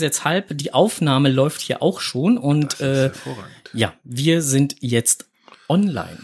es 0.00 0.04
jetzt 0.04 0.24
halb. 0.24 0.56
Die 0.56 0.72
Aufnahme 0.74 1.30
läuft 1.30 1.60
hier 1.60 1.82
auch 1.82 2.00
schon 2.00 2.38
und 2.38 2.80
äh, 2.80 3.10
ja, 3.72 3.94
wir 4.04 4.42
sind 4.42 4.76
jetzt 4.80 5.28
online. 5.68 6.18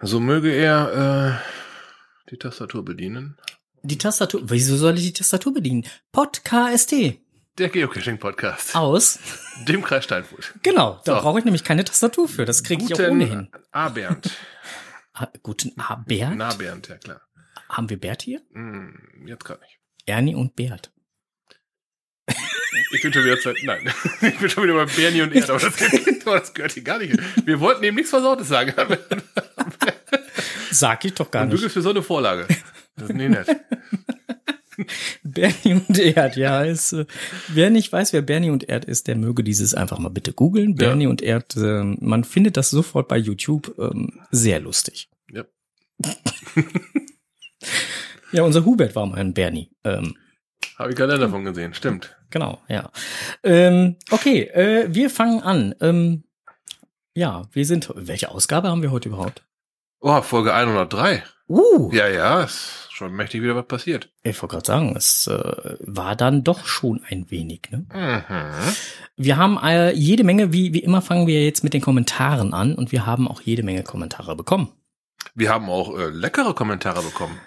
So 0.00 0.20
möge 0.20 0.52
er 0.52 1.40
äh, 1.42 2.30
die 2.30 2.36
Tastatur 2.38 2.84
bedienen. 2.84 3.36
Die 3.82 3.98
Tastatur, 3.98 4.42
wieso 4.44 4.76
soll 4.76 4.96
ich 4.98 5.04
die 5.04 5.12
Tastatur 5.12 5.54
bedienen? 5.54 5.84
Podcast 6.12 6.92
Der 6.92 7.68
Geocaching-Podcast. 7.68 8.74
aus. 8.76 9.18
Dem 9.66 9.82
Kreis 9.82 10.04
Steinfurt. 10.04 10.54
Genau, 10.62 11.00
da 11.04 11.16
So. 11.16 11.22
brauche 11.22 11.38
ich 11.38 11.44
nämlich 11.44 11.64
keine 11.64 11.84
Tastatur 11.84 12.28
für. 12.28 12.44
Das 12.44 12.62
kriege 12.62 12.84
ich 12.84 12.94
auch 12.94 13.08
ohnehin. 13.10 13.48
A. 13.72 13.88
Bernd. 13.88 14.30
Ah, 15.14 15.28
Guten 15.42 15.72
ah, 15.78 15.96
Bert. 16.06 16.34
Na, 16.36 16.52
Bernd, 16.52 16.88
ja 16.88 16.98
klar. 16.98 17.22
Haben 17.70 17.88
wir 17.88 17.98
Bert 17.98 18.22
hier? 18.22 18.42
Hm, 18.52 19.24
jetzt 19.26 19.44
gerade 19.44 19.60
nicht. 19.62 19.78
Ernie 20.04 20.34
und 20.34 20.56
Bert. 20.56 20.92
Ich 22.92 23.02
bin 23.02 23.12
schon 23.12 23.24
wieder 23.24 23.38
Zeit. 23.40 23.56
Nein. 23.64 23.88
Ich 24.22 24.38
bin 24.38 24.50
schon 24.50 24.64
wieder 24.64 24.74
bei 24.74 24.86
Bernie 24.86 25.22
und 25.22 25.34
Erd, 25.34 25.50
aber 25.50 25.60
das, 25.60 25.74
das 26.24 26.54
gehört 26.54 26.72
hier 26.72 26.82
gar 26.82 26.98
nicht. 26.98 27.16
Wir 27.46 27.60
wollten 27.60 27.84
eben 27.84 27.96
nichts 27.96 28.10
Versautes 28.10 28.48
sagen. 28.48 28.72
Sag 30.70 31.04
ich 31.04 31.14
doch 31.14 31.30
gar 31.30 31.42
Und 31.44 31.50
du 31.50 31.54
nicht. 31.54 31.62
gibst 31.62 31.76
mir 31.76 31.82
so 31.82 31.90
eine 31.90 32.02
Vorlage. 32.02 32.46
Das 32.96 33.08
ist 33.10 33.14
nicht 33.16 33.30
nett. 33.30 33.48
Bernie 35.22 35.80
und 35.88 35.98
Erd, 35.98 36.36
ja, 36.36 36.62
ist, 36.62 36.92
äh, 36.92 37.06
wer 37.48 37.70
nicht 37.70 37.90
weiß, 37.92 38.12
wer 38.12 38.20
Bernie 38.20 38.50
und 38.50 38.68
Erd 38.68 38.84
ist, 38.84 39.06
der 39.08 39.16
möge 39.16 39.42
dieses 39.42 39.74
einfach 39.74 39.98
mal 39.98 40.10
bitte 40.10 40.34
googeln. 40.34 40.70
Ja. 40.70 40.74
Bernie 40.88 41.06
und 41.06 41.22
Erd, 41.22 41.56
äh, 41.56 41.82
man 41.82 42.24
findet 42.24 42.58
das 42.58 42.68
sofort 42.70 43.08
bei 43.08 43.16
YouTube, 43.16 43.74
ähm, 43.78 44.20
sehr 44.30 44.60
lustig. 44.60 45.08
Ja. 45.32 45.44
Ja, 48.32 48.42
unser 48.42 48.64
Hubert 48.66 48.94
war 48.94 49.06
mal 49.06 49.18
ein 49.18 49.32
Bernie. 49.32 49.70
Ähm, 49.84 50.16
Habe 50.78 50.90
ich 50.90 50.96
gerade 50.96 51.16
davon 51.18 51.44
gesehen. 51.44 51.72
Stimmt. 51.72 52.15
Genau, 52.30 52.60
ja. 52.68 52.90
Ähm, 53.42 53.96
okay, 54.10 54.42
äh, 54.42 54.86
wir 54.94 55.10
fangen 55.10 55.42
an. 55.42 55.74
Ähm, 55.80 56.24
ja, 57.14 57.42
wir 57.52 57.64
sind, 57.64 57.90
welche 57.94 58.30
Ausgabe 58.30 58.68
haben 58.68 58.82
wir 58.82 58.90
heute 58.90 59.08
überhaupt? 59.08 59.42
Oh, 60.00 60.20
Folge 60.22 60.52
103. 60.52 61.22
Uh, 61.48 61.90
Ja, 61.92 62.08
ja, 62.08 62.42
ist 62.42 62.88
schon 62.90 63.12
mächtig 63.12 63.40
wieder 63.42 63.54
was 63.54 63.66
passiert. 63.66 64.10
ich 64.24 64.40
wollte 64.42 64.54
gerade 64.54 64.66
sagen, 64.66 64.94
es 64.96 65.26
äh, 65.28 65.76
war 65.80 66.16
dann 66.16 66.42
doch 66.44 66.66
schon 66.66 67.02
ein 67.08 67.30
wenig, 67.30 67.62
ne? 67.70 67.86
Mhm. 67.94 68.74
Wir 69.16 69.36
haben 69.36 69.58
äh, 69.62 69.92
jede 69.92 70.24
Menge, 70.24 70.52
wie, 70.52 70.72
wie 70.74 70.80
immer 70.80 71.02
fangen 71.02 71.26
wir 71.26 71.44
jetzt 71.44 71.62
mit 71.62 71.72
den 71.72 71.80
Kommentaren 71.82 72.52
an 72.52 72.74
und 72.74 72.90
wir 72.92 73.06
haben 73.06 73.28
auch 73.28 73.40
jede 73.40 73.62
Menge 73.62 73.82
Kommentare 73.84 74.34
bekommen. 74.34 74.72
Wir 75.34 75.50
haben 75.50 75.68
auch 75.70 75.96
äh, 75.96 76.08
leckere 76.08 76.54
Kommentare 76.54 77.02
bekommen. 77.02 77.38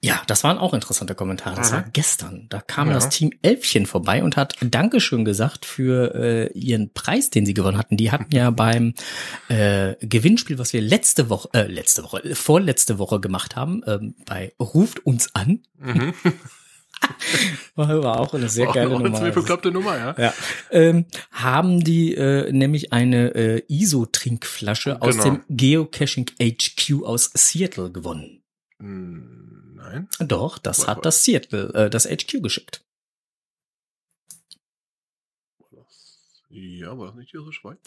Ja, 0.00 0.22
das 0.28 0.44
waren 0.44 0.58
auch 0.58 0.74
interessante 0.74 1.16
Kommentare. 1.16 1.56
Das 1.56 1.70
Mhm. 1.72 1.74
war 1.76 1.84
gestern. 1.92 2.46
Da 2.50 2.60
kam 2.60 2.86
Ja. 2.88 2.94
das 2.94 3.08
Team 3.08 3.32
Elfchen 3.42 3.84
vorbei 3.84 4.22
und 4.22 4.36
hat 4.36 4.54
Dankeschön 4.60 5.24
gesagt 5.24 5.64
für 5.66 6.14
äh, 6.14 6.52
ihren 6.56 6.92
Preis, 6.92 7.30
den 7.30 7.44
sie 7.44 7.52
gewonnen 7.54 7.76
hatten. 7.78 7.96
Die 7.96 8.12
hatten 8.12 8.32
ja 8.34 8.50
beim 8.50 8.94
äh, 9.48 9.96
Gewinnspiel, 10.00 10.58
was 10.58 10.72
wir 10.72 10.82
letzte 10.82 11.30
Woche, 11.30 11.48
äh, 11.52 11.66
letzte 11.66 12.04
Woche, 12.04 12.22
äh, 12.24 12.34
vorletzte 12.36 12.98
Woche 13.00 13.18
gemacht 13.18 13.56
haben, 13.56 13.82
ähm, 13.88 14.14
bei 14.24 14.52
Ruft 14.60 15.04
uns 15.04 15.34
an. 15.34 15.62
Mhm. 15.78 16.14
War, 17.76 18.20
auch 18.20 18.34
eine 18.34 18.48
sehr 18.48 18.68
Auch 18.70 18.74
geile 18.74 18.90
noch 18.90 18.96
eine 18.96 19.04
Nummer. 19.04 19.16
ziemlich 19.18 19.34
bekloppte 19.34 19.70
Nummer, 19.70 19.96
ja. 19.96 20.14
Ja, 20.18 20.34
ähm, 20.70 21.06
haben 21.30 21.82
die 21.84 22.14
äh, 22.14 22.50
nämlich 22.52 22.92
eine 22.92 23.34
äh, 23.34 23.62
ISO-Trinkflasche 23.68 25.00
aus 25.00 25.16
Genau. 25.16 25.24
dem 25.24 25.40
Geocaching 25.48 26.26
HQ 26.40 27.04
aus 27.04 27.30
Seattle 27.34 27.90
gewonnen. 27.92 28.42
Hm, 28.80 29.37
Nein. 29.88 30.08
Doch, 30.20 30.58
das 30.58 30.86
hat 30.86 31.04
das 31.06 31.24
Seattle, 31.24 31.72
äh, 31.74 31.90
das 31.90 32.04
HQ 32.06 32.42
geschickt. 32.42 32.84
Ja, 36.50 36.96
war 36.98 37.06
das 37.08 37.16
nicht 37.16 37.32
die 37.32 37.38
aus 37.38 37.44
der 37.46 37.52
Schweiz? 37.52 37.78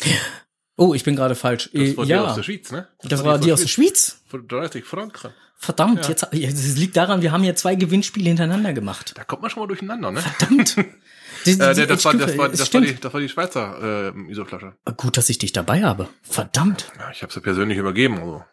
Oh, 0.78 0.94
ich 0.94 1.04
bin 1.04 1.16
gerade 1.16 1.36
falsch. 1.36 1.70
Das 1.74 1.82
Äh, 1.82 1.98
war 1.98 2.06
die 2.06 2.12
ja, 2.12 2.26
aus 2.28 2.36
der 2.36 2.44
Schweiz, 2.44 2.72
ne? 2.72 2.88
das 3.04 3.24
war 3.24 3.38
die 3.40 3.52
aus 3.52 3.62
der 3.62 3.68
Schweiz. 3.68 4.22
Von 4.28 4.48
30 4.48 4.86
Franken. 4.86 5.32
Verdammt, 5.58 6.04
Ja. 6.06 6.10
jetzt 6.10 6.24
das 6.66 6.76
liegt 6.78 6.98
daran, 6.98 7.22
wir 7.22 7.32
haben 7.32 7.44
ja 7.44 7.54
zwei 7.56 7.76
Gewinnspiele 7.76 8.28
hintereinander 8.30 8.74
gemacht. 8.74 9.14
Da 9.16 9.24
kommt 9.24 9.42
man 9.44 9.52
schon 9.52 9.62
mal 9.62 9.68
durcheinander, 9.68 10.12
ne? 10.12 10.22
Verdammt. 10.22 10.76
Die- 10.78 10.84
die- 11.56 11.62
Äh, 11.62 11.76
die 11.76 11.86
das, 11.88 12.06
war, 12.06 12.14
das, 12.16 12.38
war, 12.38 12.52
es 12.52 12.60
das, 12.60 12.74
war 12.74 12.82
die, 12.82 12.96
das 12.96 13.14
war 13.14 13.20
die 13.22 13.30
Schweizer 13.30 14.14
äh, 14.16 14.32
ISO-Flasche. 14.32 14.76
Gut, 14.98 15.18
dass 15.18 15.30
ich 15.30 15.38
dich 15.38 15.54
dabei 15.54 15.84
habe. 15.84 16.08
Verdammt. 16.24 16.92
Ja, 16.98 17.12
ich 17.12 17.22
habe 17.22 17.32
sie 17.34 17.42
persönlich 17.42 17.78
übergeben, 17.78 18.18
also 18.20 18.44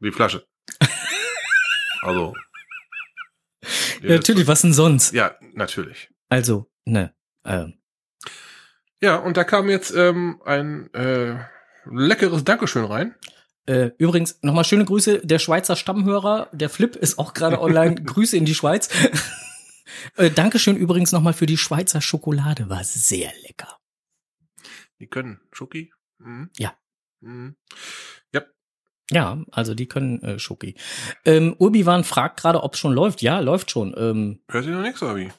die 0.00 0.12
Flasche. 0.12 0.46
Also. 2.02 2.34
Ja, 4.00 4.14
natürlich, 4.14 4.46
was 4.46 4.62
denn 4.62 4.72
sonst? 4.72 5.12
Ja, 5.12 5.34
natürlich. 5.52 6.08
Also, 6.28 6.70
ne, 6.84 7.12
ähm, 7.44 7.74
Ja, 9.00 9.16
und 9.16 9.36
da 9.36 9.42
kam 9.42 9.68
jetzt 9.68 9.92
ähm, 9.92 10.40
ein 10.44 10.94
äh, 10.94 11.44
leckeres 11.84 12.44
Dankeschön 12.44 12.84
rein. 12.84 13.16
Äh, 13.66 13.90
übrigens, 13.98 14.38
nochmal 14.42 14.64
schöne 14.64 14.84
Grüße, 14.84 15.26
der 15.26 15.40
Schweizer 15.40 15.74
Stammhörer, 15.74 16.48
der 16.52 16.70
Flip 16.70 16.94
ist 16.94 17.18
auch 17.18 17.34
gerade 17.34 17.60
online. 17.60 17.96
Grüße 17.96 18.36
in 18.36 18.44
die 18.44 18.54
Schweiz. 18.54 18.88
äh, 20.16 20.30
Dankeschön 20.30 20.76
übrigens 20.76 21.10
nochmal 21.10 21.34
für 21.34 21.46
die 21.46 21.58
Schweizer 21.58 22.00
Schokolade, 22.00 22.68
war 22.70 22.84
sehr 22.84 23.32
lecker. 23.46 23.76
Die 25.00 25.08
können 25.08 25.40
Schoki. 25.52 25.92
Mhm. 26.18 26.50
Ja. 26.56 26.76
Mhm. 27.20 27.56
Ja, 29.10 29.38
also 29.50 29.74
die 29.74 29.86
können 29.86 30.22
äh, 30.22 30.38
Schoki. 30.38 30.74
Ähm, 31.24 31.54
Urbiwan 31.58 32.04
fragt 32.04 32.40
gerade, 32.40 32.62
ob 32.62 32.74
es 32.74 32.80
schon 32.80 32.92
läuft. 32.92 33.22
Ja, 33.22 33.40
läuft 33.40 33.70
schon. 33.70 33.94
Ähm, 33.96 34.40
Hört 34.50 34.64
sich 34.64 34.72
noch 34.72 34.82
nichts, 34.82 35.00
wie? 35.02 35.30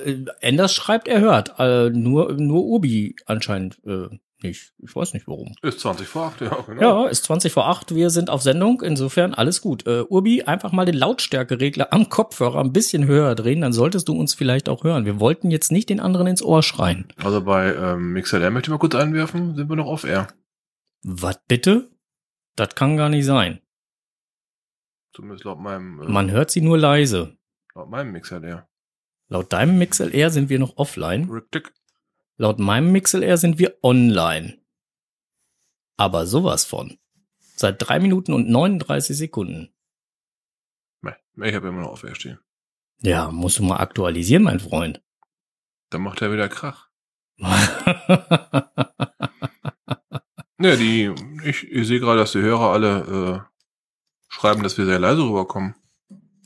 äh, 0.00 0.24
Enders 0.40 0.74
schreibt, 0.74 1.08
er 1.08 1.20
hört. 1.20 1.54
Äh, 1.58 1.90
nur, 1.90 2.32
nur 2.34 2.64
Urbi 2.64 3.16
anscheinend 3.26 3.78
äh, 3.86 4.08
nicht. 4.42 4.72
Ich 4.78 4.94
weiß 4.94 5.14
nicht 5.14 5.26
warum. 5.26 5.54
Ist 5.62 5.80
20 5.80 6.06
vor 6.06 6.26
8, 6.26 6.40
ja, 6.42 6.56
genau. 6.66 7.04
Ja, 7.04 7.08
ist 7.08 7.24
20 7.24 7.52
vor 7.52 7.66
8, 7.66 7.94
wir 7.94 8.10
sind 8.10 8.30
auf 8.30 8.42
Sendung, 8.42 8.82
insofern 8.82 9.34
alles 9.34 9.60
gut. 9.60 9.86
Äh, 9.86 10.02
Urbi, 10.08 10.44
einfach 10.44 10.72
mal 10.72 10.84
den 10.84 10.94
Lautstärkeregler 10.94 11.92
am 11.92 12.08
Kopfhörer 12.08 12.60
ein 12.60 12.72
bisschen 12.72 13.06
höher 13.06 13.34
drehen, 13.34 13.60
dann 13.62 13.72
solltest 13.72 14.08
du 14.08 14.16
uns 14.16 14.34
vielleicht 14.34 14.68
auch 14.68 14.84
hören. 14.84 15.04
Wir 15.04 15.18
wollten 15.18 15.50
jetzt 15.50 15.72
nicht 15.72 15.88
den 15.88 16.00
anderen 16.00 16.28
ins 16.28 16.42
Ohr 16.42 16.62
schreien. 16.62 17.08
Also 17.16 17.40
bei 17.42 17.74
ähm, 17.74 18.12
MixLR 18.12 18.50
möchte 18.50 18.68
ich 18.68 18.72
mal 18.72 18.78
kurz 18.78 18.94
einwerfen, 18.94 19.56
sind 19.56 19.68
wir 19.68 19.76
noch 19.76 19.86
off-air. 19.86 20.28
Was 21.02 21.40
bitte? 21.48 21.90
Das 22.58 22.74
kann 22.74 22.96
gar 22.96 23.08
nicht 23.08 23.24
sein. 23.24 23.60
Zumindest 25.14 25.44
laut 25.44 25.60
meinem, 25.60 26.02
äh, 26.02 26.08
Man 26.08 26.32
hört 26.32 26.50
sie 26.50 26.60
nur 26.60 26.76
leise. 26.76 27.38
laut 27.74 27.88
meinem 27.88 28.10
MixLR. 28.10 28.68
Laut 29.28 29.52
deinem 29.52 29.78
MixLR 29.78 30.30
sind 30.30 30.48
wir 30.48 30.58
noch 30.58 30.76
offline. 30.76 31.30
Richtig. 31.30 31.72
Laut 32.36 32.58
meinem 32.58 32.90
MixLR 32.90 33.36
sind 33.36 33.60
wir 33.60 33.78
online. 33.84 34.60
Aber 35.96 36.26
sowas 36.26 36.64
von. 36.64 36.98
Seit 37.38 37.76
drei 37.78 38.00
Minuten 38.00 38.32
und 38.32 38.48
39 38.48 39.16
Sekunden. 39.16 39.72
Nee, 41.02 41.50
ich 41.50 41.54
habe 41.54 41.68
immer 41.68 41.82
noch 41.82 41.92
off-air 41.92 42.16
stehen. 42.16 42.40
Ja, 43.02 43.30
musst 43.30 43.60
du 43.60 43.62
mal 43.62 43.76
aktualisieren, 43.76 44.42
mein 44.42 44.58
Freund. 44.58 45.00
Dann 45.90 46.02
macht 46.02 46.22
er 46.22 46.32
wieder 46.32 46.48
Krach. 46.48 46.88
Ne, 50.58 50.76
die, 50.76 51.12
ich, 51.44 51.70
ich 51.70 51.86
sehe 51.86 52.00
gerade, 52.00 52.18
dass 52.18 52.32
die 52.32 52.40
Hörer 52.40 52.72
alle 52.72 53.44
äh, 53.46 53.48
schreiben, 54.28 54.62
dass 54.62 54.76
wir 54.76 54.86
sehr 54.86 54.98
leise 54.98 55.22
rüberkommen. 55.22 55.74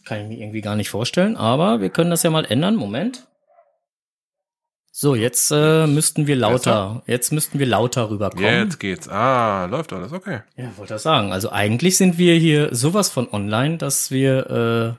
Kann 0.04 0.20
ich 0.20 0.28
mir 0.28 0.38
irgendwie 0.38 0.60
gar 0.60 0.76
nicht 0.76 0.90
vorstellen, 0.90 1.36
aber 1.36 1.80
wir 1.80 1.88
können 1.90 2.10
das 2.10 2.22
ja 2.22 2.30
mal 2.30 2.44
ändern. 2.44 2.76
Moment. 2.76 3.26
So, 4.94 5.14
jetzt 5.14 5.50
äh, 5.50 5.86
müssten 5.86 6.26
wir 6.26 6.36
lauter, 6.36 7.02
jetzt 7.06 7.32
müssten 7.32 7.58
wir 7.58 7.64
lauter 7.66 8.10
rüberkommen. 8.10 8.44
Jetzt 8.44 8.78
geht's. 8.78 9.08
Ah, 9.08 9.64
läuft 9.64 9.92
alles, 9.94 10.12
okay. 10.12 10.40
Ja, 10.56 10.76
wollte 10.76 10.92
das 10.94 11.02
sagen. 11.04 11.32
Also 11.32 11.50
eigentlich 11.50 11.96
sind 11.96 12.18
wir 12.18 12.34
hier 12.34 12.74
sowas 12.74 13.08
von 13.08 13.26
online, 13.32 13.78
dass 13.78 14.10
wir 14.10 14.98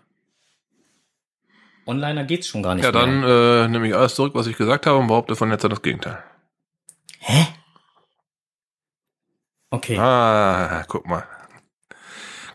äh, 1.85 1.89
onliner 1.89 2.23
geht's 2.23 2.47
schon 2.47 2.63
gar 2.63 2.73
nicht 2.73 2.85
Ja, 2.85 2.91
mehr. 2.91 3.01
dann 3.01 3.23
äh, 3.23 3.67
nehme 3.67 3.87
ich 3.87 3.95
alles 3.95 4.15
zurück, 4.15 4.33
was 4.33 4.47
ich 4.47 4.57
gesagt 4.57 4.87
habe 4.87 4.97
und 4.97 5.05
behaupte 5.07 5.35
von 5.35 5.51
jetzt 5.51 5.63
an 5.63 5.69
das 5.69 5.83
Gegenteil. 5.83 6.17
Hä? 7.19 7.45
Okay, 9.73 9.97
Ah, 9.97 10.85
guck 10.87 11.07
mal. 11.07 11.23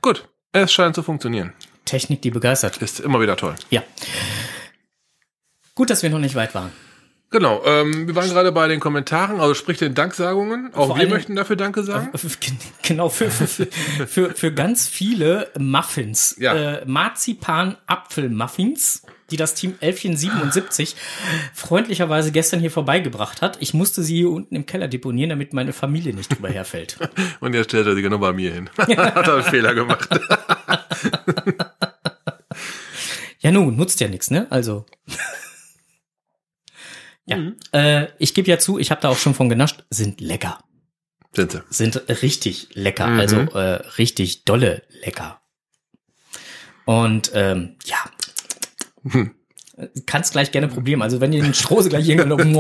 Gut, 0.00 0.29
es 0.53 0.73
scheint 0.73 0.94
zu 0.94 1.03
funktionieren. 1.03 1.53
Technik, 1.85 2.23
die 2.23 2.31
begeistert. 2.31 2.76
Ist 2.76 3.00
immer 3.00 3.20
wieder 3.20 3.37
toll. 3.37 3.56
Ja. 3.70 3.82
Gut, 5.75 5.91
dass 5.91 6.05
wir 6.05 6.11
noch 6.11 6.20
nicht 6.20 6.37
weit 6.37 6.55
waren. 6.55 6.70
Genau, 7.31 7.61
ähm, 7.65 8.06
wir 8.06 8.15
waren 8.15 8.29
gerade 8.29 8.53
bei 8.53 8.69
den 8.69 8.79
Kommentaren, 8.79 9.41
also 9.41 9.55
sprich 9.55 9.79
den 9.79 9.97
Danksagungen. 9.97 10.73
Auch 10.75 10.87
Vor 10.87 10.99
wir 10.99 11.09
möchten 11.09 11.35
dafür 11.35 11.56
Danke 11.56 11.82
sagen. 11.82 12.12
Genau, 12.82 13.09
für, 13.09 13.32
für, 13.32 13.49
für, 13.49 13.67
für, 14.06 14.31
für 14.31 14.55
ganz 14.55 14.87
viele 14.87 15.50
Muffins. 15.59 16.37
Ja. 16.38 16.55
Äh, 16.55 16.85
Marzipan-Apfel-Muffins, 16.87 19.03
die 19.30 19.36
das 19.36 19.54
Team 19.54 19.76
Elfchen 19.80 20.16
77 20.16 20.96
freundlicherweise 21.54 22.32
gestern 22.32 22.60
hier 22.60 22.70
vorbeigebracht 22.70 23.42
hat. 23.42 23.58
Ich 23.60 23.75
musste 23.75 24.02
sie 24.02 24.16
hier 24.16 24.30
unten 24.30 24.54
im 24.54 24.66
Keller 24.66 24.88
deponieren, 24.88 25.30
damit 25.30 25.52
meine 25.52 25.72
Familie 25.72 26.14
nicht 26.14 26.32
drüber 26.32 26.48
herfällt. 26.48 26.96
Und 27.40 27.54
jetzt 27.54 27.70
stellt 27.70 27.86
er 27.86 27.94
sich 27.94 28.02
genau 28.02 28.19
bei 28.19 28.32
mir 28.32 28.52
hin. 28.52 28.70
Hat 28.78 28.88
er 28.88 29.34
einen 29.34 29.44
Fehler 29.44 29.75
gemacht. 29.75 30.08
Ja, 33.40 33.52
nun, 33.52 33.76
nutzt 33.76 34.00
ja 34.00 34.08
nichts, 34.08 34.32
ne? 34.32 34.48
Also. 34.50 34.84
Ja, 37.25 37.36
mhm. 37.36 37.56
äh, 37.72 38.08
ich 38.19 38.34
gebe 38.34 38.50
ja 38.50 38.58
zu, 38.58 38.78
ich 38.78 38.90
habe 38.90 39.00
da 39.00 39.10
auch 39.10 39.16
schon 39.16 39.34
von 39.34 39.48
genascht, 39.48 39.84
sind 39.90 40.20
lecker. 40.20 40.58
Sind 41.32 41.52
sie. 41.52 41.62
Sind 41.70 42.08
richtig 42.22 42.70
lecker, 42.72 43.06
mhm. 43.06 43.20
also 43.20 43.36
äh, 43.36 43.75
richtig 43.98 44.44
dolle 44.44 44.82
lecker. 45.02 45.40
Und 46.84 47.30
ähm, 47.34 47.76
ja, 47.84 47.98
hm. 49.12 49.31
kannst 50.06 50.32
gleich 50.32 50.50
gerne 50.52 50.69
probieren. 50.69 51.02
Also 51.02 51.20
wenn 51.20 51.32
ihr 51.32 51.43
den 51.43 51.55
Strose 51.55 51.88
gleich 51.88 52.08
irgendwann 52.08 52.52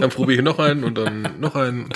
dann 0.00 0.10
probiere 0.10 0.38
ich 0.38 0.44
noch 0.44 0.58
einen 0.58 0.84
und 0.84 0.96
dann 0.96 1.28
noch 1.40 1.54
einen 1.54 1.88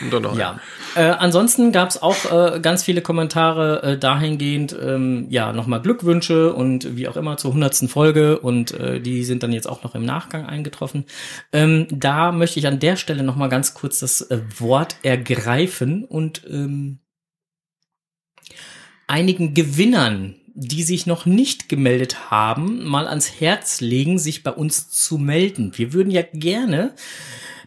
und 0.00 0.12
dann 0.12 0.22
noch 0.22 0.38
ja. 0.38 0.50
einen. 0.50 0.60
Äh, 0.96 1.10
ansonsten 1.10 1.72
gab 1.72 1.88
es 1.88 2.00
auch 2.00 2.30
äh, 2.30 2.60
ganz 2.60 2.84
viele 2.84 3.02
Kommentare 3.02 3.82
äh, 3.82 3.98
dahingehend, 3.98 4.76
ähm, 4.80 5.26
ja, 5.28 5.52
nochmal 5.52 5.82
Glückwünsche 5.82 6.52
und 6.52 6.96
wie 6.96 7.08
auch 7.08 7.16
immer 7.16 7.36
zur 7.36 7.52
hundertsten 7.52 7.88
Folge 7.88 8.38
und 8.38 8.72
äh, 8.72 9.00
die 9.00 9.24
sind 9.24 9.42
dann 9.42 9.52
jetzt 9.52 9.66
auch 9.66 9.82
noch 9.82 9.94
im 9.94 10.04
Nachgang 10.04 10.46
eingetroffen. 10.46 11.04
Ähm, 11.52 11.86
da 11.90 12.30
möchte 12.30 12.60
ich 12.60 12.66
an 12.68 12.78
der 12.78 12.96
Stelle 12.96 13.24
nochmal 13.24 13.48
ganz 13.48 13.74
kurz 13.74 13.98
das 14.00 14.20
äh, 14.22 14.40
Wort 14.58 14.96
ergreifen 15.02 16.04
und 16.04 16.42
ähm, 16.48 17.00
einigen 19.08 19.54
Gewinnern 19.54 20.36
die 20.54 20.84
sich 20.84 21.06
noch 21.06 21.26
nicht 21.26 21.68
gemeldet 21.68 22.30
haben, 22.30 22.84
mal 22.84 23.08
ans 23.08 23.40
Herz 23.40 23.80
legen, 23.80 24.18
sich 24.18 24.44
bei 24.44 24.52
uns 24.52 24.88
zu 24.88 25.18
melden. 25.18 25.72
Wir 25.76 25.92
würden 25.92 26.10
ja 26.10 26.22
gerne 26.32 26.94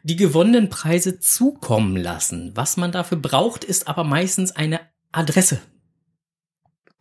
die 0.04 0.16
gewonnenen 0.16 0.69
Preise 0.69 1.19
zukommen 1.19 1.98
lassen. 1.98 2.54
Was 2.56 2.78
man 2.78 2.94
dafür 2.94 3.18
braucht, 3.18 3.66
ist 3.66 3.89
aber 3.89 4.06
meistens 4.06 4.56
eine 4.56 4.80
Adresse. 5.12 5.62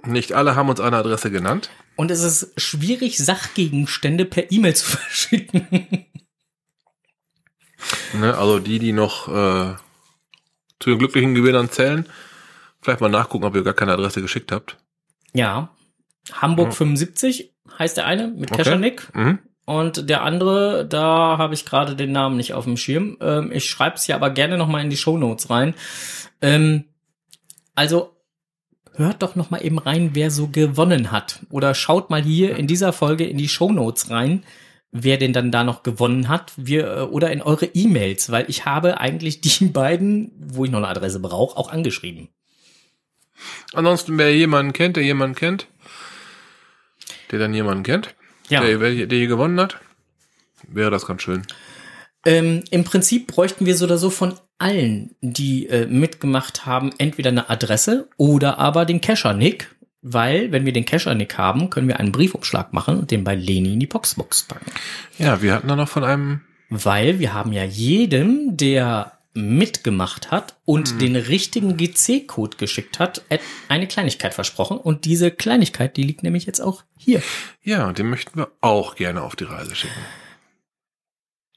Nicht 0.05 0.33
alle 0.33 0.57
haben 0.57 0.69
uns 0.69 0.81
eine 0.81 0.97
Adresse 0.97 1.31
genannt. 1.31 1.71
Und 1.95 2.11
es 2.11 2.23
ist 2.23 2.61
schwierig, 2.61 3.19
Sachgegenstände 3.19 4.25
per 4.25 4.51
E-Mail 4.51 4.75
zu 4.75 4.87
verschicken. 4.97 5.87
Ne, 8.15 8.37
also 8.37 8.59
die, 8.59 8.81
die 8.81 8.93
noch 8.93 9.29
äh, 9.29 9.77
zu 10.81 10.91
den 10.91 10.99
glücklichen 10.99 11.35
Gewinnern 11.35 11.71
zählen, 11.71 12.09
vielleicht 12.81 13.01
mal 13.01 13.09
nachgucken, 13.09 13.45
ob 13.45 13.55
ihr 13.55 13.63
gar 13.63 13.75
keine 13.75 13.93
Adresse 13.93 14.21
geschickt 14.21 14.51
habt. 14.51 14.79
Ja. 15.33 15.76
Hamburg 16.33 16.69
ja. 16.69 16.73
75 16.73 17.53
heißt 17.79 17.97
der 17.97 18.07
eine 18.07 18.29
mit 18.29 18.51
Keschernick. 18.51 19.09
Okay. 19.11 19.25
Mhm. 19.25 19.39
Und 19.67 20.09
der 20.09 20.23
andere, 20.23 20.87
da 20.87 21.39
habe 21.39 21.55
ich 21.55 21.65
gerade 21.65 21.97
den 21.97 22.13
Namen 22.13 22.37
nicht 22.37 22.55
auf 22.55 22.65
dem 22.65 22.77
Schirm. 22.77 23.17
Ähm, 23.21 23.51
ich 23.53 23.69
schreibe 23.69 23.97
es 23.97 24.05
hier 24.05 24.15
aber 24.15 24.31
gerne 24.31 24.59
noch 24.59 24.69
mal 24.69 24.81
in 24.81 24.91
die 24.91 24.97
Show 24.97 25.19
Notes 25.19 25.51
rein. 25.51 25.75
Ähm, 26.41 26.85
also 27.75 28.13
hört 28.95 29.23
doch 29.23 29.35
noch 29.35 29.51
mal 29.51 29.65
eben 29.65 29.79
rein, 29.79 30.11
wer 30.15 30.31
so 30.31 30.49
gewonnen 30.49 31.11
hat. 31.11 31.41
Oder 31.51 31.75
schaut 31.75 32.11
mal 32.11 32.23
hier 32.23 32.57
in 32.57 32.69
dieser 32.69 32.93
Folge 32.93 33.25
in 33.25 33.39
die 33.39 33.49
Show 33.49 33.73
Notes 33.73 34.09
rein, 34.11 34.45
wer 34.93 35.19
denn 35.19 35.33
dann 35.33 35.51
da 35.51 35.65
noch 35.65 35.83
gewonnen 35.83 36.29
hat. 36.29 36.53
Wir, 36.57 36.87
äh, 36.87 37.01
oder 37.01 37.33
in 37.33 37.43
eure 37.43 37.67
E-Mails, 37.67 38.31
weil 38.31 38.47
ich 38.49 38.67
habe 38.67 39.01
eigentlich 39.01 39.41
die 39.41 39.65
beiden, 39.73 40.31
wo 40.39 40.65
ich 40.65 40.71
noch 40.71 40.79
eine 40.79 40.89
Adresse 40.89 41.19
brauche, 41.19 41.57
auch 41.57 41.71
angeschrieben. 41.71 42.29
Ansonsten, 43.75 44.17
wer 44.17 44.35
jemanden 44.35 44.73
kennt, 44.73 44.97
der 44.97 45.03
jemanden 45.03 45.35
kennt, 45.35 45.67
der 47.31 47.39
dann 47.39 47.55
jemanden 47.55 47.83
kennt, 47.83 48.15
ja. 48.49 48.61
der, 48.61 48.79
der 48.79 49.19
hier 49.19 49.27
gewonnen 49.27 49.61
hat, 49.61 49.81
wäre 50.69 50.91
das 50.91 51.07
ganz 51.07 51.23
schön. 51.23 51.43
Ähm, 52.25 52.65
Im 52.71 52.85
Prinzip 52.85 53.29
bräuchten 53.29 53.67
wir 53.67 53.77
so 53.77 53.85
oder 53.85 53.99
so 53.99 54.11
von 54.11 54.35
allen, 54.59 55.15
die 55.21 55.69
äh, 55.69 55.87
mitgemacht 55.87 56.67
haben, 56.67 56.91
entweder 56.99 57.31
eine 57.31 57.51
Adresse 57.51 58.09
oder 58.17 58.59
aber 58.59 58.85
den 58.85 59.01
Kescher-Nick, 59.01 59.75
weil 60.03 60.51
wenn 60.53 60.65
wir 60.65 60.73
den 60.73 60.85
Kescher-Nick 60.85 61.39
haben, 61.39 61.71
können 61.71 61.89
wir 61.89 62.01
einen 62.01 62.13
Briefumschlag 62.13 62.73
machen 62.73 62.99
und 62.99 63.11
den 63.11 63.25
bei 63.25 63.35
Leni 63.35 63.75
in 63.75 63.81
die 63.81 63.87
Boxbox 63.87 64.45
packen. 64.45 64.71
Ja, 65.19 65.43
wir 65.43 65.55
hatten 65.55 65.69
da 65.69 65.77
noch 65.77 65.89
von 65.89 66.05
einem. 66.05 66.41
Weil 66.69 67.21
wir 67.21 67.33
haben 67.33 67.53
ja 67.53 67.65
jedem, 67.65 68.57
der 68.57 69.16
mitgemacht 69.37 70.31
hat 70.31 70.59
und 70.65 70.91
hm. 70.91 70.99
den 70.99 71.17
richtigen 71.17 71.77
GC-Code 71.77 72.57
geschickt 72.57 72.99
hat, 72.99 73.23
eine 73.69 73.87
Kleinigkeit 73.87 74.35
versprochen. 74.35 74.79
Und 74.79 75.05
diese 75.05 75.31
Kleinigkeit, 75.31 75.97
die 75.97 76.03
liegt 76.03 76.23
nämlich 76.23 76.47
jetzt 76.47 76.61
auch 76.61 76.83
hier. 76.99 77.23
Ja, 77.63 77.93
den 77.93 78.11
möchten 78.11 78.39
wir 78.39 78.51
auch 78.61 78.97
gerne 78.97 79.23
auf 79.23 79.37
die 79.37 79.45
Reise 79.45 79.75
schicken. 79.75 80.01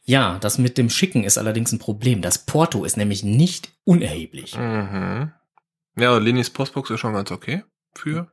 Ja, 0.04 0.40
das 0.40 0.58
mit 0.58 0.78
dem 0.78 0.90
Schicken 0.90 1.24
ist 1.24 1.38
allerdings 1.38 1.72
ein 1.72 1.80
Problem. 1.80 2.22
Das 2.22 2.46
Porto 2.46 2.84
ist 2.84 2.98
nämlich 2.98 3.24
nicht 3.24 3.70
unerheblich. 3.84 4.58
Mhm. 4.58 5.32
Ja, 5.98 6.18
Lenis 6.18 6.50
Postbox 6.50 6.90
ist 6.90 7.00
schon 7.00 7.14
ganz 7.14 7.32
okay 7.32 7.64
für 7.94 8.32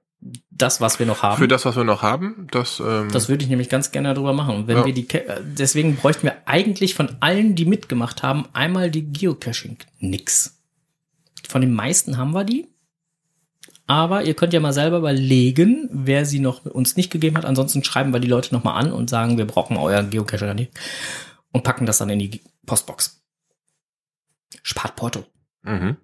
das, 0.51 0.81
was 0.81 0.99
wir 0.99 1.07
noch 1.07 1.23
haben. 1.23 1.39
Für 1.39 1.49
das, 1.49 1.65
was 1.65 1.77
wir 1.77 1.85
noch 1.85 2.03
haben, 2.03 2.47
das. 2.51 2.81
Ähm, 2.81 3.11
das 3.11 3.29
würde 3.29 3.45
ich 3.45 3.51
nämlich 3.51 3.69
ganz 3.69 3.93
gerne 3.93 4.15
darüber 4.15 4.33
machen. 4.33 4.57
Und 4.57 4.67
wenn 4.67 4.79
ja. 4.79 4.87
wir 4.87 4.95
die, 4.95 5.07
deswegen 5.43 5.97
bräuchten 5.97 6.25
wir 6.25 6.37
eigentlich 6.47 6.95
von 6.95 7.17
allen, 7.21 7.55
die 7.55 7.67
mitgemacht 7.67 8.23
haben, 8.23 8.47
einmal 8.53 8.91
die 8.91 9.13
Geocaching. 9.13 9.79
Nix. 9.99 10.59
Von 11.49 11.61
den 11.61 11.73
meisten 11.73 12.17
haben 12.17 12.33
wir 12.33 12.45
die. 12.45 12.69
Aber 13.87 14.25
ihr 14.25 14.35
könnt 14.35 14.53
ja 14.53 14.59
mal 14.59 14.73
selber 14.73 14.99
überlegen, 14.99 15.89
wer 15.93 16.27
sie 16.27 16.41
noch 16.41 16.65
uns 16.65 16.97
nicht 16.97 17.12
gegeben 17.12 17.37
hat. 17.37 17.45
Ansonsten 17.45 17.85
schreiben 17.85 18.12
wir 18.12 18.19
die 18.19 18.27
Leute 18.27 18.53
noch 18.53 18.65
mal 18.65 18.75
an 18.75 18.93
und 18.93 19.09
sagen, 19.09 19.39
wir 19.39 19.47
brauchen 19.47 19.77
euren 19.77 20.11
Geocacher 20.11 20.55
nicht. 20.55 20.73
Und 21.53 21.62
packen 21.62 21.87
das 21.87 21.99
dann 21.99 22.11
in 22.11 22.19
die 22.19 22.43
Postbox. 22.67 23.23
Spart 24.62 24.97
Porto. 24.97 25.25
Mhm. 25.62 25.97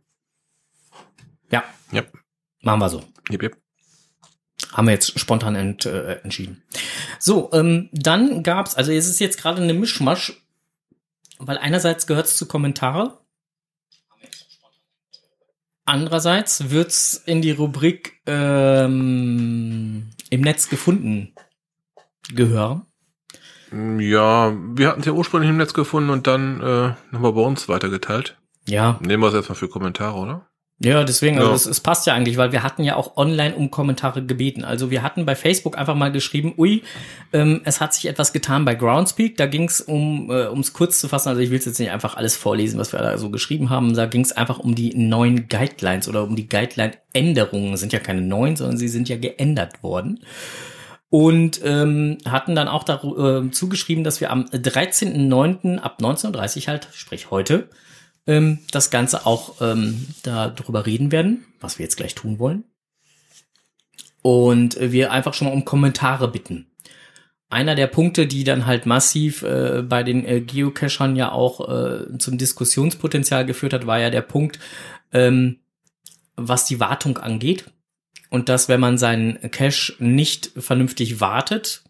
Ja. 1.51 1.65
Yep. 1.93 2.13
Machen 2.61 2.81
wir 2.81 2.89
so. 2.89 3.03
Yep, 3.31 3.43
yep. 3.43 3.62
Haben 4.73 4.87
wir 4.87 4.95
jetzt 4.95 5.19
spontan 5.19 5.55
ent, 5.55 5.87
äh, 5.87 6.15
entschieden. 6.23 6.63
So, 7.19 7.51
ähm, 7.53 7.91
dann 7.93 8.43
gab's, 8.43 8.75
also 8.75 8.91
es 8.91 9.07
ist 9.07 9.21
jetzt 9.21 9.39
gerade 9.39 9.63
eine 9.63 9.75
Mischmasch, 9.75 10.43
weil 11.39 11.59
einerseits 11.59 12.07
gehört 12.07 12.27
es 12.27 12.37
zu 12.37 12.47
Kommentare, 12.47 13.19
andererseits 15.85 16.71
wird's 16.71 17.23
in 17.27 17.43
die 17.43 17.51
Rubrik 17.51 18.21
ähm, 18.27 20.11
im 20.31 20.41
Netz 20.41 20.69
gefunden 20.69 21.35
gehören. 22.35 22.87
Ja, 23.73 24.55
wir 24.55 24.89
hatten 24.89 25.01
es 25.01 25.07
ja 25.07 25.13
ursprünglich 25.13 25.51
im 25.51 25.57
Netz 25.57 25.73
gefunden 25.73 26.11
und 26.11 26.27
dann 26.27 26.61
äh, 26.61 26.95
nochmal 27.11 27.33
bei 27.33 27.41
uns 27.41 27.69
weitergeteilt. 27.69 28.37
Ja. 28.69 28.99
Nehmen 29.01 29.23
wir 29.23 29.29
es 29.29 29.35
erstmal 29.35 29.57
für 29.57 29.69
Kommentare, 29.69 30.17
oder? 30.17 30.52
Ja, 30.85 31.05
deswegen, 31.05 31.39
also 31.39 31.51
ja. 31.51 31.55
es, 31.55 31.67
es 31.67 31.81
passt 31.81 32.07
ja 32.07 32.15
eigentlich, 32.15 32.37
weil 32.37 32.51
wir 32.51 32.63
hatten 32.63 32.83
ja 32.83 32.97
auch 32.97 33.17
online 33.17 33.55
um 33.55 33.71
Kommentare 33.71 34.25
gebeten. 34.25 34.65
Also 34.65 34.91
wir 34.91 35.03
hatten 35.03 35.25
bei 35.25 35.37
Facebook 35.37 35.79
einfach 35.79 35.95
mal 35.95 36.11
geschrieben, 36.11 36.55
ui, 36.59 36.83
ähm, 37.33 37.61
es 37.65 37.81
hat 37.81 37.95
sich 37.95 38.07
etwas 38.07 38.33
getan 38.33 38.65
bei 38.65 38.75
Groundspeak. 38.75 39.37
Da 39.37 39.47
ging 39.47 39.65
es 39.65 39.81
um, 39.81 40.31
äh, 40.31 40.47
um 40.47 40.61
es 40.61 40.73
kurz 40.73 40.99
zu 40.99 41.09
fassen, 41.09 41.29
also 41.29 41.41
ich 41.41 41.51
will 41.51 41.61
jetzt 41.61 41.79
nicht 41.79 41.91
einfach 41.91 42.17
alles 42.17 42.37
vorlesen, 42.37 42.81
was 42.81 42.93
wir 42.93 43.01
da 43.01 43.17
so 43.17 43.31
geschrieben 43.31 43.71
haben. 43.71 43.95
Da 43.95 44.07
ging 44.07 44.23
es 44.23 44.33
einfach 44.33 44.59
um 44.59 44.75
die 44.75 44.95
neuen 44.97 45.49
Guidelines 45.49 46.09
oder 46.09 46.25
um 46.25 46.35
die 46.35 46.49
Guideline-Änderungen. 46.49 47.77
Sind 47.77 47.93
ja 47.93 48.01
keine 48.01 48.23
neuen, 48.23 48.57
sondern 48.57 48.77
sie 48.77 48.89
sind 48.89 49.09
ja 49.09 49.17
geändert 49.17 49.83
worden 49.83 50.21
und 51.13 51.61
ähm, 51.63 52.17
hatten 52.27 52.55
dann 52.55 52.69
auch 52.69 52.85
dazu 52.85 53.19
äh, 53.19 53.51
zugeschrieben, 53.51 54.03
dass 54.03 54.23
wir 54.23 54.31
am 54.31 54.47
13.09. 54.47 55.79
ab 55.79 55.99
19.30 56.01 56.69
halt, 56.69 56.89
sprich 56.93 57.31
heute, 57.31 57.69
ähm, 58.27 58.59
das 58.71 58.91
Ganze 58.91 59.27
auch 59.27 59.61
ähm, 59.61 60.07
darüber 60.23 60.87
reden 60.87 61.13
werden, 61.13 61.45
was 61.61 61.79
wir 61.79 61.85
jetzt 61.85 61.97
gleich 61.97 62.15
tun 62.15 62.39
wollen. 62.39 62.65
Und 64.23 64.79
wir 64.81 65.11
einfach 65.11 65.35
schon 65.35 65.49
mal 65.49 65.55
um 65.55 65.65
Kommentare 65.65 66.29
bitten. 66.29 66.67
Einer 67.51 67.75
der 67.75 67.89
Punkte, 67.89 68.27
die 68.27 68.45
dann 68.45 68.67
halt 68.67 68.87
massiv 68.87 69.43
äh, 69.43 69.83
bei 69.83 70.03
den 70.05 70.25
äh, 70.25 70.41
Geocachern 70.41 71.17
ja 71.17 71.33
auch 71.33 71.69
äh, 71.69 72.19
zum 72.19 72.39
Diskussionspotenzial 72.39 73.45
geführt 73.45 73.73
hat, 73.75 73.87
war 73.87 73.99
ja 73.99 74.11
der 74.11 74.23
Punkt, 74.23 74.59
ähm, 75.13 75.59
was 76.37 76.65
die 76.65 76.81
Wartung 76.81 77.19
angeht. 77.19 77.71
Und 78.31 78.49
dass, 78.49 78.69
wenn 78.69 78.81
man 78.81 78.97
seinen 78.97 79.39
Cache 79.51 79.95
nicht 79.99 80.53
vernünftig 80.57 81.21
wartet, 81.21 81.85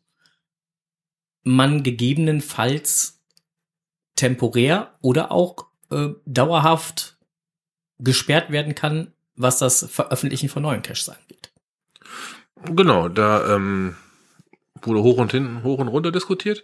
man 1.45 1.83
gegebenenfalls 1.83 3.23
temporär 4.17 4.99
oder 5.01 5.31
auch 5.31 5.67
äh, 5.93 6.15
dauerhaft 6.27 7.17
gesperrt 7.99 8.51
werden 8.51 8.75
kann, 8.75 9.13
was 9.37 9.59
das 9.59 9.87
Veröffentlichen 9.91 10.49
von 10.49 10.63
neuen 10.63 10.83
Caches 10.83 11.09
angeht. 11.09 11.53
Genau, 12.65 13.09
da 13.09 13.55
ähm, 13.55 13.97
wurde 14.81 15.03
hoch 15.03 15.19
und 15.19 15.33
hinten, 15.33 15.63
hoch 15.63 15.79
und 15.79 15.89
runter 15.89 16.13
diskutiert. 16.13 16.63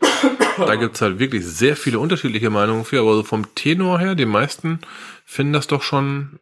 da 0.58 0.76
gibt's 0.76 1.00
halt 1.00 1.18
wirklich 1.18 1.44
sehr 1.46 1.76
viele 1.76 1.98
unterschiedliche 1.98 2.50
Meinungen 2.50 2.84
für, 2.84 3.00
aber 3.00 3.14
so 3.14 3.22
vom 3.22 3.54
Tenor 3.54 3.98
her, 3.98 4.14
die 4.14 4.26
meisten 4.26 4.80
finden 5.24 5.52
das 5.52 5.66
doch 5.66 5.82
schon 5.82 6.38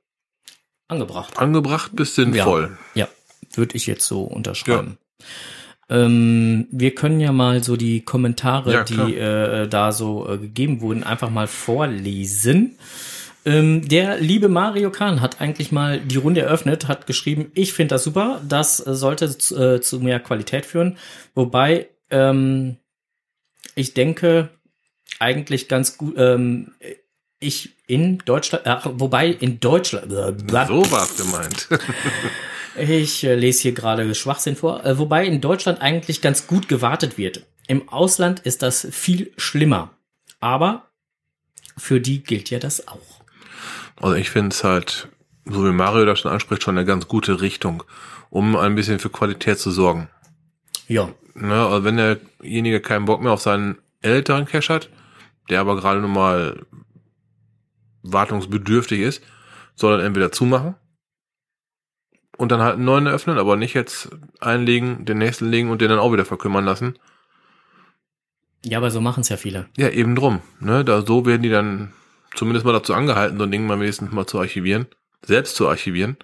angebracht. 0.88 1.38
Angebracht 1.38 1.94
bis 1.94 2.14
sinnvoll. 2.14 2.76
Ja, 2.94 3.04
ja 3.04 3.08
würde 3.56 3.76
ich 3.76 3.86
jetzt 3.86 4.06
so 4.06 4.22
unterschreiben. 4.22 4.98
Ja. 5.18 5.26
Ähm, 5.88 6.66
wir 6.70 6.94
können 6.94 7.20
ja 7.20 7.32
mal 7.32 7.62
so 7.62 7.76
die 7.76 8.00
Kommentare, 8.04 8.72
ja, 8.72 8.84
die 8.84 9.16
äh, 9.16 9.68
da 9.68 9.92
so 9.92 10.28
äh, 10.28 10.38
gegeben 10.38 10.80
wurden, 10.80 11.04
einfach 11.04 11.30
mal 11.30 11.46
vorlesen. 11.46 12.76
Ähm, 13.44 13.86
der 13.88 14.18
liebe 14.18 14.48
Mario 14.48 14.90
Kahn 14.90 15.20
hat 15.20 15.40
eigentlich 15.40 15.70
mal 15.70 16.00
die 16.00 16.16
Runde 16.16 16.40
eröffnet, 16.40 16.88
hat 16.88 17.06
geschrieben, 17.06 17.52
ich 17.54 17.72
finde 17.72 17.94
das 17.94 18.02
super, 18.02 18.40
das 18.46 18.78
sollte 18.78 19.38
zu, 19.38 19.56
äh, 19.56 19.80
zu 19.80 20.00
mehr 20.00 20.18
Qualität 20.18 20.66
führen. 20.66 20.98
Wobei 21.36 21.88
ähm, 22.10 22.76
ich 23.76 23.94
denke, 23.94 24.48
eigentlich 25.20 25.68
ganz 25.68 25.96
gut, 25.96 26.14
ähm, 26.16 26.72
ich 27.38 27.76
in 27.86 28.18
Deutschland, 28.18 28.64
wobei 28.98 29.28
in 29.28 29.60
Deutschland, 29.60 30.12
äh, 30.12 30.34
So 30.66 30.90
war's 30.90 31.16
gemeint. 31.16 31.68
ich 32.78 33.24
äh, 33.24 33.34
lese 33.34 33.62
hier 33.62 33.72
gerade 33.72 34.14
Schwachsinn 34.14 34.56
vor, 34.56 34.84
äh, 34.84 34.98
wobei 34.98 35.26
in 35.26 35.40
Deutschland 35.40 35.80
eigentlich 35.80 36.20
ganz 36.20 36.46
gut 36.46 36.68
gewartet 36.68 37.18
wird. 37.18 37.44
Im 37.66 37.88
Ausland 37.88 38.40
ist 38.40 38.62
das 38.62 38.86
viel 38.90 39.32
schlimmer. 39.36 39.90
Aber 40.40 40.88
für 41.76 42.00
die 42.00 42.22
gilt 42.22 42.50
ja 42.50 42.58
das 42.58 42.88
auch. 42.88 43.20
Also 44.00 44.14
ich 44.16 44.30
finde 44.30 44.50
es 44.50 44.62
halt, 44.62 45.08
so 45.44 45.64
wie 45.64 45.72
Mario 45.72 46.04
das 46.04 46.20
schon 46.20 46.30
anspricht, 46.30 46.62
schon 46.62 46.76
eine 46.76 46.86
ganz 46.86 47.08
gute 47.08 47.40
Richtung, 47.40 47.82
um 48.30 48.56
ein 48.56 48.74
bisschen 48.74 48.98
für 48.98 49.10
Qualität 49.10 49.58
zu 49.58 49.70
sorgen. 49.70 50.08
Ja, 50.88 51.08
Ne, 51.38 51.66
also 51.66 51.84
wenn 51.84 51.98
derjenige 51.98 52.80
keinen 52.80 53.04
Bock 53.04 53.20
mehr 53.20 53.32
auf 53.32 53.42
seinen 53.42 53.76
älteren 54.00 54.46
Cache 54.46 54.72
hat, 54.72 54.88
der 55.50 55.60
aber 55.60 55.76
gerade 55.76 56.00
nun 56.00 56.12
mal 56.12 56.64
wartungsbedürftig 58.02 59.00
ist, 59.00 59.22
soll 59.74 60.00
er 60.00 60.06
entweder 60.06 60.32
zumachen 60.32 60.76
und 62.36 62.52
dann 62.52 62.60
halt 62.60 62.74
einen 62.74 62.84
neuen 62.84 63.06
eröffnen, 63.06 63.38
aber 63.38 63.56
nicht 63.56 63.74
jetzt 63.74 64.10
einlegen, 64.40 65.04
den 65.04 65.18
nächsten 65.18 65.50
legen 65.50 65.70
und 65.70 65.80
den 65.80 65.88
dann 65.88 65.98
auch 65.98 66.12
wieder 66.12 66.24
verkümmern 66.24 66.64
lassen. 66.64 66.98
ja, 68.64 68.78
aber 68.78 68.90
so 68.90 69.00
machen 69.00 69.20
es 69.20 69.28
ja 69.28 69.36
viele. 69.36 69.66
Ja, 69.76 69.88
eben 69.88 70.14
drum. 70.16 70.40
Ne? 70.60 70.84
Da, 70.84 71.02
so 71.04 71.24
werden 71.26 71.42
die 71.42 71.50
dann 71.50 71.92
zumindest 72.34 72.66
mal 72.66 72.72
dazu 72.72 72.94
angehalten, 72.94 73.38
so 73.38 73.44
ein 73.44 73.50
Ding 73.50 73.66
mal 73.66 73.80
wenigstens 73.80 74.12
mal 74.12 74.26
zu 74.26 74.38
archivieren, 74.38 74.86
selbst 75.24 75.56
zu 75.56 75.68
archivieren. 75.68 76.16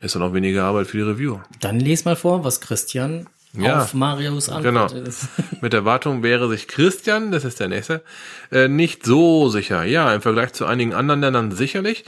Ist 0.00 0.16
dann 0.16 0.22
auch 0.22 0.34
weniger 0.34 0.64
Arbeit 0.64 0.88
für 0.88 0.96
die 0.96 1.04
Reviewer. 1.04 1.44
Dann 1.60 1.78
les 1.78 2.04
mal 2.04 2.16
vor, 2.16 2.42
was 2.42 2.60
Christian 2.60 3.28
Ja, 3.52 3.82
auf 3.82 3.94
Marius 3.94 4.48
Antwort 4.48 4.92
genau. 4.92 5.08
ist. 5.08 5.28
Mit 5.60 5.72
der 5.72 5.84
Wartung 5.84 6.24
wäre 6.24 6.48
sich 6.48 6.66
Christian, 6.66 7.30
das 7.30 7.44
ist 7.44 7.60
der 7.60 7.68
nächste, 7.68 8.02
äh, 8.50 8.66
nicht 8.66 9.06
so 9.06 9.48
sicher. 9.48 9.84
Ja, 9.84 10.12
im 10.12 10.20
Vergleich 10.22 10.54
zu 10.54 10.66
einigen 10.66 10.92
anderen 10.94 11.20
Ländern 11.20 11.52
sicherlich. 11.52 12.04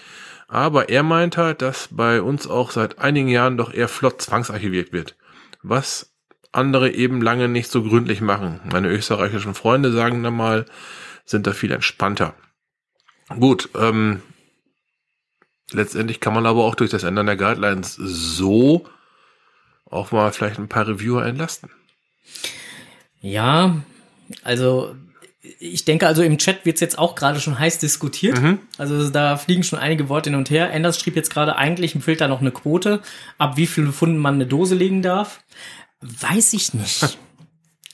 Aber 0.54 0.88
er 0.88 1.02
meint 1.02 1.36
halt, 1.36 1.62
dass 1.62 1.88
bei 1.90 2.22
uns 2.22 2.46
auch 2.46 2.70
seit 2.70 3.00
einigen 3.00 3.26
Jahren 3.26 3.56
doch 3.56 3.74
eher 3.74 3.88
flott 3.88 4.22
zwangsarchiviert 4.22 4.92
wird. 4.92 5.16
Was 5.64 6.14
andere 6.52 6.92
eben 6.92 7.20
lange 7.20 7.48
nicht 7.48 7.72
so 7.72 7.82
gründlich 7.82 8.20
machen. 8.20 8.60
Meine 8.72 8.88
österreichischen 8.88 9.54
Freunde 9.54 9.90
sagen 9.90 10.22
dann 10.22 10.36
mal, 10.36 10.66
sind 11.24 11.48
da 11.48 11.52
viel 11.52 11.72
entspannter. 11.72 12.36
Gut, 13.40 13.68
ähm, 13.74 14.22
letztendlich 15.72 16.20
kann 16.20 16.34
man 16.34 16.46
aber 16.46 16.62
auch 16.62 16.76
durch 16.76 16.90
das 16.90 17.02
Ändern 17.02 17.26
der 17.26 17.36
Guidelines 17.36 17.96
so 17.96 18.86
auch 19.86 20.12
mal 20.12 20.30
vielleicht 20.30 20.60
ein 20.60 20.68
paar 20.68 20.86
Reviewer 20.86 21.26
entlasten. 21.26 21.68
Ja, 23.20 23.82
also 24.44 24.94
ich 25.58 25.84
denke, 25.84 26.06
also 26.06 26.22
im 26.22 26.38
Chat 26.38 26.64
wird's 26.64 26.80
jetzt 26.80 26.98
auch 26.98 27.14
gerade 27.14 27.40
schon 27.40 27.58
heiß 27.58 27.78
diskutiert. 27.78 28.38
Also 28.78 29.10
da 29.10 29.36
fliegen 29.36 29.62
schon 29.62 29.78
einige 29.78 30.08
Worte 30.08 30.30
hin 30.30 30.38
und 30.38 30.50
her. 30.50 30.72
Anders 30.72 30.98
schrieb 30.98 31.16
jetzt 31.16 31.30
gerade, 31.30 31.56
eigentlich 31.56 31.94
empfiehlt 31.94 32.20
da 32.20 32.28
noch 32.28 32.40
eine 32.40 32.50
Quote, 32.50 33.02
ab 33.38 33.56
wie 33.56 33.66
viele 33.66 33.92
Pfunden 33.92 34.18
man 34.18 34.34
eine 34.34 34.46
Dose 34.46 34.74
legen 34.74 35.02
darf. 35.02 35.42
Weiß 36.00 36.52
ich 36.52 36.74
nicht. 36.74 37.18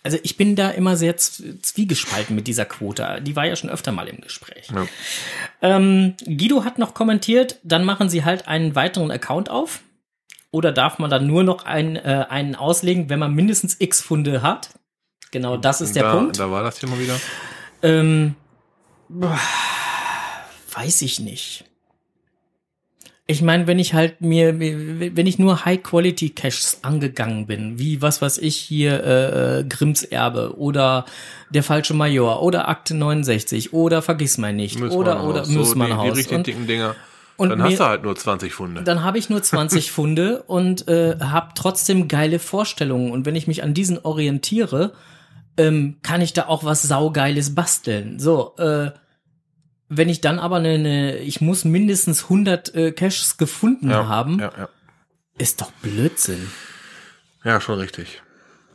Also 0.03 0.17
ich 0.23 0.39
bin 0.39 0.57
da 0.57 0.71
immer 0.71 0.97
sehr 0.97 1.19
zwiegespalten 1.19 2.35
mit 2.35 2.47
dieser 2.47 2.65
Quote. 2.65 3.21
Die 3.21 3.37
war 3.37 3.45
ja 3.45 3.55
schon 3.55 3.69
öfter 3.69 3.93
mal 3.93 4.09
im 4.09 4.23
Gespräch. 4.23 4.71
Ja. 4.75 4.87
Ähm, 5.61 6.15
Guido 6.25 6.65
hat 6.65 6.79
noch 6.79 6.95
kommentiert, 6.95 7.59
dann 7.65 7.85
machen 7.85 8.09
sie 8.09 8.25
halt 8.25 8.49
einen 8.49 8.75
weiteren 8.75 9.11
Account 9.11 9.51
auf. 9.51 9.81
Oder 10.53 10.73
darf 10.73 10.99
man 10.99 11.11
dann 11.11 11.27
nur 11.27 11.45
noch 11.45 11.67
einen, 11.67 11.97
äh, 11.97 12.25
einen 12.31 12.57
auslegen, 12.57 13.11
wenn 13.11 13.19
man 13.19 13.35
mindestens 13.35 13.77
x 13.79 14.01
Funde 14.01 14.41
hat? 14.41 14.71
Genau 15.31 15.57
das 15.57 15.81
ist 15.81 15.95
der 15.97 16.05
da, 16.05 16.15
Punkt. 16.15 16.39
Da 16.39 16.51
war 16.51 16.63
das 16.63 16.83
mal 16.83 16.99
wieder. 16.99 17.19
Ähm, 17.83 18.35
boah, 19.09 19.39
weiß 20.75 21.03
ich 21.03 21.21
nicht. 21.21 21.65
Ich 23.27 23.43
meine, 23.43 23.69
wenn 23.69 23.79
ich 23.79 23.95
halt 23.95 24.21
mir, 24.23 24.59
wenn 24.59 25.27
ich 25.27 25.39
nur 25.39 25.65
High-Quality-Caches 25.65 26.81
angegangen 26.83 27.47
bin, 27.47 27.79
wie 27.79 28.03
was 28.03 28.21
weiß 28.21 28.39
ich 28.39 28.57
hier, 28.57 29.05
äh, 29.05 29.61
äh, 29.61 29.65
Grimms 29.65 30.03
Erbe 30.03 30.59
oder 30.59 31.05
der 31.51 31.63
falsche 31.63 31.95
Major 31.95 32.43
oder 32.43 32.69
Akte 32.69 32.97
69 32.97 33.73
oder 33.73 34.03
Vergiss 34.03 34.37
mein 34.37 34.57
nicht 34.57 34.81
oder 34.81 35.23
oder 35.23 35.45
so 35.45 35.51
die, 35.51 35.53
die 35.53 35.59
Müssmannhaus 35.59 36.17
richtig 36.17 36.37
und 36.39 36.47
dicken 36.49 36.67
Dinger. 36.67 36.97
und 37.37 37.51
dann 37.51 37.63
hast 37.63 37.71
mir- 37.71 37.77
du 37.79 37.85
halt 37.85 38.03
nur 38.03 38.17
20 38.17 38.53
Funde. 38.53 38.83
dann 38.83 39.05
habe 39.05 39.19
ich 39.19 39.31
nur 39.31 39.41
20 39.41 39.93
Funde 39.93 40.43
und 40.49 40.89
äh, 40.89 41.17
habe 41.21 41.51
trotzdem 41.55 42.09
geile 42.09 42.41
Vorstellungen. 42.41 43.13
Und 43.13 43.27
wenn 43.27 43.37
ich 43.37 43.47
mich 43.47 43.63
an 43.63 43.75
diesen 43.75 44.01
orientiere, 44.01 44.93
ähm, 45.61 45.99
kann 46.03 46.21
ich 46.21 46.33
da 46.33 46.47
auch 46.47 46.65
was 46.65 46.83
saugeiles 46.83 47.55
basteln. 47.55 48.19
So, 48.19 48.55
äh, 48.57 48.91
wenn 49.89 50.09
ich 50.09 50.21
dann 50.21 50.39
aber 50.39 50.57
eine, 50.57 50.71
eine 50.71 51.17
ich 51.19 51.41
muss 51.41 51.65
mindestens 51.65 52.25
100 52.25 52.75
äh, 52.75 52.93
Caches 52.93 53.37
gefunden 53.37 53.91
ja, 53.91 54.09
haben, 54.09 54.39
ja, 54.39 54.53
ja. 54.57 54.69
ist 55.39 55.61
doch 55.61 55.71
Blödsinn. 55.83 56.51
ja, 57.45 57.61
schon 57.61 57.79
richtig. 57.79 58.23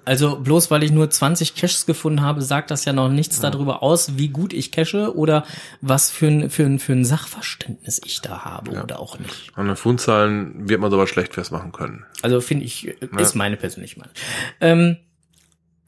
Also 0.07 0.37
bloß 0.39 0.69
weil 0.69 0.83
ich 0.83 0.91
nur 0.91 1.09
20 1.09 1.55
Caches 1.55 1.87
gefunden 1.87 2.21
habe, 2.21 2.43
sagt 2.43 2.69
das 2.69 2.85
ja 2.85 2.93
noch 2.93 3.09
nichts 3.09 3.39
darüber 3.39 3.81
aus, 3.81 4.19
wie 4.19 4.27
gut 4.27 4.53
ich 4.53 4.71
cache 4.71 5.15
oder 5.15 5.45
was 5.81 6.11
für 6.11 6.27
ein, 6.27 6.49
für 6.51 6.63
ein, 6.63 6.77
für 6.77 6.93
ein 6.93 7.05
Sachverständnis 7.05 7.99
ich 8.05 8.21
da 8.21 8.45
habe 8.45 8.79
oder 8.83 8.99
auch 8.99 9.17
nicht. 9.17 9.51
An 9.55 9.65
den 9.65 9.75
Fundzahlen 9.75 10.69
wird 10.69 10.79
man 10.79 10.91
sowas 10.91 11.09
schlecht 11.09 11.33
festmachen 11.33 11.71
können. 11.71 12.05
Also 12.21 12.39
finde 12.39 12.65
ich, 12.65 12.87
äh, 12.87 12.95
ist 13.17 13.33
meine 13.33 13.57
persönliche 13.57 13.99
Meinung. 13.99 14.13
Ähm, 14.61 14.97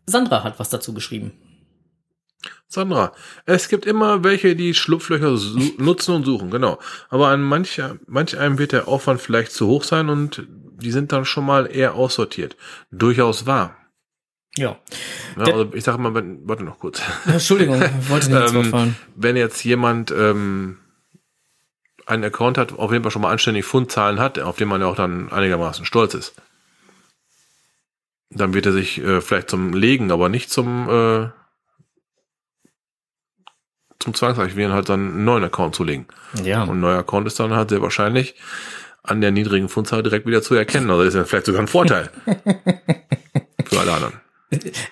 Sandra 0.08 0.44
hat 0.44 0.60
was 0.60 0.70
dazu 0.70 0.94
geschrieben. 0.94 1.34
Sandra, 2.68 3.14
es 3.46 3.70
gibt 3.70 3.86
immer 3.86 4.24
welche, 4.24 4.56
die 4.56 4.74
Schlupflöcher 4.74 5.38
nutzen 5.78 6.16
und 6.16 6.26
suchen, 6.26 6.50
genau. 6.52 6.80
Aber 7.10 7.28
an 7.30 7.42
manch, 7.42 7.82
manch 8.08 8.38
einem 8.38 8.58
wird 8.58 8.72
der 8.74 8.88
Aufwand 8.88 9.22
vielleicht 9.22 9.52
zu 9.52 9.68
hoch 9.68 9.84
sein 9.84 10.10
und 10.10 10.46
die 10.50 10.92
sind 10.92 11.12
dann 11.12 11.26
schon 11.26 11.46
mal 11.46 11.66
eher 11.66 11.96
aussortiert. 11.96 12.56
Durchaus 12.92 13.46
wahr. 13.46 13.76
Ja. 14.58 14.78
Ja, 15.38 15.44
also 15.46 15.72
ich 15.74 15.84
sage 15.84 15.98
mal, 15.98 16.14
wenn, 16.14 16.48
warte 16.48 16.64
noch 16.64 16.80
kurz. 16.80 17.02
Entschuldigung, 17.26 17.82
ich 17.82 18.10
wollte 18.10 18.32
nicht 18.32 18.54
Ähm, 18.54 18.66
fallen. 18.66 18.96
wenn 19.16 19.36
jetzt 19.38 19.64
jemand 19.64 20.12
ähm, 20.12 20.78
einen 22.06 22.24
Account 22.24 22.58
hat, 22.58 22.74
auf 22.74 22.92
jeden 22.92 23.04
Fall 23.04 23.12
schon 23.12 23.22
mal 23.22 23.32
anständig 23.32 23.66
Fundzahlen 23.66 24.20
hat, 24.20 24.40
auf 24.40 24.56
den 24.58 24.68
man 24.68 24.82
ja 24.82 24.88
auch 24.88 24.96
dann 24.96 25.32
einigermaßen 25.32 25.86
stolz 25.86 26.14
ist, 26.14 26.34
dann 28.30 28.54
wird 28.54 28.66
er 28.66 28.72
sich 28.74 29.00
äh, 29.02 29.22
vielleicht 29.22 29.50
zum 29.50 29.74
Legen, 29.74 30.12
aber 30.12 30.30
nicht 30.30 30.50
zum 30.50 30.90
äh, 30.90 31.30
zum 34.00 34.14
Zwangsarchivieren 34.14 34.74
halt 34.74 34.90
dann 34.90 35.00
einen 35.00 35.26
neuen 35.26 35.44
Account 35.44 35.76
zulegen. 35.76 36.06
Ja. 36.44 36.64
Und 36.64 36.70
ein 36.78 36.80
neuer 36.80 37.00
Account 37.00 37.26
ist 37.28 37.40
dann 37.40 37.54
halt 37.54 37.70
sehr 37.70 37.82
wahrscheinlich 37.82 38.36
an 39.04 39.22
der 39.22 39.32
niedrigen 39.32 39.70
Fundzahl 39.70 40.04
direkt 40.04 40.28
wieder 40.28 40.42
zu 40.42 40.54
erkennen. 40.56 40.90
Also 40.90 41.04
das 41.04 41.14
ist 41.14 41.18
ja 41.18 41.26
vielleicht 41.26 41.46
sogar 41.48 41.62
ein 41.62 41.68
Vorteil 41.68 42.10
für 43.66 43.80
alle 43.80 43.94
anderen. 43.94 44.14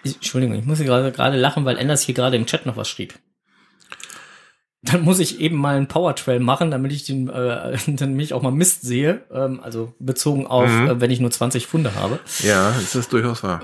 Ich- 0.03 0.15
Entschuldigung, 0.15 0.55
ich 0.55 0.65
muss 0.65 0.79
gerade 0.79 1.11
gerade 1.11 1.37
lachen, 1.37 1.65
weil 1.65 1.77
Anders 1.77 2.01
hier 2.01 2.15
gerade 2.15 2.35
im 2.35 2.45
Chat 2.45 2.65
noch 2.65 2.77
was 2.77 2.89
schrieb. 2.89 3.13
Dann 4.85 5.01
muss 5.01 5.19
ich 5.19 5.39
eben 5.39 5.55
mal 5.55 5.75
einen 5.75 5.87
Powertrail 5.87 6.39
machen, 6.39 6.71
damit 6.71 6.91
ich 6.91 7.03
den, 7.03 7.27
äh, 7.29 7.77
damit 7.87 8.23
ich 8.23 8.33
auch 8.33 8.41
mal 8.41 8.51
Mist 8.51 8.83
sehe. 8.83 9.21
Ähm, 9.31 9.59
also 9.61 9.93
bezogen 9.99 10.47
auf, 10.47 10.69
äh, 10.69 11.01
wenn 11.01 11.11
ich 11.11 11.19
nur 11.19 11.31
20 11.31 11.67
Funde 11.67 11.95
habe. 11.95 12.19
Ja, 12.43 12.71
das 12.71 12.95
ist 12.95 13.11
durchaus 13.11 13.43
wahr. 13.43 13.61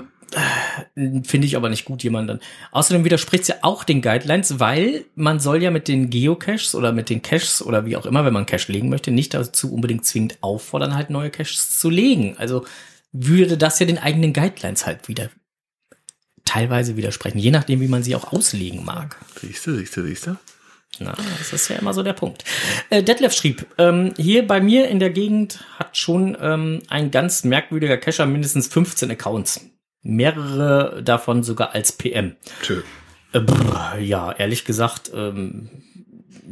Finde 0.94 1.46
ich 1.46 1.56
aber 1.56 1.68
nicht 1.68 1.84
gut, 1.84 2.02
jemanden. 2.02 2.40
Außerdem 2.70 3.04
widerspricht 3.04 3.42
es 3.42 3.48
ja 3.48 3.56
auch 3.62 3.84
den 3.84 4.00
Guidelines, 4.00 4.58
weil 4.58 5.04
man 5.14 5.40
soll 5.40 5.62
ja 5.62 5.70
mit 5.70 5.88
den 5.88 6.08
Geocaches 6.08 6.74
oder 6.74 6.92
mit 6.92 7.10
den 7.10 7.20
Caches 7.20 7.62
oder 7.62 7.84
wie 7.84 7.96
auch 7.96 8.06
immer, 8.06 8.24
wenn 8.24 8.32
man 8.32 8.46
Cache 8.46 8.72
legen 8.72 8.88
möchte, 8.88 9.10
nicht 9.10 9.34
dazu 9.34 9.72
unbedingt 9.72 10.06
zwingend 10.06 10.38
auffordern, 10.40 10.94
halt 10.94 11.10
neue 11.10 11.30
Caches 11.30 11.78
zu 11.78 11.90
legen. 11.90 12.36
Also 12.38 12.64
würde 13.12 13.58
das 13.58 13.78
ja 13.78 13.84
den 13.84 13.98
eigenen 13.98 14.32
Guidelines 14.32 14.86
halt 14.86 15.06
wieder 15.08 15.28
teilweise 16.44 16.96
widersprechen, 16.96 17.38
je 17.38 17.50
nachdem, 17.50 17.80
wie 17.80 17.88
man 17.88 18.02
sie 18.02 18.16
auch 18.16 18.32
auslegen 18.32 18.84
mag. 18.84 19.16
Siehst 19.40 19.66
du, 19.66 19.76
siehst 19.76 19.96
du, 19.96 20.02
siehst 20.02 20.26
du? 20.26 20.36
Na, 20.98 21.14
das 21.38 21.52
ist 21.52 21.68
ja 21.68 21.76
immer 21.76 21.94
so 21.94 22.02
der 22.02 22.12
Punkt. 22.12 22.44
Äh, 22.90 23.02
Detlef 23.02 23.32
schrieb, 23.32 23.66
ähm, 23.78 24.12
hier 24.16 24.46
bei 24.46 24.60
mir 24.60 24.88
in 24.88 24.98
der 24.98 25.10
Gegend 25.10 25.64
hat 25.78 25.96
schon 25.96 26.36
ähm, 26.40 26.82
ein 26.88 27.10
ganz 27.10 27.44
merkwürdiger 27.44 27.96
Cacher 27.96 28.26
mindestens 28.26 28.68
15 28.68 29.10
Accounts. 29.10 29.68
Mehrere 30.02 31.02
davon 31.02 31.42
sogar 31.42 31.74
als 31.74 31.92
PM. 31.92 32.36
Tschö. 32.62 32.82
Äh, 33.32 33.40
brr, 33.40 33.98
ja, 33.98 34.32
ehrlich 34.32 34.64
gesagt, 34.64 35.10
ähm, 35.14 35.70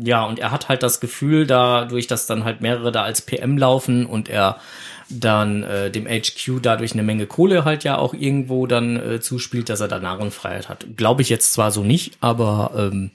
ja, 0.03 0.25
und 0.25 0.39
er 0.39 0.51
hat 0.51 0.69
halt 0.69 0.83
das 0.83 1.01
Gefühl, 1.01 1.47
dadurch, 1.47 2.07
dass 2.07 2.27
dann 2.27 2.45
halt 2.45 2.61
mehrere 2.61 2.93
da 2.93 3.03
als 3.03 3.23
PM 3.23 3.59
laufen 3.59 4.07
und 4.07 4.29
er 4.29 4.61
dann 5.11 5.65
äh, 5.65 5.91
dem 5.91 6.07
HQ 6.07 6.63
dadurch 6.63 6.93
eine 6.93 7.03
Menge 7.03 7.27
Kohle 7.27 7.65
halt 7.65 7.85
ja 7.85 7.99
auch 7.99 8.15
irgendwo 8.15 8.67
dann 8.67 8.97
äh, 8.97 9.21
zuspielt, 9.21 9.69
dass 9.69 9.81
er 9.81 9.89
da 9.89 9.99
Narrenfreiheit 9.99 10.69
hat. 10.69 10.87
Glaube 10.97 11.23
ich 11.23 11.29
jetzt 11.29 11.53
zwar 11.53 11.73
so 11.73 11.83
nicht, 11.83 12.17
aber 12.21 12.73
ähm, 12.77 13.11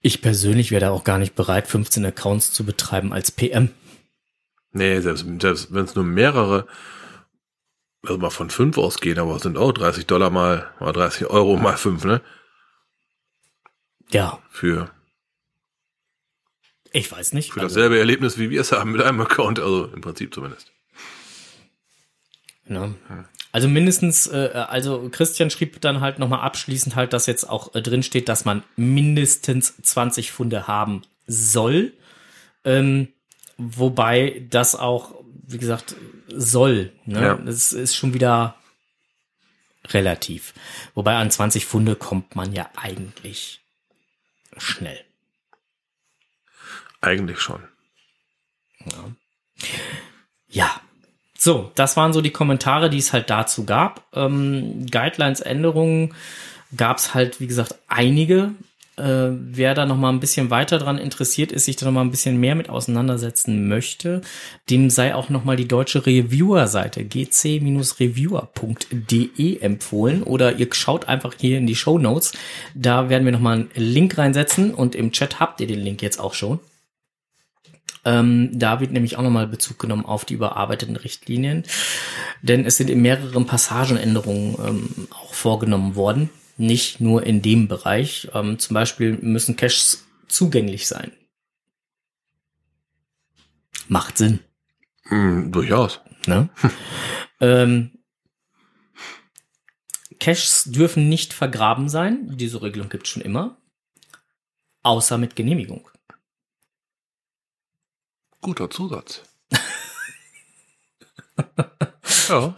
ich 0.00 0.22
persönlich 0.22 0.70
wäre 0.70 0.80
da 0.80 0.90
auch 0.90 1.04
gar 1.04 1.18
nicht 1.18 1.34
bereit, 1.34 1.66
15 1.66 2.04
Accounts 2.06 2.52
zu 2.52 2.64
betreiben 2.64 3.12
als 3.12 3.30
PM. 3.30 3.70
Nee, 4.72 5.00
selbst, 5.00 5.26
selbst 5.40 5.74
wenn 5.74 5.84
es 5.84 5.94
nur 5.94 6.04
mehrere, 6.04 6.66
also 8.02 8.18
mal 8.18 8.30
von 8.30 8.50
fünf 8.50 8.78
ausgehen, 8.78 9.18
aber 9.18 9.36
es 9.36 9.42
sind 9.42 9.58
auch 9.58 9.72
30 9.72 10.06
Dollar 10.06 10.30
mal, 10.30 10.72
oder 10.80 10.92
30 10.92 11.26
Euro 11.26 11.56
mal 11.56 11.76
fünf, 11.76 12.04
ne? 12.04 12.22
Ja, 14.10 14.40
für, 14.50 14.90
ich 16.92 17.10
weiß 17.10 17.32
nicht. 17.32 17.52
für 17.52 17.60
Also, 17.60 17.76
dasselbe 17.76 17.98
Erlebnis, 17.98 18.38
wie 18.38 18.50
wir 18.50 18.60
es 18.60 18.72
haben 18.72 18.92
mit 18.92 19.02
einem 19.02 19.20
Account, 19.20 19.60
also 19.60 19.86
im 19.86 20.00
Prinzip 20.00 20.34
zumindest. 20.34 20.72
Ne? 22.66 22.94
Also 23.52 23.68
mindestens, 23.68 24.26
äh, 24.28 24.50
also 24.68 25.08
Christian 25.10 25.50
schrieb 25.50 25.80
dann 25.80 26.00
halt 26.00 26.18
nochmal 26.18 26.40
abschließend 26.40 26.94
halt, 26.94 27.12
dass 27.12 27.26
jetzt 27.26 27.48
auch 27.48 27.74
äh, 27.74 27.82
drin 27.82 28.02
steht, 28.02 28.28
dass 28.28 28.44
man 28.44 28.62
mindestens 28.76 29.76
20 29.82 30.30
Funde 30.30 30.68
haben 30.68 31.02
soll. 31.26 31.92
Ähm, 32.64 33.08
wobei 33.56 34.46
das 34.50 34.76
auch, 34.76 35.14
wie 35.46 35.58
gesagt, 35.58 35.96
soll. 36.28 36.92
Ne? 37.06 37.22
Ja. 37.22 37.34
Das 37.34 37.72
ist 37.72 37.96
schon 37.96 38.14
wieder 38.14 38.54
relativ. 39.88 40.54
Wobei 40.94 41.16
an 41.16 41.30
20 41.30 41.66
Funde 41.66 41.96
kommt 41.96 42.36
man 42.36 42.52
ja 42.52 42.70
eigentlich 42.76 43.60
schnell. 44.56 45.00
Eigentlich 47.00 47.40
schon. 47.40 47.66
Ja. 50.48 50.80
So, 51.42 51.70
das 51.74 51.96
waren 51.96 52.12
so 52.12 52.20
die 52.20 52.32
Kommentare, 52.32 52.90
die 52.90 52.98
es 52.98 53.14
halt 53.14 53.30
dazu 53.30 53.64
gab. 53.64 54.04
Ähm, 54.14 54.84
Guidelines-Änderungen 54.90 56.12
gab 56.76 56.98
es 56.98 57.14
halt, 57.14 57.40
wie 57.40 57.46
gesagt, 57.46 57.76
einige. 57.88 58.50
Äh, 58.98 59.30
wer 59.30 59.72
da 59.72 59.86
noch 59.86 59.96
mal 59.96 60.10
ein 60.10 60.20
bisschen 60.20 60.50
weiter 60.50 60.76
dran 60.76 60.98
interessiert 60.98 61.50
ist, 61.50 61.64
sich 61.64 61.76
da 61.76 61.86
noch 61.86 61.92
mal 61.92 62.02
ein 62.02 62.10
bisschen 62.10 62.38
mehr 62.38 62.54
mit 62.54 62.68
auseinandersetzen 62.68 63.68
möchte, 63.68 64.20
dem 64.68 64.90
sei 64.90 65.14
auch 65.14 65.30
noch 65.30 65.44
mal 65.44 65.56
die 65.56 65.66
deutsche 65.66 66.04
Reviewer-Seite 66.04 67.06
gc-reviewer.de 67.06 69.60
empfohlen 69.60 70.22
oder 70.22 70.56
ihr 70.56 70.68
schaut 70.72 71.08
einfach 71.08 71.32
hier 71.38 71.56
in 71.56 71.66
die 71.66 71.76
Show 71.76 71.98
Notes. 71.98 72.34
Da 72.74 73.08
werden 73.08 73.24
wir 73.24 73.32
noch 73.32 73.40
mal 73.40 73.54
einen 73.54 73.70
Link 73.74 74.18
reinsetzen 74.18 74.74
und 74.74 74.94
im 74.94 75.10
Chat 75.12 75.40
habt 75.40 75.62
ihr 75.62 75.66
den 75.66 75.80
Link 75.80 76.02
jetzt 76.02 76.20
auch 76.20 76.34
schon. 76.34 76.60
Ähm, 78.04 78.50
da 78.58 78.80
wird 78.80 78.92
nämlich 78.92 79.16
auch 79.16 79.22
nochmal 79.22 79.46
Bezug 79.46 79.78
genommen 79.78 80.06
auf 80.06 80.24
die 80.24 80.34
überarbeiteten 80.34 80.96
Richtlinien, 80.96 81.64
denn 82.42 82.64
es 82.64 82.76
sind 82.76 82.88
in 82.88 83.02
mehreren 83.02 83.46
Passagenänderungen 83.46 84.56
ähm, 84.64 85.08
auch 85.10 85.34
vorgenommen 85.34 85.96
worden, 85.96 86.30
nicht 86.56 87.00
nur 87.00 87.24
in 87.24 87.42
dem 87.42 87.68
Bereich. 87.68 88.28
Ähm, 88.32 88.58
zum 88.58 88.74
Beispiel 88.74 89.18
müssen 89.20 89.56
Caches 89.56 90.06
zugänglich 90.28 90.86
sein. 90.86 91.12
Macht 93.88 94.18
Sinn. 94.18 94.40
Hm, 95.04 95.52
durchaus. 95.52 96.00
Ne? 96.26 96.48
ähm, 97.40 97.90
Caches 100.20 100.64
dürfen 100.66 101.08
nicht 101.08 101.32
vergraben 101.32 101.88
sein. 101.88 102.36
Diese 102.36 102.62
Regelung 102.62 102.88
gibt 102.88 103.06
es 103.06 103.12
schon 103.12 103.22
immer. 103.22 103.56
Außer 104.82 105.18
mit 105.18 105.34
Genehmigung. 105.34 105.89
Guter 108.40 108.70
Zusatz. 108.70 109.22
ja, 112.28 112.54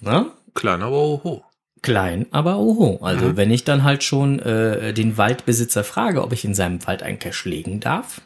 Ne? 0.00 0.30
klein, 0.54 0.82
aber 0.82 0.96
oho. 0.96 1.44
Klein, 1.82 2.26
aber 2.30 2.58
oho. 2.58 2.98
Also 3.02 3.36
wenn 3.36 3.50
ich 3.50 3.64
dann 3.64 3.84
halt 3.84 4.04
schon 4.04 4.38
äh, 4.38 4.94
den 4.94 5.18
Waldbesitzer 5.18 5.84
frage, 5.84 6.22
ob 6.22 6.32
ich 6.32 6.44
in 6.44 6.54
seinem 6.54 6.86
Wald 6.86 7.02
einen 7.02 7.18
Cache 7.18 7.48
legen 7.48 7.80
darf, 7.80 8.22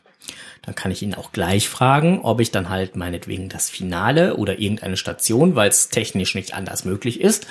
dann 0.63 0.75
kann 0.75 0.93
ich 0.93 1.03
ihn 1.03 1.15
auch 1.15 1.33
gleich 1.33 1.69
fragen, 1.69 2.21
ob 2.21 2.41
ich 2.41 2.51
dann 2.51 2.69
halt 2.69 2.95
meinetwegen 2.95 3.49
das 3.49 3.71
Finale 3.71 4.37
oder 4.37 4.59
irgendeine 4.59 4.97
Station, 4.97 5.57
weil 5.57 5.71
es 5.71 5.89
technisch 5.89 6.35
nicht 6.35 6.55
anders 6.55 6.85
möglich 6.85 7.21
ist, 7.21 7.47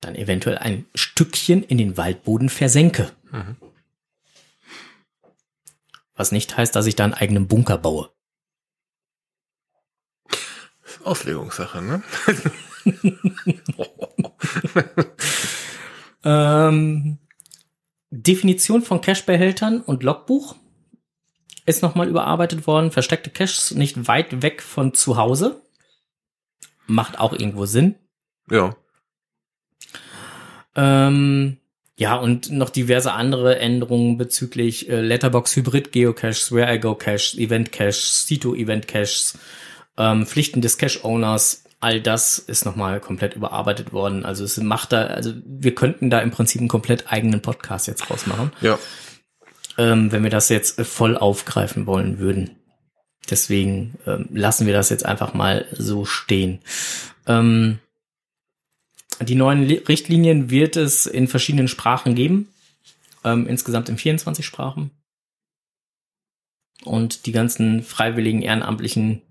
dann 0.00 0.14
eventuell 0.14 0.58
ein 0.58 0.84
Stückchen 0.94 1.62
in 1.62 1.78
den 1.78 1.96
Waldboden 1.96 2.48
versenke. 2.48 3.10
Was 6.14 6.30
nicht 6.30 6.56
heißt, 6.56 6.76
dass 6.76 6.86
ich 6.86 6.96
da 6.96 7.04
einen 7.04 7.14
eigenen 7.14 7.48
Bunker 7.48 7.78
baue. 7.78 8.10
Auslegungssache, 11.06 11.82
ne? 11.82 12.02
Ähm, 16.26 17.18
Definition 18.10 18.82
von 18.82 19.00
Cache-Behältern 19.00 19.80
und 19.80 20.02
Logbuch 20.02 20.56
ist 21.66 21.82
nochmal 21.82 22.08
überarbeitet 22.08 22.66
worden. 22.66 22.90
Versteckte 22.90 23.30
Caches 23.30 23.72
nicht 23.72 24.08
weit 24.08 24.42
weg 24.42 24.60
von 24.60 24.92
zu 24.92 25.16
Hause. 25.16 25.62
Macht 26.88 27.20
auch 27.20 27.32
irgendwo 27.32 27.64
Sinn. 27.64 27.94
ja. 28.50 28.76
Ähm, 30.74 31.58
ja, 31.98 32.16
und 32.16 32.50
noch 32.50 32.68
diverse 32.68 33.12
andere 33.12 33.58
Änderungen 33.58 34.18
bezüglich 34.18 34.90
äh, 34.90 35.00
Letterbox 35.00 35.56
Hybrid 35.56 35.92
Geocaches, 35.92 36.52
Where 36.52 36.74
I 36.74 36.78
Go 36.78 36.94
Caches, 36.94 37.38
Event 37.38 37.72
Caches, 37.72 38.26
Cito 38.26 38.54
Event 38.54 38.86
Caches, 38.86 39.38
ähm, 39.98 40.26
Pflichten 40.26 40.60
des 40.60 40.78
Cache 40.78 41.04
Owners. 41.04 41.64
All 41.80 42.00
das 42.00 42.38
ist 42.38 42.64
nochmal 42.64 43.00
komplett 43.00 43.34
überarbeitet 43.36 43.92
worden. 43.92 44.24
Also 44.24 44.44
es 44.44 44.56
macht 44.56 44.92
da, 44.92 45.06
also 45.06 45.32
wir 45.44 45.74
könnten 45.74 46.08
da 46.10 46.20
im 46.20 46.30
Prinzip 46.30 46.60
einen 46.60 46.68
komplett 46.68 47.12
eigenen 47.12 47.42
Podcast 47.42 47.86
jetzt 47.86 48.10
rausmachen, 48.10 48.50
Ja. 48.62 48.78
ähm, 49.76 50.10
wenn 50.10 50.22
wir 50.22 50.30
das 50.30 50.48
jetzt 50.48 50.80
voll 50.80 51.16
aufgreifen 51.16 51.86
wollen 51.86 52.18
würden. 52.18 52.56
Deswegen 53.28 53.98
ähm, 54.06 54.28
lassen 54.32 54.66
wir 54.66 54.72
das 54.72 54.88
jetzt 54.88 55.04
einfach 55.04 55.34
mal 55.34 55.66
so 55.72 56.04
stehen. 56.04 56.60
Ähm, 57.26 57.78
die 59.20 59.34
neuen 59.34 59.62
Li- 59.62 59.82
Richtlinien 59.86 60.50
wird 60.50 60.76
es 60.76 61.06
in 61.06 61.26
verschiedenen 61.28 61.68
Sprachen 61.68 62.14
geben. 62.14 62.48
Ähm, 63.24 63.46
insgesamt 63.48 63.88
in 63.88 63.98
24 63.98 64.46
Sprachen. 64.46 64.92
Und 66.84 67.26
die 67.26 67.32
ganzen 67.32 67.82
freiwilligen 67.82 68.42
Ehrenamtlichen 68.42 69.22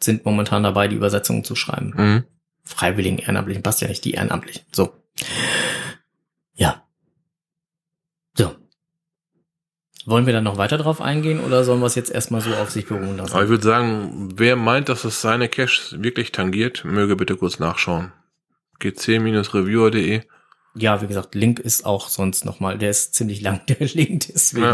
sind 0.00 0.24
momentan 0.24 0.62
dabei, 0.62 0.88
die 0.88 0.96
Übersetzungen 0.96 1.44
zu 1.44 1.54
schreiben. 1.56 1.92
Mhm. 1.96 2.24
Freiwilligen 2.64 3.18
Ehrenamtlichen 3.18 3.62
passt 3.62 3.80
ja 3.80 3.88
nicht, 3.88 4.04
die 4.04 4.12
Ehrenamtlichen. 4.12 4.62
So. 4.72 4.92
Ja. 6.54 6.86
So. 8.36 8.54
Wollen 10.06 10.26
wir 10.26 10.32
dann 10.32 10.44
noch 10.44 10.56
weiter 10.58 10.78
drauf 10.78 11.00
eingehen 11.00 11.40
oder 11.40 11.64
sollen 11.64 11.80
wir 11.80 11.86
es 11.86 11.94
jetzt 11.94 12.10
erstmal 12.10 12.40
so 12.40 12.54
auf 12.54 12.70
sich 12.70 12.86
beruhen 12.86 13.16
lassen? 13.16 13.32
Aber 13.32 13.42
ich 13.44 13.48
würde 13.50 13.64
sagen, 13.64 14.28
wer 14.36 14.56
meint, 14.56 14.88
dass 14.88 15.04
es 15.04 15.20
seine 15.20 15.48
Caches 15.48 15.96
wirklich 15.98 16.32
tangiert, 16.32 16.84
möge 16.84 17.16
bitte 17.16 17.36
kurz 17.36 17.58
nachschauen. 17.58 18.12
gc-reviewer.de. 18.80 20.22
Ja, 20.74 21.02
wie 21.02 21.06
gesagt, 21.06 21.34
Link 21.34 21.58
ist 21.58 21.84
auch 21.84 22.08
sonst 22.08 22.44
nochmal, 22.44 22.78
der 22.78 22.90
ist 22.90 23.14
ziemlich 23.14 23.40
lang, 23.40 23.60
der 23.68 23.86
Link, 23.88 24.26
deswegen 24.32 24.64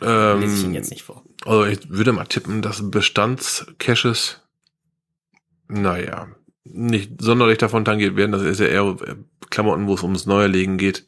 Ja. 0.00 0.34
lese 0.34 0.54
ich 0.56 0.62
ihn 0.62 0.66
Ähm, 0.70 0.74
jetzt 0.74 0.90
nicht 0.90 1.02
vor. 1.04 1.22
Also 1.44 1.66
ich 1.66 1.90
würde 1.90 2.12
mal 2.12 2.24
tippen, 2.24 2.62
dass 2.62 2.90
Bestandscaches, 2.90 4.40
naja, 5.68 6.28
nicht 6.64 7.20
sonderlich 7.20 7.58
davon 7.58 7.84
tangiert 7.84 8.16
werden. 8.16 8.32
Das 8.32 8.42
ist 8.42 8.60
ja 8.60 8.66
eher 8.66 8.96
äh, 9.06 9.16
Klamotten, 9.50 9.86
wo 9.86 9.94
es 9.94 10.02
ums 10.02 10.26
Neuerlegen 10.26 10.78
geht. 10.78 11.06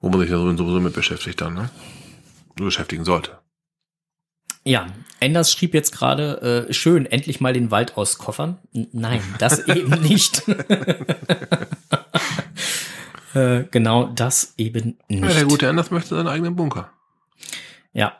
Wo 0.00 0.08
man 0.08 0.20
sich 0.20 0.30
ja 0.30 0.38
sowieso 0.38 0.80
mit 0.80 0.94
beschäftigt 0.94 1.40
dann, 1.40 1.54
ne? 1.54 1.70
Beschäftigen 2.56 3.04
sollte. 3.04 3.38
Ja, 4.64 4.86
Enders 5.20 5.52
schrieb 5.52 5.72
jetzt 5.72 5.92
gerade, 5.92 6.66
äh, 6.68 6.72
schön, 6.72 7.06
endlich 7.06 7.40
mal 7.40 7.54
den 7.54 7.70
Wald 7.70 7.96
auskoffern. 7.96 8.58
N 8.72 8.88
nein, 8.92 9.22
das 9.38 9.66
eben 9.68 10.00
nicht. 10.02 10.46
äh, 13.34 13.64
genau 13.70 14.08
das 14.08 14.54
eben 14.58 14.98
nicht. 15.08 15.24
Ja, 15.24 15.32
der 15.32 15.46
gute 15.46 15.68
Anders 15.68 15.90
möchte 15.90 16.14
seinen 16.14 16.28
eigenen 16.28 16.56
Bunker. 16.56 16.92
Ja, 17.92 18.19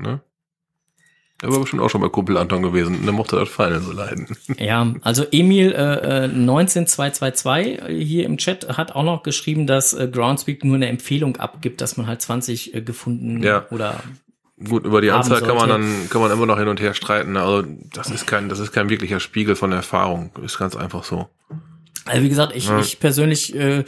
Ne? 0.00 0.20
Er 1.42 1.52
war 1.52 1.60
bestimmt 1.60 1.82
auch 1.82 1.90
schon 1.90 2.00
bei 2.00 2.08
Kumpel 2.08 2.38
Anton 2.38 2.62
gewesen 2.62 3.04
der 3.04 3.12
mochte 3.12 3.36
das 3.36 3.50
Final 3.50 3.80
so 3.80 3.92
leiden. 3.92 4.26
Ja, 4.58 4.94
also 5.02 5.24
Emil 5.30 5.72
äh, 5.72 6.24
äh, 6.24 6.28
19222 6.28 7.80
hier 7.88 8.24
im 8.24 8.38
Chat 8.38 8.76
hat 8.78 8.92
auch 8.94 9.02
noch 9.02 9.22
geschrieben, 9.22 9.66
dass 9.66 9.92
äh, 9.92 10.08
Groundspeak 10.08 10.64
nur 10.64 10.76
eine 10.76 10.88
Empfehlung 10.88 11.36
abgibt, 11.36 11.80
dass 11.80 11.96
man 11.98 12.06
halt 12.06 12.22
20 12.22 12.74
äh, 12.74 12.80
gefunden 12.82 13.42
Ja. 13.42 13.66
oder 13.70 14.00
Gut, 14.66 14.86
über 14.86 15.02
die 15.02 15.10
Anzahl 15.10 15.42
kann 15.42 15.56
man 15.56 15.68
dann, 15.68 16.08
kann 16.08 16.22
man 16.22 16.30
immer 16.32 16.46
noch 16.46 16.58
hin 16.58 16.68
und 16.68 16.80
her 16.80 16.94
streiten. 16.94 17.36
Also, 17.36 17.68
das 17.92 18.08
ist 18.10 18.26
kein, 18.26 18.48
das 18.48 18.58
ist 18.58 18.72
kein 18.72 18.88
wirklicher 18.88 19.20
Spiegel 19.20 19.54
von 19.54 19.70
Erfahrung. 19.70 20.30
Ist 20.42 20.56
ganz 20.58 20.74
einfach 20.74 21.04
so. 21.04 21.28
Also 22.06 22.22
wie 22.22 22.30
gesagt, 22.30 22.56
ich, 22.56 22.66
Ja. 22.66 22.78
ich 22.78 22.98
persönlich, 22.98 23.54
äh, 23.54 23.84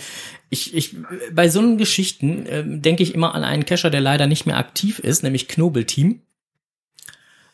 ich, 0.51 0.75
ich, 0.75 0.97
bei 1.33 1.49
so 1.49 1.59
einen 1.61 1.79
Geschichten 1.79 2.47
äh, 2.47 2.65
denke 2.67 3.03
ich 3.03 3.15
immer 3.15 3.35
an 3.35 3.45
einen 3.45 3.67
Cacher, 3.67 3.91
der 3.91 4.01
leider 4.01 4.27
nicht 4.27 4.47
mehr 4.47 4.57
aktiv 4.57 4.99
ist, 4.99 5.23
nämlich 5.23 5.49
Knobelteam, 5.49 6.23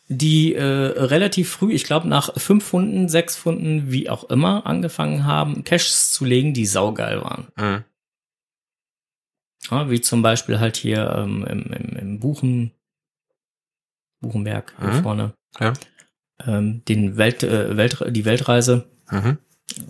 die 0.09 0.55
äh, 0.55 0.63
relativ 0.63 1.51
früh, 1.51 1.73
ich 1.73 1.85
glaube 1.85 2.09
nach 2.09 2.35
fünf 2.39 2.65
Funden, 2.65 3.09
sechs 3.09 3.37
Funden, 3.37 3.91
wie 3.91 4.09
auch 4.11 4.25
immer, 4.25 4.67
angefangen 4.67 5.25
haben, 5.25 5.65
Caches 5.65 6.13
zu 6.13 6.25
legen, 6.25 6.55
die 6.55 6.67
saugeil 6.67 7.23
waren. 7.23 7.49
Mhm. 7.57 7.85
Ja, 9.71 9.91
wie 9.91 10.01
zum 10.01 10.21
Beispiel 10.23 10.61
halt 10.61 10.77
hier 10.77 11.11
ähm, 11.17 11.45
im, 11.49 11.63
im, 11.73 11.97
im 11.97 12.21
Buchen, 12.21 12.73
Buchenberg 14.21 14.75
hier 14.79 14.89
Mhm. 14.89 15.03
vorne. 15.03 15.35
Ja. 15.59 15.73
Ähm, 16.47 16.85
den 16.85 17.17
Welt, 17.17 17.43
äh, 17.43 17.77
Welt, 17.77 18.05
die 18.11 18.25
Weltreise, 18.25 18.87
Mhm. 19.11 19.39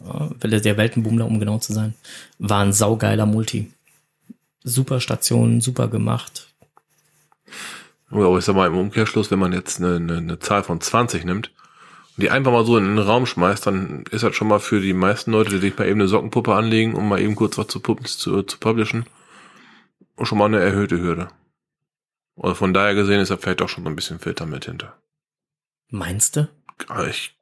Ja, 0.05 0.31
der 0.43 0.77
Weltenbummler, 0.77 1.27
um 1.27 1.41
genau 1.41 1.59
zu 1.59 1.73
sein, 1.73 1.95
war 2.39 2.63
ein 2.63 2.73
saugeiler 2.73 3.27
Multi. 3.27 3.73
super 4.63 5.01
Station, 5.01 5.61
super 5.61 5.89
gemacht. 5.89 6.49
Aber 8.11 8.39
ich 8.39 8.45
sag 8.45 8.55
mal 8.55 8.69
im 8.69 8.79
Umkehrschluss, 8.79 9.31
wenn 9.31 9.39
man 9.39 9.53
jetzt 9.53 9.81
eine, 9.81 9.97
eine, 9.97 10.19
eine 10.19 10.39
Zahl 10.39 10.63
von 10.63 10.81
20 10.81 11.25
nimmt 11.25 11.51
und 12.17 12.23
die 12.23 12.31
einfach 12.31 12.53
mal 12.53 12.65
so 12.65 12.79
in 12.79 12.85
den 12.85 12.99
Raum 12.99 13.27
schmeißt, 13.27 13.67
dann 13.67 14.05
ist 14.11 14.23
das 14.23 14.37
schon 14.37 14.49
mal 14.49 14.61
für 14.61 14.81
die 14.81 14.93
meisten 14.93 15.33
Leute, 15.33 15.51
die 15.51 15.59
sich 15.59 15.77
mal 15.77 15.89
eben 15.89 16.01
eine 16.01 16.09
Sockenpuppe 16.09 16.55
anlegen, 16.55 16.95
um 16.95 17.09
mal 17.09 17.21
eben 17.21 17.35
kurz 17.35 17.59
was 17.59 17.67
zu, 17.67 17.81
zu, 17.81 18.43
zu 18.43 18.59
publishen, 18.59 19.07
schon 20.23 20.39
mal 20.39 20.47
eine 20.47 20.61
erhöhte 20.61 21.01
Hürde. 21.01 21.29
Also 22.37 22.55
von 22.55 22.73
daher 22.73 22.95
gesehen 22.95 23.21
ist 23.21 23.31
da 23.31 23.37
vielleicht 23.37 23.63
auch 23.63 23.69
schon 23.69 23.85
so 23.85 23.91
ein 23.91 23.97
bisschen 23.97 24.19
Filter 24.19 24.47
mit 24.47 24.65
hinter. 24.65 24.97
Meinst 25.91 26.37
du? 26.37 26.49
Ich 27.09 27.37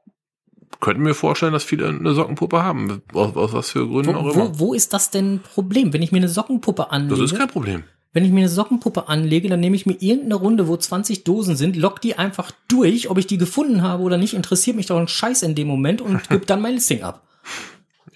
könnte 0.83 1.01
mir 1.01 1.15
vorstellen, 1.15 1.55
dass 1.55 1.65
viele 1.65 1.89
eine 1.89 2.13
Sockenpuppe 2.13 2.63
haben. 2.63 3.01
Aus, 3.15 3.35
aus 3.35 3.53
was 3.55 3.71
für 3.71 3.87
Gründen 3.87 4.15
Wo, 4.15 4.19
auch 4.19 4.35
immer. 4.35 4.59
wo, 4.59 4.59
wo 4.59 4.75
ist 4.75 4.93
das 4.93 5.11
denn 5.11 5.37
ein 5.37 5.41
Problem? 5.41 5.93
Wenn 5.95 6.03
ich 6.03 6.13
mir 6.13 6.19
eine 6.19 6.29
Sockenpuppe 6.29 6.91
anlege, 6.91 7.23
das 7.23 7.33
ist 7.33 7.39
kein 7.39 7.49
Problem. 7.49 7.85
wenn 8.13 8.25
ich 8.25 8.33
mir 8.33 8.41
eine 8.41 8.49
Sockenpuppe 8.49 9.09
anlege, 9.09 9.49
dann 9.49 9.61
nehme 9.61 9.77
ich 9.77 9.87
mir 9.87 9.95
irgendeine 10.01 10.35
Runde, 10.35 10.69
wo 10.69 10.77
20 10.77 11.25
Dosen 11.25 11.57
sind, 11.57 11.77
lock 11.77 12.01
die 12.03 12.19
einfach 12.19 12.51
durch, 12.69 13.09
ob 13.09 13.17
ich 13.17 13.27
die 13.27 13.39
gefunden 13.39 13.83
habe 13.83 14.03
oder 14.03 14.19
nicht, 14.19 14.35
interessiert 14.35 14.77
mich 14.77 14.87
doch 14.87 14.99
ein 14.99 15.09
Scheiß 15.09 15.43
in 15.45 15.55
dem 15.55 15.69
Moment 15.69 16.03
und 16.03 16.21
gib 16.29 16.47
dann 16.47 16.61
mein 16.61 16.75
Listing 16.75 17.03
ab. 17.03 17.23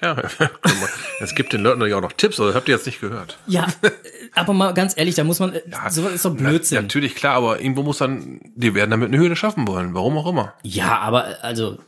Ja, 0.02 0.16
es 1.20 1.34
gibt 1.34 1.52
den 1.52 1.62
Leuten 1.62 1.78
natürlich 1.78 1.94
auch 1.94 2.02
noch 2.02 2.12
Tipps, 2.12 2.38
aber 2.38 2.48
das 2.48 2.56
habt 2.56 2.68
ihr 2.68 2.74
jetzt 2.74 2.86
nicht 2.86 3.00
gehört. 3.00 3.38
Ja, 3.46 3.66
äh, 3.82 3.90
aber 4.34 4.52
mal 4.52 4.74
ganz 4.74 4.96
ehrlich, 4.96 5.14
da 5.14 5.24
muss 5.24 5.38
man, 5.40 5.54
äh, 5.54 5.62
sowas 5.88 6.12
ist 6.12 6.24
doch 6.24 6.34
Blödsinn. 6.34 6.76
Na, 6.76 6.82
natürlich, 6.82 7.14
klar, 7.14 7.36
aber 7.36 7.60
irgendwo 7.60 7.82
muss 7.82 7.98
dann, 7.98 8.40
die 8.54 8.74
werden 8.74 8.90
damit 8.90 9.08
eine 9.08 9.18
Hürde 9.18 9.36
schaffen 9.36 9.66
wollen, 9.66 9.94
warum 9.94 10.18
auch 10.18 10.26
immer. 10.26 10.52
Ja, 10.62 10.98
aber 10.98 11.30
äh, 11.30 11.34
also 11.40 11.78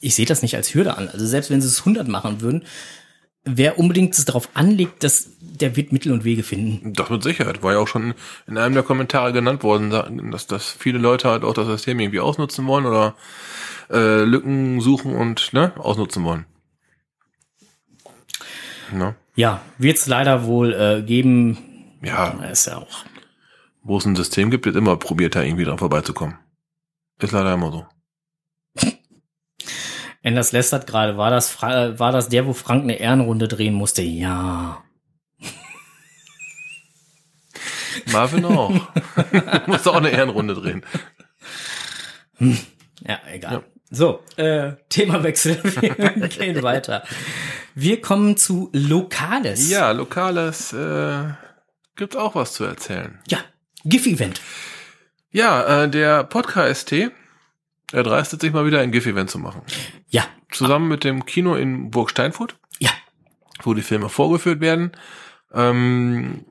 ich 0.00 0.14
sehe 0.14 0.26
das 0.26 0.42
nicht 0.42 0.56
als 0.56 0.72
Hürde 0.74 0.96
an. 0.96 1.08
Also 1.08 1.26
selbst 1.26 1.50
wenn 1.50 1.60
sie 1.60 1.68
es 1.68 1.80
100 1.80 2.08
machen 2.08 2.40
würden, 2.40 2.64
wer 3.44 3.78
unbedingt 3.78 4.14
es 4.14 4.24
darauf 4.24 4.48
anlegt, 4.54 5.04
dass 5.04 5.30
der 5.40 5.76
wird 5.76 5.92
Mittel 5.92 6.12
und 6.12 6.24
Wege 6.24 6.42
finden. 6.42 6.92
Das 6.92 7.10
mit 7.10 7.22
Sicherheit, 7.22 7.62
war 7.62 7.72
ja 7.72 7.78
auch 7.78 7.88
schon 7.88 8.14
in 8.46 8.58
einem 8.58 8.74
der 8.74 8.82
Kommentare 8.82 9.32
genannt 9.32 9.62
worden, 9.62 9.90
dass, 10.30 10.46
dass 10.46 10.70
viele 10.70 10.98
Leute 10.98 11.28
halt 11.28 11.44
auch 11.44 11.54
das 11.54 11.66
System 11.66 11.98
irgendwie 12.00 12.20
ausnutzen 12.20 12.66
wollen 12.66 12.86
oder 12.86 13.14
äh, 13.90 14.22
Lücken 14.22 14.80
suchen 14.80 15.14
und 15.14 15.52
ne, 15.52 15.72
ausnutzen 15.76 16.24
wollen. 16.24 16.46
Ne? 18.92 19.14
Ja, 19.34 19.60
wird 19.78 19.96
es 19.98 20.06
leider 20.06 20.44
wohl 20.44 20.72
äh, 20.74 21.02
geben. 21.02 21.58
Ja, 22.02 22.30
Ist 22.50 22.66
ja 22.66 22.78
auch. 22.78 23.04
wo 23.82 23.98
es 23.98 24.04
ein 24.04 24.16
System 24.16 24.50
gibt, 24.50 24.66
wird 24.66 24.76
immer 24.76 24.96
probiert, 24.96 25.34
da 25.34 25.42
irgendwie 25.42 25.64
dran 25.64 25.78
vorbeizukommen. 25.78 26.36
Ist 27.20 27.32
leider 27.32 27.54
immer 27.54 27.72
so. 27.72 27.86
Enders 30.22 30.52
lästert 30.52 30.86
gerade, 30.86 31.16
war 31.16 31.30
das, 31.30 31.50
Fra 31.50 31.86
äh, 31.86 31.98
war 31.98 32.12
das 32.12 32.28
der, 32.28 32.46
wo 32.46 32.52
Frank 32.52 32.84
eine 32.84 32.94
Ehrenrunde 33.00 33.48
drehen 33.48 33.74
musste? 33.74 34.02
Ja. 34.02 34.82
Marvin 38.12 38.44
auch. 38.44 38.70
Muss 39.66 39.86
auch 39.86 39.96
eine 39.96 40.10
Ehrenrunde 40.10 40.54
drehen. 40.54 40.84
Ja, 42.38 43.18
egal. 43.32 43.52
Ja. 43.54 43.62
So, 43.90 44.20
äh, 44.36 44.72
Themawechsel. 44.88 45.62
Wir 45.80 46.28
gehen 46.28 46.62
weiter. 46.62 47.04
Wir 47.74 48.00
kommen 48.00 48.36
zu 48.36 48.70
Lokales. 48.72 49.70
Ja, 49.70 49.92
Lokales 49.92 50.72
äh, 50.72 51.24
gibt 51.96 52.16
auch 52.16 52.34
was 52.34 52.52
zu 52.52 52.64
erzählen. 52.64 53.18
Ja, 53.28 53.38
GIF-Event. 53.84 54.40
Ja, 55.30 55.84
äh, 55.84 55.90
der 55.90 56.24
Podcast 56.24 56.92
er 56.92 58.02
dreistet 58.02 58.42
sich 58.42 58.52
mal 58.52 58.66
wieder 58.66 58.80
ein 58.80 58.92
GIF-Event 58.92 59.30
zu 59.30 59.38
machen. 59.38 59.62
Ja, 60.10 60.24
Zusammen 60.50 60.88
mit 60.88 61.04
dem 61.04 61.26
Kino 61.26 61.54
in 61.54 61.90
Burg 61.90 62.10
Steinfurt, 62.10 62.56
ja. 62.78 62.90
wo 63.62 63.74
die 63.74 63.82
Filme 63.82 64.08
vorgeführt 64.08 64.60
werden. 64.60 64.92
Ähm, 65.52 66.46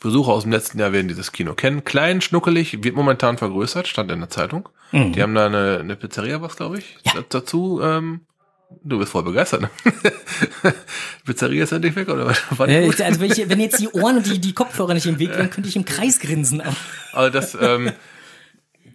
Besucher 0.00 0.32
aus 0.32 0.44
dem 0.44 0.52
letzten 0.52 0.78
Jahr 0.78 0.92
werden 0.92 1.08
dieses 1.08 1.32
Kino 1.32 1.54
kennen. 1.54 1.84
Klein, 1.84 2.22
schnuckelig, 2.22 2.82
wird 2.82 2.96
momentan 2.96 3.36
vergrößert, 3.36 3.86
stand 3.86 4.10
in 4.10 4.20
der 4.20 4.30
Zeitung. 4.30 4.70
Mhm. 4.92 5.12
Die 5.12 5.22
haben 5.22 5.34
da 5.34 5.46
eine, 5.46 5.78
eine 5.80 5.96
Pizzeria, 5.96 6.40
was 6.42 6.56
glaube 6.56 6.78
ich, 6.78 6.96
Ja. 7.04 7.12
da- 7.14 7.24
dazu. 7.28 7.80
Ähm, 7.82 8.20
du 8.84 8.98
bist 8.98 9.12
voll 9.12 9.22
begeistert, 9.24 9.62
ne? 9.62 9.70
Pizzeria 11.24 11.64
ist 11.64 11.72
endlich 11.72 11.94
weg, 11.96 12.08
oder 12.08 12.26
was? 12.26 12.38
Äh? 12.68 12.86
Also 13.04 13.20
wenn, 13.20 13.30
ich, 13.30 13.48
wenn 13.48 13.60
jetzt 13.60 13.80
die 13.80 13.88
Ohren 13.92 14.18
und 14.18 14.26
die, 14.26 14.38
die 14.40 14.52
Kopfhörer 14.52 14.94
nicht 14.94 15.06
im 15.06 15.18
Weg 15.18 15.30
wären, 15.30 15.50
könnte 15.50 15.68
ich 15.68 15.76
im 15.76 15.84
Kreis 15.84 16.18
grinsen. 16.20 16.62
Also 17.12 17.30
das, 17.32 17.56
ähm, 17.60 17.92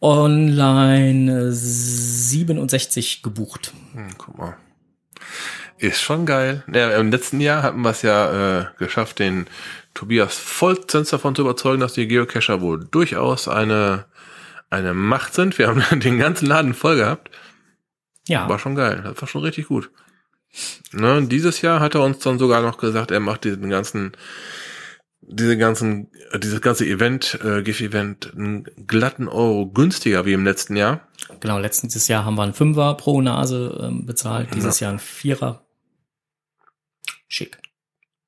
online 0.00 1.48
äh, 1.48 1.52
67 1.52 3.22
gebucht. 3.22 3.72
Hm, 3.92 4.08
guck 4.16 4.38
mal. 4.38 4.56
Ist 5.78 6.00
schon 6.00 6.26
geil. 6.26 6.62
Ja, 6.72 6.96
Im 6.96 7.10
letzten 7.10 7.40
Jahr 7.40 7.64
hatten 7.64 7.82
wir 7.82 7.90
es 7.90 8.02
ja 8.02 8.60
äh, 8.60 8.66
geschafft, 8.78 9.18
den 9.18 9.46
Tobias 9.94 10.38
vollstens 10.38 11.10
davon 11.10 11.34
zu 11.34 11.42
überzeugen, 11.42 11.80
dass 11.80 11.94
die 11.94 12.06
Geocacher 12.06 12.60
wohl 12.60 12.84
durchaus 12.84 13.48
eine, 13.48 14.04
eine 14.70 14.94
Macht 14.94 15.34
sind. 15.34 15.58
Wir 15.58 15.68
haben 15.68 15.82
den 16.00 16.18
ganzen 16.18 16.46
Laden 16.46 16.74
voll 16.74 16.96
gehabt. 16.96 17.30
Ja, 18.28 18.48
War 18.48 18.60
schon 18.60 18.76
geil. 18.76 19.02
Das 19.04 19.20
war 19.20 19.28
schon 19.28 19.42
richtig 19.42 19.66
gut. 19.66 19.90
Ne, 20.92 21.26
dieses 21.26 21.62
Jahr 21.62 21.80
hat 21.80 21.94
er 21.94 22.02
uns 22.02 22.18
dann 22.18 22.38
sogar 22.38 22.60
noch 22.62 22.78
gesagt, 22.78 23.10
er 23.10 23.20
macht 23.20 23.44
diesen 23.44 23.70
ganzen, 23.70 24.12
diese 25.22 25.56
ganzen, 25.56 26.10
dieses 26.36 26.60
ganze 26.60 26.84
Event, 26.84 27.38
äh, 27.42 27.62
GIF-Event, 27.62 28.34
einen 28.34 28.64
glatten 28.86 29.28
Euro 29.28 29.66
günstiger 29.66 30.26
wie 30.26 30.34
im 30.34 30.44
letzten 30.44 30.76
Jahr. 30.76 31.08
genau. 31.40 31.58
Letztes 31.58 32.08
Jahr 32.08 32.24
haben 32.24 32.34
wir 32.34 32.42
einen 32.42 32.52
Fünfer 32.52 32.94
pro 32.94 33.20
Nase 33.22 33.80
ähm, 33.82 34.04
bezahlt, 34.04 34.54
dieses 34.54 34.80
Jahr 34.80 34.90
einen 34.90 34.98
Vierer. 34.98 35.64
Schick. 37.28 37.58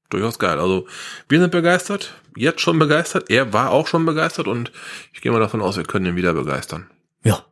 Durchaus 0.09 0.39
geil. 0.39 0.59
Also 0.59 0.87
wir 1.29 1.41
sind 1.41 1.51
begeistert, 1.51 2.15
jetzt 2.37 2.61
schon 2.61 2.79
begeistert. 2.79 3.29
Er 3.29 3.53
war 3.53 3.71
auch 3.71 3.87
schon 3.87 4.07
begeistert 4.07 4.47
und 4.47 4.73
ich 5.13 5.21
gehe 5.21 5.33
mal 5.33 5.41
davon 5.41 5.61
aus, 5.61 5.77
wir 5.77 5.85
können 5.85 6.07
ihn 6.07 6.17
wieder 6.17 6.33
begeistern. 6.33 6.89
Ja. 7.23 7.45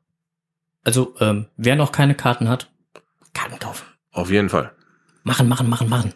Also, 0.84 1.14
ähm, 1.20 1.46
wer 1.56 1.76
noch 1.76 1.92
keine 1.92 2.14
Karten 2.14 2.48
hat, 2.48 2.70
Karten 3.34 3.58
kaufen. 3.58 3.84
Auf 4.12 4.30
jeden 4.30 4.48
Fall. 4.48 4.72
Machen, 5.24 5.48
machen, 5.48 5.68
machen, 5.68 5.88
machen. 5.88 6.14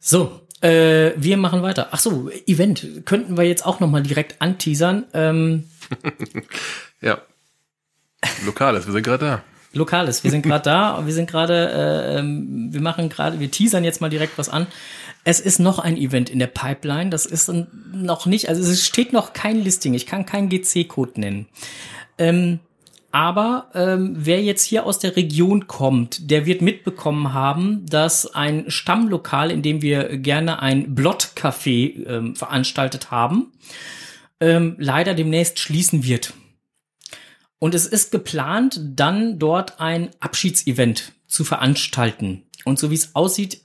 So, 0.00 0.40
äh, 0.60 1.12
wir 1.16 1.36
machen 1.36 1.62
weiter. 1.62 1.88
Ach 1.92 1.98
so, 1.98 2.30
Event 2.46 3.04
könnten 3.04 3.36
wir 3.36 3.44
jetzt 3.44 3.64
auch 3.64 3.80
noch 3.80 3.88
mal 3.88 4.02
direkt 4.02 4.40
anteasern. 4.40 5.04
Ähm, 5.12 5.64
Ja. 7.04 7.18
Lokales, 8.46 8.86
wir 8.86 8.92
sind 8.92 9.02
gerade 9.02 9.24
da. 9.26 9.42
Lokales, 9.74 10.24
wir 10.24 10.30
sind 10.30 10.42
gerade 10.42 10.62
da, 10.62 11.02
wir 11.06 11.12
sind 11.12 11.30
gerade, 11.30 11.70
äh, 11.70 12.18
ähm, 12.18 12.68
wir 12.72 12.80
machen 12.80 13.08
gerade, 13.08 13.40
wir 13.40 13.50
teasern 13.50 13.84
jetzt 13.84 14.00
mal 14.00 14.08
direkt 14.08 14.38
was 14.38 14.48
an. 14.48 14.66
Es 15.24 15.40
ist 15.40 15.58
noch 15.58 15.78
ein 15.78 15.96
Event 15.96 16.30
in 16.30 16.38
der 16.38 16.46
Pipeline, 16.46 17.10
das 17.10 17.26
ist 17.26 17.50
noch 17.92 18.26
nicht, 18.26 18.48
also 18.48 18.62
es 18.62 18.86
steht 18.86 19.12
noch 19.12 19.32
kein 19.32 19.58
Listing, 19.62 19.94
ich 19.94 20.06
kann 20.06 20.26
keinen 20.26 20.48
GC-Code 20.48 21.20
nennen. 21.20 21.46
Ähm, 22.18 22.60
aber 23.14 23.70
ähm, 23.74 24.16
wer 24.16 24.42
jetzt 24.42 24.64
hier 24.64 24.86
aus 24.86 24.98
der 24.98 25.14
Region 25.14 25.68
kommt, 25.68 26.32
der 26.32 26.46
wird 26.46 26.62
mitbekommen 26.62 27.32
haben, 27.32 27.86
dass 27.86 28.26
ein 28.26 28.68
Stammlokal, 28.72 29.52
in 29.52 29.62
dem 29.62 29.82
wir 29.82 30.18
gerne 30.18 30.60
ein 30.60 30.96
Blott-Café 30.96 32.08
ähm, 32.08 32.34
veranstaltet 32.34 33.12
haben, 33.12 33.52
ähm, 34.40 34.74
leider 34.80 35.14
demnächst 35.14 35.60
schließen 35.60 36.02
wird. 36.02 36.34
Und 37.60 37.76
es 37.76 37.86
ist 37.86 38.10
geplant, 38.10 38.80
dann 38.82 39.38
dort 39.38 39.78
ein 39.78 40.10
Abschiedsevent 40.18 41.12
zu 41.28 41.44
veranstalten. 41.44 42.42
Und 42.64 42.80
so 42.80 42.90
wie 42.90 42.96
es 42.96 43.14
aussieht, 43.14 43.62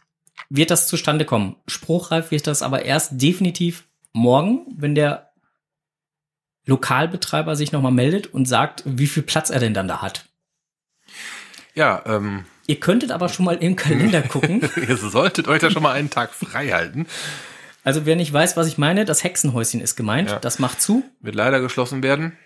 wird 0.51 0.69
das 0.69 0.87
zustande 0.87 1.25
kommen. 1.25 1.55
Spruchreif 1.65 2.29
wird 2.29 2.45
das 2.45 2.61
aber 2.61 2.85
erst 2.85 3.19
definitiv 3.19 3.85
morgen, 4.13 4.67
wenn 4.77 4.93
der 4.93 5.28
Lokalbetreiber 6.65 7.55
sich 7.55 7.71
nochmal 7.71 7.91
meldet 7.91 8.27
und 8.27 8.45
sagt, 8.45 8.83
wie 8.85 9.07
viel 9.07 9.23
Platz 9.23 9.49
er 9.49 9.59
denn 9.59 9.73
dann 9.73 9.87
da 9.87 10.01
hat. 10.01 10.25
Ja, 11.73 12.03
ähm. 12.05 12.45
Ihr 12.67 12.79
könntet 12.79 13.11
aber 13.11 13.29
schon 13.29 13.45
mal 13.45 13.55
im 13.55 13.75
Kalender 13.75 14.21
gucken. 14.27 14.69
Ihr 14.87 14.97
solltet 14.97 15.47
euch 15.47 15.59
da 15.59 15.71
schon 15.71 15.81
mal 15.81 15.93
einen 15.93 16.09
Tag 16.09 16.33
frei 16.33 16.69
halten. 16.69 17.07
Also 17.83 18.05
wer 18.05 18.15
nicht 18.15 18.31
weiß, 18.31 18.57
was 18.57 18.67
ich 18.67 18.77
meine, 18.77 19.05
das 19.05 19.23
Hexenhäuschen 19.23 19.81
ist 19.81 19.95
gemeint. 19.95 20.29
Ja. 20.29 20.39
Das 20.39 20.59
macht 20.59 20.81
zu. 20.81 21.03
Wird 21.21 21.35
leider 21.35 21.61
geschlossen 21.61 22.03
werden. 22.03 22.37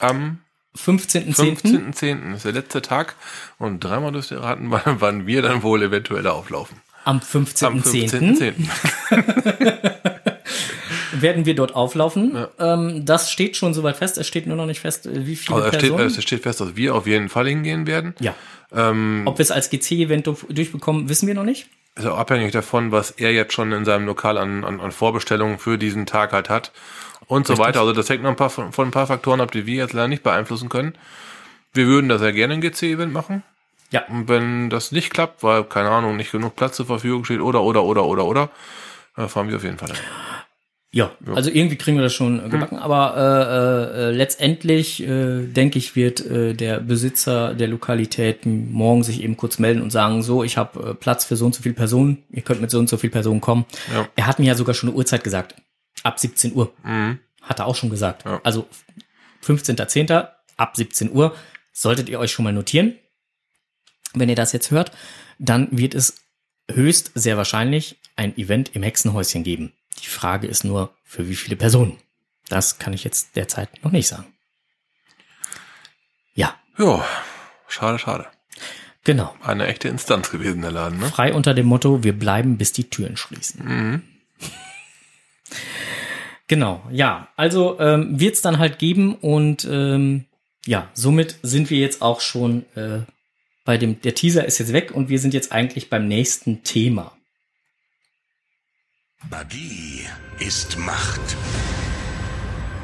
Am 0.00 0.40
15.10. 0.76 1.94
15.10. 1.94 2.34
ist 2.34 2.44
der 2.44 2.52
letzte 2.52 2.82
Tag. 2.82 3.14
Und 3.58 3.80
dreimal 3.80 4.12
dürft 4.12 4.32
ihr 4.32 4.40
raten, 4.40 4.70
wann, 4.70 4.82
wann 5.00 5.26
wir 5.26 5.42
dann 5.42 5.62
wohl 5.62 5.82
eventuell 5.82 6.26
auflaufen. 6.26 6.78
Am 7.04 7.20
15.10. 7.20 7.66
Am 7.66 7.80
15.10. 7.80 9.90
werden 11.20 11.46
wir 11.46 11.54
dort 11.54 11.74
auflaufen. 11.74 12.34
Ja. 12.34 12.74
Ähm, 12.74 13.04
das 13.04 13.30
steht 13.30 13.56
schon 13.56 13.74
soweit 13.74 13.96
fest. 13.96 14.18
Es 14.18 14.26
steht 14.26 14.46
nur 14.46 14.56
noch 14.56 14.66
nicht 14.66 14.80
fest, 14.80 15.06
äh, 15.06 15.26
wie 15.26 15.36
viele 15.36 15.56
also 15.56 15.70
Personen. 15.70 16.10
Steht, 16.10 16.18
es 16.18 16.24
steht 16.24 16.42
fest, 16.42 16.60
dass 16.60 16.76
wir 16.76 16.94
auf 16.94 17.06
jeden 17.06 17.28
Fall 17.28 17.48
hingehen 17.48 17.86
werden. 17.86 18.14
Ja. 18.20 18.34
Ähm, 18.74 19.22
Ob 19.26 19.38
wir 19.38 19.42
es 19.42 19.50
als 19.50 19.70
GC-Event 19.70 20.26
durchbekommen, 20.26 21.08
wissen 21.08 21.26
wir 21.26 21.34
noch 21.34 21.44
nicht. 21.44 21.68
Auch 21.96 22.18
abhängig 22.18 22.52
davon, 22.52 22.90
was 22.90 23.12
er 23.12 23.32
jetzt 23.32 23.52
schon 23.52 23.70
in 23.72 23.84
seinem 23.84 24.06
Lokal 24.06 24.36
an, 24.36 24.64
an, 24.64 24.80
an 24.80 24.90
Vorbestellungen 24.90 25.58
für 25.58 25.78
diesen 25.78 26.06
Tag 26.06 26.32
halt 26.32 26.48
hat 26.48 26.72
und 27.26 27.42
Richtig. 27.42 27.56
so 27.56 27.62
weiter. 27.62 27.80
Also 27.80 27.92
das 27.92 28.08
hängt 28.10 28.22
noch 28.22 28.30
ein 28.30 28.36
paar 28.36 28.50
von, 28.50 28.72
von 28.72 28.88
ein 28.88 28.90
paar 28.90 29.06
Faktoren 29.06 29.40
ab, 29.40 29.52
die 29.52 29.66
wir 29.66 29.76
jetzt 29.76 29.92
leider 29.92 30.08
nicht 30.08 30.24
beeinflussen 30.24 30.68
können. 30.68 30.94
Wir 31.72 31.86
würden 31.86 32.08
da 32.08 32.18
sehr 32.18 32.32
gerne 32.32 32.54
ein 32.54 32.60
GC-Event 32.60 33.12
machen. 33.12 33.42
Ja. 33.90 34.04
Und 34.08 34.28
wenn 34.28 34.70
das 34.70 34.90
nicht 34.90 35.10
klappt, 35.12 35.42
weil, 35.44 35.64
keine 35.64 35.90
Ahnung, 35.90 36.16
nicht 36.16 36.32
genug 36.32 36.56
Platz 36.56 36.76
zur 36.76 36.86
Verfügung 36.86 37.24
steht 37.24 37.40
oder, 37.40 37.62
oder, 37.62 37.84
oder, 37.84 38.04
oder, 38.04 38.24
oder, 38.24 38.50
äh, 39.16 39.28
fahren 39.28 39.48
wir 39.48 39.56
auf 39.56 39.62
jeden 39.62 39.78
Fall 39.78 39.88
dahin. 39.88 40.04
Ja, 40.94 41.10
ja, 41.26 41.34
also 41.34 41.50
irgendwie 41.50 41.74
kriegen 41.74 41.96
wir 41.96 42.04
das 42.04 42.14
schon 42.14 42.40
hm. 42.40 42.50
gebacken, 42.50 42.78
aber 42.78 43.16
äh, 43.16 43.98
äh, 43.98 44.10
letztendlich 44.12 45.02
äh, 45.02 45.44
denke 45.44 45.76
ich, 45.76 45.96
wird 45.96 46.24
äh, 46.24 46.54
der 46.54 46.78
Besitzer 46.78 47.52
der 47.54 47.66
Lokalität 47.66 48.46
morgen 48.46 49.02
sich 49.02 49.20
eben 49.20 49.36
kurz 49.36 49.58
melden 49.58 49.82
und 49.82 49.90
sagen, 49.90 50.22
so, 50.22 50.44
ich 50.44 50.56
habe 50.56 50.90
äh, 50.90 50.94
Platz 50.94 51.24
für 51.24 51.34
so 51.34 51.46
und 51.46 51.54
so 51.56 51.62
viele 51.62 51.74
Personen, 51.74 52.22
ihr 52.30 52.42
könnt 52.42 52.60
mit 52.60 52.70
so 52.70 52.78
und 52.78 52.88
so 52.88 52.96
viel 52.96 53.10
Personen 53.10 53.40
kommen. 53.40 53.64
Ja. 53.92 54.08
Er 54.14 54.28
hat 54.28 54.38
mir 54.38 54.46
ja 54.46 54.54
sogar 54.54 54.72
schon 54.72 54.88
eine 54.88 54.96
Uhrzeit 54.96 55.24
gesagt, 55.24 55.56
ab 56.04 56.20
17 56.20 56.54
Uhr. 56.54 56.72
Mhm. 56.84 57.18
Hat 57.42 57.58
er 57.58 57.66
auch 57.66 57.74
schon 57.74 57.90
gesagt. 57.90 58.24
Ja. 58.24 58.40
Also 58.44 58.68
15.10. 59.44 60.28
ab 60.56 60.76
17 60.76 61.10
Uhr 61.10 61.34
solltet 61.72 62.08
ihr 62.08 62.20
euch 62.20 62.30
schon 62.30 62.44
mal 62.44 62.52
notieren. 62.52 62.94
Wenn 64.14 64.28
ihr 64.28 64.36
das 64.36 64.52
jetzt 64.52 64.70
hört, 64.70 64.92
dann 65.40 65.66
wird 65.72 65.96
es 65.96 66.20
höchst 66.70 67.10
sehr 67.16 67.36
wahrscheinlich 67.36 67.96
ein 68.14 68.38
Event 68.38 68.76
im 68.76 68.84
Hexenhäuschen 68.84 69.42
geben. 69.42 69.72
Die 70.02 70.08
Frage 70.08 70.46
ist 70.46 70.64
nur, 70.64 70.94
für 71.04 71.28
wie 71.28 71.36
viele 71.36 71.56
Personen? 71.56 71.98
Das 72.48 72.78
kann 72.78 72.92
ich 72.92 73.04
jetzt 73.04 73.36
derzeit 73.36 73.82
noch 73.84 73.92
nicht 73.92 74.08
sagen. 74.08 74.26
Ja. 76.34 76.54
Ja, 76.78 77.04
schade, 77.68 77.98
schade. 77.98 78.26
Genau. 79.04 79.34
Eine 79.42 79.66
echte 79.66 79.88
Instanz 79.88 80.30
gewesen, 80.30 80.62
der 80.62 80.72
Laden, 80.72 80.98
ne? 80.98 81.06
Frei 81.08 81.34
unter 81.34 81.54
dem 81.54 81.66
Motto, 81.66 82.02
wir 82.02 82.18
bleiben, 82.18 82.56
bis 82.56 82.72
die 82.72 82.88
Türen 82.90 83.16
schließen. 83.16 83.64
Mhm. 83.64 84.02
Genau, 86.46 86.82
ja. 86.90 87.28
Also 87.36 87.80
ähm, 87.80 88.20
wird 88.20 88.34
es 88.34 88.42
dann 88.42 88.58
halt 88.58 88.78
geben 88.78 89.14
und 89.14 89.66
ähm, 89.70 90.26
ja, 90.66 90.90
somit 90.92 91.36
sind 91.42 91.70
wir 91.70 91.78
jetzt 91.78 92.02
auch 92.02 92.20
schon 92.20 92.66
äh, 92.74 93.00
bei 93.64 93.78
dem, 93.78 94.00
der 94.02 94.14
Teaser 94.14 94.44
ist 94.44 94.58
jetzt 94.58 94.74
weg 94.74 94.92
und 94.92 95.08
wir 95.08 95.18
sind 95.18 95.32
jetzt 95.32 95.52
eigentlich 95.52 95.88
beim 95.88 96.06
nächsten 96.06 96.62
Thema. 96.62 97.16
Magie 99.30 100.04
ist 100.38 100.78
Macht. 100.78 101.36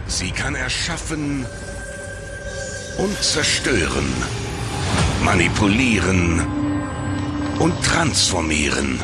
Sie 0.07 0.31
kann 0.31 0.55
erschaffen 0.55 1.45
und 2.99 3.23
zerstören, 3.23 4.13
manipulieren 5.23 6.47
und 7.59 7.75
transformieren. 7.85 9.01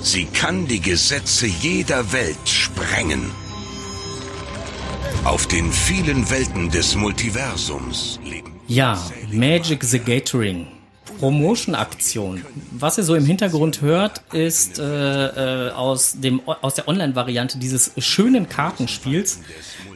Sie 0.00 0.24
kann 0.24 0.66
die 0.66 0.80
Gesetze 0.80 1.46
jeder 1.46 2.12
Welt 2.12 2.48
sprengen. 2.48 3.30
Auf 5.24 5.46
den 5.46 5.70
vielen 5.72 6.28
Welten 6.30 6.70
des 6.70 6.96
Multiversums 6.96 8.18
leben. 8.24 8.52
Ja, 8.66 9.00
Magic 9.30 9.84
the 9.84 9.98
Gathering 9.98 10.66
Promotion-Aktion. 11.22 12.44
Was 12.72 12.98
ihr 12.98 13.04
so 13.04 13.14
im 13.14 13.24
Hintergrund 13.24 13.80
hört, 13.80 14.22
ist 14.32 14.80
äh, 14.80 15.68
äh, 15.68 15.70
aus, 15.70 16.16
dem, 16.18 16.42
aus 16.48 16.74
der 16.74 16.88
Online-Variante 16.88 17.58
dieses 17.58 17.92
schönen 17.98 18.48
Kartenspiels, 18.48 19.38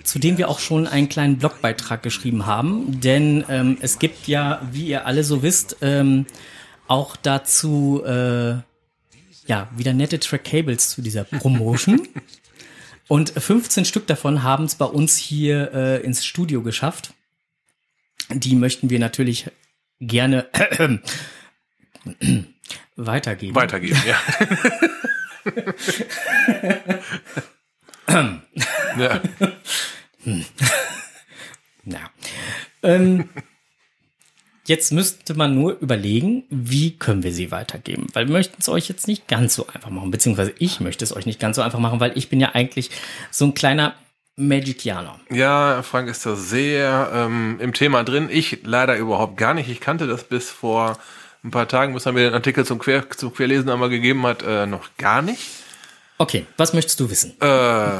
zu 0.04 0.20
dem 0.20 0.38
wir 0.38 0.48
auch 0.48 0.60
schon 0.60 0.86
einen 0.86 1.08
kleinen 1.08 1.38
Blogbeitrag 1.38 2.04
geschrieben 2.04 2.46
haben. 2.46 3.00
Denn 3.00 3.44
ähm, 3.48 3.76
es 3.80 3.98
gibt 3.98 4.28
ja, 4.28 4.62
wie 4.70 4.86
ihr 4.86 5.04
alle 5.04 5.24
so 5.24 5.42
wisst, 5.42 5.78
ähm, 5.80 6.26
auch 6.86 7.16
dazu 7.16 8.04
äh, 8.06 8.58
ja 9.48 9.68
wieder 9.76 9.94
nette 9.94 10.20
Track-Cables 10.20 10.90
zu 10.90 11.02
dieser 11.02 11.24
Promotion. 11.24 12.06
Und 13.08 13.30
15 13.30 13.84
Stück 13.84 14.06
davon 14.06 14.44
haben 14.44 14.66
es 14.66 14.76
bei 14.76 14.86
uns 14.86 15.16
hier 15.16 15.72
äh, 15.74 16.04
ins 16.04 16.24
Studio 16.24 16.62
geschafft. 16.62 17.14
Die 18.32 18.54
möchten 18.54 18.90
wir 18.90 19.00
natürlich 19.00 19.46
gerne 20.00 20.48
weitergeben. 22.96 23.54
Weitergeben, 23.54 24.00
ja. 24.06 24.16
ja. 28.98 29.20
ja. 31.84 32.10
Ähm, 32.82 33.28
jetzt 34.66 34.92
müsste 34.92 35.34
man 35.34 35.54
nur 35.54 35.78
überlegen, 35.78 36.44
wie 36.50 36.96
können 36.96 37.22
wir 37.22 37.32
sie 37.32 37.50
weitergeben. 37.50 38.08
Weil 38.12 38.26
wir 38.26 38.32
möchten 38.32 38.56
es 38.60 38.68
euch 38.68 38.88
jetzt 38.88 39.08
nicht 39.08 39.28
ganz 39.28 39.54
so 39.54 39.66
einfach 39.66 39.90
machen, 39.90 40.10
beziehungsweise 40.10 40.54
ich 40.58 40.80
möchte 40.80 41.04
es 41.04 41.14
euch 41.14 41.26
nicht 41.26 41.40
ganz 41.40 41.56
so 41.56 41.62
einfach 41.62 41.78
machen, 41.78 42.00
weil 42.00 42.16
ich 42.16 42.28
bin 42.28 42.40
ja 42.40 42.54
eigentlich 42.54 42.90
so 43.30 43.44
ein 43.46 43.54
kleiner 43.54 43.94
Magicianer. 44.36 45.18
Ja, 45.30 45.82
Frank 45.82 46.08
ist 46.08 46.26
da 46.26 46.36
sehr 46.36 47.10
ähm, 47.12 47.56
im 47.58 47.72
Thema 47.72 48.04
drin. 48.04 48.28
Ich 48.30 48.60
leider 48.64 48.96
überhaupt 48.96 49.38
gar 49.38 49.54
nicht. 49.54 49.70
Ich 49.70 49.80
kannte 49.80 50.06
das 50.06 50.24
bis 50.24 50.50
vor 50.50 50.98
ein 51.42 51.50
paar 51.50 51.68
Tagen, 51.68 51.94
bis 51.94 52.04
er 52.04 52.12
mir 52.12 52.24
den 52.24 52.34
Artikel 52.34 52.66
zum, 52.66 52.78
Quer, 52.78 53.08
zum 53.10 53.32
Querlesen 53.32 53.70
einmal 53.70 53.88
gegeben 53.88 54.26
hat, 54.26 54.42
äh, 54.42 54.66
noch 54.66 54.90
gar 54.98 55.22
nicht. 55.22 55.48
Okay, 56.18 56.46
was 56.56 56.74
möchtest 56.74 57.00
du 57.00 57.08
wissen? 57.10 57.32
Äh, 57.40 57.98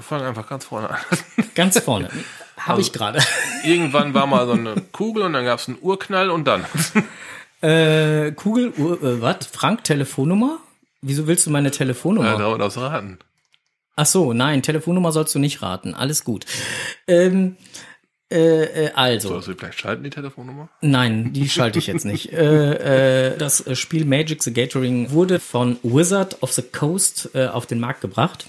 fang 0.00 0.22
einfach 0.22 0.48
ganz 0.48 0.64
vorne 0.64 0.90
an. 0.90 0.96
Ganz 1.54 1.78
vorne. 1.78 2.08
Habe 2.56 2.78
also, 2.78 2.80
ich 2.80 2.92
gerade. 2.92 3.20
Irgendwann 3.64 4.14
war 4.14 4.26
mal 4.26 4.46
so 4.46 4.52
eine 4.52 4.74
Kugel 4.92 5.22
und 5.22 5.34
dann 5.34 5.44
gab 5.44 5.58
es 5.60 5.68
einen 5.68 5.78
Urknall 5.80 6.30
und 6.30 6.44
dann. 6.44 6.64
Äh, 7.60 8.32
Kugel, 8.32 8.72
Ur, 8.76 9.02
äh, 9.02 9.22
was? 9.22 9.46
Frank, 9.50 9.84
Telefonnummer? 9.84 10.58
Wieso 11.00 11.26
willst 11.26 11.46
du 11.46 11.50
meine 11.50 11.70
Telefonnummer? 11.70 12.32
Ja, 12.32 12.38
dauert 12.38 12.60
aus 12.60 12.76
Raten. 12.76 13.18
Ach 13.96 14.06
so, 14.06 14.32
nein, 14.32 14.62
Telefonnummer 14.62 15.12
sollst 15.12 15.34
du 15.34 15.38
nicht 15.38 15.62
raten. 15.62 15.94
Alles 15.94 16.24
gut. 16.24 16.46
Ähm, 17.06 17.56
äh, 18.30 18.86
äh, 18.86 18.90
also. 18.94 19.28
Sollst 19.28 19.48
du 19.48 19.54
vielleicht 19.54 19.78
schalten, 19.78 20.02
die 20.02 20.10
Telefonnummer? 20.10 20.68
Nein, 20.80 21.32
die 21.32 21.48
schalte 21.48 21.78
ich 21.78 21.86
jetzt 21.86 22.04
nicht. 22.04 22.32
äh, 22.32 23.32
äh, 23.32 23.38
das 23.38 23.64
Spiel 23.78 24.04
Magic 24.04 24.42
the 24.42 24.52
Gathering 24.52 25.10
wurde 25.10 25.38
von 25.38 25.78
Wizard 25.82 26.42
of 26.42 26.52
the 26.52 26.62
Coast 26.62 27.30
äh, 27.34 27.46
auf 27.46 27.66
den 27.66 27.78
Markt 27.78 28.00
gebracht 28.00 28.46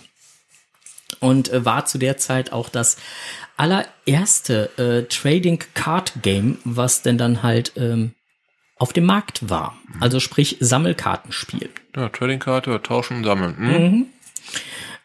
und 1.20 1.52
äh, 1.52 1.64
war 1.66 1.86
zu 1.86 1.98
der 1.98 2.18
Zeit 2.18 2.52
auch 2.52 2.70
das 2.70 2.98
allererste 3.58 4.70
äh, 4.78 5.04
Trading 5.04 5.64
Card 5.74 6.14
Game, 6.22 6.58
was 6.64 7.04
denn 7.04 7.18
dann 7.18 7.44
halt 7.44 7.74
ähm, 7.76 8.14
auf 8.78 8.92
dem 8.92 9.06
Markt 9.06 9.50
war. 9.50 9.78
Also 10.00 10.20
sprich 10.20 10.58
Sammelkartenspiel. 10.60 11.70
Ja, 11.96 12.10
Trading 12.10 12.44
ja, 12.46 12.80
tauschen, 12.80 13.24
sammeln. 13.24 13.58
Hm? 13.58 13.68
Mhm. 13.68 14.06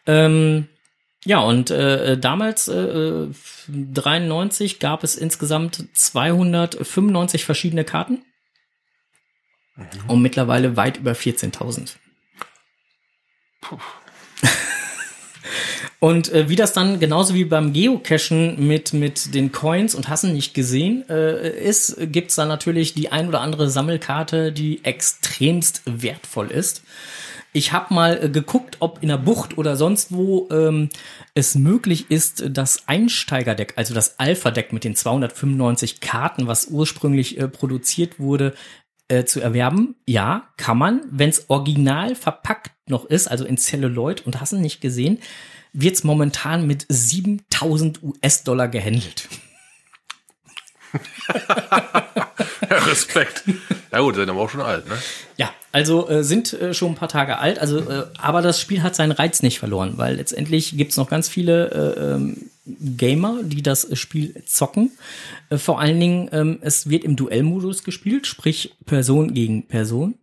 Ähm, 0.05 0.67
Ja, 1.23 1.39
und 1.39 1.69
äh, 1.69 2.17
damals, 2.17 2.67
äh, 2.67 3.27
93, 3.67 4.79
gab 4.79 5.03
es 5.03 5.15
insgesamt 5.15 5.85
295 5.93 7.45
verschiedene 7.45 7.83
Karten. 7.83 8.23
Und 10.07 10.21
mittlerweile 10.21 10.75
weit 10.77 10.97
über 10.97 11.11
14.000. 11.11 11.95
Und 15.99 16.31
äh, 16.33 16.49
wie 16.49 16.55
das 16.55 16.73
dann 16.73 16.99
genauso 16.99 17.35
wie 17.35 17.45
beim 17.45 17.73
Geocachen 17.73 18.67
mit, 18.67 18.91
mit 18.91 19.35
den 19.35 19.51
Coins 19.51 19.93
und 19.93 20.09
Hassen 20.09 20.33
nicht 20.33 20.55
gesehen 20.55 21.07
äh, 21.09 21.49
ist, 21.49 21.95
gibt's 22.11 22.33
dann 22.33 22.47
natürlich 22.47 22.95
die 22.95 23.11
ein 23.11 23.27
oder 23.27 23.41
andere 23.41 23.69
Sammelkarte, 23.69 24.51
die 24.51 24.83
extremst 24.83 25.83
wertvoll 25.85 26.49
ist. 26.49 26.81
Ich 27.53 27.73
habe 27.73 27.93
mal 27.93 28.23
äh, 28.23 28.29
geguckt, 28.29 28.77
ob 28.79 29.01
in 29.01 29.09
der 29.09 29.17
Bucht 29.17 29.57
oder 29.57 29.75
sonst 29.75 30.13
wo 30.13 30.47
ähm, 30.51 30.89
es 31.33 31.55
möglich 31.55 32.09
ist, 32.09 32.43
das 32.49 32.87
Einsteigerdeck, 32.87 33.73
also 33.75 33.93
das 33.93 34.19
Alpha-Deck 34.19 34.71
mit 34.71 34.83
den 34.83 34.95
295 34.95 35.99
Karten, 35.99 36.47
was 36.47 36.67
ursprünglich 36.67 37.37
äh, 37.37 37.47
produziert 37.47 38.19
wurde, 38.19 38.53
äh, 39.09 39.25
zu 39.25 39.41
erwerben. 39.41 39.95
Ja, 40.07 40.49
kann 40.55 40.77
man, 40.77 41.01
wenn 41.11 41.29
es 41.29 41.49
original 41.49 42.15
verpackt 42.15 42.71
noch 42.87 43.05
ist, 43.05 43.27
also 43.27 43.45
in 43.45 43.57
Celluloid 43.57 44.25
und 44.25 44.39
hast 44.39 44.53
du 44.53 44.57
nicht 44.57 44.79
gesehen, 44.79 45.19
wird's 45.73 46.03
momentan 46.03 46.67
mit 46.67 46.85
7000 46.87 48.01
US-Dollar 48.01 48.69
gehandelt. 48.69 49.27
Respekt. 52.69 53.43
Ja 53.91 53.99
gut, 53.99 54.15
sind 54.15 54.29
aber 54.29 54.41
auch 54.41 54.49
schon 54.49 54.61
alt, 54.61 54.87
ne? 54.87 54.97
Ja, 55.37 55.51
also 55.71 56.09
äh, 56.09 56.23
sind 56.23 56.53
äh, 56.53 56.73
schon 56.73 56.93
ein 56.93 56.95
paar 56.95 57.09
Tage 57.09 57.37
alt, 57.39 57.59
also 57.59 57.79
äh, 57.79 58.05
aber 58.17 58.41
das 58.41 58.59
Spiel 58.59 58.83
hat 58.83 58.95
seinen 58.95 59.11
Reiz 59.11 59.41
nicht 59.41 59.59
verloren, 59.59 59.93
weil 59.97 60.15
letztendlich 60.15 60.77
gibt's 60.77 60.97
noch 60.97 61.09
ganz 61.09 61.29
viele 61.29 61.71
äh, 61.71 62.13
ähm, 62.15 62.49
Gamer, 62.65 63.43
die 63.43 63.61
das 63.61 63.87
Spiel 63.97 64.43
zocken. 64.45 64.91
Äh, 65.49 65.57
vor 65.57 65.79
allen 65.79 65.99
Dingen, 65.99 66.29
ähm, 66.31 66.59
es 66.61 66.89
wird 66.89 67.03
im 67.03 67.15
Duellmodus 67.15 67.83
gespielt, 67.83 68.27
sprich 68.27 68.75
Person 68.85 69.33
gegen 69.33 69.67
Person. 69.67 70.15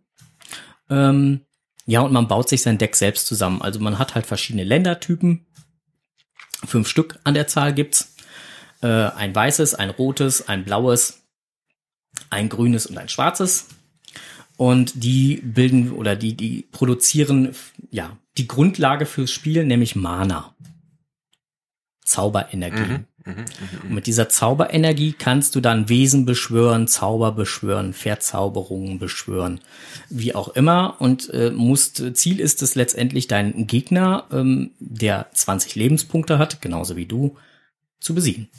Ähm, 0.89 1.41
ja, 1.85 2.01
und 2.01 2.13
man 2.13 2.27
baut 2.27 2.49
sich 2.49 2.61
sein 2.61 2.77
Deck 2.77 2.95
selbst 2.95 3.27
zusammen. 3.27 3.61
Also 3.61 3.79
man 3.79 3.97
hat 3.99 4.15
halt 4.15 4.25
verschiedene 4.25 4.63
Ländertypen. 4.63 5.45
Fünf 6.65 6.87
Stück 6.87 7.19
an 7.23 7.33
der 7.33 7.47
Zahl 7.47 7.73
gibt's. 7.73 8.08
Äh, 8.81 8.87
ein 8.87 9.33
weißes, 9.35 9.75
ein 9.75 9.89
rotes, 9.89 10.47
ein 10.47 10.63
blaues, 10.63 11.21
ein 12.29 12.49
grünes 12.49 12.85
und 12.85 12.97
ein 12.97 13.09
schwarzes. 13.09 13.67
Und 14.57 15.03
die 15.03 15.37
bilden 15.37 15.93
oder 15.93 16.15
die, 16.15 16.35
die 16.35 16.67
produzieren, 16.71 17.55
ja, 17.91 18.17
die 18.37 18.47
Grundlage 18.47 19.05
fürs 19.05 19.31
Spiel, 19.31 19.65
nämlich 19.65 19.95
Mana. 19.95 20.53
Zauberenergie. 22.03 23.05
Und 23.83 23.93
mit 23.93 24.07
dieser 24.07 24.29
Zauberenergie 24.29 25.13
kannst 25.13 25.55
du 25.55 25.61
dann 25.61 25.89
Wesen 25.89 26.25
beschwören, 26.25 26.87
Zauber 26.87 27.31
beschwören, 27.31 27.93
Verzauberungen 27.93 28.99
beschwören, 28.99 29.59
wie 30.09 30.33
auch 30.35 30.49
immer. 30.49 30.95
Und 30.99 31.29
äh, 31.29 31.51
musst, 31.51 32.15
Ziel 32.15 32.39
ist 32.39 32.61
es 32.61 32.75
letztendlich, 32.75 33.27
deinen 33.27 33.67
Gegner, 33.67 34.25
ähm, 34.31 34.71
der 34.79 35.27
20 35.33 35.75
Lebenspunkte 35.75 36.39
hat, 36.39 36.61
genauso 36.61 36.95
wie 36.95 37.05
du, 37.05 37.37
zu 37.99 38.15
besiegen. 38.15 38.49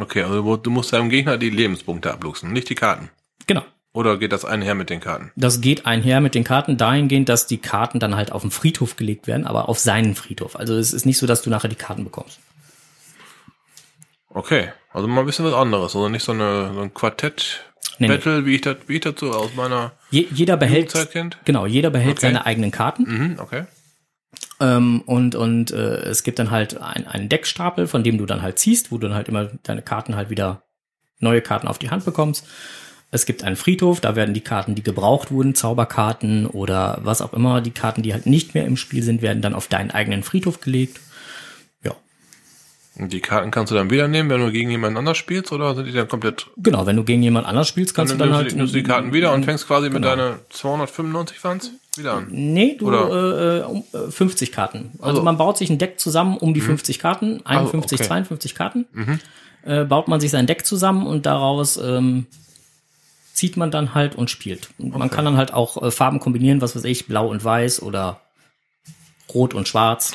Okay, 0.00 0.22
also 0.22 0.56
du 0.56 0.70
musst 0.70 0.92
deinem 0.92 1.10
Gegner 1.10 1.38
die 1.38 1.50
Lebenspunkte 1.50 2.12
abluchsen, 2.12 2.52
nicht 2.52 2.68
die 2.70 2.74
Karten. 2.74 3.10
Genau. 3.46 3.62
Oder 3.92 4.18
geht 4.18 4.32
das 4.32 4.44
einher 4.44 4.74
mit 4.74 4.90
den 4.90 5.00
Karten? 5.00 5.32
Das 5.34 5.60
geht 5.60 5.86
einher 5.86 6.20
mit 6.20 6.34
den 6.34 6.44
Karten 6.44 6.76
dahingehend, 6.76 7.28
dass 7.28 7.46
die 7.46 7.58
Karten 7.58 7.98
dann 7.98 8.14
halt 8.16 8.30
auf 8.30 8.42
den 8.42 8.50
Friedhof 8.50 8.96
gelegt 8.96 9.26
werden, 9.26 9.46
aber 9.46 9.68
auf 9.68 9.78
seinen 9.78 10.14
Friedhof. 10.14 10.56
Also 10.56 10.76
es 10.76 10.92
ist 10.92 11.06
nicht 11.06 11.18
so, 11.18 11.26
dass 11.26 11.42
du 11.42 11.50
nachher 11.50 11.68
die 11.68 11.74
Karten 11.76 12.04
bekommst. 12.04 12.38
Okay, 14.28 14.68
also 14.92 15.08
mal 15.08 15.20
ein 15.20 15.26
bisschen 15.26 15.46
was 15.46 15.54
anderes, 15.54 15.96
also 15.96 16.08
nicht 16.08 16.22
so, 16.22 16.32
eine, 16.32 16.72
so 16.74 16.80
ein 16.82 16.94
Quartett-Battle, 16.94 18.44
wie 18.44 18.56
ich 18.56 18.60
das, 18.60 18.76
wie 18.86 18.98
ich 18.98 19.04
so 19.16 19.32
aus 19.32 19.54
meiner 19.56 19.92
Je, 20.10 20.26
jeder 20.30 20.56
behält, 20.56 20.94
genau, 21.44 21.66
jeder 21.66 21.90
behält 21.90 22.18
Okay. 22.18 22.26
seine 22.26 22.46
eigenen 22.46 22.70
Karten. 22.70 23.02
Mhm, 23.02 23.38
okay. 23.40 23.64
Ähm, 24.60 25.02
und 25.06 25.34
und 25.34 25.70
äh, 25.70 26.00
es 26.02 26.22
gibt 26.22 26.38
dann 26.38 26.50
halt 26.50 26.80
ein, 26.80 27.06
einen 27.06 27.28
Deckstapel, 27.28 27.86
von 27.86 28.02
dem 28.02 28.18
du 28.18 28.26
dann 28.26 28.42
halt 28.42 28.58
ziehst, 28.58 28.90
wo 28.90 28.98
du 28.98 29.06
dann 29.06 29.16
halt 29.16 29.28
immer 29.28 29.50
deine 29.62 29.82
Karten 29.82 30.16
halt 30.16 30.30
wieder 30.30 30.64
neue 31.20 31.42
Karten 31.42 31.68
auf 31.68 31.78
die 31.78 31.90
Hand 31.90 32.04
bekommst. 32.04 32.46
Es 33.10 33.24
gibt 33.24 33.42
einen 33.42 33.56
Friedhof, 33.56 34.00
da 34.00 34.16
werden 34.16 34.34
die 34.34 34.42
Karten, 34.42 34.74
die 34.74 34.82
gebraucht 34.82 35.30
wurden, 35.30 35.54
Zauberkarten 35.54 36.46
oder 36.46 36.98
was 37.02 37.22
auch 37.22 37.32
immer, 37.32 37.62
die 37.62 37.70
Karten, 37.70 38.02
die 38.02 38.12
halt 38.12 38.26
nicht 38.26 38.54
mehr 38.54 38.66
im 38.66 38.76
Spiel 38.76 39.02
sind, 39.02 39.22
werden 39.22 39.40
dann 39.40 39.54
auf 39.54 39.66
deinen 39.66 39.90
eigenen 39.90 40.22
Friedhof 40.22 40.60
gelegt. 40.60 41.00
Die 43.00 43.20
Karten 43.20 43.50
kannst 43.52 43.70
du 43.70 43.76
dann 43.76 43.90
wieder 43.90 44.08
nehmen, 44.08 44.28
wenn 44.28 44.40
du 44.40 44.50
gegen 44.50 44.70
jemanden 44.70 44.96
anders 44.98 45.16
spielst, 45.16 45.52
oder 45.52 45.74
sind 45.76 45.86
die 45.86 45.92
dann 45.92 46.08
komplett, 46.08 46.48
genau, 46.56 46.84
wenn 46.84 46.96
du 46.96 47.04
gegen 47.04 47.22
jemand 47.22 47.46
anders 47.46 47.68
spielst, 47.68 47.94
kannst 47.94 48.10
dann 48.10 48.18
du 48.18 48.24
dann 48.24 48.30
nimmst, 48.32 48.42
halt 48.42 48.52
du, 48.52 48.56
nimmst 48.56 48.74
du 48.74 48.78
die 48.78 48.84
Karten 48.84 49.12
wieder 49.12 49.32
und 49.32 49.44
fängst 49.44 49.66
quasi 49.68 49.88
mit 49.88 50.02
genau. 50.02 50.08
deiner 50.16 50.38
295 50.50 51.44
waren's 51.44 51.70
wieder 51.96 52.14
an? 52.14 52.26
Nee, 52.30 52.76
du 52.76 52.88
Oder- 52.88 53.60
äh, 53.60 53.64
um, 53.64 53.84
äh, 53.92 54.10
50 54.10 54.50
Karten. 54.52 54.90
Also 54.98 55.10
Also- 55.10 55.22
man 55.22 55.38
baut 55.38 55.58
sich 55.58 55.70
ein 55.70 55.78
Deck 55.78 56.00
zusammen 56.00 56.36
um 56.36 56.54
die 56.54 56.60
50 56.60 56.98
Karten, 56.98 57.40
51, 57.44 58.00
okay. 58.00 58.08
52 58.08 58.54
Karten. 58.54 58.86
Äh, 59.64 59.84
baut 59.84 60.08
man 60.08 60.20
sich 60.20 60.30
sein 60.30 60.46
Deck 60.46 60.66
zusammen 60.66 61.06
und 61.06 61.26
daraus 61.26 61.76
ähm, 61.76 62.26
zieht 63.32 63.56
man 63.56 63.70
dann 63.70 63.94
halt 63.94 64.16
und 64.16 64.30
spielt. 64.30 64.70
Und 64.78 64.96
man 64.96 65.10
kann 65.10 65.24
dann 65.24 65.36
halt 65.36 65.52
auch 65.52 65.80
äh, 65.82 65.90
Farben 65.90 66.18
kombinieren, 66.20 66.60
was 66.60 66.74
weiß 66.74 66.84
ich, 66.84 67.06
blau 67.06 67.28
und 67.28 67.44
weiß 67.44 67.82
oder 67.82 68.20
rot 69.32 69.54
und 69.54 69.68
schwarz. 69.68 70.12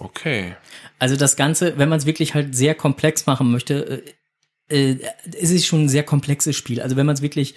Okay. 0.00 0.54
Also 0.98 1.14
das 1.14 1.36
Ganze, 1.36 1.78
wenn 1.78 1.90
man 1.90 1.98
es 1.98 2.06
wirklich 2.06 2.34
halt 2.34 2.56
sehr 2.56 2.74
komplex 2.74 3.26
machen 3.26 3.50
möchte, 3.50 4.02
äh, 4.68 4.92
äh, 4.92 4.98
es 5.38 5.50
ist 5.50 5.66
schon 5.66 5.84
ein 5.84 5.88
sehr 5.88 6.04
komplexes 6.04 6.56
Spiel. 6.56 6.80
Also 6.80 6.96
wenn 6.96 7.06
man 7.06 7.14
es 7.14 7.22
wirklich, 7.22 7.54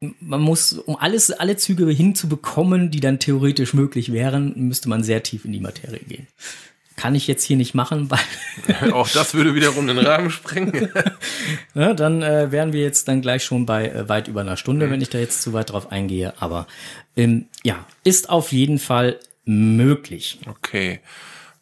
man 0.00 0.40
muss, 0.40 0.72
um 0.72 0.96
alles, 0.96 1.30
alle 1.30 1.56
Züge 1.56 1.88
hinzubekommen, 1.90 2.90
die 2.90 3.00
dann 3.00 3.18
theoretisch 3.18 3.74
möglich 3.74 4.12
wären, 4.12 4.54
müsste 4.56 4.88
man 4.88 5.04
sehr 5.04 5.22
tief 5.22 5.44
in 5.44 5.52
die 5.52 5.60
Materie 5.60 6.00
gehen. 6.00 6.26
Kann 6.96 7.14
ich 7.14 7.26
jetzt 7.26 7.44
hier 7.44 7.58
nicht 7.58 7.74
machen, 7.74 8.10
weil 8.70 8.92
Auch 8.92 9.08
das 9.10 9.34
würde 9.34 9.54
wiederum 9.54 9.86
den 9.86 9.98
Rahmen 9.98 10.30
sprengen. 10.30 10.90
ne, 11.74 11.94
dann 11.94 12.22
äh, 12.22 12.50
wären 12.50 12.72
wir 12.72 12.80
jetzt 12.80 13.08
dann 13.08 13.20
gleich 13.20 13.44
schon 13.44 13.66
bei 13.66 13.88
äh, 13.88 14.08
weit 14.08 14.28
über 14.28 14.40
einer 14.40 14.56
Stunde, 14.56 14.90
wenn 14.90 15.02
ich 15.02 15.10
da 15.10 15.18
jetzt 15.18 15.42
zu 15.42 15.52
weit 15.52 15.70
drauf 15.70 15.92
eingehe. 15.92 16.32
Aber 16.40 16.66
ähm, 17.14 17.46
ja, 17.62 17.84
ist 18.04 18.30
auf 18.30 18.52
jeden 18.52 18.78
Fall 18.78 19.18
möglich. 19.46 20.40
Okay. 20.46 21.00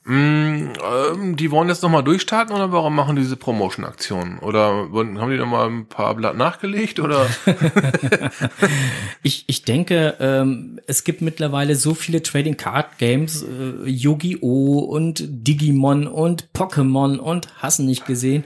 Mm, 0.06 0.72
ähm, 0.84 1.36
die 1.36 1.50
wollen 1.50 1.70
jetzt 1.70 1.82
nochmal 1.82 2.04
durchstarten 2.04 2.54
oder 2.54 2.70
warum 2.72 2.94
machen 2.94 3.16
die 3.16 3.22
diese 3.22 3.36
Promotion-Aktion? 3.36 4.38
Oder 4.40 4.86
haben 4.92 5.30
die 5.30 5.38
nochmal 5.38 5.70
ein 5.70 5.86
paar 5.86 6.14
Blatt 6.14 6.36
nachgelegt 6.36 7.00
oder? 7.00 7.26
Ich, 9.22 9.44
ich 9.46 9.62
denke, 9.62 10.16
ähm, 10.20 10.78
es 10.86 11.02
gibt 11.04 11.22
mittlerweile 11.22 11.76
so 11.76 11.94
viele 11.94 12.22
Trading 12.22 12.58
Card 12.58 12.98
Games, 12.98 13.42
äh, 13.42 13.88
Yu-Gi-Oh! 13.88 14.80
und 14.80 15.24
Digimon 15.26 16.06
und 16.06 16.48
Pokémon 16.52 17.16
und 17.16 17.48
hassen 17.62 17.86
nicht 17.86 18.04
gesehen. 18.04 18.44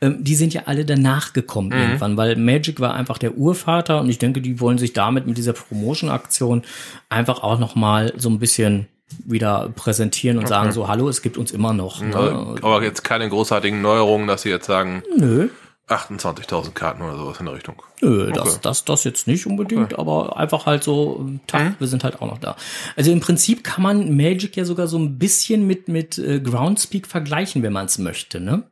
Ähm, 0.00 0.22
die 0.22 0.34
sind 0.34 0.54
ja 0.54 0.62
alle 0.66 0.84
danach 0.84 1.32
gekommen 1.32 1.72
irgendwann, 1.72 2.16
weil 2.16 2.36
Magic 2.36 2.80
war 2.80 2.94
einfach 2.94 3.18
der 3.18 3.36
Urvater 3.36 4.00
und 4.00 4.08
ich 4.08 4.18
denke, 4.18 4.40
die 4.40 4.60
wollen 4.60 4.78
sich 4.78 4.92
damit 4.92 5.26
mit 5.26 5.36
dieser 5.38 5.52
Promotion-Aktion 5.54 6.62
einfach 7.08 7.42
auch 7.42 7.58
noch 7.58 7.74
mal 7.74 8.12
so 8.16 8.28
ein 8.30 8.38
bisschen 8.38 8.86
wieder 9.24 9.70
präsentieren 9.74 10.38
und 10.38 10.48
sagen 10.48 10.70
so, 10.72 10.86
hallo, 10.88 11.08
es 11.08 11.22
gibt 11.22 11.38
uns 11.38 11.50
immer 11.50 11.72
noch. 11.72 12.02
Ne? 12.02 12.56
Aber 12.62 12.82
jetzt 12.82 13.02
keine 13.04 13.28
großartigen 13.28 13.80
Neuerungen, 13.80 14.26
dass 14.28 14.42
sie 14.42 14.50
jetzt 14.50 14.66
sagen, 14.66 15.02
Nö, 15.16 15.48
28.000 15.88 16.72
Karten 16.72 17.00
oder 17.02 17.16
sowas 17.16 17.40
in 17.40 17.46
der 17.46 17.54
Richtung. 17.54 17.82
Nö, 18.02 18.30
das, 18.30 18.48
Okay. 18.48 18.58
das, 18.62 18.84
das 18.84 19.04
jetzt 19.04 19.26
nicht 19.26 19.46
unbedingt, 19.46 19.98
aber 19.98 20.36
einfach 20.36 20.66
halt 20.66 20.84
so, 20.84 21.16
ähm, 21.20 21.40
Tag, 21.46 21.62
wir 21.78 21.86
sind 21.86 22.04
halt 22.04 22.20
auch 22.20 22.26
noch 22.26 22.38
da. 22.38 22.56
Also 22.96 23.10
im 23.10 23.20
Prinzip 23.20 23.64
kann 23.64 23.82
man 23.82 24.14
Magic 24.14 24.54
ja 24.56 24.64
sogar 24.66 24.86
so 24.86 24.98
ein 24.98 25.18
bisschen 25.18 25.66
mit, 25.66 25.88
mit 25.88 26.18
äh, 26.18 26.40
Groundspeak 26.40 27.06
vergleichen, 27.06 27.62
wenn 27.62 27.72
man 27.72 27.86
es 27.86 27.96
möchte, 27.98 28.40
ne? 28.40 28.64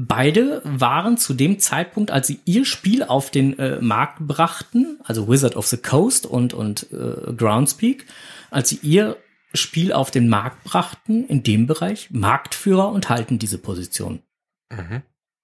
Beide 0.00 0.62
waren 0.64 1.16
zu 1.16 1.34
dem 1.34 1.58
Zeitpunkt, 1.58 2.10
als 2.10 2.28
sie 2.28 2.40
ihr 2.44 2.64
Spiel 2.64 3.02
auf 3.02 3.30
den 3.30 3.58
äh, 3.58 3.80
Markt 3.80 4.20
brachten, 4.20 4.98
also 5.02 5.28
Wizard 5.28 5.56
of 5.56 5.66
the 5.66 5.76
Coast 5.76 6.24
und, 6.24 6.54
und 6.54 6.86
äh, 6.92 7.32
Groundspeak, 7.32 8.06
als 8.50 8.68
sie 8.68 8.78
ihr 8.82 9.16
Spiel 9.54 9.92
auf 9.92 10.10
den 10.10 10.28
Markt 10.28 10.62
brachten, 10.62 11.24
in 11.24 11.42
dem 11.42 11.66
Bereich 11.66 12.10
Marktführer 12.10 12.90
und 12.90 13.08
halten 13.08 13.38
diese 13.38 13.58
Position 13.58 14.22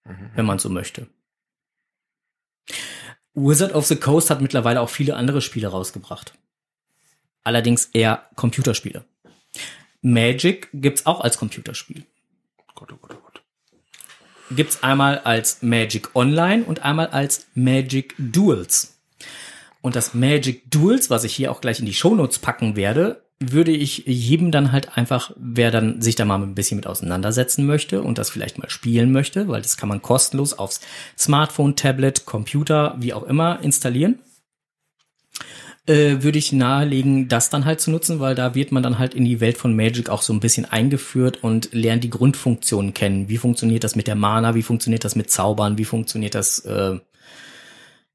wenn 0.04 0.46
man 0.46 0.58
so 0.58 0.68
möchte. 0.68 1.08
Wizard 3.34 3.74
of 3.74 3.86
the 3.86 3.96
Coast 3.96 4.30
hat 4.30 4.40
mittlerweile 4.40 4.80
auch 4.80 4.90
viele 4.90 5.16
andere 5.16 5.40
Spiele 5.40 5.68
rausgebracht. 5.68 6.38
Allerdings 7.42 7.86
eher 7.86 8.28
Computerspiele. 8.36 9.04
Magic 10.02 10.68
gibt's 10.72 11.06
auch 11.06 11.20
als 11.20 11.38
Computerspiel. 11.38 12.06
Gott, 12.74 12.92
oh 12.92 12.96
Gott, 12.96 13.16
oh 13.16 13.20
Gott. 13.22 13.23
Gibt's 14.50 14.82
einmal 14.82 15.18
als 15.20 15.62
Magic 15.62 16.14
Online 16.14 16.64
und 16.64 16.84
einmal 16.84 17.08
als 17.08 17.46
Magic 17.54 18.14
Duels. 18.18 18.98
Und 19.80 19.96
das 19.96 20.14
Magic 20.14 20.70
Duels, 20.70 21.10
was 21.10 21.24
ich 21.24 21.34
hier 21.34 21.50
auch 21.50 21.60
gleich 21.60 21.80
in 21.80 21.86
die 21.86 21.94
Shownotes 21.94 22.38
packen 22.38 22.76
werde, 22.76 23.22
würde 23.40 23.72
ich 23.72 24.04
jedem 24.06 24.50
dann 24.50 24.72
halt 24.72 24.96
einfach, 24.96 25.32
wer 25.36 25.70
dann 25.70 26.00
sich 26.00 26.14
da 26.14 26.24
mal 26.24 26.40
ein 26.40 26.54
bisschen 26.54 26.76
mit 26.76 26.86
auseinandersetzen 26.86 27.66
möchte 27.66 28.02
und 28.02 28.16
das 28.18 28.30
vielleicht 28.30 28.58
mal 28.58 28.70
spielen 28.70 29.12
möchte, 29.12 29.48
weil 29.48 29.62
das 29.62 29.76
kann 29.76 29.88
man 29.88 30.02
kostenlos 30.02 30.54
aufs 30.54 30.80
Smartphone, 31.18 31.76
Tablet, 31.76 32.24
Computer, 32.26 32.94
wie 32.98 33.12
auch 33.12 33.24
immer 33.24 33.60
installieren, 33.62 34.20
äh, 35.86 36.22
würde 36.22 36.38
ich 36.38 36.52
nahelegen, 36.52 37.28
das 37.28 37.50
dann 37.50 37.64
halt 37.64 37.80
zu 37.80 37.90
nutzen, 37.90 38.20
weil 38.20 38.34
da 38.34 38.54
wird 38.54 38.72
man 38.72 38.82
dann 38.82 38.98
halt 38.98 39.14
in 39.14 39.24
die 39.24 39.40
Welt 39.40 39.58
von 39.58 39.76
Magic 39.76 40.08
auch 40.08 40.22
so 40.22 40.32
ein 40.32 40.40
bisschen 40.40 40.64
eingeführt 40.64 41.42
und 41.42 41.72
lernt 41.72 42.04
die 42.04 42.10
Grundfunktionen 42.10 42.94
kennen. 42.94 43.28
Wie 43.28 43.36
funktioniert 43.36 43.84
das 43.84 43.94
mit 43.94 44.06
der 44.06 44.14
Mana? 44.14 44.54
Wie 44.54 44.62
funktioniert 44.62 45.04
das 45.04 45.14
mit 45.14 45.30
Zaubern? 45.30 45.76
Wie 45.76 45.84
funktioniert 45.84 46.34
das 46.34 46.60
äh, 46.60 46.98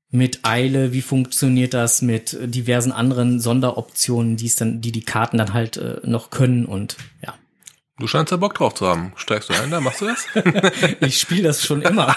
mit 0.10 0.40
Eile? 0.44 0.94
Wie 0.94 1.04
funktioniert 1.04 1.76
das 1.76 2.02
mit 2.02 2.38
diversen 2.42 2.92
anderen 2.92 3.40
Sonderoptionen, 3.40 4.36
die 4.36 4.48
es 4.48 4.56
dann, 4.56 4.82
die 4.82 4.92
die 4.92 5.06
Karten 5.06 5.38
dann 5.38 5.54
halt 5.54 5.78
äh, 5.78 5.98
noch 6.04 6.32
können 6.32 6.66
und 6.66 6.98
ja. 7.24 7.36
Du 8.00 8.08
scheinst 8.08 8.32
da 8.32 8.38
Bock 8.38 8.56
drauf 8.56 8.76
zu 8.76 8.88
haben. 8.88 9.12
Steigst 9.18 9.50
du 9.50 9.54
ein 9.54 9.70
da? 9.70 9.82
Machst 9.82 10.00
du 10.00 10.06
das? 10.06 10.26
ich 11.02 11.20
spiele 11.20 11.44
das 11.44 11.64
schon 11.66 11.82
immer. 11.82 12.16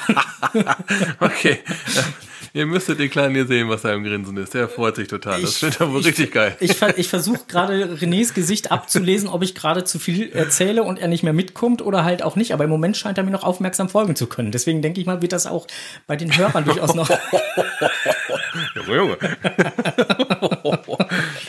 okay. 1.20 1.58
Ihr 2.54 2.66
müsstet 2.66 2.98
den 2.98 3.08
Kleinen 3.08 3.34
hier 3.34 3.46
sehen, 3.46 3.70
was 3.70 3.80
da 3.80 3.94
im 3.94 4.04
Grinsen 4.04 4.36
ist. 4.36 4.52
Der 4.52 4.68
freut 4.68 4.96
sich 4.96 5.08
total. 5.08 5.40
Das 5.40 5.56
findet 5.56 5.80
er 5.80 5.90
wohl 5.90 6.00
ich, 6.00 6.08
richtig 6.08 6.32
geil. 6.32 6.54
Ich, 6.60 6.82
ich 6.96 7.08
versuche 7.08 7.40
gerade 7.48 7.96
Renés 7.96 8.34
Gesicht 8.34 8.70
abzulesen, 8.70 9.30
ob 9.30 9.42
ich 9.42 9.54
gerade 9.54 9.84
zu 9.84 9.98
viel 9.98 10.30
erzähle 10.32 10.82
und 10.82 10.98
er 10.98 11.08
nicht 11.08 11.22
mehr 11.22 11.32
mitkommt 11.32 11.80
oder 11.80 12.04
halt 12.04 12.22
auch 12.22 12.36
nicht. 12.36 12.52
Aber 12.52 12.64
im 12.64 12.70
Moment 12.70 12.98
scheint 12.98 13.16
er 13.16 13.24
mir 13.24 13.30
noch 13.30 13.44
aufmerksam 13.44 13.88
folgen 13.88 14.16
zu 14.16 14.26
können. 14.26 14.52
Deswegen 14.52 14.82
denke 14.82 15.00
ich 15.00 15.06
mal, 15.06 15.22
wird 15.22 15.32
das 15.32 15.46
auch 15.46 15.66
bei 16.06 16.14
den 16.14 16.36
Hörern 16.36 16.66
durchaus 16.66 16.94
noch. 16.94 17.08
Junge, 18.74 18.96
Junge. 18.96 19.16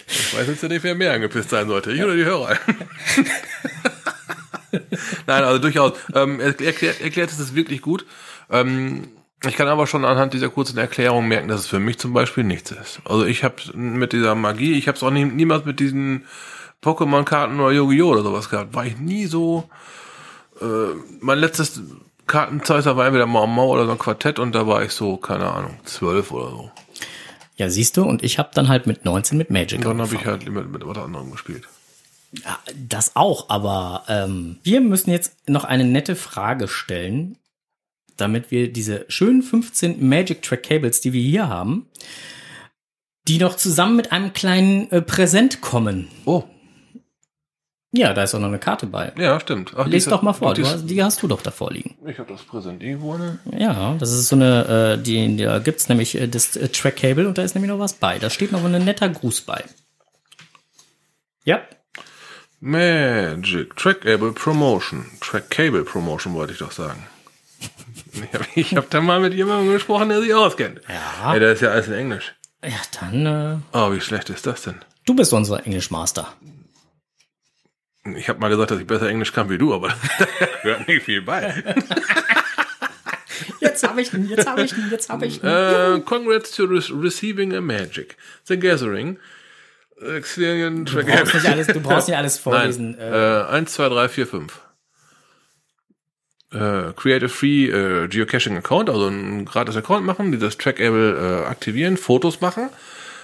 ich 0.08 0.38
weiß 0.38 0.48
jetzt 0.48 0.64
nicht, 0.64 0.84
wer 0.84 0.96
mehr 0.96 1.12
angepisst 1.12 1.50
sein 1.50 1.68
sollte. 1.68 1.92
Ich 1.92 2.02
oder 2.02 2.16
die 2.16 2.24
Hörer. 2.24 2.58
Nein, 5.28 5.44
also 5.44 5.60
durchaus. 5.60 5.94
Ähm, 6.16 6.40
erklärt, 6.40 7.02
erklärt 7.02 7.30
ist 7.30 7.40
es 7.40 7.56
wirklich 7.56 7.82
gut. 7.82 8.06
Ähm, 8.50 9.10
ich 9.48 9.56
kann 9.56 9.68
aber 9.68 9.88
schon 9.88 10.06
anhand 10.06 10.34
dieser 10.34 10.50
kurzen 10.50 10.78
Erklärung 10.78 11.28
merken, 11.28 11.48
dass 11.48 11.62
es 11.62 11.68
für 11.68 11.80
mich 11.80 12.00
zum 12.00 12.14
Beispiel 12.14 12.44
nichts 12.44 12.72
ist. 12.72 13.02
Also 13.06 13.26
ich 13.26 13.44
habe 13.44 13.56
mit 13.74 14.14
dieser 14.14 14.36
Magie, 14.36 14.74
ich 14.74 14.88
habe 14.88 14.96
es 14.96 15.04
auch 15.04 15.12
nie, 15.12 15.26
niemals 15.26 15.66
mit 15.66 15.80
diesen 15.80 16.26
Pokémon-Karten 16.82 17.60
oder 17.60 17.72
Yu-Gi-Oh! 17.72 18.12
oder 18.12 18.24
sowas 18.24 18.50
gehabt. 18.50 18.74
War 18.74 18.86
ich 18.86 18.98
nie 18.98 19.26
so. 19.26 19.70
Äh, 20.62 20.96
mein 21.20 21.40
letztes 21.40 21.82
Kartenzeiser 22.28 22.96
war 22.96 23.06
entweder 23.06 23.26
Mau 23.26 23.48
Mau 23.48 23.68
oder 23.68 23.86
so 23.86 23.92
ein 23.92 24.00
Quartett 24.00 24.40
und 24.40 24.54
da 24.56 24.68
war 24.68 24.84
ich 24.84 24.92
so, 24.92 25.18
keine 25.18 25.50
Ahnung, 25.50 25.78
zwölf 25.84 26.32
oder 26.32 26.50
so. 26.50 26.72
Ja, 27.58 27.70
siehst 27.70 27.98
du, 27.98 28.04
und 28.04 28.24
ich 28.24 28.40
habe 28.40 28.50
dann 28.54 28.68
halt 28.68 28.88
mit 28.88 29.06
19 29.06 29.38
mit 29.38 29.52
Magic. 29.52 29.80
Und 29.80 29.86
dann 29.86 30.02
habe 30.02 30.16
ich 30.16 30.26
halt 30.26 30.50
mit, 30.50 30.72
mit 30.72 30.86
was 30.88 30.98
anderem 30.98 31.32
gespielt. 31.32 31.68
Ja, 32.44 32.58
das 32.76 33.16
auch, 33.16 33.50
aber 33.50 34.06
ähm, 34.08 34.58
wir 34.64 34.82
müssen 34.82 35.12
jetzt 35.12 35.48
noch 35.48 35.66
eine 35.66 35.86
nette 35.86 36.16
Frage 36.16 36.68
stellen, 36.68 37.38
damit 38.18 38.52
wir 38.52 38.72
diese 38.72 39.06
schönen 39.08 39.42
15 39.42 40.08
Magic 40.08 40.42
Track 40.42 40.64
Cables, 40.64 41.02
die 41.02 41.14
wir 41.14 41.22
hier 41.22 41.50
haben, 41.50 41.88
die 43.28 43.38
noch 43.38 43.56
zusammen 43.56 43.96
mit 43.96 44.12
einem 44.12 44.34
kleinen 44.34 44.92
äh, 44.92 45.02
Präsent 45.02 45.62
kommen. 45.62 46.10
Oh. 46.26 46.44
Ja, 47.96 48.14
da 48.14 48.24
ist 48.24 48.34
auch 48.34 48.40
noch 48.40 48.48
eine 48.48 48.58
Karte 48.58 48.88
bei. 48.88 49.14
Ja, 49.18 49.40
stimmt. 49.40 49.74
Ach, 49.78 49.86
Lies 49.86 50.06
doch 50.06 50.24
mal 50.24 50.34
vor, 50.34 50.56
die, 50.56 50.66
hast, 50.66 50.88
die 50.88 51.04
hast 51.04 51.22
du 51.22 51.28
doch 51.28 51.44
da 51.44 51.52
vorliegen. 51.52 51.96
Ich 52.08 52.18
habe 52.18 52.32
das 52.34 52.42
Präsent 52.42 52.82
irgendwo. 52.82 53.16
Ne? 53.18 53.38
Ja, 53.56 53.96
das 54.00 54.12
ist 54.12 54.30
so 54.30 54.36
eine, 54.36 54.98
äh, 54.98 55.02
die, 55.02 55.38
da 55.38 55.60
gibt's 55.60 55.90
nämlich 55.90 56.20
äh, 56.20 56.28
das 56.28 56.56
äh, 56.56 56.70
Track 56.70 56.98
Cable 56.98 57.28
und 57.28 57.38
da 57.38 57.44
ist 57.44 57.54
nämlich 57.54 57.70
noch 57.70 57.78
was 57.78 57.94
bei. 57.94 58.18
Da 58.18 58.32
steht 58.32 58.52
noch 58.52 58.66
ein 58.66 58.84
netter 58.84 59.10
Gruß 59.10 59.42
bei. 59.42 59.64
Ja. 61.46 61.62
Magic 62.60 63.76
Trackable 63.76 64.32
Promotion. 64.32 65.06
Track 65.20 65.52
Cable 65.52 65.84
Promotion 65.84 66.34
wollte 66.34 66.54
ich 66.54 66.60
doch 66.60 66.72
sagen. 66.72 67.06
Ich 68.56 68.72
habe 68.72 68.82
hab 68.82 68.90
da 68.92 69.02
mal 69.02 69.20
mit 69.20 69.34
jemandem 69.34 69.72
gesprochen, 69.74 70.10
der 70.10 70.22
sich 70.22 70.34
auskennt. 70.34 70.82
Ja. 70.88 71.34
Ey, 71.34 71.40
das 71.40 71.54
ist 71.56 71.62
ja 71.62 71.70
alles 71.72 71.88
in 71.88 71.94
Englisch. 71.94 72.34
Ja, 72.64 72.80
dann. 73.00 73.26
Äh, 73.26 73.58
Oh, 73.78 73.92
wie 73.92 74.02
schlecht 74.02 74.30
ist 74.30 74.46
das 74.48 74.64
denn? 74.64 74.76
du 75.06 75.16
bist 75.16 75.34
unser 75.34 75.66
Englischmaster. 75.66 76.34
Ich 78.16 78.28
habe 78.30 78.40
mal 78.40 78.50
gesagt, 78.50 78.72
dass 78.72 78.80
ich 78.80 78.88
besser 78.88 79.08
Englisch 79.10 79.32
kann 79.34 79.50
wie 79.50 79.58
du, 79.58 79.74
aber 79.74 79.90
da 80.20 80.26
hört 80.62 80.88
nicht 80.88 81.04
viel 81.04 81.22
bei. 81.22 81.64
Jetzt 83.60 83.88
habe 83.88 84.02
ich 84.02 84.14
ihn, 84.14 84.30
jetzt 84.30 84.46
habe 84.48 84.62
ich 84.64 84.72
ihn, 84.78 84.90
jetzt 84.92 85.10
habe 85.10 85.26
ich 85.26 85.42
ihn. 85.42 85.50
Äh, 85.50 86.00
congrats 86.06 86.52
to 86.52 86.66
re 86.66 86.82
receiving 87.02 87.54
a 87.56 87.62
magic. 87.62 88.16
The 88.46 88.58
Gathering. 88.60 89.18
Experience 90.00 90.92
Du 90.92 91.02
brauchst 91.04 91.34
nicht 91.34 91.46
alles, 91.48 91.68
du 91.68 91.80
brauchst 91.80 92.08
nicht 92.10 92.18
alles 92.18 92.38
vorlesen. 92.38 92.92
Nein. 92.98 93.14
Äh, 93.14 93.44
1, 93.52 93.74
2, 93.74 93.90
3, 93.90 94.10
4, 94.10 94.28
5. 94.28 94.62
Äh, 96.54 96.94
create 96.96 97.24
a 97.24 97.28
free 97.28 97.66
äh, 97.66 98.08
Geocaching 98.08 98.56
Account, 98.58 98.90
also 98.90 99.08
einen 99.08 99.46
gratis 99.46 99.76
Account 99.76 100.06
machen, 100.06 100.32
dieses 100.32 100.58
Trackable 100.58 101.44
äh, 101.46 101.48
aktivieren, 101.48 101.98
Fotos 101.98 102.42
machen, 102.42 102.70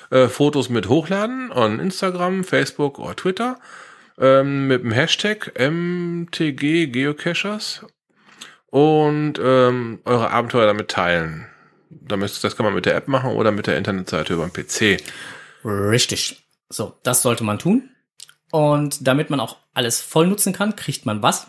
äh, 0.10 0.28
Fotos 0.28 0.70
mit 0.70 0.90
hochladen 0.90 1.52
on 1.52 1.80
Instagram, 1.80 2.44
Facebook 2.44 2.98
oder 2.98 3.16
Twitter 3.16 3.60
ähm, 4.18 4.68
mit 4.68 4.84
dem 4.84 4.92
Hashtag 4.92 5.54
MTG 5.60 6.88
Geocachers 6.88 7.86
und 8.68 9.34
ähm, 9.42 10.00
eure 10.06 10.32
Abenteuer 10.32 10.66
damit 10.66 10.90
teilen. 10.90 11.46
Das 11.90 12.56
kann 12.56 12.66
man 12.66 12.74
mit 12.74 12.86
der 12.86 12.96
App 12.96 13.08
machen 13.08 13.32
oder 13.32 13.52
mit 13.52 13.68
der 13.68 13.78
Internetseite 13.78 14.34
über 14.34 14.48
den 14.48 14.54
PC. 14.54 15.02
richtig. 15.64 16.44
So, 16.70 16.98
das 17.04 17.22
sollte 17.22 17.44
man 17.44 17.60
tun. 17.60 17.90
Und 18.52 19.08
damit 19.08 19.30
man 19.30 19.40
auch 19.40 19.58
alles 19.74 20.02
voll 20.02 20.28
nutzen 20.28 20.54
kann, 20.54 20.76
kriegt 20.76 21.06
man 21.06 21.22
was? 21.22 21.48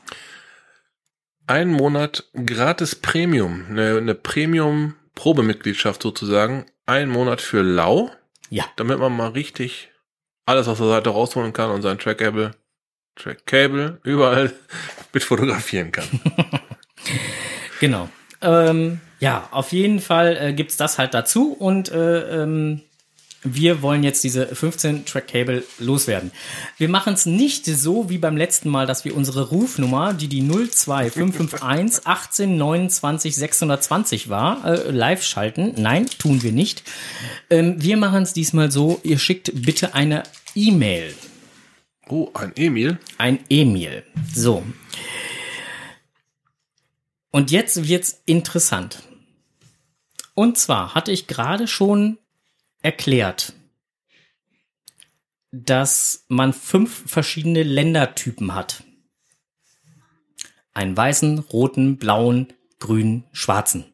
Ein 1.51 1.71
Monat 1.73 2.23
gratis 2.47 2.95
Premium, 2.95 3.67
eine, 3.71 3.97
eine 3.97 4.15
Premium-Probemitgliedschaft 4.15 6.01
sozusagen. 6.01 6.67
Ein 6.87 7.09
Monat 7.09 7.41
für 7.41 7.63
lau, 7.63 8.09
Ja. 8.51 8.67
damit 8.77 9.01
man 9.01 9.17
mal 9.17 9.31
richtig 9.31 9.91
alles 10.47 10.69
aus 10.69 10.79
der 10.79 10.87
Seite 10.87 11.11
rausholen 11.11 11.53
kann 11.53 11.73
und 11.73 11.83
sein 11.83 11.99
Trackable, 11.99 12.53
Trackable 13.17 13.99
überall 14.05 14.53
mit 15.13 15.25
fotografieren 15.25 15.91
kann. 15.91 16.07
Genau. 17.81 18.09
Ähm, 18.43 19.01
ja, 19.19 19.49
auf 19.51 19.73
jeden 19.73 19.99
Fall 20.01 20.37
äh, 20.41 20.53
gibt's 20.53 20.77
das 20.77 20.99
halt 20.99 21.15
dazu 21.15 21.53
und 21.55 21.91
äh, 21.91 22.43
ähm, 22.43 22.83
wir 23.43 23.81
wollen 23.81 24.03
jetzt 24.03 24.23
diese 24.23 24.47
15 24.47 25.07
Track 25.07 25.29
Cable 25.29 25.65
loswerden. 25.79 26.31
Wir 26.77 26.89
machen 26.89 27.15
es 27.15 27.25
nicht 27.25 27.65
so 27.65 28.11
wie 28.11 28.19
beim 28.19 28.37
letzten 28.37 28.69
Mal, 28.69 28.87
dass 28.87 29.05
wir 29.05 29.17
unsere 29.17 29.49
Rufnummer, 29.49 30.13
die 30.13 30.29
die 30.29 30.47
02551 30.47 32.07
18 32.07 32.57
29 32.57 33.35
620 33.35 34.29
war, 34.29 34.65
äh, 34.65 34.91
live 34.91 35.23
schalten. 35.23 35.73
Nein, 35.77 36.07
tun 36.19 36.43
wir 36.43 36.53
nicht. 36.53 36.83
Ähm, 37.49 37.83
wir 37.83 37.97
machen 37.97 38.23
es 38.23 38.35
diesmal 38.35 38.71
so, 38.71 39.01
ihr 39.03 39.19
schickt 39.19 39.51
bitte 39.55 39.95
eine 39.95 40.23
E-Mail. 40.55 41.15
Oh, 42.09 42.29
ein 42.35 42.53
Emil. 42.57 42.99
Ein 43.19 43.39
E-Mail. 43.49 44.03
So. 44.35 44.65
Und 47.31 47.51
jetzt 47.51 47.89
wird's 47.89 48.21
interessant. 48.27 48.99
Und 50.35 50.59
zwar 50.59 50.95
hatte 50.95 51.13
ich 51.13 51.27
gerade 51.27 51.69
schon 51.69 52.19
erklärt, 52.83 53.53
dass 55.53 56.25
man 56.29 56.53
fünf 56.53 57.11
verschiedene 57.11 57.63
Ländertypen 57.63 58.55
hat. 58.55 58.85
Einen 60.73 60.97
weißen, 60.97 61.39
roten, 61.39 61.99
blauen, 61.99 62.53
grünen, 62.79 63.25
schwarzen. 63.33 63.93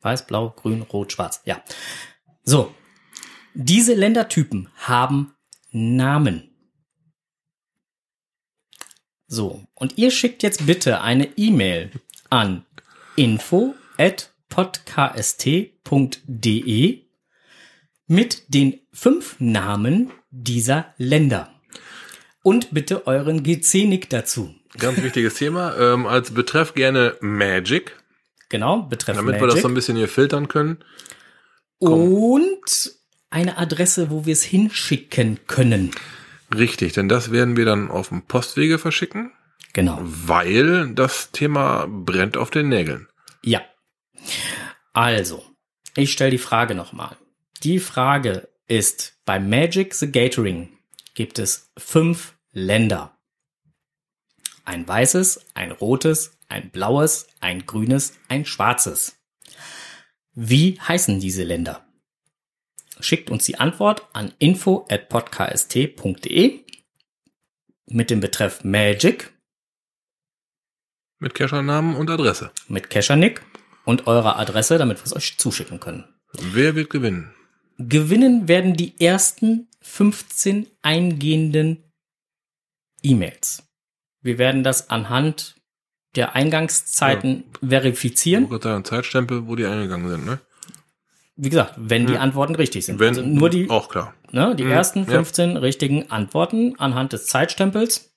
Weiß, 0.00 0.26
blau, 0.26 0.50
grün, 0.50 0.82
rot, 0.82 1.12
schwarz. 1.12 1.40
Ja. 1.44 1.62
So. 2.42 2.74
Diese 3.54 3.94
Ländertypen 3.94 4.68
haben 4.76 5.34
Namen. 5.72 6.50
So, 9.26 9.64
und 9.74 9.98
ihr 9.98 10.10
schickt 10.10 10.42
jetzt 10.42 10.66
bitte 10.66 11.00
eine 11.02 11.36
E-Mail 11.36 11.92
an 12.30 12.66
info 13.16 13.74
at 13.96 14.34
podcast.de 14.48 15.70
mit 18.10 18.52
den 18.52 18.80
fünf 18.92 19.36
Namen 19.38 20.10
dieser 20.32 20.92
Länder. 20.98 21.48
Und 22.42 22.74
bitte 22.74 23.06
euren 23.06 23.44
GC-Nick 23.44 24.10
dazu. 24.10 24.52
Ganz 24.78 25.00
wichtiges 25.00 25.34
Thema. 25.34 25.76
Ähm, 25.78 26.06
als 26.06 26.32
Betreff 26.32 26.74
gerne 26.74 27.16
Magic, 27.20 27.96
Genau, 28.48 28.82
betreff 28.82 29.14
damit 29.16 29.34
wir 29.36 29.40
Magic. 29.42 29.54
das 29.54 29.62
so 29.62 29.68
ein 29.68 29.74
bisschen 29.74 29.96
hier 29.96 30.08
filtern 30.08 30.48
können. 30.48 30.78
Und 31.78 32.90
eine 33.30 33.58
Adresse, 33.58 34.10
wo 34.10 34.26
wir 34.26 34.32
es 34.32 34.42
hinschicken 34.42 35.38
können. 35.46 35.92
Richtig, 36.52 36.94
denn 36.94 37.08
das 37.08 37.30
werden 37.30 37.56
wir 37.56 37.64
dann 37.64 37.92
auf 37.92 38.08
dem 38.08 38.22
Postwege 38.22 38.78
verschicken, 38.80 39.30
Genau. 39.72 39.98
weil 40.02 40.92
das 40.94 41.30
Thema 41.30 41.86
brennt 41.88 42.36
auf 42.36 42.50
den 42.50 42.68
Nägeln. 42.68 43.06
Ja. 43.44 43.60
Also, 44.92 45.44
ich 45.94 46.10
stelle 46.10 46.32
die 46.32 46.38
Frage 46.38 46.74
nochmal. 46.74 47.16
Die 47.62 47.78
Frage 47.78 48.48
ist 48.68 49.20
bei 49.26 49.38
Magic 49.38 49.94
the 49.94 50.10
Gathering 50.10 50.78
gibt 51.12 51.38
es 51.38 51.70
fünf 51.76 52.38
Länder. 52.52 53.18
Ein 54.64 54.88
weißes, 54.88 55.44
ein 55.52 55.70
rotes, 55.70 56.38
ein 56.48 56.70
blaues, 56.70 57.26
ein 57.40 57.66
grünes, 57.66 58.14
ein 58.28 58.46
schwarzes. 58.46 59.18
Wie 60.32 60.80
heißen 60.80 61.20
diese 61.20 61.44
Länder? 61.44 61.86
Schickt 62.98 63.28
uns 63.28 63.44
die 63.44 63.58
Antwort 63.58 64.08
an 64.14 64.32
info@podkst.de 64.38 66.64
mit 67.88 68.08
dem 68.08 68.20
Betreff 68.20 68.64
Magic 68.64 69.34
Mit 71.18 71.34
Cacher-Namen 71.34 71.94
und 71.94 72.08
Adresse. 72.08 72.52
mit 72.68 72.88
Keschernick 72.88 73.44
und 73.84 74.06
eurer 74.06 74.38
Adresse, 74.38 74.78
damit 74.78 74.96
wir 74.98 75.04
es 75.04 75.14
euch 75.14 75.36
zuschicken 75.36 75.78
können. 75.78 76.06
Wer 76.32 76.74
wird 76.74 76.88
gewinnen? 76.88 77.34
Gewinnen 77.88 78.46
werden 78.48 78.74
die 78.74 79.00
ersten 79.00 79.68
15 79.80 80.66
eingehenden 80.82 81.82
E-Mails. 83.02 83.62
Wir 84.22 84.36
werden 84.38 84.62
das 84.62 84.90
anhand 84.90 85.56
der 86.14 86.34
Eingangszeiten 86.34 87.44
verifizieren. 87.66 88.48
Ich 88.52 88.62
sagen, 88.62 88.84
Zeitstempel, 88.84 89.46
wo 89.46 89.56
die 89.56 89.64
eingegangen 89.64 90.08
sind, 90.08 90.26
ne? 90.26 90.40
Wie 91.36 91.48
gesagt, 91.48 91.74
wenn 91.78 92.06
die 92.06 92.14
Ja. 92.14 92.20
Antworten 92.20 92.54
richtig 92.54 92.84
sind. 92.84 92.98
Wenn, 92.98 93.08
also 93.08 93.22
nur 93.22 93.48
die, 93.48 93.70
Auch 93.70 93.88
klar. 93.88 94.12
ne, 94.30 94.54
die 94.54 94.64
ersten 94.64 95.00
ja. 95.04 95.06
15 95.06 95.56
richtigen 95.56 96.10
Antworten 96.10 96.74
anhand 96.78 97.14
des 97.14 97.26
Zeitstempels 97.26 98.14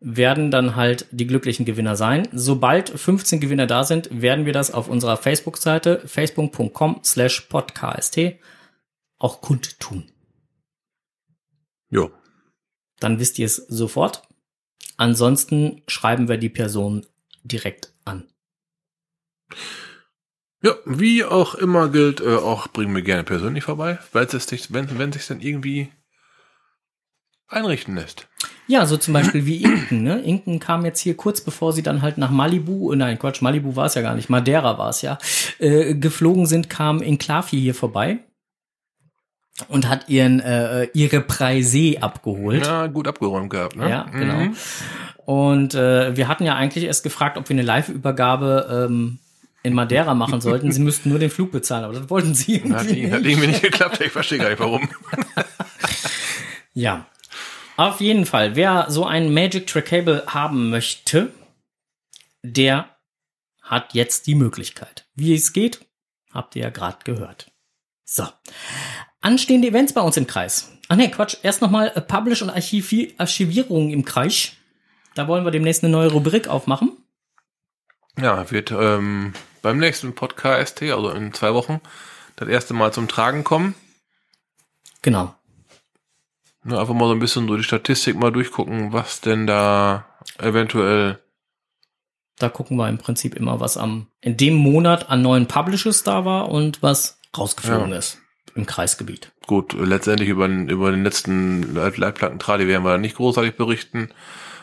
werden 0.00 0.50
dann 0.50 0.74
halt 0.74 1.06
die 1.10 1.26
glücklichen 1.26 1.66
Gewinner 1.66 1.96
sein. 1.96 2.28
Sobald 2.32 2.88
15 2.88 3.40
Gewinner 3.40 3.66
da 3.66 3.84
sind, 3.84 4.08
werden 4.10 4.46
wir 4.46 4.54
das 4.54 4.72
auf 4.72 4.88
unserer 4.88 5.18
Facebook-Seite 5.18 6.02
facebook.com 6.06 7.00
slash 7.04 7.42
podcast 7.42 8.14
auch 9.18 9.40
kundtun. 9.40 10.10
Jo. 11.88 12.10
Dann 13.00 13.18
wisst 13.18 13.38
ihr 13.38 13.46
es 13.46 13.56
sofort. 13.56 14.22
Ansonsten 14.96 15.82
schreiben 15.86 16.28
wir 16.28 16.38
die 16.38 16.48
Person 16.48 17.06
direkt 17.44 17.92
an. 18.04 18.24
Ja, 20.62 20.74
wie 20.84 21.24
auch 21.24 21.54
immer 21.54 21.90
gilt, 21.90 22.20
äh, 22.20 22.36
auch 22.36 22.68
bringen 22.68 22.94
wir 22.94 23.02
gerne 23.02 23.24
persönlich 23.24 23.64
vorbei, 23.64 23.98
weil 24.12 24.24
es 24.24 24.46
sich, 24.46 24.72
wenn, 24.72 24.98
wenn 24.98 25.12
sich 25.12 25.26
dann 25.26 25.40
irgendwie 25.40 25.92
einrichten 27.46 27.94
lässt. 27.94 28.26
Ja, 28.66 28.86
so 28.86 28.96
zum 28.96 29.14
Beispiel 29.14 29.46
wie 29.46 29.62
Inken. 29.62 30.02
Ne? 30.02 30.20
Inken 30.22 30.58
kam 30.58 30.84
jetzt 30.84 31.00
hier 31.00 31.16
kurz 31.16 31.40
bevor 31.40 31.72
sie 31.72 31.82
dann 31.82 32.02
halt 32.02 32.18
nach 32.18 32.30
Malibu, 32.30 32.92
äh, 32.92 32.96
nein, 32.96 33.18
Quatsch, 33.18 33.42
Malibu 33.42 33.76
war 33.76 33.86
es 33.86 33.94
ja 33.94 34.02
gar 34.02 34.14
nicht, 34.14 34.30
Madeira 34.30 34.78
war 34.78 34.88
es 34.88 35.02
ja, 35.02 35.18
äh, 35.58 35.94
geflogen 35.94 36.46
sind, 36.46 36.68
kam 36.68 37.02
Inklavi 37.02 37.60
hier 37.60 37.74
vorbei 37.74 38.24
und 39.68 39.88
hat 39.88 40.08
ihren 40.08 40.40
äh, 40.40 40.84
ihre 40.92 41.20
Preise 41.20 41.96
abgeholt. 42.00 42.66
Ja, 42.66 42.86
gut 42.86 43.08
abgeräumt 43.08 43.50
gehabt, 43.50 43.76
ne? 43.76 43.88
Ja, 43.88 44.02
genau. 44.04 44.34
Mhm. 44.40 44.56
Und 45.24 45.74
äh, 45.74 46.16
wir 46.16 46.28
hatten 46.28 46.44
ja 46.44 46.54
eigentlich 46.54 46.84
erst 46.84 47.02
gefragt, 47.02 47.36
ob 47.36 47.48
wir 47.48 47.54
eine 47.54 47.62
Live-Übergabe 47.62 48.86
ähm, 48.88 49.18
in 49.62 49.74
Madeira 49.74 50.14
machen 50.14 50.40
sollten. 50.40 50.70
sie 50.70 50.80
müssten 50.82 51.08
nur 51.08 51.18
den 51.18 51.30
Flug 51.30 51.50
bezahlen, 51.50 51.84
aber 51.84 51.94
das 51.94 52.08
wollten 52.08 52.34
sie 52.34 52.62
Hat, 52.72 52.86
irgendwie 52.86 53.10
hat 53.10 53.22
nicht. 53.22 53.30
irgendwie 53.30 53.48
nicht 53.48 53.62
geklappt, 53.62 54.00
ich 54.00 54.12
verstehe 54.12 54.38
gar 54.38 54.50
nicht 54.50 54.60
warum. 54.60 54.88
Ja. 56.72 57.06
Auf 57.78 58.02
jeden 58.02 58.26
Fall, 58.26 58.54
wer 58.54 58.86
so 58.90 59.06
ein 59.06 59.32
Magic 59.32 59.66
Track 59.66 59.86
Cable 59.86 60.24
haben 60.26 60.68
möchte, 60.68 61.32
der 62.42 62.90
hat 63.62 63.94
jetzt 63.94 64.26
die 64.26 64.34
Möglichkeit. 64.34 65.06
Wie 65.14 65.34
es 65.34 65.54
geht, 65.54 65.86
habt 66.32 66.54
ihr 66.54 66.64
ja 66.64 66.70
gerade 66.70 66.98
gehört. 67.04 67.50
So. 68.04 68.24
Anstehende 69.20 69.68
Events 69.68 69.92
bei 69.92 70.00
uns 70.00 70.16
im 70.16 70.26
Kreis. 70.26 70.72
Ach 70.88 70.96
nee, 70.96 71.08
Quatsch. 71.08 71.36
Erst 71.42 71.62
nochmal 71.62 71.92
äh, 71.94 72.00
Publish 72.00 72.42
und 72.42 72.50
Archivi 72.50 73.14
Archivierung 73.18 73.90
im 73.90 74.04
Kreis. 74.04 74.52
Da 75.14 75.26
wollen 75.28 75.44
wir 75.44 75.50
demnächst 75.50 75.82
eine 75.82 75.90
neue 75.92 76.10
Rubrik 76.12 76.48
aufmachen. 76.48 76.92
Ja, 78.20 78.50
wird 78.50 78.70
ähm, 78.70 79.32
beim 79.62 79.78
nächsten 79.78 80.14
Podcast, 80.14 80.82
also 80.82 81.10
in 81.10 81.32
zwei 81.34 81.54
Wochen, 81.54 81.80
das 82.36 82.48
erste 82.48 82.74
Mal 82.74 82.92
zum 82.92 83.08
Tragen 83.08 83.44
kommen. 83.44 83.74
Genau. 85.02 85.34
Ne, 86.64 86.78
einfach 86.78 86.94
mal 86.94 87.06
so 87.08 87.12
ein 87.12 87.18
bisschen 87.20 87.46
so 87.46 87.56
die 87.56 87.62
Statistik 87.62 88.16
mal 88.16 88.32
durchgucken, 88.32 88.92
was 88.92 89.20
denn 89.20 89.46
da 89.46 90.06
eventuell 90.38 91.18
Da 92.38 92.48
gucken 92.48 92.76
wir 92.76 92.88
im 92.88 92.98
Prinzip 92.98 93.34
immer, 93.34 93.60
was 93.60 93.76
am 93.76 94.08
in 94.20 94.36
dem 94.36 94.54
Monat 94.54 95.08
an 95.10 95.22
neuen 95.22 95.46
Publishes 95.46 96.02
da 96.02 96.24
war 96.24 96.48
und 96.50 96.82
was 96.82 97.18
rausgeflogen 97.36 97.90
Ja. 97.90 97.98
ist 97.98 98.18
im 98.54 98.66
Kreisgebiet. 98.66 99.32
gut, 99.46 99.72
letztendlich 99.74 100.28
über, 100.28 100.48
den- 100.48 100.68
über 100.68 100.90
den 100.90 101.02
letzten 101.04 101.74
Leit- 101.74 101.98
Leitplattentradi 101.98 102.66
werden 102.66 102.84
wir 102.84 102.98
nicht 102.98 103.16
großartig 103.16 103.56
berichten. 103.56 104.08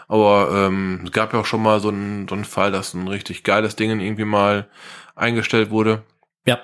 Aber 0.07 0.49
ähm, 0.67 1.01
es 1.05 1.11
gab 1.11 1.33
ja 1.33 1.39
auch 1.39 1.45
schon 1.45 1.61
mal 1.63 1.79
so 1.79 1.89
einen, 1.89 2.27
so 2.27 2.35
einen 2.35 2.43
Fall, 2.45 2.71
dass 2.71 2.93
ein 2.93 3.07
richtig 3.07 3.43
geiles 3.43 3.75
Ding 3.75 3.99
irgendwie 3.99 4.25
mal 4.25 4.67
eingestellt 5.15 5.69
wurde. 5.69 6.03
Ja, 6.45 6.59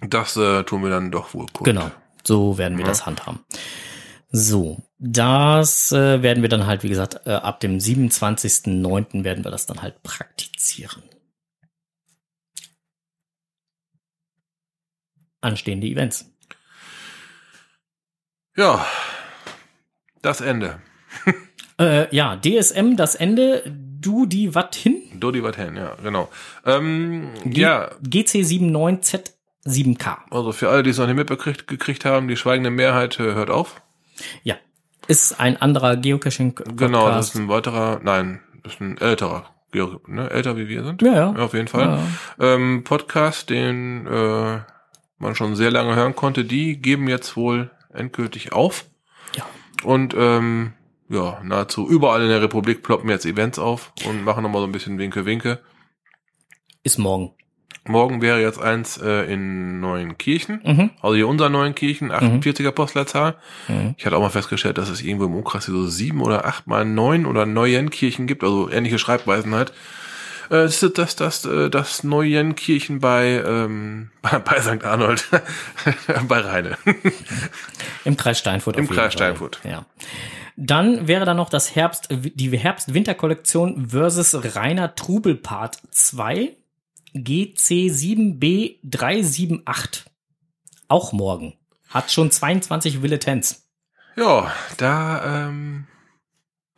Das 0.00 0.36
äh, 0.36 0.62
tun 0.64 0.82
wir 0.82 0.90
dann 0.90 1.10
doch 1.10 1.32
wohl 1.34 1.46
kurz. 1.52 1.64
Genau, 1.64 1.90
so 2.22 2.58
werden 2.58 2.76
wir 2.76 2.84
Ja. 2.84 2.90
das 2.90 3.06
handhaben. 3.06 3.40
So, 4.30 4.82
das 4.98 5.92
äh, 5.92 6.20
werden 6.22 6.42
wir 6.42 6.48
dann 6.50 6.66
halt, 6.66 6.82
wie 6.82 6.88
gesagt, 6.90 7.26
äh, 7.26 7.30
ab 7.30 7.60
dem 7.60 7.78
27.09. 7.78 9.24
werden 9.24 9.44
wir 9.44 9.50
das 9.50 9.64
dann 9.66 9.80
halt 9.82 10.02
praktizieren. 10.02 11.02
Anstehende 15.40 15.86
Events. 15.86 16.30
Ja, 18.56 18.84
das 20.22 20.40
Ende. 20.40 20.80
Äh, 21.78 22.08
ja, 22.16 22.36
DSM, 22.36 22.96
das 22.96 23.14
Ende, 23.14 23.62
du 23.66 24.24
die 24.24 24.54
Watt 24.54 24.74
hin, 24.74 25.02
Dodi 25.20 25.42
wat 25.42 25.58
hen, 25.58 25.76
ja, 25.76 25.94
genau. 26.02 26.30
Ähm, 26.64 27.28
G 27.44 27.60
ja, 27.60 27.90
GC79Z7K. 28.02 30.16
also 30.30 30.52
für 30.52 30.70
alle, 30.70 30.82
die 30.82 30.88
es 30.88 30.96
noch 30.96 31.06
nicht 31.06 31.16
mitbekriegt 31.16 31.68
gekriegt 31.68 32.06
haben, 32.06 32.28
die 32.28 32.38
schweigende 32.38 32.70
Mehrheit 32.70 33.20
äh, 33.20 33.34
hört 33.34 33.50
auf. 33.50 33.82
Ja, 34.42 34.54
ist 35.06 35.38
ein 35.38 35.60
anderer 35.60 35.98
Geocaching-Podcast. 35.98 36.78
Genau, 36.78 37.10
das 37.10 37.28
ist 37.28 37.34
ein 37.34 37.50
weiterer, 37.50 38.00
nein, 38.02 38.40
das 38.62 38.72
ist 38.72 38.80
ein 38.80 38.96
älterer, 38.96 39.44
ne, 40.06 40.30
älter 40.30 40.56
wie 40.56 40.68
wir 40.68 40.82
sind. 40.82 41.02
Ja, 41.02 41.12
ja. 41.12 41.34
auf 41.34 41.52
jeden 41.52 41.68
Fall. 41.68 41.98
Ja. 42.38 42.54
Ähm, 42.54 42.84
Podcast, 42.84 43.50
den 43.50 44.06
äh, 44.06 44.60
man 45.18 45.34
schon 45.34 45.56
sehr 45.56 45.70
lange 45.70 45.94
hören 45.94 46.16
konnte, 46.16 46.46
die 46.46 46.80
geben 46.80 47.06
jetzt 47.06 47.36
wohl 47.36 47.70
endgültig 47.96 48.52
auf. 48.52 48.84
Ja. 49.34 49.46
Und 49.82 50.14
ähm, 50.16 50.72
ja, 51.08 51.40
nahezu 51.42 51.88
überall 51.88 52.22
in 52.22 52.28
der 52.28 52.42
Republik 52.42 52.82
ploppen 52.82 53.08
jetzt 53.10 53.26
Events 53.26 53.58
auf 53.58 53.92
und 54.06 54.24
machen 54.24 54.42
nochmal 54.42 54.60
so 54.60 54.66
ein 54.66 54.72
bisschen 54.72 54.98
Winke-Winke. 54.98 55.60
Ist 56.82 56.98
morgen. 56.98 57.32
Morgen 57.88 58.20
wäre 58.20 58.40
jetzt 58.40 58.60
eins 58.60 58.98
äh, 58.98 59.32
in 59.32 59.80
Neuenkirchen. 59.80 60.60
Mhm. 60.64 60.90
Also 61.00 61.14
hier 61.14 61.28
unser 61.28 61.48
Neuenkirchen, 61.48 62.10
48er 62.10 62.72
Postleitzahl. 62.72 63.36
Mhm. 63.68 63.94
Ich 63.96 64.06
hatte 64.06 64.16
auch 64.16 64.20
mal 64.20 64.30
festgestellt, 64.30 64.78
dass 64.78 64.88
es 64.88 65.02
irgendwo 65.02 65.26
im 65.26 65.34
Umkreis 65.34 65.66
so 65.66 65.86
sieben 65.86 66.20
oder 66.20 66.44
acht 66.46 66.66
mal 66.66 66.84
neun 66.84 67.26
oder 67.26 67.46
Neuenkirchen 67.46 68.26
gibt, 68.26 68.42
also 68.42 68.68
ähnliche 68.70 68.98
Schreibweisen 68.98 69.54
halt. 69.54 69.72
Äh, 70.50 70.64
Das 70.64 70.82
ist 70.82 70.98
das, 70.98 71.16
das, 71.16 71.42
das, 71.42 71.70
das 71.70 72.04
Neuenkirchen 72.04 73.00
bei, 73.00 73.42
ähm, 73.44 74.10
bei, 74.22 74.38
bei 74.44 74.60
St. 74.60 74.84
Arnold, 74.84 75.26
bei 76.28 76.40
Rheine. 76.40 76.76
Im 78.04 78.16
Kreis 78.16 78.38
Steinfurt. 78.38 78.76
Im 78.76 78.88
Kreis. 78.88 79.12
Steinfurt. 79.12 79.60
Ja. 79.64 79.84
Dann 80.56 81.06
wäre 81.06 81.26
da 81.26 81.34
noch 81.34 81.50
das 81.50 81.74
Herbst, 81.74 82.08
die 82.10 82.56
Herbst-Winter-Kollektion 82.56 83.90
versus 83.90 84.56
Rainer 84.56 84.94
Trubel 84.94 85.34
Part 85.34 85.78
2 85.90 86.56
GC7B378. 87.14 90.04
Auch 90.88 91.12
morgen. 91.12 91.54
Hat 91.90 92.10
schon 92.10 92.30
22 92.30 93.02
Willetens. 93.02 93.68
Ja, 94.16 94.50
da 94.78 95.48
ähm, 95.48 95.86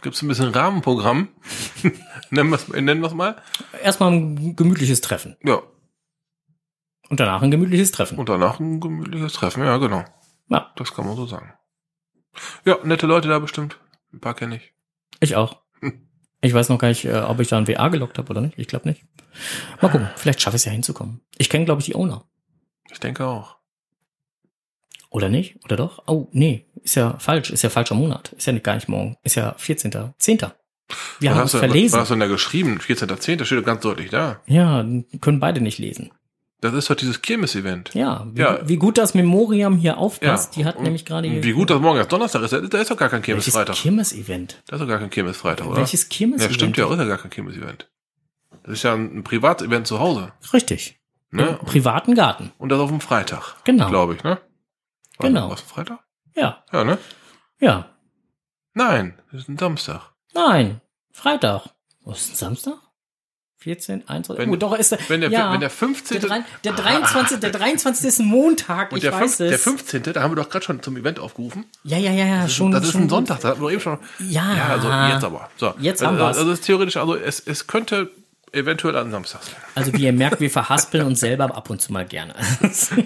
gibt's 0.02 0.22
ein 0.22 0.28
bisschen 0.28 0.50
Rahmenprogramm. 0.50 1.28
nennen 2.30 2.50
wir's 2.50 2.68
nennen 2.68 3.00
wir's 3.02 3.14
mal. 3.14 3.40
Erstmal 3.82 4.12
ein 4.12 4.56
gemütliches 4.56 5.00
Treffen. 5.00 5.36
Ja, 5.44 5.60
Und 7.08 7.20
danach 7.20 7.42
ein 7.42 7.50
gemütliches 7.50 7.90
Treffen. 7.92 8.18
und 8.18 8.28
danach 8.28 8.60
ein 8.60 8.80
gemütliches 8.80 9.32
Treffen. 9.34 9.64
Ja, 9.64 9.76
genau. 9.78 10.04
Ja, 10.48 10.72
Das 10.76 10.94
kann 10.94 11.06
man 11.06 11.16
so 11.16 11.26
sagen. 11.26 11.52
Ja, 12.64 12.78
nette 12.84 13.06
Leute 13.06 13.28
da 13.28 13.38
bestimmt. 13.38 13.78
Ein 14.12 14.20
paar 14.20 14.34
kenne 14.34 14.56
ich. 14.56 14.72
ich 15.20 15.36
auch. 15.36 15.60
Ich 16.40 16.54
weiß 16.54 16.68
noch 16.68 16.78
gar 16.78 16.88
nicht, 16.88 17.04
äh, 17.04 17.18
ob 17.18 17.40
ich 17.40 17.48
da 17.48 17.58
ein 17.58 17.66
WA 17.66 17.88
gelockt 17.88 18.16
habe 18.16 18.30
oder 18.30 18.40
nicht. 18.40 18.56
Ich 18.58 18.68
glaube 18.68 18.88
nicht. 18.88 19.04
Mal 19.82 19.88
gucken. 19.90 20.08
Vielleicht 20.16 20.40
schaffe 20.40 20.54
ich 20.56 20.60
es 20.60 20.66
ja 20.66 20.72
hinzukommen. 20.72 21.20
Ich 21.36 21.50
kenne, 21.50 21.64
glaube 21.64 21.80
ich, 21.80 21.86
die 21.86 21.96
Owner. 21.96 22.24
Ich 22.90 23.00
denke 23.00 23.26
auch. 23.26 23.57
Oder 25.10 25.28
nicht? 25.28 25.56
Oder 25.64 25.76
doch? 25.76 26.02
Oh, 26.06 26.28
nee. 26.32 26.66
Ist 26.82 26.94
ja 26.96 27.16
falsch. 27.18 27.50
Ist 27.50 27.62
ja 27.62 27.70
falscher 27.70 27.94
Monat. 27.94 28.32
Ist 28.36 28.46
ja 28.46 28.52
nicht 28.52 28.64
gar 28.64 28.74
nicht 28.74 28.88
morgen. 28.88 29.16
Ist 29.22 29.36
ja 29.36 29.54
14. 29.56 29.92
10. 30.18 30.38
Wir 31.20 31.30
haben 31.30 31.38
was, 31.38 31.42
uns 31.42 31.54
hast 31.54 31.54
du, 31.54 31.58
was 31.58 31.58
verlesen. 31.60 32.00
hast 32.00 32.08
du 32.08 32.14
denn 32.14 32.20
da 32.20 32.26
geschrieben? 32.26 32.78
14.10. 32.78 33.44
steht 33.44 33.58
doch 33.58 33.64
ganz 33.64 33.82
deutlich 33.82 34.10
da. 34.10 34.40
Ja, 34.46 34.84
können 35.20 35.40
beide 35.40 35.60
nicht 35.60 35.78
lesen. 35.78 36.10
Das 36.60 36.74
ist 36.74 36.90
doch 36.90 36.96
dieses 36.96 37.22
Kirmes-Event. 37.22 37.94
Ja, 37.94 38.26
wie, 38.32 38.40
Ja. 38.40 38.58
wie 38.68 38.76
gut 38.76 38.98
das 38.98 39.14
Memoriam 39.14 39.76
hier 39.76 39.96
aufpasst. 39.98 40.56
Die 40.56 40.64
hat 40.64 40.80
nämlich 40.80 41.04
gerade. 41.04 41.42
Wie 41.42 41.52
gut 41.52 41.70
das 41.70 41.80
morgen 41.80 41.98
erst 41.98 42.10
Donnerstag 42.10 42.42
ist, 42.42 42.52
da 42.52 42.78
ist 42.80 42.90
doch 42.90 42.96
gar 42.96 43.08
kein 43.08 43.24
Welches 43.26 43.44
Kirmes-Freitag. 43.54 43.76
Kirmes-Event? 43.76 44.62
Da 44.66 44.76
ist 44.76 44.82
doch 44.82 44.88
gar 44.88 44.98
kein 44.98 45.10
Kirmes-Freitag, 45.10 45.66
oder? 45.66 45.76
Welches 45.76 46.08
Kirmes-Event? 46.08 46.50
Ja, 46.50 46.54
stimmt 46.54 46.76
ja, 46.76 46.90
ist 46.92 46.98
ja 46.98 47.04
gar 47.04 47.18
kein 47.18 47.30
Kirmes-Event. 47.30 47.88
Das 48.64 48.72
ist 48.72 48.82
ja 48.82 48.94
ein, 48.94 49.18
ein 49.18 49.24
Privatevent 49.24 49.86
zu 49.86 50.00
Hause. 50.00 50.32
Richtig. 50.52 50.98
Ne? 51.30 51.58
Im 51.60 51.66
privaten 51.66 52.14
Garten. 52.14 52.52
Und 52.58 52.70
das 52.70 52.80
auf 52.80 52.88
dem 52.88 53.00
Freitag. 53.00 53.56
Genau. 53.64 53.88
Glaube 53.88 54.14
ich, 54.14 54.24
ne? 54.24 54.38
War 55.18 55.28
Genau. 55.28 55.50
Was, 55.50 55.60
Freitag? 55.60 55.98
Ja, 56.34 56.62
Ja, 56.72 56.84
ne? 56.84 56.98
ja. 57.60 57.88
Nein, 58.74 59.18
das 59.32 59.42
ist 59.42 59.48
ein 59.48 59.58
Samstag. 59.58 60.12
Nein, 60.34 60.80
Freitag. 61.12 61.62
Was 62.04 62.20
ist 62.20 62.28
denn 62.30 62.36
Samstag? 62.36 62.74
14, 63.60 64.08
21. 64.08 64.38
Wenn- 64.46 64.52
oh, 64.54 64.56
doch 64.56 64.78
ist 64.78 64.92
der, 64.92 65.00
wenn 65.08 65.20
der- 65.20 65.30
ja, 65.30 65.52
wenn 65.52 65.58
der 65.58 65.68
15. 65.70 66.20
Der, 66.20 66.44
der 66.62 66.72
23. 66.74 67.40
Der 67.40 67.50
23. 67.50 68.06
ist 68.06 68.20
ein 68.20 68.26
Montag, 68.26 68.92
Und 68.92 68.98
ich 68.98 69.02
der, 69.02 69.12
weiß 69.12 69.36
fünf, 69.36 69.36
der 69.38 69.50
es. 69.50 69.62
15., 69.62 70.02
da 70.12 70.22
haben 70.22 70.30
wir 70.30 70.36
doch 70.36 70.48
gerade 70.48 70.64
schon 70.64 70.80
zum 70.80 70.96
Event 70.96 71.18
aufgerufen. 71.18 71.64
ja, 71.82 71.98
ja, 71.98 72.12
ja, 72.12 72.24
ja, 72.24 72.48
schon. 72.48 72.70
das 72.70 72.84
ist 72.84 72.92
schon 72.92 73.02
ein 73.02 73.08
Sonntag, 73.08 73.40
da 73.40 73.48
hatten 73.48 73.60
wir 73.60 73.70
eben 73.70 73.80
schon. 73.80 73.98
Ja. 74.20 74.54
Ja, 74.54 74.66
also 74.68 74.88
jetzt 74.88 75.24
aber. 75.24 75.50
So. 75.56 75.74
Jetzt 75.80 76.02
haben 76.02 76.14
also, 76.14 76.26
wir's. 76.26 76.36
Also 76.38 76.52
es 76.52 76.60
ist 76.60 76.66
theoretisch, 76.66 76.96
also 76.98 77.16
es, 77.16 77.40
es 77.40 77.66
könnte 77.66 78.12
eventuell 78.52 78.96
an 78.96 79.10
Samstag 79.10 79.42
sein. 79.42 79.54
Also 79.74 79.92
wie 79.94 80.04
ihr 80.04 80.12
merkt, 80.12 80.40
wir 80.40 80.50
verhaspeln 80.50 81.06
uns 81.06 81.20
selber 81.20 81.54
ab 81.56 81.70
und 81.70 81.80
zu 81.80 81.92
mal 81.92 82.06
gerne. 82.06 82.34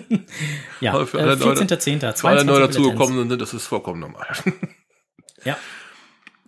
ja, 0.80 0.92
Also 0.92 1.06
für 1.06 1.20
alle 1.20 1.32
äh, 1.32 1.36
Leute- 1.36 1.64
14.10. 1.64 2.16
Für 2.16 2.28
alle 2.28 2.44
neu 2.44 2.56
22 2.58 2.76
dazugekommenen 2.82 3.28
sind, 3.30 3.42
das 3.42 3.54
ist 3.54 3.66
vollkommen 3.66 4.00
normal. 4.00 4.26
Ja, 5.44 5.56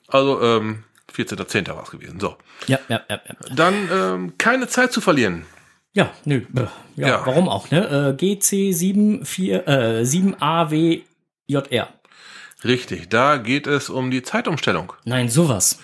Also, 0.06 0.40
ähm, 0.40 0.84
14.10. 1.12 1.66
war 1.74 1.82
es 1.82 1.90
gewesen. 1.90 2.20
So. 2.20 2.36
ja, 2.68 2.78
ja, 2.88 3.00
ja. 3.10 3.20
ja. 3.26 3.54
Dann 3.54 3.74
ähm, 3.92 4.34
keine 4.38 4.68
Zeit 4.68 4.92
zu 4.92 5.00
verlieren. 5.00 5.46
Ja, 5.94 6.10
nö. 6.24 6.42
äh, 6.56 6.66
Ja, 6.94 7.08
Ja. 7.08 7.22
warum 7.26 7.48
auch, 7.48 7.70
ne? 7.72 8.16
Äh, 8.20 8.24
GC74, 8.24 9.66
äh, 9.66 10.04
7AWJR. 10.04 11.88
Richtig, 12.64 13.08
da 13.08 13.36
geht 13.36 13.66
es 13.66 13.90
um 13.90 14.10
die 14.10 14.22
Zeitumstellung. 14.22 14.92
Nein, 15.04 15.28
sowas. 15.28 15.80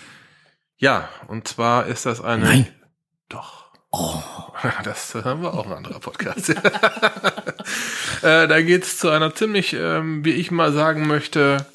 Ja, 0.77 1.09
und 1.27 1.47
zwar 1.47 1.85
ist 1.87 2.05
das 2.05 2.21
eine. 2.21 2.43
Nein. 2.45 2.67
Doch. 3.31 3.65
Oh. 3.91 4.21
Das 4.83 5.15
haben 5.15 5.41
wir 5.41 5.55
auch 5.55 5.65
ein 5.65 5.73
anderer 5.73 5.99
Podcast. 5.99 6.49
äh, 6.49 6.55
da 8.21 8.61
geht 8.61 8.83
es 8.83 8.99
zu 8.99 9.09
einer 9.09 9.33
ziemlich, 9.33 9.73
ähm, 9.73 10.23
wie 10.23 10.33
ich 10.33 10.51
mal 10.51 10.71
sagen 10.71 11.07
möchte, 11.07 11.65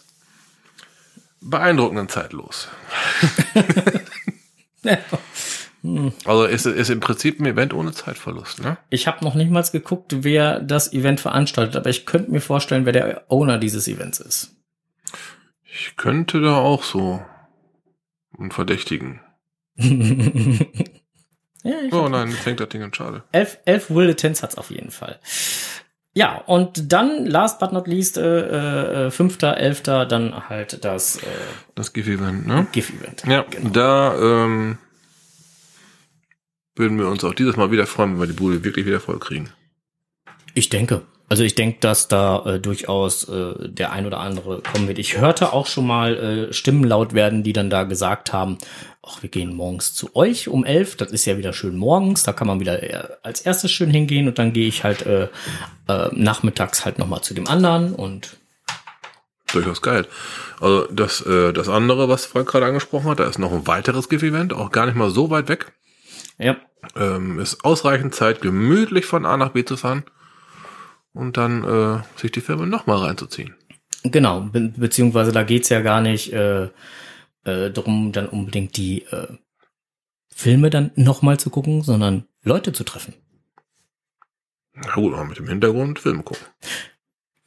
beeindruckenden 1.41 2.09
Zeit 2.09 2.33
los. 2.33 2.69
Also 6.25 6.47
ist, 6.47 6.67
ist 6.67 6.91
im 6.91 6.99
Prinzip 6.99 7.39
ein 7.39 7.47
Event 7.47 7.73
ohne 7.73 7.93
Zeitverlust, 7.93 8.61
ne? 8.61 8.77
Ich 8.91 9.07
habe 9.07 9.25
noch 9.25 9.37
nicht 9.37 9.53
mal 9.53 9.63
geguckt, 9.63 10.25
wer 10.25 10.59
das 10.59 10.93
Event 10.93 11.21
veranstaltet, 11.21 11.77
aber 11.77 11.91
ich 11.91 12.07
könnte 12.07 12.33
mir 12.33 12.41
vorstellen, 12.41 12.87
wer 12.87 12.93
der 12.93 13.25
Owner 13.29 13.59
dieses 13.59 13.87
Events 13.87 14.19
ist. 14.19 14.57
Ich 15.63 15.95
könnte 15.97 16.41
da 16.41 16.57
auch 16.57 16.83
so 16.83 17.25
einen 18.37 18.51
Verdächtigen. 18.51 19.21
Ja, 21.67 21.77
Oh 21.93 22.09
nein, 22.09 22.35
hängt 22.45 22.61
das 22.61 22.69
Ding 22.69 22.83
an, 22.83 22.93
schade. 22.95 23.23
elf, 23.33 23.59
elf 23.65 23.91
wilde 23.91 24.17
Tens 24.17 24.43
hat's 24.43 24.57
auf 24.57 24.71
jeden 24.71 24.91
Fall. 24.91 25.19
Ja, 26.15 26.39
und 26.47 26.93
dann, 26.93 27.27
last 27.27 27.59
but 27.59 27.73
not 27.73 27.87
least, 27.87 28.17
äh, 28.17 29.07
äh, 29.07 29.11
5.11. 29.11 30.07
dann 30.07 30.49
halt 30.49 30.83
das 30.83 31.17
äh, 31.19 31.27
Das 31.75 31.93
GIF-Event, 31.93 32.47
ne? 32.47 32.67
GIF-Event. 32.73 33.25
Ja, 33.27 33.45
da 33.73 34.15
ähm, 34.19 34.79
würden 36.75 36.99
wir 36.99 37.09
uns 37.09 37.23
auch 37.23 37.35
dieses 37.35 37.57
Mal 37.57 37.71
wieder 37.71 37.87
freuen, 37.87 38.13
wenn 38.15 38.21
wir 38.21 38.27
die 38.29 38.33
Bude 38.33 38.65
wirklich 38.65 38.87
wieder 38.87 39.01
voll 39.01 39.19
kriegen. 39.19 39.51
Ich 40.55 40.71
denke. 40.71 41.03
Also 41.29 41.43
ich 41.43 41.57
denke, 41.57 41.79
dass 41.81 42.07
da 42.07 42.45
äh, 42.47 42.61
durchaus 42.61 43.29
äh, 43.29 43.69
der 43.69 43.93
ein 43.93 44.07
oder 44.07 44.21
andere 44.21 44.63
kommen 44.63 44.87
wird. 44.87 44.99
Ich 44.99 45.19
hörte 45.19 45.53
auch 45.53 45.67
schon 45.67 45.87
mal 45.87 46.17
äh, 46.17 46.53
Stimmen 46.53 46.85
laut 46.85 47.15
werden, 47.15 47.43
die 47.43 47.53
dann 47.53 47.69
da 47.69 47.83
gesagt 47.83 48.33
haben, 48.33 48.59
ach, 49.03 49.23
wir 49.23 49.29
gehen 49.29 49.55
morgens 49.55 49.93
zu 49.93 50.15
euch 50.15 50.47
um 50.47 50.65
elf. 50.65 50.97
Das 50.97 51.11
ist 51.11 51.25
ja 51.25 51.37
wieder 51.37 51.53
schön 51.53 51.77
morgens. 51.77 52.23
Da 52.23 52.33
kann 52.33 52.47
man 52.47 52.61
wieder 52.61 52.83
äh, 52.83 53.09
als 53.25 53.41
erstes 53.41 53.73
schön 53.73 53.91
hingehen 53.91 54.29
und 54.29 54.39
dann 54.39 54.53
gehe 54.53 54.69
ich 54.69 54.85
halt 54.85 55.05
äh, 55.05 55.29
äh, 55.89 56.09
nachmittags 56.13 56.85
halt 56.85 56.99
noch 56.99 57.09
mal 57.09 57.23
zu 57.23 57.35
dem 57.35 57.49
anderen 57.49 57.95
und 57.95 58.37
Durchaus 59.53 59.81
geil. 59.81 60.07
Also 60.61 60.87
das, 60.91 61.21
äh, 61.25 61.53
das 61.53 61.69
andere, 61.69 62.09
was 62.09 62.27
Frank 62.27 62.49
gerade 62.49 62.67
angesprochen 62.67 63.09
hat, 63.09 63.21
da 63.21 63.25
ist 63.25 63.39
noch 63.39 63.53
ein 63.53 63.67
weiteres 63.69 64.09
GIF-Event, 64.09 64.53
auch 64.53 64.73
gar 64.73 64.87
nicht 64.87 64.97
mal 64.97 65.11
so 65.11 65.31
weit 65.31 65.49
weg. 65.49 65.73
ja, 66.37 66.57
Ähm, 66.97 67.39
ist 67.39 67.65
ausreichend 67.65 68.15
Zeit, 68.15 68.41
gemütlich 68.41 69.07
von 69.07 69.25
A 69.25 69.37
nach 69.37 69.51
B 69.51 69.65
zu 69.65 69.77
fahren 69.77 70.05
und 71.17 71.37
dann 71.37 71.65
äh, 71.65 72.21
sich 72.21 72.31
die 72.31 72.41
Filme 72.41 72.67
nochmal 72.67 72.99
reinzuziehen. 72.99 73.55
genau. 74.03 74.41
Be 74.43 74.73
beziehungsweise 74.77 75.33
da 75.33 75.43
geht's 75.43 75.69
ja 75.69 75.81
gar 75.81 76.01
nicht 76.01 76.33
äh, 76.33 76.65
äh, 77.45 77.71
darum, 77.71 78.13
dann 78.13 78.29
unbedingt 78.29 78.77
die 78.77 79.03
äh, 79.05 79.29
Filme 80.29 80.71
dann 80.71 80.91
noch 80.97 81.23
mal 81.23 81.39
zu 81.39 81.51
gucken, 81.51 81.83
sondern 81.83 82.25
Leute 82.43 82.73
zu 82.73 82.85
treffen. 82.85 83.15
Na 84.75 84.95
gut, 84.95 85.15
aber 85.15 85.25
mit 85.25 85.39
dem 85.39 85.49
Hintergrund 85.49 85.99
Filme 85.99 86.23
gucken. 86.23 86.45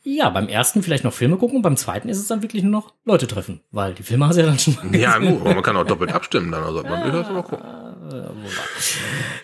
Ja, 0.01 0.29
beim 0.29 0.47
ersten 0.47 0.81
vielleicht 0.81 1.03
noch 1.03 1.13
Filme 1.13 1.37
gucken, 1.37 1.61
beim 1.61 1.77
zweiten 1.77 2.09
ist 2.09 2.17
es 2.17 2.27
dann 2.27 2.41
wirklich 2.41 2.63
nur 2.63 2.71
noch 2.71 2.95
Leute 3.05 3.27
treffen, 3.27 3.61
weil 3.69 3.93
die 3.93 4.01
Filme 4.01 4.25
hast 4.27 4.37
du 4.37 4.41
ja 4.41 4.47
dann 4.47 4.57
schon 4.57 4.75
mal 4.75 4.95
Ja, 4.95 5.19
gut, 5.19 5.41
aber 5.41 5.53
man 5.53 5.63
kann 5.63 5.77
auch 5.77 5.85
doppelt 5.85 6.11
abstimmen 6.11 6.51
dann, 6.51 6.63
also 6.63 6.81
man 6.81 7.03
durchaus 7.03 7.31
mal 7.31 7.43
gucken. 7.43 7.67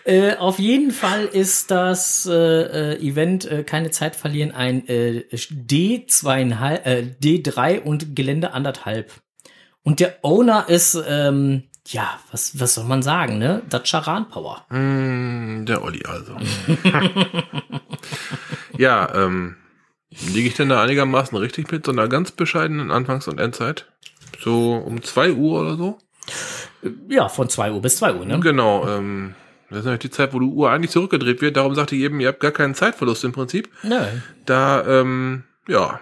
Äh, 0.03 0.35
auf 0.35 0.59
jeden 0.59 0.91
Fall 0.91 1.25
ist 1.25 1.71
das 1.71 2.25
äh, 2.25 2.93
äh, 2.93 2.99
Event 2.99 3.45
äh, 3.45 3.63
keine 3.63 3.91
Zeit 3.91 4.15
verlieren 4.15 4.51
ein 4.51 4.87
äh, 4.87 5.25
D2,5, 5.31 6.83
äh, 6.83 7.15
D3 7.21 7.81
und 7.81 8.15
Gelände 8.15 8.53
anderthalb. 8.53 9.11
Und 9.83 9.99
der 9.99 10.17
Owner 10.23 10.67
ist 10.67 10.97
ähm, 11.07 11.63
ja, 11.87 12.19
was 12.31 12.59
was 12.59 12.73
soll 12.73 12.85
man 12.85 13.03
sagen, 13.03 13.37
ne? 13.37 13.61
Das 13.69 13.87
Charan 13.87 14.27
Power. 14.29 14.65
Mm, 14.69 15.65
der 15.65 15.83
Olli 15.83 16.03
also. 16.05 16.35
ja, 18.77 19.13
ähm, 19.13 19.57
liege 20.33 20.47
ich 20.47 20.55
denn 20.55 20.69
da 20.69 20.81
einigermaßen 20.81 21.37
richtig 21.37 21.71
mit 21.71 21.85
so 21.85 21.91
einer 21.91 22.07
ganz 22.07 22.31
bescheidenen 22.31 22.91
Anfangs- 22.91 23.27
und 23.27 23.39
Endzeit? 23.39 23.87
So 24.39 24.73
um 24.73 25.03
zwei 25.03 25.31
Uhr 25.31 25.61
oder 25.61 25.77
so? 25.77 25.97
Ja, 27.09 27.29
von 27.29 27.49
2 27.49 27.71
Uhr 27.71 27.81
bis 27.81 27.97
2 27.97 28.15
Uhr, 28.15 28.25
ne? 28.25 28.39
Genau, 28.39 28.87
ähm, 28.87 29.35
das 29.69 29.79
ist 29.79 29.85
natürlich 29.85 30.01
die 30.01 30.09
Zeit, 30.11 30.33
wo 30.33 30.39
die 30.39 30.45
Uhr 30.45 30.69
eigentlich 30.69 30.91
zurückgedreht 30.91 31.41
wird. 31.41 31.57
Darum 31.57 31.75
sagte 31.75 31.95
ich 31.95 32.01
eben, 32.01 32.19
ihr 32.19 32.27
habt 32.27 32.39
gar 32.39 32.51
keinen 32.51 32.75
Zeitverlust 32.75 33.23
im 33.23 33.31
Prinzip. 33.31 33.69
Nö. 33.83 33.99
Da, 34.45 34.85
ähm, 34.85 35.43
ja, 35.67 35.99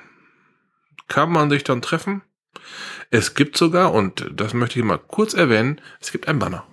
kann 1.07 1.32
man 1.32 1.49
sich 1.49 1.63
dann 1.63 1.82
treffen. 1.82 2.21
Es 3.09 3.36
gibt 3.36 3.57
sogar, 3.57 3.93
und 3.93 4.26
das 4.34 4.53
möchte 4.53 4.80
ich 4.80 4.86
mal 4.86 4.97
kurz 4.99 5.34
erwähnen, 5.34 5.80
es 6.01 6.11
gibt 6.11 6.28
ein 6.28 6.39
Banner. 6.39 6.65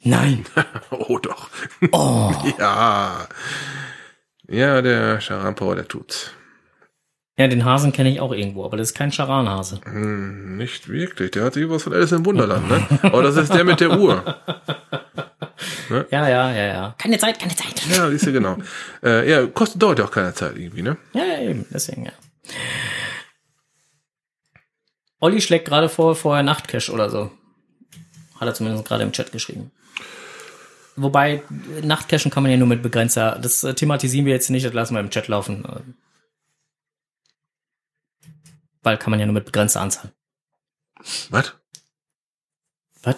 Nein. 0.00 0.44
oh 0.90 1.18
doch. 1.18 1.48
Oh. 1.92 2.32
Ja. 2.58 3.26
Ja, 4.46 4.82
der 4.82 5.20
Charan 5.20 5.54
Power, 5.54 5.74
der 5.74 5.88
tut's. 5.88 6.30
Ja, 7.36 7.48
den 7.48 7.64
Hasen 7.64 7.92
kenne 7.92 8.10
ich 8.10 8.20
auch 8.20 8.32
irgendwo, 8.32 8.64
aber 8.64 8.76
das 8.76 8.90
ist 8.90 8.94
kein 8.94 9.10
Charanhase. 9.10 9.80
Hm, 9.84 10.56
nicht 10.56 10.88
wirklich. 10.88 11.32
Der 11.32 11.44
hat 11.44 11.54
sich 11.54 11.68
was 11.68 11.82
von 11.82 11.92
Alice 11.92 12.12
im 12.12 12.24
Wunderland, 12.24 12.68
ne? 12.68 12.86
Aber 13.02 13.24
das 13.24 13.36
ist 13.36 13.52
der 13.52 13.64
mit 13.64 13.80
der 13.80 13.98
Uhr. 13.98 14.22
Ja, 15.90 16.28
ja, 16.28 16.50
ja, 16.52 16.66
ja. 16.66 16.94
Keine 16.96 17.18
Zeit, 17.18 17.38
keine 17.38 17.54
Zeit. 17.54 17.82
Ja, 17.90 18.08
siehst 18.08 18.26
du, 18.26 18.32
genau. 18.32 18.56
Äh, 19.02 19.28
ja, 19.28 19.46
kostet, 19.46 19.82
dauert 19.82 19.98
ja 19.98 20.04
auch 20.04 20.10
keine 20.10 20.32
Zeit 20.32 20.56
irgendwie, 20.56 20.82
ne? 20.82 20.96
Ja, 21.12 21.24
ja, 21.24 21.40
eben, 21.40 21.66
deswegen, 21.70 22.06
ja. 22.06 22.12
Olli 25.20 25.40
schlägt 25.40 25.66
gerade 25.66 25.88
vor, 25.88 26.14
vorher 26.14 26.42
Nachtcash 26.42 26.90
oder 26.90 27.10
so. 27.10 27.30
Hat 28.38 28.48
er 28.48 28.54
zumindest 28.54 28.86
gerade 28.86 29.02
im 29.02 29.12
Chat 29.12 29.32
geschrieben. 29.32 29.70
Wobei, 30.96 31.42
Nachtcachen 31.82 32.30
kann 32.30 32.42
man 32.42 32.52
ja 32.52 32.58
nur 32.58 32.68
mit 32.68 32.82
begrenzter, 32.82 33.38
das 33.40 33.64
äh, 33.64 33.74
thematisieren 33.74 34.26
wir 34.26 34.32
jetzt 34.32 34.50
nicht, 34.50 34.64
das 34.64 34.72
lassen 34.72 34.94
wir 34.94 35.00
im 35.00 35.10
Chat 35.10 35.28
laufen. 35.28 35.96
Weil 38.84 38.96
kann 38.98 39.10
man 39.10 39.18
ja 39.18 39.26
nur 39.26 39.32
mit 39.34 39.46
begrenzter 39.46 39.80
Anzahl. 39.80 40.12
Was? 41.30 41.54
Was? 43.02 43.16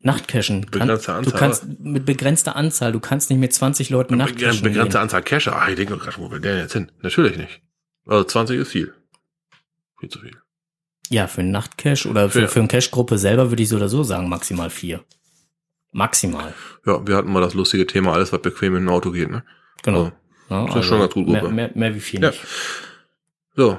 Nachtcachen. 0.00 0.62
Begrenzte 0.66 1.14
Anzahl, 1.14 1.22
Du 1.22 1.30
kannst 1.32 1.64
mit 1.80 2.04
begrenzter 2.04 2.56
Anzahl, 2.56 2.92
du 2.92 3.00
kannst 3.00 3.30
nicht 3.30 3.38
mit 3.38 3.54
20 3.54 3.88
Leuten 3.88 4.16
Nachtcachen 4.18 4.60
Begrenzte. 4.62 5.00
Anzahl 5.00 5.22
Cacher. 5.22 5.56
Ah, 5.56 5.68
ich 5.70 5.76
denke 5.76 5.96
gerade, 5.96 6.18
wo 6.18 6.30
will 6.30 6.40
der 6.40 6.58
jetzt 6.58 6.74
hin? 6.74 6.92
Natürlich 7.00 7.38
nicht. 7.38 7.62
Also 8.06 8.24
20 8.24 8.58
ist 8.60 8.68
viel. 8.72 8.92
Viel 9.98 10.10
zu 10.10 10.18
viel. 10.20 10.36
Ja, 11.08 11.26
für 11.26 11.40
einen 11.40 11.50
Nachtcache 11.52 12.08
oder 12.08 12.28
für, 12.28 12.42
Für- 12.42 12.48
für 12.48 12.58
eine 12.60 12.68
Cache-Gruppe 12.68 13.16
selber 13.16 13.50
würde 13.50 13.62
ich 13.62 13.68
so 13.70 13.76
oder 13.76 13.88
so 13.88 14.02
sagen, 14.02 14.28
maximal 14.28 14.68
vier. 14.68 15.02
Maximal. 15.92 16.52
Ja, 16.84 17.06
wir 17.06 17.16
hatten 17.16 17.32
mal 17.32 17.40
das 17.40 17.54
lustige 17.54 17.86
Thema, 17.86 18.12
alles 18.12 18.32
was 18.32 18.42
bequem 18.42 18.76
in 18.76 18.84
ein 18.84 18.88
Auto 18.88 19.10
geht, 19.12 19.30
ne? 19.30 19.44
Genau. 19.82 20.12
Also, 20.50 20.74
Ja, 20.74 20.80
ist 20.80 20.86
schon 20.86 20.98
ganz 21.00 21.14
gut, 21.14 21.28
mehr, 21.28 21.40
Gruppe. 21.40 21.54
mehr, 21.54 21.70
mehr 21.74 21.94
wie 21.94 22.00
vier 22.00 22.20
Ja. 22.20 22.30
nicht. 22.30 22.40
So. 23.56 23.78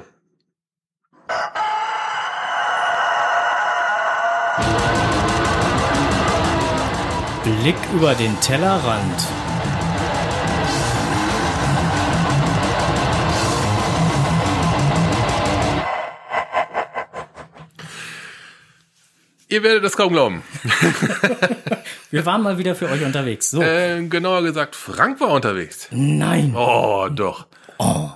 Blick 7.62 7.76
über 7.94 8.14
den 8.14 8.38
Tellerrand. 8.40 9.26
Ihr 19.48 19.62
werdet 19.62 19.84
das 19.84 19.96
kaum 19.96 20.12
glauben. 20.12 20.42
Wir 22.10 22.26
waren 22.26 22.42
mal 22.42 22.58
wieder 22.58 22.74
für 22.74 22.88
euch 22.88 23.04
unterwegs. 23.04 23.50
So. 23.50 23.62
Äh, 23.62 24.06
genauer 24.06 24.42
gesagt, 24.42 24.74
Frank 24.74 25.20
war 25.20 25.30
unterwegs. 25.30 25.88
Nein. 25.92 26.54
Oh, 26.56 27.08
doch. 27.10 27.46
Oh. 27.78 28.10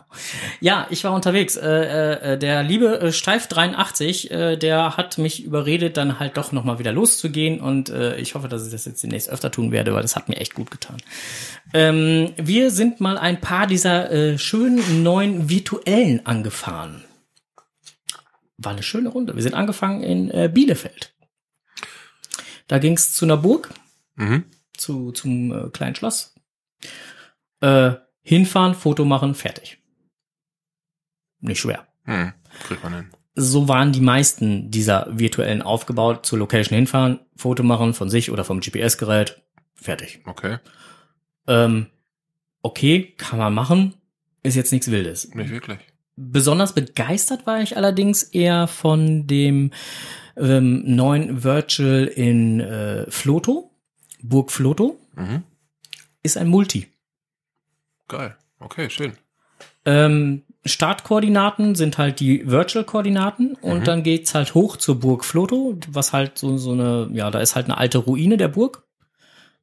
Ja, 0.60 0.86
ich 0.90 1.04
war 1.04 1.12
unterwegs. 1.12 1.56
Äh, 1.56 2.32
äh, 2.34 2.38
der 2.38 2.62
liebe 2.62 3.00
äh, 3.00 3.12
Steif 3.12 3.46
83, 3.46 4.30
äh, 4.30 4.56
der 4.56 4.96
hat 4.96 5.18
mich 5.18 5.44
überredet, 5.44 5.96
dann 5.96 6.18
halt 6.18 6.36
doch 6.36 6.52
noch 6.52 6.64
mal 6.64 6.78
wieder 6.78 6.92
loszugehen 6.92 7.60
und 7.60 7.88
äh, 7.90 8.16
ich 8.16 8.34
hoffe, 8.34 8.48
dass 8.48 8.64
ich 8.66 8.72
das 8.72 8.84
jetzt 8.86 9.02
demnächst 9.02 9.28
öfter 9.30 9.50
tun 9.50 9.70
werde, 9.72 9.94
weil 9.94 10.02
das 10.02 10.16
hat 10.16 10.28
mir 10.28 10.36
echt 10.36 10.54
gut 10.54 10.70
getan. 10.70 10.96
Ähm, 11.74 12.32
wir 12.36 12.70
sind 12.70 13.00
mal 13.00 13.18
ein 13.18 13.40
paar 13.40 13.66
dieser 13.66 14.10
äh, 14.10 14.38
schönen 14.38 15.02
neuen 15.02 15.48
virtuellen 15.48 16.24
angefahren. 16.26 17.04
War 18.58 18.72
eine 18.72 18.82
schöne 18.82 19.08
Runde. 19.08 19.36
Wir 19.36 19.42
sind 19.42 19.54
angefangen 19.54 20.02
in 20.02 20.30
äh, 20.30 20.50
Bielefeld. 20.52 21.14
Da 22.66 22.78
ging 22.78 22.94
es 22.94 23.12
zu 23.14 23.24
einer 23.24 23.36
Burg, 23.36 23.70
Mhm. 24.16 24.44
zu 24.76 25.12
zum 25.12 25.52
äh, 25.52 25.70
kleinen 25.70 25.94
Schloss. 25.94 26.34
Äh, 27.62 27.92
hinfahren, 28.22 28.74
Foto 28.74 29.04
machen, 29.04 29.34
fertig. 29.34 29.78
Nicht 31.40 31.60
schwer. 31.60 31.86
Hm. 32.04 32.32
Kriegt 32.66 32.82
man 32.82 32.94
hin. 32.94 33.10
So 33.34 33.68
waren 33.68 33.92
die 33.92 34.00
meisten 34.00 34.70
dieser 34.70 35.06
virtuellen 35.10 35.62
aufgebaut. 35.62 36.26
Zur 36.26 36.38
Location 36.40 36.74
hinfahren, 36.76 37.20
Foto 37.36 37.62
machen 37.62 37.94
von 37.94 38.10
sich 38.10 38.30
oder 38.30 38.44
vom 38.44 38.60
GPS-Gerät, 38.60 39.40
fertig. 39.74 40.20
Okay. 40.26 40.58
Ähm, 41.46 41.86
okay, 42.62 43.14
kann 43.16 43.38
man 43.38 43.54
machen, 43.54 43.94
ist 44.42 44.56
jetzt 44.56 44.72
nichts 44.72 44.90
Wildes. 44.90 45.34
Nicht 45.34 45.50
wirklich. 45.50 45.78
Besonders 46.16 46.74
begeistert 46.74 47.46
war 47.46 47.62
ich 47.62 47.76
allerdings 47.76 48.22
eher 48.22 48.66
von 48.66 49.26
dem 49.26 49.70
ähm, 50.36 50.82
neuen 50.84 51.42
Virtual 51.44 52.04
in 52.04 52.60
äh, 52.60 53.10
Floto. 53.10 53.70
Burg 54.22 54.50
Floto 54.50 54.98
Mhm. 55.16 55.42
ist 56.22 56.36
ein 56.36 56.48
Multi. 56.48 56.88
Geil. 58.10 58.36
Okay, 58.58 58.90
schön. 58.90 59.12
Ähm, 59.86 60.42
Startkoordinaten 60.64 61.74
sind 61.74 61.96
halt 61.96 62.20
die 62.20 62.50
Virtual-Koordinaten 62.50 63.54
und 63.54 63.86
dann 63.88 64.02
geht's 64.02 64.34
halt 64.34 64.54
hoch 64.54 64.76
zur 64.76 65.00
Burg 65.00 65.24
Floto, 65.24 65.78
was 65.88 66.12
halt 66.12 66.36
so, 66.36 66.58
so 66.58 66.72
eine, 66.72 67.08
ja, 67.12 67.30
da 67.30 67.38
ist 67.38 67.54
halt 67.54 67.66
eine 67.66 67.78
alte 67.78 67.98
Ruine 67.98 68.36
der 68.36 68.48
Burg, 68.48 68.82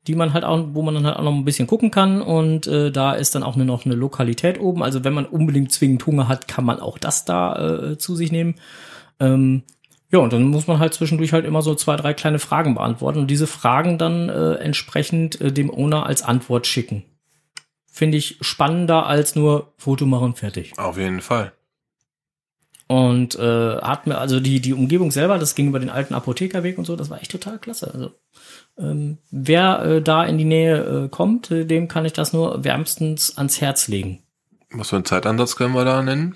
die 0.08 0.16
man 0.16 0.34
halt 0.34 0.44
auch, 0.44 0.70
wo 0.72 0.82
man 0.82 0.96
dann 0.96 1.06
halt 1.06 1.18
auch 1.18 1.24
noch 1.24 1.34
ein 1.34 1.46
bisschen 1.46 1.68
gucken 1.68 1.92
kann 1.92 2.22
und 2.22 2.66
äh, 2.66 2.92
da 2.92 3.14
ist 3.14 3.36
dann 3.36 3.44
auch 3.44 3.56
eine, 3.56 3.66
noch 3.66 3.86
eine 3.86 3.96
Lokalität 3.96 4.60
oben. 4.60 4.82
Also 4.82 5.04
wenn 5.04 5.14
man 5.14 5.26
unbedingt 5.26 5.72
zwingend 5.72 6.06
Hunger 6.06 6.28
hat, 6.28 6.48
kann 6.48 6.66
man 6.66 6.80
auch 6.80 6.98
das 6.98 7.26
da 7.26 7.92
äh, 7.92 7.98
zu 7.98 8.16
sich 8.16 8.32
nehmen. 8.32 8.56
Ähm, 9.20 9.64
ja, 10.10 10.20
und 10.20 10.32
dann 10.32 10.44
muss 10.44 10.68
man 10.68 10.80
halt 10.80 10.94
zwischendurch 10.94 11.34
halt 11.34 11.46
immer 11.46 11.62
so 11.62 11.76
zwei, 11.76 11.98
drei 11.98 12.14
kleine 12.14 12.40
Fragen 12.40 12.76
beantworten 12.76 13.20
und 13.20 13.28
diese 13.28 13.46
Fragen 13.46 13.98
dann 13.98 14.30
äh, 14.30 14.54
entsprechend 14.54 15.42
äh, 15.42 15.52
dem 15.52 15.70
Owner 15.70 16.06
als 16.06 16.24
Antwort 16.24 16.66
schicken. 16.66 17.04
Finde 17.98 18.20
ich 18.20 18.38
spannender 18.42 19.08
als 19.08 19.36
nur 19.36 19.74
Foto 19.76 20.06
machen, 20.06 20.36
fertig. 20.36 20.78
Auf 20.78 21.00
jeden 21.00 21.20
Fall. 21.20 21.54
Und 22.86 23.34
äh, 23.40 23.78
hat 23.78 24.06
mir, 24.06 24.20
also 24.20 24.40
die, 24.40 24.60
die 24.60 24.74
Umgebung 24.74 25.10
selber, 25.10 25.40
das 25.40 25.56
ging 25.56 25.70
über 25.70 25.80
den 25.80 25.90
alten 25.90 26.14
Apothekerweg 26.14 26.78
und 26.78 26.86
so, 26.86 26.96
das 26.96 27.10
war 27.10 27.20
echt 27.20 27.32
total 27.32 27.58
klasse. 27.58 27.92
Also 27.92 28.12
ähm, 28.78 29.18
wer 29.32 29.82
äh, 29.82 30.02
da 30.04 30.24
in 30.26 30.38
die 30.38 30.46
Nähe 30.46 31.06
äh, 31.06 31.10
kommt, 31.10 31.50
äh, 31.50 31.66
dem 31.66 31.88
kann 31.88 32.06
ich 32.06 32.14
das 32.14 32.34
nur 32.34 32.64
wärmstens 32.64 33.36
ans 33.36 33.62
Herz 33.62 33.88
legen. 33.88 34.20
Was 34.70 34.90
für 34.90 34.98
einen 34.98 35.06
Zeitansatz 35.06 35.56
können 35.56 35.74
wir 35.74 35.84
da 35.84 36.04
nennen? 36.04 36.36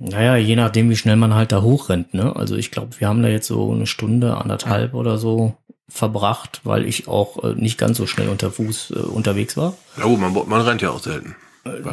Naja, 0.00 0.34
je 0.34 0.56
nachdem, 0.56 0.90
wie 0.90 0.96
schnell 0.96 1.14
man 1.14 1.32
halt 1.32 1.52
da 1.52 1.62
hochrennt, 1.62 2.12
ne? 2.12 2.34
Also 2.34 2.56
ich 2.56 2.72
glaube, 2.72 2.98
wir 2.98 3.06
haben 3.06 3.22
da 3.22 3.28
jetzt 3.28 3.46
so 3.46 3.70
eine 3.70 3.86
Stunde, 3.86 4.36
anderthalb 4.36 4.94
oder 4.94 5.16
so 5.16 5.54
verbracht, 5.88 6.60
weil 6.64 6.84
ich 6.84 7.08
auch 7.08 7.42
äh, 7.44 7.54
nicht 7.54 7.78
ganz 7.78 7.96
so 7.96 8.06
schnell 8.06 8.28
unter 8.28 8.50
Fuß 8.50 8.90
äh, 8.90 8.98
unterwegs 9.00 9.56
war. 9.56 9.74
Ja 9.96 10.04
gut, 10.04 10.20
man, 10.20 10.32
man 10.32 10.60
rennt 10.62 10.82
ja 10.82 10.90
auch 10.90 11.00
selten. 11.00 11.36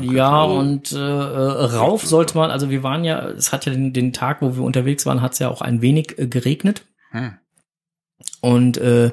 Ja, 0.02 0.46
Oh. 0.46 0.60
und 0.60 0.92
äh, 0.92 0.98
äh, 0.98 1.64
rauf 1.66 2.06
sollte 2.06 2.38
man, 2.38 2.52
also 2.52 2.70
wir 2.70 2.84
waren 2.84 3.04
ja, 3.04 3.28
es 3.30 3.52
hat 3.52 3.66
ja 3.66 3.72
den, 3.72 3.92
den 3.94 4.14
Tag, 4.14 4.42
wo 4.42 4.56
wir 4.56 4.64
unterwegs 4.64 5.06
waren, 5.06 5.22
hat 5.22 5.34
es 5.34 5.40
ja 5.40 5.50
auch 5.50 5.62
ein 5.62 5.82
wenig 5.82 6.18
äh, 6.20 6.28
geregnet. 6.28 6.86
Hm. 7.10 7.34
Und 8.42 8.78
äh, 8.78 9.12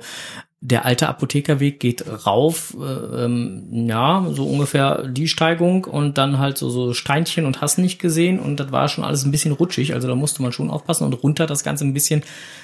der 0.63 0.85
alte 0.85 1.09
Apothekerweg 1.09 1.81
geht 1.81 2.05
rauf, 2.27 2.77
äh, 2.79 3.25
ähm, 3.25 3.87
ja, 3.89 4.27
so 4.31 4.47
ungefähr 4.47 5.07
die 5.09 5.27
Steigung 5.27 5.85
und 5.85 6.19
dann 6.19 6.39
halt 6.39 6.59
so, 6.59 6.69
so 6.69 6.93
Steinchen 6.93 7.47
und 7.47 7.63
hast 7.63 7.79
nicht 7.79 7.99
gesehen 7.99 8.39
und 8.39 8.61
das 8.61 8.71
war 8.71 8.89
schon 8.89 9.03
alles 9.03 9.25
ein 9.25 9.31
bisschen 9.31 9.53
rutschig, 9.53 9.95
also 9.95 10.07
da 10.07 10.15
musste 10.15 10.43
man 10.43 10.53
schon 10.53 10.71
aufpassen 10.71 11.05
und 11.05 11.15
runter 11.15 11.47
das 11.47 11.65
Ganze 11.65 11.87
ein 11.87 11.95
bisschen, 11.95 12.23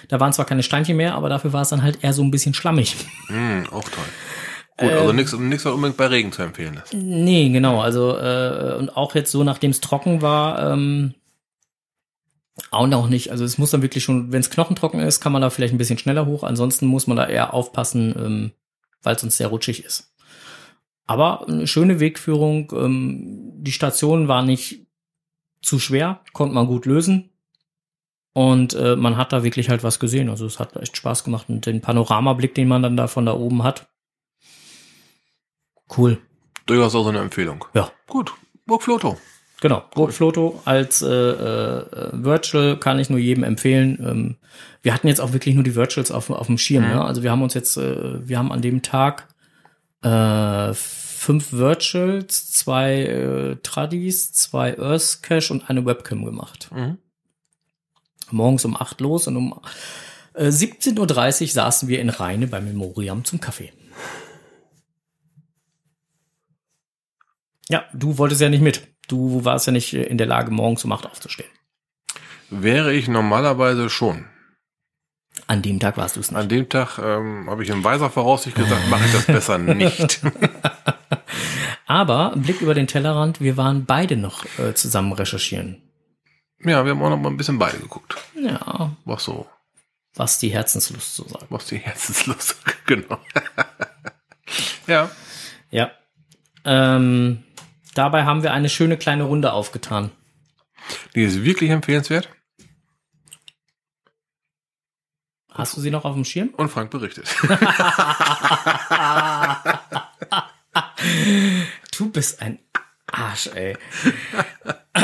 da 0.09 0.21
waren 0.21 0.35
zwar 0.35 0.45
keine 0.45 0.63
Steinchen 0.63 0.97
mehr, 0.99 1.15
aber 1.15 1.31
dafür 1.31 1.55
war 1.55 1.63
es 1.63 1.71
dann 1.71 1.83
halt 1.83 2.05
eher 2.05 2.13
so 2.13 2.23
ein 2.23 2.31
bisschen 2.31 2.53
schlammig. 2.53 2.97
Hm, 3.29 3.65
auch 3.71 3.89
toll. 3.89 4.05
Gut, 4.79 4.93
also 4.93 5.13
nichts 5.15 5.33
nichts 5.33 5.65
was 5.65 5.73
unbedingt 5.73 5.97
bei 5.97 6.07
Regen 6.09 6.33
zu 6.33 6.43
empfehlen 6.43 6.79
ist. 6.85 6.93
Nee, 6.93 7.49
genau. 7.49 7.81
Also 7.81 8.19
äh, 8.19 8.75
und 8.79 8.95
auch 8.95 9.15
jetzt 9.15 9.33
so, 9.33 9.43
nachdem 9.43 9.71
es 9.71 9.81
trocken 9.81 10.21
war, 10.21 10.73
ähm, 10.73 11.15
auch 12.71 12.87
noch 12.87 13.09
nicht. 13.09 13.31
Also 13.31 13.45
es 13.45 13.59
muss 13.59 13.71
dann 13.71 13.83
wirklich 13.83 14.05
schon, 14.05 14.33
wenn 14.33 14.41
es 14.41 14.51
knochentrocken 14.51 15.01
ist, 15.01 15.21
kann 15.21 15.33
man 15.33 15.43
da 15.43 15.51
vielleicht 15.51 15.75
ein 15.75 15.79
bisschen 15.79 15.99
schneller 15.99 16.27
hoch. 16.27 16.43
Ansonsten 16.43 16.87
muss 16.87 17.07
man 17.07 17.17
da 17.17 17.27
eher 17.27 17.55
aufpassen, 17.55 18.15
ähm, 18.17 18.53
weil 19.03 19.15
es 19.15 19.21
sonst 19.21 19.37
sehr 19.37 19.49
rutschig 19.49 19.85
ist. 19.85 20.15
Aber 21.07 21.49
eine 21.49 21.67
schöne 21.67 22.01
Wegführung. 22.01 22.73
Ähm, 22.75 23.53
die 23.59 23.73
Station 23.73 24.29
war 24.29 24.43
nicht 24.43 24.87
zu 25.63 25.79
schwer, 25.79 26.21
konnte 26.33 26.55
man 26.55 26.67
gut 26.67 26.87
lösen. 26.87 27.31
Und 28.33 28.75
äh, 28.75 28.97
man 28.97 29.17
hat 29.17 29.33
da 29.33 29.45
wirklich 29.45 29.71
halt 29.71 29.83
was 29.83 29.99
gesehen. 29.99 30.29
Also 30.29 30.47
es 30.47 30.59
hat 30.59 30.77
echt 30.77 30.97
Spaß 30.97 31.25
gemacht. 31.25 31.49
Und 31.49 31.65
den 31.67 31.81
Panoramablick, 31.81 32.55
den 32.55 32.69
man 32.69 32.83
dann 32.83 32.97
da 32.97 33.07
von 33.07 33.25
da 33.25 33.35
oben 33.35 33.63
hat. 33.63 33.89
Cool. 35.97 36.19
Durchaus 36.67 36.95
auch 36.95 37.05
so 37.05 37.09
eine 37.11 37.21
Empfehlung. 37.21 37.65
Ja. 37.75 37.91
Gut, 38.09 38.33
Burg 38.67 38.83
Floto. 38.83 39.17
Genau, 39.61 39.85
Floto 40.11 40.61
als 40.67 41.01
äh, 41.01 41.07
äh, 41.09 42.11
Virtual 42.13 42.79
kann 42.79 42.99
ich 42.99 43.09
nur 43.09 43.19
jedem 43.19 43.43
empfehlen. 43.43 43.99
Ähm, 44.01 44.37
wir 44.83 44.93
hatten 44.93 45.09
jetzt 45.09 45.21
auch 45.21 45.33
wirklich 45.33 45.55
nur 45.55 45.65
die 45.65 45.75
Virtuals 45.75 46.11
auf, 46.11 46.29
auf 46.29 46.47
dem 46.47 46.59
Schirm. 46.59 46.85
Mhm. 46.85 46.91
Ne? 46.91 47.05
Also 47.05 47.23
wir 47.23 47.31
haben 47.31 47.43
uns 47.43 47.55
jetzt, 47.55 47.77
äh, 47.79 48.29
wir 48.29 48.39
haben 48.39 48.53
an 48.53 48.61
dem 48.61 48.83
Tag 48.83 49.29
äh, 50.03 50.75
fünf 50.75 51.53
Virtuals, 51.53 52.53
zwei 52.53 53.03
äh, 53.03 53.57
Tradis, 53.63 54.33
zwei 54.33 54.79
Earth 54.79 55.23
Cache 55.23 55.53
und 55.53 55.71
eine 55.71 55.87
Webcam 55.87 56.25
gemacht. 56.25 56.69
Mhm. 56.73 56.99
Morgens 58.31 58.65
um 58.67 58.77
acht 58.77 59.01
los 59.01 59.27
und 59.27 59.37
um 59.37 59.61
äh, 60.35 60.49
17.30 60.49 61.43
Uhr 61.43 61.49
saßen 61.49 61.89
wir 61.89 62.01
in 62.01 62.11
Rheine 62.11 62.47
beim 62.47 62.65
Memoriam 62.65 63.25
zum 63.25 63.41
Kaffee. 63.41 63.73
Ja, 67.69 67.85
du 67.95 68.19
wolltest 68.19 68.43
ja 68.43 68.49
nicht 68.49 68.63
mit. 68.63 68.87
Du 69.09 69.45
warst 69.45 69.67
ja 69.67 69.73
nicht 69.73 69.93
in 69.95 70.19
der 70.19 70.27
Lage, 70.27 70.51
morgens 70.51 70.85
um 70.85 70.93
acht 70.93 71.07
aufzustehen. 71.07 71.49
Wäre 72.51 72.93
ich 72.93 73.09
normalerweise 73.09 73.89
schon. 73.91 74.27
An 75.49 75.63
dem 75.63 75.79
Tag 75.81 75.97
warst 75.97 76.17
du 76.17 76.21
es 76.21 76.31
nicht. 76.31 76.39
An 76.41 76.49
dem 76.49 76.69
Tag 76.69 76.99
ähm, 76.99 77.49
habe 77.51 77.63
ich 77.63 77.71
in 77.71 77.85
weiser 77.85 78.11
Voraussicht 78.11 78.57
gesagt, 78.57 78.89
mache 78.89 79.05
ich 79.05 79.13
das 79.13 79.27
besser 79.27 79.59
nicht. 79.59 80.21
Aber 81.87 82.33
Blick 82.37 82.61
über 82.61 82.75
den 82.75 82.87
Tellerrand, 82.89 83.41
wir 83.41 83.57
waren 83.57 83.85
beide 83.85 84.17
noch 84.17 84.45
äh, 84.59 84.75
zusammen 84.75 85.13
recherchieren. 85.13 85.83
ja, 86.61 86.85
wir 86.85 86.93
haben 86.93 87.03
auch 87.03 87.11
noch 87.11 87.17
mal 87.19 87.29
ein 87.31 87.37
bisschen 87.37 87.59
beide 87.59 87.79
geguckt. 87.79 88.17
Ja, 88.35 88.97
Was 89.05 89.25
so, 89.25 89.47
was 90.15 90.39
die 90.39 90.49
Herzenslust 90.49 91.15
so 91.15 91.29
sagt. 91.29 91.47
was 91.51 91.67
die 91.67 91.79
Herzenslust, 91.79 92.57
genau. 92.87 93.19
ja, 94.87 95.11
Ja. 95.71 95.91
Ähm, 96.65 97.45
dabei 97.99 98.25
haben 98.25 98.43
wir 98.43 98.53
eine 98.53 98.69
schöne 98.69 98.97
kleine 98.97 99.25
Runde 99.25 99.53
aufgetan. 99.53 100.11
die 101.15 101.23
ist 101.25 101.45
wirklich 101.45 101.71
empfehlenswert. 101.71 102.29
Hast 105.53 105.77
du 105.77 105.81
sie 105.81 105.91
noch 105.91 106.05
auf 106.05 106.15
dem 106.15 106.25
Schirm? 106.25 106.51
Und 106.57 106.69
Frank 106.69 106.91
berichtet. 106.91 107.35
Du 111.97 112.11
bist 112.11 112.43
ein 112.43 112.59
Arsch, 113.07 113.47
ey. 113.55 113.77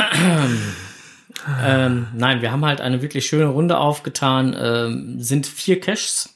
ähm, 1.63 2.07
nein, 2.13 2.41
wir 2.41 2.51
haben 2.51 2.65
halt 2.65 2.81
eine 2.81 3.01
wirklich 3.01 3.25
schöne 3.25 3.47
Runde 3.47 3.77
aufgetan. 3.79 4.55
Ähm, 4.57 5.19
sind 5.19 5.47
vier 5.47 5.79
Caches 5.79 6.29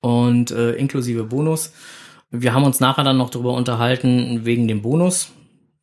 und 0.00 0.52
äh, 0.52 0.72
inklusive 0.74 1.24
Bonus. 1.24 1.72
Wir 2.36 2.52
haben 2.52 2.64
uns 2.64 2.80
nachher 2.80 3.04
dann 3.04 3.16
noch 3.16 3.30
darüber 3.30 3.52
unterhalten 3.54 4.44
wegen 4.44 4.66
dem 4.66 4.82
Bonus. 4.82 5.30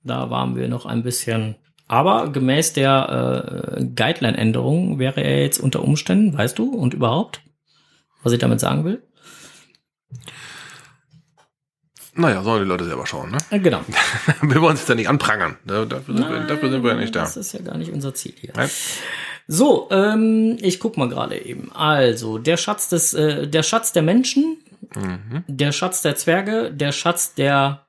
Da 0.03 0.29
waren 0.29 0.55
wir 0.55 0.67
noch 0.67 0.85
ein 0.85 1.01
bisschen. 1.03 1.55
Aber 1.87 2.29
gemäß 2.31 2.73
der 2.73 3.77
äh, 3.77 3.83
Guideline-Änderung 3.85 4.99
wäre 4.99 5.21
er 5.23 5.41
jetzt 5.43 5.59
unter 5.59 5.83
Umständen, 5.83 6.37
weißt 6.37 6.57
du, 6.59 6.69
und 6.73 6.93
überhaupt, 6.93 7.41
was 8.23 8.33
ich 8.33 8.39
damit 8.39 8.59
sagen 8.59 8.83
will? 8.85 9.01
naja, 12.13 12.43
sollen 12.43 12.63
die 12.63 12.67
Leute 12.67 12.83
selber 12.83 13.05
schauen, 13.05 13.31
ne? 13.31 13.59
Genau. 13.59 13.79
Wir 14.41 14.61
wollen 14.61 14.71
uns 14.71 14.85
da 14.85 14.95
nicht 14.95 15.07
anprangern. 15.07 15.57
Da- 15.65 15.85
Dafür 15.85 16.15
sind, 16.17 16.29
wir, 16.29 16.39
dafür 16.41 16.69
sind 16.69 16.83
wir 16.83 16.91
ja 16.91 16.97
nicht 16.97 17.15
da. 17.15 17.21
Das 17.21 17.37
ist 17.37 17.53
ja 17.53 17.61
gar 17.61 17.77
nicht 17.77 17.91
unser 17.91 18.13
Ziel 18.13 18.33
hier. 18.37 18.51
Nein. 18.55 18.69
So, 19.47 19.87
ähm, 19.91 20.57
ich 20.61 20.79
guck 20.81 20.97
mal 20.97 21.07
gerade 21.07 21.37
eben. 21.43 21.71
Also, 21.73 22.37
der 22.37 22.57
Schatz 22.57 22.89
des, 22.89 23.13
äh, 23.13 23.47
der 23.47 23.63
Schatz 23.63 23.93
der 23.93 24.03
Menschen, 24.03 24.57
Mhm. 24.95 25.43
der 25.47 25.71
Schatz 25.71 26.01
der 26.01 26.15
Zwerge, 26.15 26.71
der 26.73 26.91
Schatz 26.91 27.33
der 27.33 27.85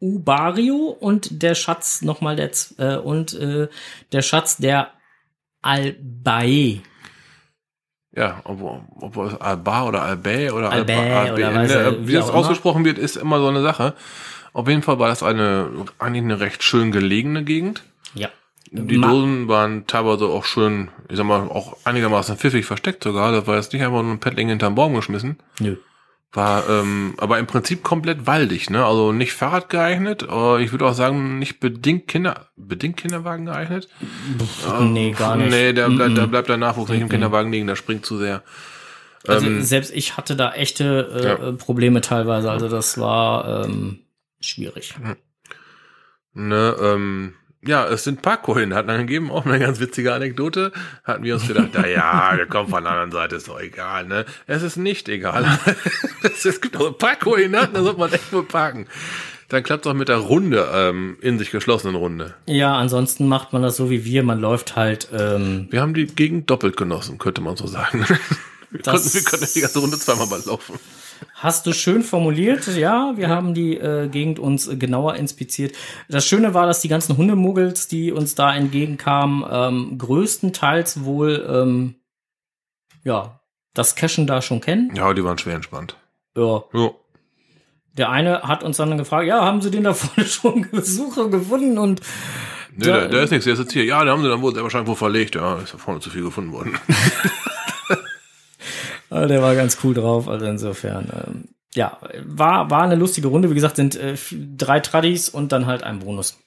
Ubario 0.00 0.76
und 0.76 1.42
der 1.42 1.54
Schatz 1.54 2.02
nochmal 2.02 2.36
der 2.36 2.52
Z- 2.52 2.78
äh, 2.78 2.96
und 2.96 3.34
äh, 3.34 3.68
der 4.12 4.22
Schatz 4.22 4.56
der 4.58 4.92
Albae. 5.60 6.82
Ja, 8.12 8.40
ob, 8.44 8.62
ob 9.00 9.16
es 9.16 9.40
Alba 9.40 9.84
oder 9.84 10.02
Albä 10.02 10.52
oder 10.52 10.70
Albä 10.70 10.96
Alba, 10.96 11.34
oder 11.34 11.54
weiß 11.54 11.70
ne, 11.70 11.76
er, 11.76 12.08
wie 12.08 12.12
das 12.12 12.30
ausgesprochen 12.30 12.84
wird, 12.84 12.98
ist 12.98 13.16
immer 13.16 13.38
so 13.38 13.48
eine 13.48 13.62
Sache. 13.62 13.94
Auf 14.52 14.68
jeden 14.68 14.82
Fall 14.82 14.98
war 14.98 15.08
das 15.08 15.22
eine 15.22 15.86
eigentlich 15.98 16.24
eine 16.24 16.40
recht 16.40 16.62
schön 16.62 16.90
gelegene 16.90 17.44
Gegend. 17.44 17.84
Ja. 18.14 18.28
Die 18.70 18.98
Ma- 18.98 19.08
Dosen 19.10 19.48
waren 19.48 19.86
teilweise 19.86 20.26
auch 20.26 20.44
schön, 20.44 20.88
ich 21.08 21.16
sag 21.16 21.24
mal, 21.26 21.48
auch 21.48 21.76
einigermaßen 21.84 22.36
pfiffig 22.36 22.66
versteckt 22.66 23.02
sogar. 23.04 23.32
Das 23.32 23.46
war 23.46 23.56
jetzt 23.56 23.72
nicht 23.72 23.82
einfach 23.82 24.02
nur 24.02 24.12
ein 24.12 24.20
Paddling 24.20 24.48
hinterm 24.48 24.74
Baum 24.74 24.94
geschmissen. 24.94 25.38
Nö. 25.60 25.76
War 26.32 26.68
ähm, 26.68 27.14
aber 27.16 27.38
im 27.38 27.46
Prinzip 27.46 27.82
komplett 27.82 28.26
waldig, 28.26 28.68
ne? 28.68 28.84
Also 28.84 29.12
nicht 29.12 29.32
Fahrrad 29.32 29.70
geeignet, 29.70 30.28
aber 30.28 30.60
ich 30.60 30.72
würde 30.72 30.84
auch 30.84 30.92
sagen, 30.92 31.38
nicht 31.38 31.58
bedingt 31.58 32.06
Kinder, 32.06 32.48
bedingt 32.56 32.98
Kinderwagen 32.98 33.46
geeignet. 33.46 33.88
nee, 34.82 35.12
gar 35.12 35.36
nicht. 35.36 35.50
Nee, 35.50 35.72
da 35.72 35.88
bleibt, 35.88 36.10
Mm-mm. 36.12 36.16
da 36.16 36.26
bleibt 36.26 36.50
der 36.50 36.58
Nachwuchs 36.58 36.90
nicht 36.90 37.00
im 37.00 37.08
Kinderwagen 37.08 37.50
liegen, 37.50 37.66
der 37.66 37.76
springt 37.76 38.04
zu 38.04 38.18
sehr. 38.18 38.42
Also 39.26 39.46
Ähm, 39.46 39.62
selbst 39.62 39.90
ich 39.94 40.18
hatte 40.18 40.36
da 40.36 40.52
echte 40.52 41.10
äh, 41.14 41.24
Ja. 41.24 41.48
äh, 41.48 41.52
Probleme 41.54 42.02
teilweise. 42.02 42.50
Also 42.50 42.68
das 42.68 42.98
war 42.98 43.64
ähm, 43.64 44.00
schwierig. 44.40 44.94
Ne, 46.34 46.76
ähm, 46.80 47.34
ja, 47.66 47.86
es 47.88 48.04
sind 48.04 48.22
Parkkoordinaten 48.22 48.88
angegeben, 48.90 49.30
auch 49.30 49.44
eine 49.46 49.58
ganz 49.58 49.80
witzige 49.80 50.12
Anekdote. 50.14 50.72
Hatten 51.04 51.24
wir 51.24 51.34
uns 51.34 51.46
gedacht, 51.48 51.68
na 51.74 51.86
ja, 51.86 52.32
wir 52.36 52.46
kommen 52.46 52.68
von 52.70 52.82
der 52.84 52.92
anderen 52.92 53.10
Seite, 53.12 53.36
ist 53.36 53.48
doch 53.48 53.60
egal, 53.60 54.06
ne? 54.06 54.24
Es 54.46 54.62
ist 54.62 54.76
nicht 54.76 55.08
egal. 55.08 55.44
es, 56.22 56.44
es 56.44 56.60
gibt 56.60 56.76
auch 56.76 56.96
Parkkoordinaten, 56.96 57.74
da 57.74 57.82
sollte 57.82 57.98
man 58.00 58.12
echt 58.12 58.32
wohl 58.32 58.44
parken. 58.44 58.86
Dann 59.48 59.62
klappt 59.62 59.86
es 59.86 59.90
auch 59.90 59.94
mit 59.96 60.08
der 60.08 60.18
Runde, 60.18 60.68
ähm, 60.74 61.16
in 61.22 61.38
sich 61.38 61.50
geschlossenen 61.50 61.96
Runde. 61.96 62.34
Ja, 62.46 62.76
ansonsten 62.76 63.26
macht 63.26 63.52
man 63.54 63.62
das 63.62 63.76
so 63.76 63.88
wie 63.88 64.04
wir. 64.04 64.22
Man 64.22 64.40
läuft 64.40 64.76
halt. 64.76 65.08
Ähm, 65.12 65.68
Wir 65.70 65.80
haben 65.80 65.94
die 65.94 66.06
Gegend 66.06 66.50
doppelt 66.50 66.76
genossen, 66.76 67.16
könnte 67.18 67.40
man 67.40 67.56
so 67.56 67.66
sagen. 67.66 68.04
Wir 68.70 68.82
Das- 68.82 69.02
konnten, 69.02 69.14
wir 69.14 69.24
konnten 69.24 69.46
die 69.54 69.60
ganze 69.62 69.78
Runde 69.78 69.98
zweimal 69.98 70.26
mal 70.26 70.42
laufen. 70.44 70.78
Hast 71.40 71.66
du 71.66 71.72
schön 71.72 72.02
formuliert, 72.02 72.66
ja. 72.76 73.12
Wir 73.16 73.28
haben 73.28 73.54
die 73.54 73.76
äh, 73.76 74.08
Gegend 74.08 74.38
uns 74.40 74.66
äh, 74.66 74.76
genauer 74.76 75.14
inspiziert. 75.14 75.74
Das 76.08 76.26
Schöne 76.26 76.52
war, 76.52 76.66
dass 76.66 76.80
die 76.80 76.88
ganzen 76.88 77.16
Hundemuggels, 77.16 77.86
die 77.86 78.10
uns 78.10 78.34
da 78.34 78.52
entgegenkamen, 78.54 79.44
ähm, 79.48 79.98
größtenteils 79.98 81.04
wohl 81.04 81.46
ähm, 81.48 81.94
ja 83.04 83.38
das 83.74 83.94
Cashen 83.94 84.26
da 84.26 84.42
schon 84.42 84.60
kennen. 84.60 84.90
Ja, 84.96 85.14
die 85.14 85.22
waren 85.22 85.38
schwer 85.38 85.54
entspannt. 85.54 85.96
Ja. 86.36 86.64
Ja. 86.72 86.90
Der 87.96 88.10
eine 88.10 88.42
hat 88.42 88.64
uns 88.64 88.76
dann 88.78 88.96
gefragt, 88.98 89.26
ja, 89.28 89.44
haben 89.44 89.60
Sie 89.62 89.70
den 89.70 89.84
da 89.84 89.94
vorne 89.94 90.26
schon 90.28 90.68
Besucher 90.70 91.28
gefunden? 91.28 91.78
Und 91.78 92.00
Nee, 92.76 92.84
Da- 92.86 93.00
da, 93.02 93.08
da 93.08 93.22
ist 93.22 93.30
nichts, 93.30 93.44
der 93.44 93.54
ist 93.54 93.60
jetzt 93.60 93.72
hier. 93.72 93.84
Ja, 93.84 94.04
da 94.04 94.12
haben 94.12 94.22
sie 94.22 94.28
dann 94.28 94.40
wohl 94.42 94.54
sehr 94.54 94.62
wahrscheinlich 94.62 94.88
wo 94.88 94.94
verlegt. 94.94 95.34
Ja, 95.34 95.56
ist 95.56 95.74
da 95.74 95.78
vorne 95.78 95.98
zu 96.00 96.10
viel 96.10 96.22
gefunden 96.22 96.52
worden. 96.52 96.78
der 99.10 99.42
war 99.42 99.54
ganz 99.54 99.78
cool 99.82 99.94
drauf. 99.94 100.28
Also 100.28 100.46
insofern, 100.46 101.08
ähm, 101.26 101.48
ja, 101.74 101.98
war, 102.24 102.70
war 102.70 102.82
eine 102.82 102.96
lustige 102.96 103.28
Runde. 103.28 103.50
Wie 103.50 103.54
gesagt, 103.54 103.76
sind 103.76 103.96
äh, 103.96 104.16
drei 104.56 104.80
Tradis 104.80 105.28
und 105.28 105.52
dann 105.52 105.66
halt 105.66 105.82
ein 105.82 106.00
Bonus. 106.00 106.38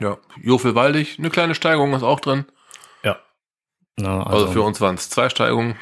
Ja, 0.00 0.18
Jofel 0.42 0.74
Waldig, 0.74 1.18
eine 1.18 1.30
kleine 1.30 1.54
Steigerung 1.54 1.92
ist 1.94 2.02
auch 2.02 2.20
drin. 2.20 2.44
Ja. 3.02 3.18
Na, 3.96 4.22
Also, 4.22 4.48
für 4.48 4.62
uns 4.62 4.80
waren 4.80 4.94
es 4.94 5.10
zwei 5.10 5.28
Steigungen. 5.28 5.76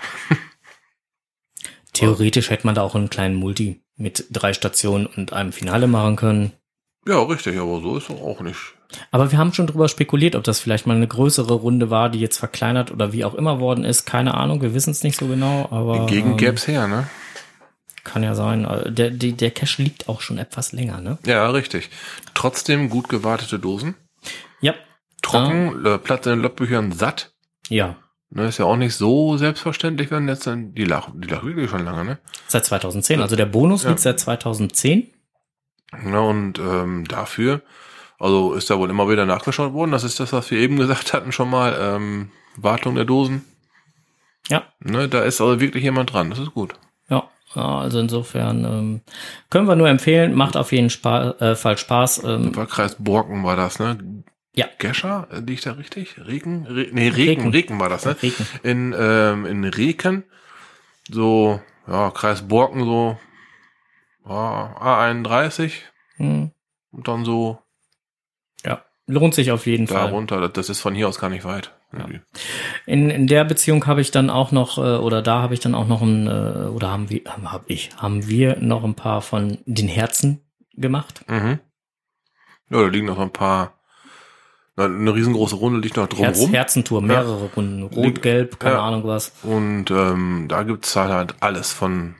Theoretisch 1.93 2.51
hätte 2.51 2.67
man 2.67 2.75
da 2.75 2.83
auch 2.83 2.95
einen 2.95 3.11
kleinen 3.11 3.37
Multi 3.37 3.83
mit 3.97 4.27
drei 4.31 4.53
Stationen 4.53 5.07
und 5.07 5.33
einem 5.33 5.53
Finale 5.53 5.87
machen 5.87 6.17
können. 6.17 6.53
Ja, 7.09 7.23
richtig, 7.23 7.59
aber 7.59 7.81
so 7.81 7.97
ist 7.97 8.11
es 8.11 8.17
auch 8.21 8.41
nicht. 8.41 8.59
Aber 9.11 9.31
wir 9.31 9.39
haben 9.39 9.53
schon 9.53 9.67
drüber 9.67 9.89
spekuliert, 9.89 10.35
ob 10.37 10.45
das 10.45 10.61
vielleicht 10.61 10.87
mal 10.87 10.97
eine 10.97 11.07
größere 11.09 11.55
Runde 11.55 11.91
war, 11.91 12.09
die 12.09 12.21
jetzt 12.21 12.39
verkleinert 12.39 12.91
oder 12.91 13.13
wie 13.13 13.25
auch 13.25 13.35
immer 13.35 13.61
worden 13.61 13.85
ist. 13.85 14.07
Keine 14.07 14.35
Ahnung, 14.35 14.63
wir 14.63 14.75
wissen 14.75 14.91
es 14.91 15.03
nicht 15.03 15.19
so 15.19 15.27
genau, 15.27 15.69
aber 15.71 16.07
Die 16.07 16.15
Gegend 16.15 16.33
ähm, 16.33 16.37
gäb's 16.37 16.67
her, 16.67 16.87
ne? 16.89 17.09
kann 18.05 18.23
ja 18.23 18.35
sein. 18.37 18.65
Äh, 18.65 18.93
Der, 18.93 19.11
die, 19.11 19.33
der 19.33 19.51
Cache 19.51 19.83
liegt 19.83 20.09
auch 20.09 20.21
schon 20.21 20.39
etwas 20.39 20.71
länger, 20.73 21.01
ne? 21.01 21.19
Ja, 21.27 21.51
richtig. 21.51 21.91
Trotzdem 22.35 22.89
gut 22.89 23.09
gewartete 23.09 23.59
Dosen. 23.59 23.97
Ja. 24.61 24.75
Trocken, 25.23 25.85
äh, 25.85 25.99
Platz 25.99 26.27
in 26.27 26.33
den 26.33 26.41
Logbüchern 26.43 26.93
satt. 26.93 27.33
Ja. 27.69 27.97
Ne, 28.31 28.47
ist 28.49 28.59
ja 28.59 28.65
auch 28.65 28.77
nicht 28.77 28.95
so 28.95 29.37
selbstverständlich, 29.37 30.11
wenn 30.11 30.29
jetzt 30.29 30.47
dann, 30.47 30.73
die 30.75 30.85
lag, 30.85 31.09
die 31.15 31.29
lag 31.29 31.43
wirklich 31.45 31.69
schon 31.71 31.85
lange, 31.85 32.05
ne? 32.05 32.19
Seit 32.49 32.65
2010. 32.65 33.21
Also 33.21 33.35
der 33.37 33.47
Bonus 33.47 33.83
Ja. 33.83 33.91
liegt 33.91 34.01
seit 34.01 34.19
2010. 34.21 35.11
Ja, 36.05 36.21
und 36.21 36.59
ähm, 36.59 37.07
dafür, 37.07 37.63
also 38.19 38.55
ist 38.55 38.71
da 38.71 38.79
wohl 38.79 38.91
immer 38.91 39.09
wieder 39.09 39.27
nachgeschaut 39.27 39.73
worden. 39.73 39.93
Das 39.93 40.05
ist 40.05 40.21
das, 40.21 40.33
was 40.33 40.51
wir 40.51 40.59
eben 40.59 40.77
gesagt 40.77 41.13
hatten 41.13 41.33
schon 41.33 41.51
mal. 41.51 41.77
Ähm, 41.79 42.31
Wartung 42.57 42.95
der 42.95 43.05
Dosen. 43.05 43.45
Ja. 44.49 44.65
Ne, 44.81 45.09
da 45.09 45.23
ist 45.23 45.41
also 45.41 45.61
wirklich 45.61 45.85
jemand 45.85 46.13
dran. 46.13 46.31
Das 46.31 46.39
ist 46.39 46.55
gut. 46.55 46.75
Ja. 47.09 47.29
also 47.55 48.01
insofern 48.01 48.65
ähm, 48.65 49.01
können 49.51 49.69
wir 49.69 49.77
nur 49.77 49.89
empfehlen. 49.89 50.35
Macht 50.35 50.57
auf 50.57 50.73
jeden 50.73 50.91
Spa 50.91 51.31
äh, 51.41 51.55
Fall 51.55 51.79
Spaß. 51.79 52.25
Ähm, 52.25 52.55
Wahlkreis 52.55 52.97
Borken 52.99 53.45
war 53.45 53.57
das, 53.57 53.79
ne? 53.79 53.99
Ja. 54.55 54.67
Gescher, 54.79 55.29
äh, 55.31 55.41
liegt 55.41 55.67
da 55.67 55.73
richtig? 55.73 56.17
Regen? 56.27 56.67
Re 56.67 56.89
nee, 56.93 57.09
Regen, 57.09 57.15
Reken. 57.15 57.51
Regen, 57.51 57.81
war 57.81 57.89
das, 57.89 58.07
ne? 58.07 58.17
Reken. 58.23 58.47
In, 58.63 58.95
ähm, 58.99 59.47
in 59.47 59.65
Reken, 59.65 60.25
so, 61.11 61.61
ja, 61.87 62.11
Kreis 62.11 62.49
Borken, 62.49 62.85
so, 62.85 63.19
A31 64.27 65.73
Hm. 66.17 66.51
und 66.93 67.09
dann 67.09 67.25
so 67.25 67.59
Ja. 68.65 68.83
Lohnt 69.07 69.35
sich 69.35 69.53
auf 69.53 69.67
jeden 69.67 69.87
da 69.87 69.95
Fall. 69.95 70.11
runter. 70.11 70.49
Das- 70.49 70.69
ist 70.69 70.81
von 70.81 70.95
hier 70.95 71.09
aus 71.09 71.19
gar 71.21 71.31
nicht 71.31 71.45
weit. 71.45 71.73
irgendwie. 71.93 72.21
In, 72.85 73.09
in 73.11 73.27
der 73.29 73.45
Beziehung 73.45 73.87
habe 73.87 74.01
ich 74.01 74.11
dann 74.11 74.29
auch 74.29 74.51
noch, 74.51 74.77
äh, 74.77 74.97
oder 74.99 75.23
da 75.23 75.41
habe 75.41 75.55
ich 75.55 75.61
dann 75.61 75.75
auch 75.77 75.87
noch 75.87 76.03
ein, 76.03 76.27
äh, 76.27 76.67
oder 76.69 76.91
haben 76.91 77.09
wir, 77.09 77.21
haben 77.27 77.51
hab 77.53 77.63
ich, 77.71 77.91
haben 77.97 78.27
wir 78.27 78.57
noch 78.59 78.83
ein 78.85 78.95
paar 78.97 79.23
von 79.23 79.59
den 79.67 79.87
Herzen 79.89 80.41
gemacht. 80.75 81.25
Mhm. 81.29 81.61
Ja, 82.71 82.81
da 82.83 82.87
liegen 82.89 83.07
noch 83.07 83.21
ein 83.21 83.31
paar, 83.31 83.75
eine 84.77 85.15
riesengroße 85.15 85.55
Runde 85.55 85.79
liegt 85.81 85.97
noch 85.97 86.09
Herz, 86.19 86.37
drumrum. 86.39 86.53
Herzentour, 86.55 87.01
mehrere 87.01 87.49
Runden. 87.55 87.85
Rot, 87.85 88.21
gelb, 88.21 88.59
keine 88.59 88.75
Ja. 88.75 88.83
Ahnung 88.83 89.05
was. 89.05 89.33
Und 89.45 89.91
ähm, 89.93 90.47
da 90.49 90.65
gibt's 90.65 90.97
halt, 90.97 91.13
halt 91.13 91.35
alles 91.41 91.73
von, 91.73 92.17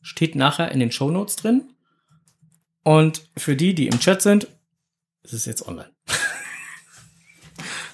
Steht 0.00 0.36
nachher 0.36 0.70
in 0.70 0.78
den 0.78 0.92
Shownotes 0.92 1.34
drin. 1.36 1.74
Und 2.84 3.28
für 3.36 3.56
die, 3.56 3.74
die 3.74 3.88
im 3.88 3.98
Chat 3.98 4.22
sind, 4.22 4.46
ist 5.22 5.32
es 5.32 5.46
jetzt 5.46 5.66
online. 5.66 5.92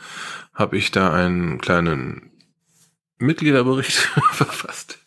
habe 0.54 0.76
ich 0.76 0.90
da 0.90 1.12
einen 1.12 1.60
kleinen 1.60 2.30
Mitgliederbericht 3.18 3.96
verfasst. 4.32 4.98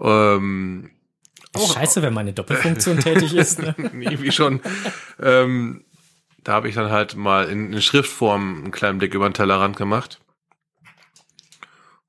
ähm, 0.00 0.90
auch- 1.52 1.74
Scheiße, 1.74 2.02
wenn 2.02 2.14
meine 2.14 2.32
Doppelfunktion 2.32 2.98
tätig 2.98 3.34
ist. 3.34 3.60
Ne? 3.60 3.74
irgendwie 3.78 4.32
schon. 4.32 4.60
ähm, 5.20 5.84
da 6.42 6.52
habe 6.52 6.68
ich 6.68 6.74
dann 6.74 6.90
halt 6.90 7.16
mal 7.16 7.48
in, 7.48 7.72
in 7.72 7.80
Schriftform 7.80 8.64
einen 8.64 8.70
kleinen 8.72 8.98
Blick 8.98 9.14
über 9.14 9.28
den 9.28 9.34
Tellerrand 9.34 9.76
gemacht, 9.76 10.20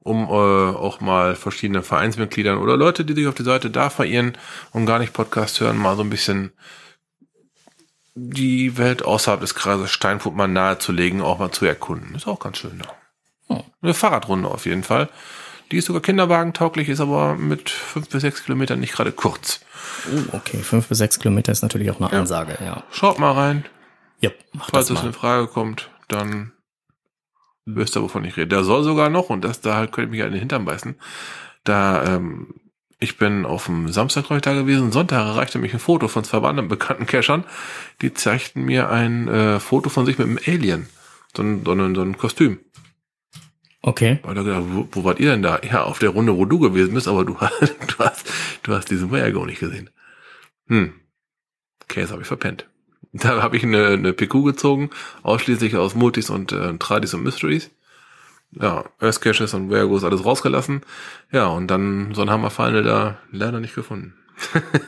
um 0.06 0.26
äh, 0.26 0.32
auch 0.32 1.01
mal 1.01 1.36
verschiedene 1.36 1.82
Vereinsmitgliedern 1.82 2.60
oder 2.60 2.78
Leute, 2.78 3.03
die 3.06 3.16
sich 3.16 3.26
auf 3.26 3.34
die 3.34 3.43
Seite 3.43 3.72
da 3.72 3.89
verirren 3.89 4.38
und 4.72 4.86
gar 4.86 4.99
nicht 4.99 5.14
Podcast 5.14 5.60
hören, 5.60 5.78
mal 5.78 5.95
so 5.95 6.03
ein 6.03 6.12
bisschen 6.12 6.51
die 8.14 8.78
Welt 8.78 9.03
außerhalb 9.03 9.41
des 9.41 9.56
Kreises 9.56 9.89
Steinfurt 9.89 10.36
mal 10.36 10.47
nahezulegen, 10.47 11.24
auch 11.24 11.39
mal 11.39 11.51
zu 11.51 11.66
erkunden. 11.66 12.14
Ist 12.14 12.28
auch 12.28 12.39
ganz 12.39 12.60
schön. 12.60 12.78
Ne? 12.78 12.84
Hm. 13.47 13.64
Eine 13.82 13.93
Fahrradrunde 13.95 14.47
auf 14.47 14.68
jeden 14.68 14.84
Fall. 14.84 15.10
Die 15.72 15.78
ist 15.78 15.86
sogar 15.86 16.03
kinderwagentauglich, 16.03 16.88
ist 16.88 16.99
aber 16.99 17.34
mit 17.34 17.72
fünf 17.72 18.08
bis 18.10 18.22
sechs 18.22 18.43
Kilometern 18.43 18.80
nicht 18.80 18.93
gerade 18.93 19.12
kurz. 19.12 19.62
Oh, 20.14 20.36
okay, 20.38 20.60
fünf 20.60 20.88
bis 20.88 20.99
sechs 20.99 21.18
Kilometer 21.18 21.51
ist 21.51 21.64
natürlich 21.64 21.89
auch 21.89 21.99
eine 21.99 22.12
Ansage, 22.12 22.60
ja. 22.64 22.84
Schaut 22.91 23.18
mal 23.18 23.32
rein. 23.32 23.66
Ja, 24.20 24.30
mach 24.53 24.70
Falls 24.70 24.88
das 24.88 24.97
es 24.97 25.03
mal. 25.03 25.08
in 25.08 25.14
Frage 25.14 25.47
kommt, 25.47 25.89
dann 26.08 26.51
wisst 27.66 27.95
ihr, 27.97 28.01
wovon 28.01 28.24
ich 28.26 28.38
rede. 28.38 28.55
Da 28.55 28.63
soll 28.63 28.84
sogar 28.84 29.09
noch, 29.09 29.30
und 29.30 29.43
das 29.43 29.61
da 29.61 29.76
halt 29.76 29.91
könnte 29.91 30.07
ich 30.07 30.11
mich 30.11 30.24
an 30.24 30.32
den 30.32 30.39
Hintern 30.39 30.66
beißen, 30.66 30.95
da, 31.63 32.16
ähm, 32.16 32.53
ich 32.99 33.18
bin 33.18 33.45
auf 33.45 33.66
dem 33.66 33.89
Samstag, 33.91 34.26
glaube 34.26 34.38
ich, 34.38 34.43
da 34.43 34.53
gewesen. 34.53 34.91
Sonntag 34.91 35.26
erreichte 35.26 35.59
mich 35.59 35.74
ein 35.74 35.80
Foto 35.80 36.07
von 36.07 36.24
zwei 36.24 36.38
anderen 36.47 36.70
bekannten 36.70 37.05
Cachern. 37.05 37.43
Die 38.01 38.13
zeigten 38.13 38.63
mir 38.63 38.89
ein 38.89 39.28
äh, 39.28 39.59
Foto 39.59 39.89
von 39.89 40.05
sich 40.05 40.18
mit 40.18 40.28
einem 40.28 40.39
Alien. 40.47 40.88
So 41.36 41.43
ein, 41.43 41.66
so 41.66 41.74
ein, 41.74 41.93
so 41.95 42.01
ein 42.01 42.18
Kostüm. 42.18 42.59
Okay. 43.82 44.20
Und 44.24 44.36
da 44.36 44.43
gedacht, 44.43 44.63
wo, 44.68 44.88
wo 44.91 45.03
wart 45.03 45.20
ihr 45.20 45.32
denn 45.32 45.41
da? 45.43 45.59
Ja, 45.61 45.84
auf 45.84 45.99
der 45.99 46.09
Runde, 46.09 46.36
wo 46.38 46.45
du 46.45 46.57
gewesen 46.59 46.93
bist, 46.93 47.07
aber 47.07 47.26
du, 47.26 47.38
hast- 47.39 47.76
du 47.88 47.97
hast, 47.99 48.32
du 48.63 48.74
hast 48.74 48.89
diesen 48.89 49.11
Wehrgo 49.11 49.45
nicht 49.45 49.59
gesehen. 49.59 49.89
Hm. 50.68 50.93
Käse 51.88 52.13
habe 52.13 52.22
ich 52.22 52.28
verpennt. 52.28 52.68
Da 53.18 53.41
habe 53.41 53.55
ich 53.55 53.63
eine, 53.63 53.88
eine 53.88 54.11
PQ 54.11 54.43
gezogen, 54.43 54.89
ausschließlich 55.24 55.78
aus 55.78 55.95
Multis 55.95 56.30
und 56.30 56.51
äh, 56.51 56.78
Tradis 56.78 57.13
und 57.13 57.24
Mysteries. 57.24 57.72
Ja, 58.51 58.84
Earth 58.99 59.22
Caches 59.22 59.53
und 59.53 59.70
Wehrgos 59.70 60.03
alles 60.03 60.26
rausgelassen. 60.26 60.82
Ja, 61.32 61.47
und 61.47 61.68
dann 61.68 62.13
so 62.13 62.22
ein 62.22 62.30
Hammerfeinde 62.30 62.84
da 62.84 63.18
leider 63.32 63.61
nicht 63.61 63.74
gefunden. 63.74 64.16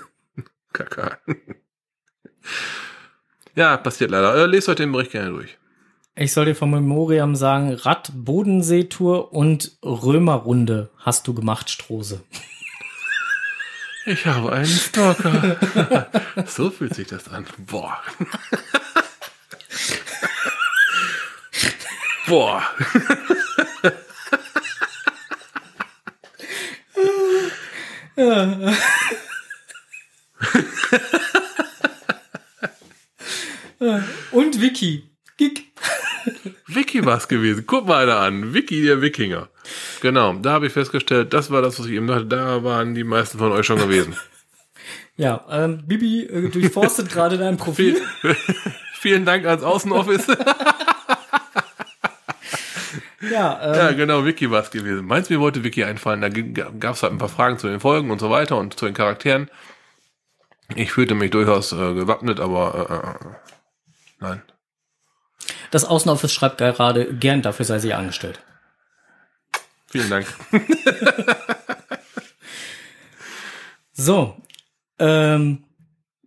Kaka. 0.73 1.17
ja, 3.55 3.77
passiert 3.77 4.11
leider. 4.11 4.35
Äh, 4.35 4.45
lest 4.45 4.67
euch 4.67 4.75
den 4.75 4.91
Bericht 4.91 5.11
gerne 5.11 5.29
durch. 5.29 5.57
Ich 6.15 6.33
soll 6.33 6.45
dir 6.45 6.55
vom 6.55 6.71
Memoriam 6.71 7.35
sagen, 7.35 7.73
Rad, 7.73 8.11
Bodenseetour 8.13 9.31
und 9.31 9.77
Römerrunde 9.83 10.89
hast 10.97 11.27
du 11.27 11.33
gemacht, 11.33 11.69
Strose. 11.69 12.23
Ich 14.09 14.25
habe 14.25 14.53
einen 14.53 14.65
Stalker. 14.65 16.09
so 16.47 16.69
fühlt 16.69 16.95
sich 16.95 17.07
das 17.07 17.27
an. 17.27 17.45
Boah. 17.57 18.01
Boah. 22.27 22.63
Und 34.31 34.61
Vicky. 34.61 35.03
Gig. 35.35 35.65
Vicky 36.67 37.03
war's 37.03 37.27
gewesen. 37.27 37.65
Guck 37.67 37.87
mal 37.87 38.03
einer 38.03 38.21
an. 38.21 38.53
Vicky, 38.53 38.83
der 38.83 39.01
Wikinger. 39.01 39.49
Genau, 40.01 40.33
da 40.33 40.51
habe 40.51 40.67
ich 40.67 40.73
festgestellt, 40.73 41.33
das 41.33 41.49
war 41.51 41.61
das, 41.61 41.79
was 41.79 41.85
ich 41.87 41.93
eben 41.93 42.07
dachte. 42.07 42.25
Da 42.25 42.63
waren 42.63 42.93
die 42.93 43.03
meisten 43.03 43.37
von 43.37 43.51
euch 43.51 43.65
schon 43.65 43.79
gewesen. 43.79 44.15
Ja, 45.19 45.43
ähm, 45.49 45.81
Bibi 45.87 46.25
äh, 46.25 46.49
durchforstet 46.49 47.09
gerade 47.09 47.39
dein 47.39 47.57
Profil. 47.57 47.99
Vielen 48.93 49.25
Dank 49.25 49.47
ans 49.47 49.63
Außenoffice. 49.63 50.27
Ja, 53.31 53.59
ähm, 53.63 53.75
Ja, 53.75 53.91
genau, 53.93 54.25
Vicky 54.25 54.51
war's 54.51 54.69
gewesen. 54.71 55.05
Meinst 55.05 55.29
du, 55.29 55.33
mir 55.33 55.39
wollte 55.39 55.63
Vicky 55.63 55.83
einfallen? 55.83 56.21
Da 56.21 56.29
gab 56.29 56.95
es 56.95 57.03
halt 57.03 57.13
ein 57.13 57.17
paar 57.17 57.29
Fragen 57.29 57.57
zu 57.57 57.67
den 57.67 57.79
Folgen 57.79 58.11
und 58.11 58.19
so 58.19 58.29
weiter 58.29 58.57
und 58.57 58.77
zu 58.77 58.85
den 58.85 58.93
Charakteren. 58.93 59.49
Ich 60.75 60.91
fühlte 60.91 61.15
mich 61.15 61.31
durchaus 61.31 61.71
äh, 61.71 61.93
gewappnet, 61.93 62.39
aber 62.39 63.15
äh, 63.21 63.25
äh, 63.25 63.35
nein. 64.19 64.41
das 65.71 65.85
Außenoffice 65.85 66.31
schreibt 66.31 66.57
gerade, 66.57 67.13
gern 67.13 67.41
dafür 67.41 67.65
sei 67.65 67.79
sie 67.79 67.93
angestellt. 67.93 68.39
Vielen 69.97 70.09
Dank. 70.09 70.27
So. 73.97 74.37
Ähm, 74.99 75.63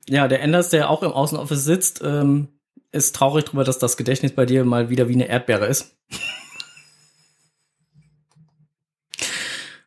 ja, 0.09 0.29
der 0.29 0.43
Enders, 0.43 0.71
der 0.71 0.91
auch 0.91 1.03
im 1.03 1.13
Außenoffice 1.13 1.65
sitzt, 1.65 2.03
ähm, 2.05 2.49
ist 2.93 3.15
traurig 3.15 3.45
drüber, 3.45 3.65
dass 3.65 3.79
das 3.79 3.97
Gedächtnis 3.97 4.33
bei 4.33 4.45
dir 4.45 4.65
mal 4.65 4.91
wieder 4.91 5.09
wie 5.09 5.15
eine 5.15 5.29
Erdbeere 5.29 5.67
ist. 5.67 5.97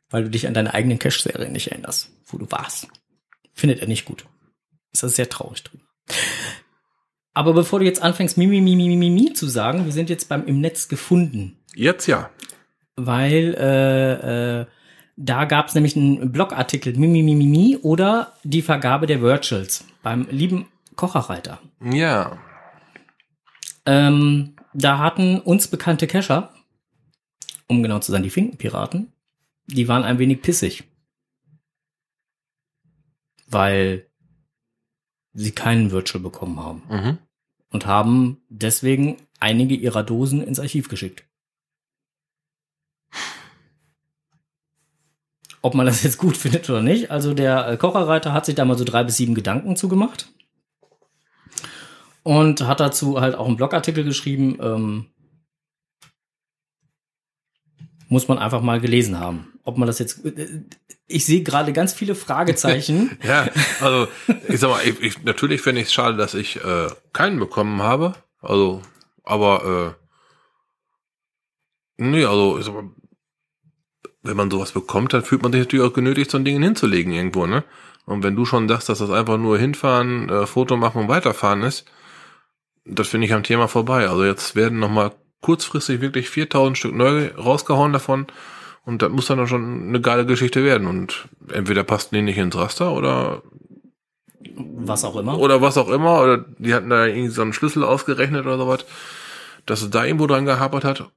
Weil 0.10 0.24
du 0.24 0.30
dich 0.30 0.48
an 0.48 0.54
deine 0.54 0.74
eigenen 0.74 0.98
Cash-Serie 0.98 1.52
nicht 1.52 1.72
erinnerst, 1.72 2.10
wo 2.28 2.38
du 2.38 2.50
warst. 2.50 2.88
Findet 3.54 3.82
er 3.82 3.88
nicht 3.88 4.06
gut. 4.06 4.26
Ist 4.94 5.04
er 5.04 5.10
sehr 5.10 5.30
traurig 5.30 5.64
drüber. 5.64 5.84
Aber 7.34 7.54
bevor 7.54 7.80
du 7.80 7.86
jetzt 7.86 8.02
anfängst, 8.02 8.38
Mimi, 8.38 8.62
Mimi, 8.62 8.88
Mimi, 8.88 9.10
Mimi 9.10 9.34
zu 9.34 9.48
sagen, 9.48 9.86
wir 9.86 9.92
sind 9.92 10.10
jetzt 10.10 10.30
beim 10.30 10.46
im 10.46 10.62
Netz 10.62 10.88
gefunden. 10.88 11.58
Jetzt 11.76 12.08
ja. 12.08 12.30
Weil 12.96 13.56
äh, 13.58 14.62
äh, 14.62 14.66
da 15.16 15.46
gab 15.46 15.68
es 15.68 15.76
nämlich 15.76 15.96
einen 15.96 16.32
Blogartikel 16.32 16.94
Mimi, 16.98 17.24
Mimi, 17.24 17.46
Mimi 17.46 17.78
oder 17.82 18.34
die 18.44 18.62
Vergabe 18.62 19.08
der 19.08 19.22
Virtuals 19.22 19.86
beim 20.02 20.28
lieben 20.30 20.68
Kocherreiter. 20.96 21.60
Ja. 21.82 22.38
Ähm, 23.86 24.56
da 24.74 24.98
hatten 25.00 25.40
uns 25.40 25.68
bekannte 25.68 26.08
Cacher, 26.08 26.54
um 27.68 27.84
genau 27.84 28.00
zu 28.00 28.12
sein, 28.12 28.24
die 28.24 28.30
Finkenpiraten, 28.30 29.12
die 29.68 29.88
waren 29.88 30.04
ein 30.04 30.20
wenig 30.20 30.42
pissig. 30.42 30.84
Weil 33.48 34.08
sie 35.34 35.52
keinen 35.52 35.92
Virtual 35.92 36.22
bekommen 36.24 36.60
haben 36.60 36.84
Mhm. 36.90 37.18
und 37.72 37.86
haben 37.86 38.42
deswegen 38.50 39.18
einige 39.40 39.76
ihrer 39.76 40.04
Dosen 40.04 40.42
ins 40.44 40.60
Archiv 40.60 40.90
geschickt. 40.90 41.26
Ob 45.64 45.74
man 45.74 45.88
das 45.88 46.04
jetzt 46.04 46.20
gut 46.20 46.38
findet 46.44 46.70
oder 46.70 46.84
nicht. 46.84 47.10
Also 47.10 47.34
der 47.34 47.68
äh, 47.68 47.78
Kocherreiter 47.78 48.34
hat 48.34 48.46
sich 48.46 48.54
da 48.54 48.66
mal 48.66 48.78
so 48.78 48.84
drei 48.84 49.04
bis 49.04 49.18
sieben 49.18 49.34
Gedanken 49.34 49.76
zugemacht 49.76 50.28
und 52.22 52.68
hat 52.68 52.80
dazu 52.80 53.20
halt 53.20 53.34
auch 53.34 53.48
einen 53.48 53.58
Blogartikel 53.58 54.04
geschrieben. 54.04 54.60
Ähm, 54.62 55.06
muss 58.10 58.28
man 58.28 58.38
einfach 58.38 58.62
mal 58.62 58.80
gelesen 58.80 59.20
haben. 59.20 59.54
Ob 59.64 59.78
man 59.78 59.88
das 59.88 59.98
jetzt, 59.98 60.24
äh, 60.26 60.62
ich 61.08 61.26
sehe 61.26 61.42
gerade 61.42 61.74
ganz 61.74 61.94
viele 61.94 62.14
Fragezeichen. 62.14 63.18
ja, 63.24 63.50
also 63.80 64.08
ich 64.48 64.60
sag 64.60 64.70
mal, 64.70 64.82
ich, 64.86 65.00
ich, 65.02 65.24
natürlich 65.24 65.62
finde 65.62 65.82
ich 65.82 65.88
es 65.88 65.94
schade, 65.94 66.18
dass 66.18 66.34
ich 66.34 66.58
äh, 66.64 66.88
keinen 67.14 67.40
bekommen 67.40 67.82
habe. 67.82 68.14
Also, 68.40 68.82
aber 69.24 69.96
äh, 71.98 72.04
nee, 72.04 72.26
also 72.26 72.60
ich 72.60 72.66
sag 72.66 72.74
mal, 72.74 72.92
wenn 74.24 74.38
man 74.38 74.50
sowas 74.50 74.72
bekommt, 74.72 75.14
dann 75.14 75.24
fühlt 75.24 75.44
man 75.44 75.52
sich 75.52 75.62
natürlich 75.62 75.86
auch 75.86 75.94
genötigt, 75.94 76.32
so 76.32 76.38
ein 76.38 76.46
Ding 76.46 76.62
hinzulegen 76.62 77.14
irgendwo, 77.14 77.46
ne? 77.46 77.64
Und 78.06 78.24
wenn 78.24 78.36
du 78.36 78.46
schon 78.46 78.68
sagst, 78.68 78.90
dass 78.90 79.00
das 79.00 79.12
einfach 79.12 79.38
nur 79.38 79.58
hinfahren, 79.58 80.30
äh, 80.30 80.46
Foto 80.46 80.76
machen 80.76 81.04
und 81.04 81.08
weiterfahren 81.08 81.62
ist, 81.62 81.86
das 82.86 83.08
finde 83.08 83.28
ich 83.28 83.34
am 83.34 83.44
Thema 83.44 83.68
vorbei. 83.68 84.10
Also 84.10 84.26
jetzt 84.26 84.56
werden 84.56 84.80
nochmal 84.80 85.12
kurzfristig 85.42 86.02
wirklich 86.02 86.30
4000 86.30 86.78
Stück 86.78 86.96
neu 86.96 87.30
rausgehauen 87.38 87.94
davon. 87.94 88.28
Und 88.86 89.02
das 89.02 89.12
muss 89.12 89.28
dann 89.28 89.48
schon 89.48 89.88
eine 89.88 90.02
geile 90.02 90.26
Geschichte 90.26 90.64
werden. 90.64 90.88
Und 90.88 91.30
entweder 91.50 91.84
passt 91.84 92.12
die 92.12 92.22
nicht 92.22 92.38
ins 92.38 92.58
Raster 92.58 92.92
oder 92.92 93.42
was 94.56 95.06
auch 95.06 95.16
immer. 95.16 95.40
Oder 95.40 95.62
was 95.62 95.78
auch 95.78 95.90
immer. 95.90 96.22
Oder 96.22 96.46
die 96.58 96.74
hatten 96.74 96.90
da 96.90 97.06
irgendwie 97.06 97.30
so 97.30 97.42
einen 97.42 97.54
Schlüssel 97.54 97.84
ausgerechnet 97.86 98.46
oder 98.46 98.58
sowas, 98.58 98.86
dass 99.66 99.82
es 99.82 99.90
da 99.90 100.04
irgendwo 100.04 100.28
dran 100.28 100.46
gehapert 100.46 100.84
hat. 100.84 101.10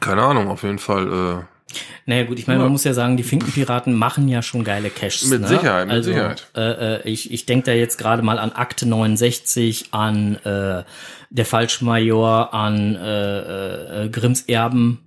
Keine 0.00 0.22
Ahnung, 0.22 0.48
auf 0.48 0.62
jeden 0.62 0.78
Fall. 0.78 1.06
Äh, 1.06 1.74
naja 2.06 2.24
gut, 2.24 2.38
ich 2.38 2.46
meine, 2.46 2.60
man 2.60 2.72
muss 2.72 2.84
ja 2.84 2.94
sagen, 2.94 3.16
die 3.16 3.22
Finkenpiraten 3.22 3.94
machen 3.94 4.28
ja 4.28 4.42
schon 4.42 4.64
geile 4.64 4.90
Caches. 4.90 5.26
Mit 5.26 5.42
ne? 5.42 5.48
Sicherheit, 5.48 5.86
mit 5.86 5.96
also, 5.96 6.10
Sicherheit. 6.10 6.48
Äh, 6.54 6.96
äh, 6.96 7.08
ich 7.08 7.32
ich 7.32 7.46
denke 7.46 7.66
da 7.66 7.72
jetzt 7.72 7.96
gerade 7.98 8.22
mal 8.22 8.38
an 8.38 8.52
Akte 8.52 8.86
69, 8.86 9.88
an 9.92 10.36
äh, 10.44 10.84
der 11.30 11.46
Falschmajor, 11.46 12.52
an 12.52 12.96
äh, 12.96 14.04
äh, 14.04 14.08
Grimms 14.08 14.42
Erben. 14.42 15.00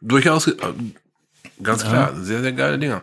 Durchaus, 0.00 0.46
äh, 0.46 0.56
ganz 1.62 1.84
klar, 1.84 2.12
ja. 2.14 2.20
sehr, 2.20 2.40
sehr 2.40 2.52
geile 2.52 2.78
Dinger. 2.78 3.02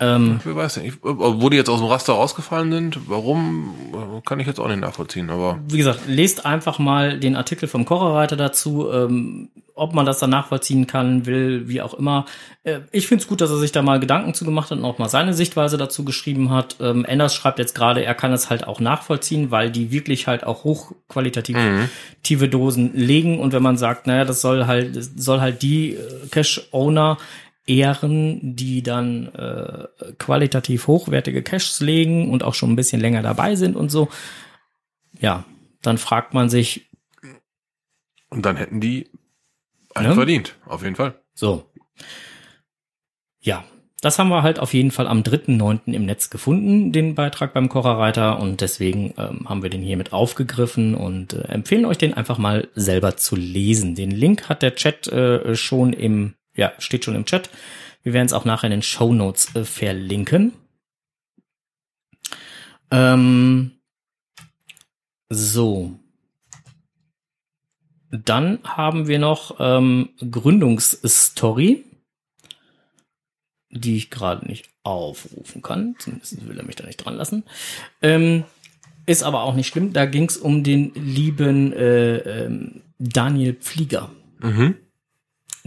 Ähm, 0.00 0.40
ich 0.44 0.54
weiß 0.54 0.78
nicht, 0.78 0.98
wo 1.02 1.48
die 1.48 1.56
jetzt 1.56 1.70
aus 1.70 1.80
dem 1.80 1.88
Raster 1.88 2.12
rausgefallen 2.12 2.70
sind, 2.70 3.08
warum, 3.08 4.22
kann 4.24 4.40
ich 4.40 4.46
jetzt 4.46 4.60
auch 4.60 4.68
nicht 4.68 4.80
nachvollziehen, 4.80 5.30
aber. 5.30 5.58
Wie 5.68 5.78
gesagt, 5.78 6.00
lest 6.06 6.44
einfach 6.44 6.78
mal 6.78 7.18
den 7.18 7.36
Artikel 7.36 7.68
vom 7.68 7.84
Kocherreiter 7.84 8.36
dazu, 8.36 8.90
ähm, 8.90 9.48
ob 9.76 9.92
man 9.92 10.06
das 10.06 10.18
dann 10.18 10.30
nachvollziehen 10.30 10.86
kann, 10.86 11.26
will, 11.26 11.68
wie 11.68 11.82
auch 11.82 11.94
immer. 11.94 12.24
Äh, 12.64 12.80
ich 12.92 13.06
finde 13.06 13.22
es 13.22 13.28
gut, 13.28 13.40
dass 13.40 13.50
er 13.50 13.58
sich 13.58 13.72
da 13.72 13.82
mal 13.82 14.00
Gedanken 14.00 14.34
zu 14.34 14.44
gemacht 14.44 14.70
hat 14.70 14.78
und 14.78 14.84
auch 14.84 14.98
mal 14.98 15.08
seine 15.08 15.34
Sichtweise 15.34 15.76
dazu 15.76 16.04
geschrieben 16.04 16.50
hat. 16.50 16.76
Ähm, 16.80 17.04
Enders 17.04 17.34
schreibt 17.34 17.58
jetzt 17.58 17.74
gerade, 17.74 18.02
er 18.02 18.14
kann 18.14 18.32
es 18.32 18.48
halt 18.50 18.66
auch 18.66 18.80
nachvollziehen, 18.80 19.50
weil 19.50 19.70
die 19.70 19.92
wirklich 19.92 20.26
halt 20.26 20.44
auch 20.44 20.64
hochqualitative 20.64 21.58
mhm. 21.58 22.50
Dosen 22.50 22.94
legen 22.94 23.38
und 23.38 23.52
wenn 23.52 23.62
man 23.62 23.76
sagt, 23.76 24.06
naja, 24.06 24.24
das 24.24 24.40
soll 24.40 24.66
halt, 24.66 24.96
soll 25.16 25.40
halt 25.40 25.62
die 25.62 25.94
äh, 25.94 26.26
Cash-Owner 26.30 27.18
Ehren, 27.66 28.56
die 28.56 28.82
dann 28.82 29.34
äh, 29.34 29.86
qualitativ 30.18 30.86
hochwertige 30.86 31.42
Caches 31.42 31.80
legen 31.80 32.30
und 32.30 32.44
auch 32.44 32.54
schon 32.54 32.72
ein 32.72 32.76
bisschen 32.76 33.00
länger 33.00 33.22
dabei 33.22 33.56
sind 33.56 33.76
und 33.76 33.90
so. 33.90 34.08
Ja, 35.18 35.44
dann 35.82 35.98
fragt 35.98 36.34
man 36.34 36.48
sich. 36.48 36.88
Und 38.30 38.46
dann 38.46 38.56
hätten 38.56 38.80
die 38.80 39.08
einen 39.94 40.10
ne? 40.10 40.14
verdient, 40.14 40.56
auf 40.66 40.82
jeden 40.82 40.96
Fall. 40.96 41.20
So. 41.34 41.70
Ja, 43.40 43.64
das 44.00 44.18
haben 44.18 44.28
wir 44.28 44.42
halt 44.42 44.58
auf 44.58 44.74
jeden 44.74 44.90
Fall 44.90 45.06
am 45.06 45.22
3.9. 45.22 45.92
im 45.92 46.04
Netz 46.04 46.30
gefunden, 46.30 46.92
den 46.92 47.14
Beitrag 47.14 47.54
beim 47.54 47.68
Kocherreiter. 47.68 48.38
Und 48.38 48.60
deswegen 48.60 49.14
ähm, 49.16 49.48
haben 49.48 49.62
wir 49.62 49.70
den 49.70 49.82
hier 49.82 49.96
mit 49.96 50.12
aufgegriffen 50.12 50.94
und 50.94 51.32
äh, 51.32 51.48
empfehlen 51.48 51.86
euch 51.86 51.98
den 51.98 52.14
einfach 52.14 52.38
mal 52.38 52.68
selber 52.74 53.16
zu 53.16 53.36
lesen. 53.36 53.94
Den 53.94 54.10
Link 54.10 54.48
hat 54.48 54.62
der 54.62 54.74
Chat 54.74 55.08
äh, 55.08 55.56
schon 55.56 55.92
im 55.92 56.34
ja, 56.56 56.72
steht 56.78 57.04
schon 57.04 57.14
im 57.14 57.26
Chat. 57.26 57.50
Wir 58.02 58.12
werden 58.12 58.26
es 58.26 58.32
auch 58.32 58.44
nachher 58.44 58.66
in 58.66 58.72
den 58.72 58.82
Show 58.82 59.12
Notes 59.12 59.54
äh, 59.54 59.64
verlinken. 59.64 60.52
Ähm, 62.90 63.72
so. 65.28 65.98
Dann 68.10 68.60
haben 68.62 69.08
wir 69.08 69.18
noch 69.18 69.56
ähm, 69.58 70.10
Gründungsstory, 70.30 71.84
die 73.70 73.96
ich 73.96 74.10
gerade 74.10 74.46
nicht 74.46 74.70
aufrufen 74.84 75.62
kann. 75.62 75.96
Zumindest 75.98 76.46
will 76.46 76.58
er 76.58 76.64
mich 76.64 76.76
da 76.76 76.86
nicht 76.86 76.98
dran 76.98 77.16
lassen. 77.16 77.42
Ähm, 78.00 78.44
ist 79.04 79.24
aber 79.24 79.42
auch 79.42 79.54
nicht 79.54 79.66
schlimm. 79.66 79.92
Da 79.92 80.06
ging 80.06 80.28
es 80.28 80.36
um 80.36 80.62
den 80.62 80.94
lieben 80.94 81.72
äh, 81.72 82.18
ähm, 82.18 82.82
Daniel 82.98 83.54
Pflieger. 83.54 84.10
Mhm 84.38 84.76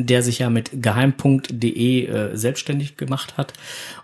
der 0.06 0.24
sich 0.24 0.39
ja 0.39 0.50
mit 0.50 0.82
geheim.de 0.82 2.06
äh, 2.06 2.38
selbstständig 2.38 2.97
gemacht 2.97 3.38
hat. 3.38 3.54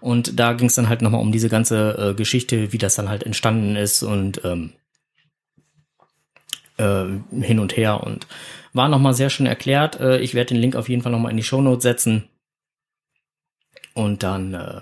Und 0.02 0.40
da 0.40 0.54
ging 0.54 0.68
es 0.68 0.76
dann 0.76 0.90
halt 0.90 1.02
nochmal 1.02 1.22
um 1.22 1.32
diese 1.32 1.50
ganze 1.50 2.12
äh, 2.12 2.14
Geschichte, 2.14 2.74
wie 2.74 2.78
das 2.78 2.96
dann 2.96 3.10
halt 3.10 3.24
entstanden 3.24 3.76
ist 3.76 4.04
und 4.04 4.42
ähm, 4.44 4.74
äh, 6.78 7.06
hin 7.42 7.60
und 7.60 7.78
her 7.78 8.04
und 8.04 8.28
war 8.74 8.90
nochmal 8.90 9.14
sehr 9.14 9.30
schön 9.30 9.46
erklärt. 9.46 10.00
Äh, 10.00 10.20
ich 10.20 10.34
werde 10.34 10.54
den 10.54 10.62
Link 10.62 10.76
auf 10.76 10.90
jeden 10.90 11.02
Fall 11.02 11.12
nochmal 11.12 11.32
in 11.32 11.38
die 11.38 11.44
Shownotes 11.44 11.84
setzen. 11.84 12.30
Und 13.94 14.24
dann 14.24 14.54
äh, 14.54 14.82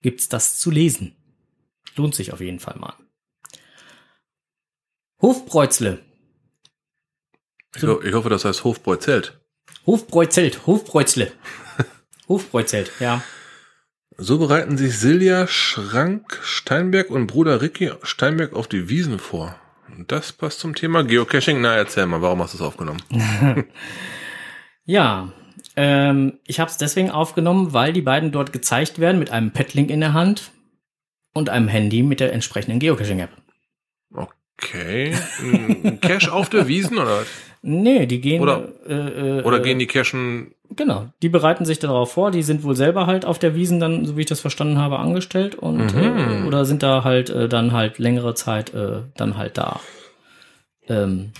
gibt's 0.00 0.28
das 0.28 0.58
zu 0.58 0.70
lesen. 0.70 1.14
Lohnt 1.96 2.14
sich 2.14 2.32
auf 2.32 2.40
jeden 2.40 2.60
Fall 2.60 2.76
mal. 2.78 2.94
Hofbräuzle 5.20 6.02
ich, 7.76 7.82
ho 7.82 8.00
ich 8.02 8.14
hoffe, 8.14 8.28
das 8.28 8.44
heißt 8.44 8.64
Hofbräuzelt. 8.64 9.40
Hofbräuzelt, 9.86 10.66
Hofbräuzle. 10.66 11.32
Hofbräuzelt, 12.28 12.92
ja. 13.00 13.22
So 14.18 14.38
bereiten 14.38 14.76
sich 14.76 14.98
Silja 14.98 15.46
Schrank 15.46 16.38
Steinberg 16.42 17.10
und 17.10 17.26
Bruder 17.26 17.62
Ricky 17.62 17.92
Steinberg 18.02 18.52
auf 18.54 18.68
die 18.68 18.88
Wiesen 18.88 19.18
vor. 19.18 19.56
Und 19.96 20.12
das 20.12 20.32
passt 20.32 20.60
zum 20.60 20.74
Thema 20.74 21.02
Geocaching. 21.02 21.60
Na, 21.60 21.76
erzähl 21.76 22.06
mal, 22.06 22.22
warum 22.22 22.42
hast 22.42 22.54
du 22.54 22.58
es 22.58 22.62
aufgenommen? 22.62 23.02
ja, 24.84 25.32
ähm, 25.76 26.38
ich 26.46 26.60
habe 26.60 26.70
es 26.70 26.76
deswegen 26.76 27.10
aufgenommen, 27.10 27.72
weil 27.72 27.92
die 27.92 28.02
beiden 28.02 28.32
dort 28.32 28.52
gezeigt 28.52 28.98
werden 28.98 29.18
mit 29.18 29.30
einem 29.30 29.50
Petlink 29.50 29.90
in 29.90 30.00
der 30.00 30.12
Hand 30.12 30.52
und 31.32 31.48
einem 31.48 31.68
Handy 31.68 32.02
mit 32.02 32.20
der 32.20 32.32
entsprechenden 32.32 32.78
Geocaching-App. 32.78 33.30
Okay. 34.14 35.14
Cache 36.00 36.32
auf 36.32 36.50
der 36.50 36.68
Wiesen 36.68 36.98
oder 36.98 37.20
was? 37.20 37.26
Nee, 37.62 38.06
die 38.06 38.20
gehen. 38.20 38.42
Oder, 38.42 38.68
äh, 38.86 39.38
äh, 39.38 39.42
oder 39.42 39.60
gehen 39.60 39.78
die 39.78 39.86
Cachen. 39.86 40.52
Genau, 40.74 41.10
die 41.22 41.28
bereiten 41.28 41.64
sich 41.64 41.78
darauf 41.78 42.12
vor, 42.12 42.32
die 42.32 42.42
sind 42.42 42.64
wohl 42.64 42.74
selber 42.74 43.06
halt 43.06 43.24
auf 43.24 43.38
der 43.38 43.54
Wiesen 43.54 43.78
dann, 43.78 44.04
so 44.04 44.16
wie 44.16 44.22
ich 44.22 44.26
das 44.26 44.40
verstanden 44.40 44.78
habe, 44.78 44.98
angestellt 44.98 45.54
und 45.54 45.94
mhm. 45.94 46.44
äh, 46.44 46.46
oder 46.46 46.64
sind 46.64 46.82
da 46.82 47.04
halt 47.04 47.30
äh, 47.30 47.48
dann 47.48 47.72
halt 47.72 47.98
längere 47.98 48.34
Zeit 48.34 48.74
äh, 48.74 49.02
dann 49.16 49.36
halt 49.36 49.58
da 49.58 49.80
ähm, 50.88 51.32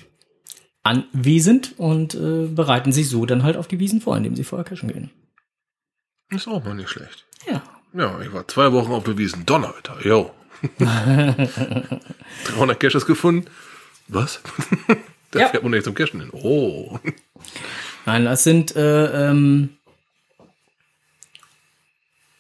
anwesend 0.83 1.75
und 1.79 2.15
äh, 2.15 2.47
bereiten 2.47 2.93
sich 2.93 3.09
so 3.09 3.27
dann 3.27 3.43
halt 3.43 3.57
auf 3.57 3.69
die 3.69 3.81
Wiesen 3.81 4.01
vor, 4.01 4.17
indem 4.17 4.37
sie 4.37 4.45
vorher 4.45 4.65
cashen 4.65 4.93
gehen. 4.93 5.11
Ist 6.31 6.47
auch 6.47 6.65
mal 6.65 6.75
nicht 6.75 6.91
schlecht. 6.91 7.25
Ja. 7.51 7.63
Ja, 7.95 8.21
ich 8.21 8.33
war 8.33 8.49
zwei 8.49 8.73
Wochen 8.73 8.93
auf 8.93 9.05
der 9.05 9.19
Wiesen. 9.19 9.45
Donnerwetter, 9.45 9.97
yo. 10.05 10.31
300 10.79 12.79
Caches 12.79 13.07
gefunden. 13.07 13.47
Was? 14.09 14.41
Da 15.33 15.41
ja. 15.41 15.49
fährt 15.49 15.63
man 15.63 15.73
nicht 15.73 15.85
zum 15.85 15.95
Cashen 15.95 16.21
hin. 16.21 16.31
Oh. 16.33 16.99
Nein, 18.07 18.25
das 18.25 18.45
sind, 18.45 18.77
äh, 18.77 19.31
ähm, 19.31 19.71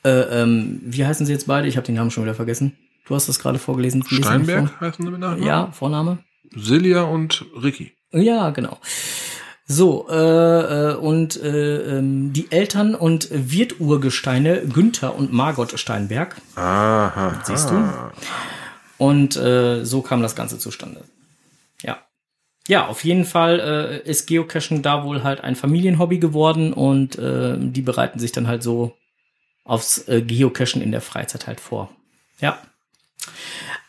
äh, 0.04 0.10
ähm, 0.10 0.80
wie 0.84 1.04
heißen 1.04 1.26
sie 1.26 1.32
jetzt 1.32 1.46
beide? 1.46 1.66
Ich 1.68 1.76
habe 1.76 1.86
den 1.86 1.94
Namen 1.94 2.10
schon 2.10 2.24
wieder 2.24 2.34
vergessen. 2.34 2.76
Du 3.06 3.14
hast 3.14 3.28
das 3.28 3.38
gerade 3.38 3.58
vorgelesen. 3.58 4.04
Steinberg 4.04 4.80
heißen 4.80 5.04
sie 5.04 5.10
mit 5.10 5.20
Nachnamen? 5.20 5.44
Ja, 5.44 5.72
Vorname. 5.72 6.18
Silja 6.54 7.02
und 7.02 7.46
Ricky. 7.60 7.92
Ja, 8.12 8.50
genau. 8.50 8.78
So, 9.64 10.06
äh, 10.10 10.90
äh, 10.90 10.94
und 10.96 11.40
äh, 11.42 11.98
ähm, 11.98 12.32
die 12.34 12.52
Eltern 12.52 12.94
und 12.94 13.28
Wirturgesteine 13.32 14.66
Günther 14.66 15.16
und 15.16 15.32
Margot 15.32 15.78
Steinberg. 15.78 16.36
Aha. 16.56 17.40
Siehst 17.44 17.70
du? 17.70 17.92
Und 18.98 19.36
äh, 19.36 19.84
so 19.84 20.02
kam 20.02 20.20
das 20.20 20.36
Ganze 20.36 20.58
zustande. 20.58 21.04
Ja. 22.68 22.86
Auf 22.86 23.04
jeden 23.04 23.24
Fall 23.24 23.60
äh, 24.04 24.08
ist 24.08 24.26
Geocaching 24.26 24.82
da 24.82 25.04
wohl 25.04 25.22
halt 25.22 25.40
ein 25.40 25.56
Familienhobby 25.56 26.18
geworden 26.18 26.72
und 26.72 27.18
äh, 27.18 27.56
die 27.58 27.82
bereiten 27.82 28.18
sich 28.18 28.32
dann 28.32 28.46
halt 28.46 28.62
so 28.62 28.96
aufs 29.64 30.08
äh, 30.08 30.22
Geocachen 30.22 30.82
in 30.82 30.92
der 30.92 31.00
Freizeit 31.00 31.46
halt 31.46 31.60
vor. 31.60 31.94
Ja. 32.40 32.60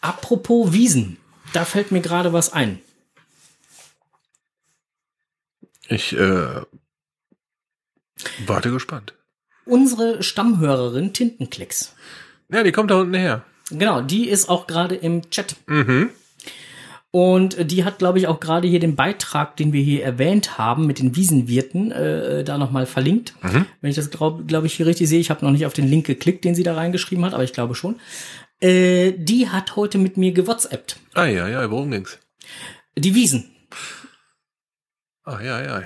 Apropos 0.02 0.74
Wiesen, 0.74 1.18
da 1.54 1.66
fällt 1.66 1.92
mir 1.92 2.02
gerade 2.02 2.34
was 2.34 2.54
ein. 2.54 2.80
Ich 5.88 6.14
äh, 6.14 6.62
warte 8.46 8.72
gespannt. 8.72 9.14
Unsere 9.66 10.24
Stammhörerin 10.24 11.14
Tintenklecks. 11.14 11.96
Ja, 12.50 12.64
die 12.64 12.72
kommt 12.72 12.92
da 12.92 13.00
unten 13.00 13.14
her. 13.14 13.46
Genau, 13.70 14.02
die 14.02 14.28
ist 14.28 14.50
auch 14.50 14.68
gerade 14.68 14.96
im 14.96 15.30
Chat. 15.30 15.56
Mhm. 15.68 16.10
Und 17.16 17.70
die 17.72 17.86
hat, 17.86 18.00
glaube 18.00 18.18
ich, 18.18 18.26
auch 18.26 18.40
gerade 18.40 18.68
hier 18.68 18.80
den 18.80 18.96
Beitrag, 18.96 19.56
den 19.56 19.72
wir 19.72 19.84
hier 19.84 20.04
erwähnt 20.04 20.58
haben 20.58 20.88
mit 20.88 20.98
den 20.98 21.16
Wiesenwirten, 21.16 21.92
äh, 21.92 22.44
da 22.44 22.58
nochmal 22.58 22.88
verlinkt. 22.88 23.36
Mhm. 23.44 23.68
Wenn 23.82 23.90
ich 23.92 23.96
das, 23.96 24.10
glaube 24.10 24.46
glaub 24.46 24.64
ich, 24.66 24.74
hier 24.74 24.88
richtig 24.88 25.08
sehe. 25.08 25.20
Ich 25.20 25.30
habe 25.30 25.46
noch 25.46 25.52
nicht 25.52 25.68
auf 25.68 25.74
den 25.74 25.88
Link 25.88 26.08
geklickt, 26.08 26.44
den 26.44 26.56
sie 26.56 26.64
da 26.64 26.74
reingeschrieben 26.74 27.24
hat, 27.24 27.36
aber 27.36 27.44
ich 27.44 27.54
glaube 27.54 27.76
schon. 27.76 28.00
Äh, 28.62 29.12
die 29.16 29.48
hat 29.48 29.76
heute 29.76 30.00
mit 30.00 30.18
mir 30.18 30.32
gewhatsappt. 30.32 30.98
Ah, 31.14 31.26
ja, 31.26 31.48
ja, 31.48 31.70
worum 31.70 31.92
ging's? 31.92 32.18
Die 32.98 33.14
Wiesen. 33.14 33.52
Ah, 35.24 35.40
ja, 35.40 35.62
ja. 35.62 35.84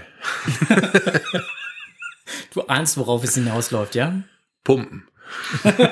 Du 2.54 2.62
ahnst, 2.64 2.98
worauf 2.98 3.26
es 3.26 3.36
hinausläuft, 3.36 3.96
ja? 3.96 4.24
Pumpen. 4.64 5.04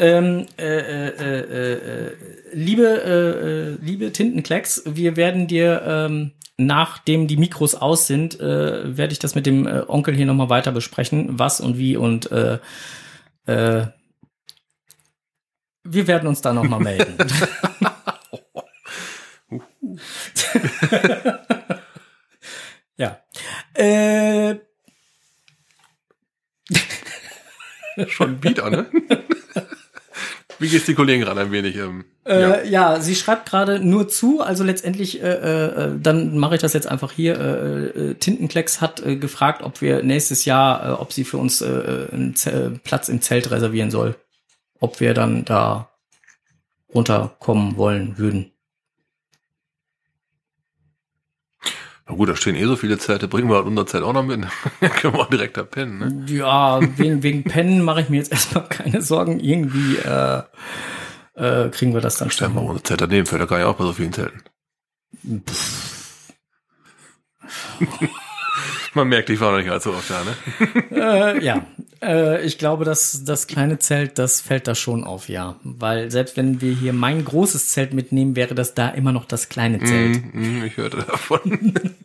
Ähm, 0.00 0.46
äh, 0.58 0.78
äh, 0.78 1.08
äh, 1.18 1.72
äh, 1.72 2.16
liebe, 2.52 3.02
äh, 3.04 3.72
äh, 3.72 3.78
liebe 3.80 4.12
Tintenklecks, 4.12 4.82
wir 4.86 5.16
werden 5.16 5.46
dir, 5.46 5.82
ähm, 5.86 6.32
nachdem 6.56 7.26
die 7.26 7.36
Mikros 7.36 7.74
aus 7.74 8.06
sind, 8.06 8.38
äh, 8.40 8.96
werde 8.96 9.12
ich 9.12 9.18
das 9.18 9.34
mit 9.34 9.46
dem 9.46 9.66
äh, 9.66 9.82
Onkel 9.86 10.14
hier 10.14 10.26
nochmal 10.26 10.50
weiter 10.50 10.72
besprechen, 10.72 11.38
was 11.38 11.60
und 11.60 11.78
wie 11.78 11.96
und 11.96 12.30
äh, 12.30 12.58
äh, 13.46 13.86
wir 15.82 16.06
werden 16.06 16.28
uns 16.28 16.42
da 16.42 16.52
nochmal 16.52 16.80
melden. 16.80 17.16
ja. 22.96 23.18
Äh, 23.74 24.56
Schon 28.08 28.42
wieder, 28.42 28.70
ne? 28.70 28.86
Wie 30.60 30.68
geht's 30.68 30.84
die 30.84 30.94
Kollegen 30.94 31.22
gerade 31.22 31.40
ein 31.40 31.52
wenig? 31.52 31.76
Ähm, 31.76 32.04
Äh, 32.26 32.68
ja. 32.68 33.00
sie 33.00 33.14
schreibt 33.16 33.48
gerade 33.48 33.80
nur 33.80 34.08
zu, 34.08 34.42
also 34.42 34.62
letztendlich, 34.62 35.22
äh, 35.22 35.26
äh, 35.26 35.98
dann 35.98 36.36
mache 36.36 36.54
ich 36.54 36.60
das 36.60 36.74
jetzt 36.74 36.86
einfach 36.86 37.12
hier. 37.12 37.40
Äh, 37.40 38.10
äh, 38.10 38.14
Tintenklecks 38.14 38.82
hat 38.82 39.04
äh, 39.04 39.16
gefragt, 39.16 39.62
ob 39.62 39.80
wir 39.80 40.02
nächstes 40.02 40.44
Jahr, 40.44 41.00
ob 41.00 41.14
sie 41.14 41.24
für 41.24 41.38
uns 41.38 41.62
einen 41.62 42.36
Ze 42.36 42.78
Platz 42.84 43.08
im 43.08 43.22
Zelt 43.22 43.50
reservieren 43.50 43.90
soll. 43.90 44.16
Ob 44.78 45.00
wir 45.00 45.14
dann 45.14 45.46
da 45.46 45.88
runterkommen 46.94 47.76
wollen 47.76 48.18
würden. 48.18 48.52
Na 52.10 52.16
gut, 52.16 52.28
da 52.28 52.34
stehen 52.34 52.56
eh 52.56 52.64
so 52.64 52.74
viele 52.74 52.98
Zelte, 52.98 53.28
bringen 53.28 53.48
wir 53.48 53.54
halt 53.54 53.66
unser 53.66 53.86
Zelt 53.86 54.02
auch 54.02 54.12
noch 54.12 54.24
mit. 54.24 54.40
Dann 54.80 54.90
können 54.90 55.14
wir 55.14 55.20
auch 55.20 55.30
direkt 55.30 55.56
da 55.56 55.62
pennen, 55.62 55.98
ne? 55.98 56.24
Ja, 56.26 56.80
wegen, 56.98 57.22
wegen 57.22 57.44
Pennen 57.44 57.84
mache 57.84 58.00
ich 58.00 58.08
mir 58.08 58.16
jetzt 58.16 58.32
erstmal 58.32 58.68
keine 58.68 59.00
Sorgen. 59.00 59.38
Irgendwie 59.38 59.98
äh, 59.98 60.42
äh, 61.34 61.68
kriegen 61.70 61.94
wir 61.94 62.00
das 62.00 62.16
dann 62.16 62.32
Stellen 62.32 62.54
schon. 62.54 62.64
wir 62.64 62.70
unser 62.70 62.82
Zelt 62.82 63.00
daneben, 63.00 63.26
fällt 63.26 63.42
da 63.42 63.46
gar 63.46 63.58
nicht 63.58 63.66
auch 63.66 63.76
bei 63.76 63.84
so 63.84 63.92
vielen 63.92 64.12
Zelten. 64.12 64.42
Man 68.94 69.08
merkt, 69.08 69.30
ich 69.30 69.40
war 69.40 69.52
noch 69.52 69.58
nicht 69.58 69.70
allzu 69.70 69.92
oft 69.92 70.10
da, 70.10 70.22
ne? 70.24 70.34
Äh, 70.90 71.44
ja, 71.44 71.66
äh, 72.02 72.44
ich 72.44 72.58
glaube, 72.58 72.84
dass 72.84 73.24
das 73.24 73.46
kleine 73.46 73.78
Zelt, 73.78 74.18
das 74.18 74.40
fällt 74.40 74.66
da 74.66 74.74
schon 74.74 75.04
auf, 75.04 75.28
ja. 75.28 75.56
Weil 75.62 76.10
selbst 76.10 76.36
wenn 76.36 76.60
wir 76.60 76.74
hier 76.74 76.92
mein 76.92 77.24
großes 77.24 77.68
Zelt 77.68 77.94
mitnehmen, 77.94 78.36
wäre 78.36 78.54
das 78.54 78.74
da 78.74 78.88
immer 78.88 79.12
noch 79.12 79.24
das 79.26 79.48
kleine 79.48 79.78
Zelt. 79.78 80.34
Mhm, 80.34 80.64
ich 80.64 80.76
hörte 80.76 80.98
davon. 80.98 81.74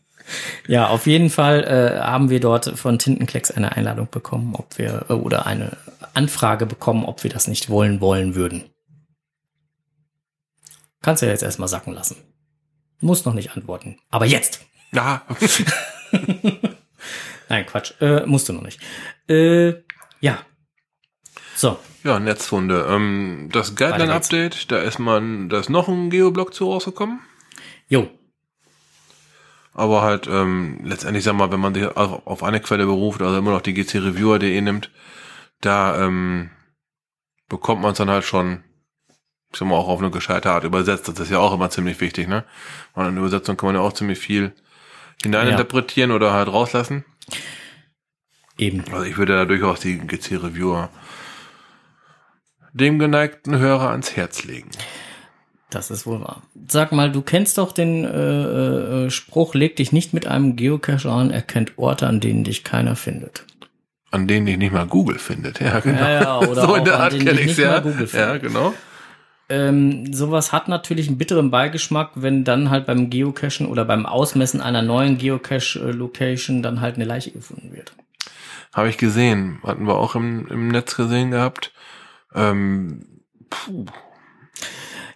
Ja, 0.68 0.88
auf 0.88 1.06
jeden 1.06 1.30
Fall 1.30 1.64
äh, 1.64 2.00
haben 2.00 2.32
wir 2.32 2.40
dort 2.40 2.80
von 2.80 2.98
Tintenklecks 2.98 3.52
eine 3.52 3.74
Einladung 3.74 4.08
bekommen, 4.10 4.56
ob 4.56 4.80
wir 4.80 5.06
äh, 5.10 5.14
oder 5.14 5.46
eine 5.46 5.78
Anfrage 6.16 6.66
bekommen, 6.66 7.06
ob 7.06 7.24
wir 7.24 7.30
das 7.30 7.48
nicht 7.48 7.70
wollen 7.70 8.02
wollen 8.02 8.34
würden. 8.34 8.64
Kannst 11.04 11.22
du 11.22 11.28
ja 11.28 11.32
jetzt 11.32 11.44
erstmal 11.44 11.68
sacken 11.68 11.94
lassen. 11.94 12.16
Muss 13.00 13.26
noch 13.26 13.36
nicht 13.36 13.52
antworten. 13.52 13.98
Aber 14.10 14.26
jetzt! 14.26 14.66
Ja, 14.92 15.22
Nein, 17.50 17.66
Quatsch. 17.66 17.94
Äh, 18.02 18.26
musst 18.26 18.50
du 18.50 18.54
noch 18.54 18.64
nicht. 18.64 18.80
Äh, 19.30 19.74
ja. 20.20 20.40
So. 21.56 21.80
ja, 22.04 22.20
Netzfunde. 22.20 22.86
Ähm, 22.90 23.50
das 23.52 23.76
Guideline-Update, 23.76 24.72
da 24.72 24.80
ist 24.80 25.00
man, 25.00 25.50
da 25.50 25.60
ist 25.60 25.70
noch 25.70 25.88
ein 25.88 26.10
Geoblock 26.10 26.54
zu 26.54 26.72
rausgekommen. 26.72 27.20
Jo. 27.88 28.10
Aber 29.74 30.02
halt, 30.02 30.28
ähm, 30.28 30.80
letztendlich, 30.84 31.24
sag 31.24 31.36
mal, 31.36 31.52
wenn 31.52 31.60
man 31.60 31.74
sich 31.74 31.86
auf, 31.86 32.26
auf 32.26 32.44
eine 32.44 32.62
Quelle 32.62 32.86
beruft, 32.86 33.22
also 33.22 33.38
immer 33.38 33.52
noch 33.52 33.62
die 33.62 33.74
gcreviewer.de 33.74 34.62
nimmt, 34.62 34.90
da 35.62 36.06
ähm, 36.06 36.50
bekommt 37.50 37.82
man 37.82 37.92
es 37.92 37.98
dann 37.98 38.10
halt 38.10 38.24
schon, 38.24 38.64
ich 39.52 39.60
sag 39.60 39.68
mal, 39.68 39.76
auch 39.76 39.88
auf 39.88 40.00
eine 40.00 40.12
gescheite 40.12 40.52
Art 40.52 40.64
übersetzt. 40.64 41.08
Das 41.08 41.20
ist 41.20 41.30
ja 41.30 41.40
auch 41.40 41.54
immer 41.54 41.70
ziemlich 41.70 42.00
wichtig, 42.02 42.28
ne? 42.28 42.46
Und 42.94 43.06
in 43.06 43.16
der 43.16 43.24
Übersetzung 43.24 43.58
kann 43.58 43.68
man 43.68 43.76
ja 43.76 43.82
auch 43.82 43.94
ziemlich 43.94 44.20
viel 44.20 44.54
hineininterpretieren 45.24 46.12
oder 46.12 46.34
halt 46.34 46.48
rauslassen. 46.48 47.06
Eben. 48.58 48.84
Also 48.92 49.04
ich 49.04 49.18
würde 49.18 49.34
da 49.34 49.46
durchaus 49.46 49.80
die 49.82 49.98
GC-Reviewer 49.98 50.90
dem 52.74 53.00
geneigten 53.00 53.58
Hörer 53.58 53.90
ans 53.92 54.16
Herz 54.16 54.44
legen. 54.44 54.70
Das 55.70 55.92
ist 55.92 56.06
wohl 56.06 56.22
wahr. 56.22 56.44
Sag 56.68 56.92
mal, 56.92 57.12
du 57.12 57.22
kennst 57.22 57.58
doch 57.58 57.72
den 57.72 58.06
äh, 58.06 59.06
äh, 59.06 59.10
Spruch, 59.10 59.56
leg 59.56 59.76
dich 59.76 59.92
nicht 59.92 60.14
mit 60.14 60.28
einem 60.28 60.56
Geocacher 60.56 61.12
an, 61.12 61.32
er 61.32 61.42
kennt 61.42 61.78
Orte, 61.78 62.08
an 62.08 62.20
denen 62.20 62.44
dich 62.44 62.64
keiner 62.64 62.96
findet. 62.96 63.46
An 64.12 64.28
denen 64.28 64.48
ich 64.48 64.58
nicht 64.58 64.72
mal 64.72 64.88
Google 64.88 65.20
findet. 65.20 65.60
Ja, 65.60 65.80
genau. 65.80 66.00
Ja, 66.00 66.22
ja, 66.22 66.40
oder 66.48 66.62
so 66.62 66.76
in 66.76 66.86
der 66.86 67.00
Art 67.00 67.12
kenne 67.12 67.34
dich 67.34 67.48
nicht 67.48 67.60
ja. 67.60 67.84
ja, 68.14 68.38
genau. 68.38 68.74
Ähm, 69.48 70.12
sowas 70.12 70.52
hat 70.52 70.68
natürlich 70.68 71.08
einen 71.08 71.18
bitteren 71.18 71.52
Beigeschmack, 71.52 72.12
wenn 72.16 72.44
dann 72.44 72.70
halt 72.70 72.88
beim 72.88 73.10
Geocachen 73.10 73.68
oder 73.68 73.86
beim 73.86 74.06
Ausmessen 74.06 74.60
einer 74.62 74.82
neuen 74.82 75.18
Geocache-Location 75.18 76.64
dann 76.64 76.82
halt 76.82 76.96
eine 76.96 77.06
Leiche 77.06 77.32
gefunden 77.32 77.72
wird. 77.74 77.94
Habe 78.74 78.90
ich 78.90 78.98
gesehen. 78.98 79.60
Hatten 79.64 79.88
wir 79.88 79.96
auch 79.96 80.16
im, 80.16 80.48
im 80.48 80.68
Netz 80.70 80.96
gesehen 80.96 81.32
gehabt. 81.32 81.74
Ähm, 82.34 83.22
puh. 83.50 83.86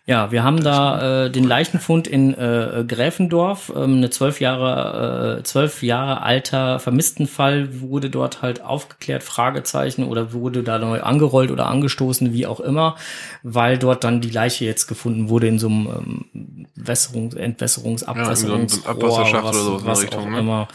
Ja, 0.09 0.31
wir 0.31 0.43
haben 0.43 0.63
da 0.63 1.25
äh, 1.25 1.29
den 1.29 1.43
Leichenfund 1.43 2.07
in 2.07 2.33
äh, 2.33 2.83
Gräfendorf. 2.87 3.71
Ähm, 3.75 3.97
eine 3.97 4.09
zwölf 4.09 4.41
Jahre, 4.41 5.37
äh, 5.37 5.43
zwölf 5.43 5.83
Jahre 5.83 6.23
alter 6.23 6.79
Vermisstenfall 6.79 7.79
wurde 7.79 8.09
dort 8.09 8.41
halt 8.41 8.59
aufgeklärt, 8.63 9.21
Fragezeichen, 9.21 10.03
oder 10.05 10.33
wurde 10.33 10.63
da 10.63 10.79
neu 10.79 11.01
angerollt 11.01 11.51
oder 11.51 11.67
angestoßen, 11.67 12.33
wie 12.33 12.47
auch 12.47 12.59
immer, 12.59 12.95
weil 13.43 13.77
dort 13.77 14.03
dann 14.03 14.19
die 14.19 14.31
Leiche 14.31 14.65
jetzt 14.65 14.87
gefunden 14.87 15.29
wurde 15.29 15.47
in 15.47 15.59
so 15.59 15.67
einem 15.67 16.25
ähm, 16.33 16.67
Wässerungs-, 16.75 17.37
Entwässerungs-, 17.37 18.07
Ja, 18.07 18.29
in 18.31 18.67
so 18.67 18.83
was, 18.83 19.23
oder 19.23 19.53
sowas 19.53 19.79
in 19.79 20.09
der 20.09 20.17
Richtung, 20.17 20.31
ne? 20.31 20.39
immer. 20.39 20.67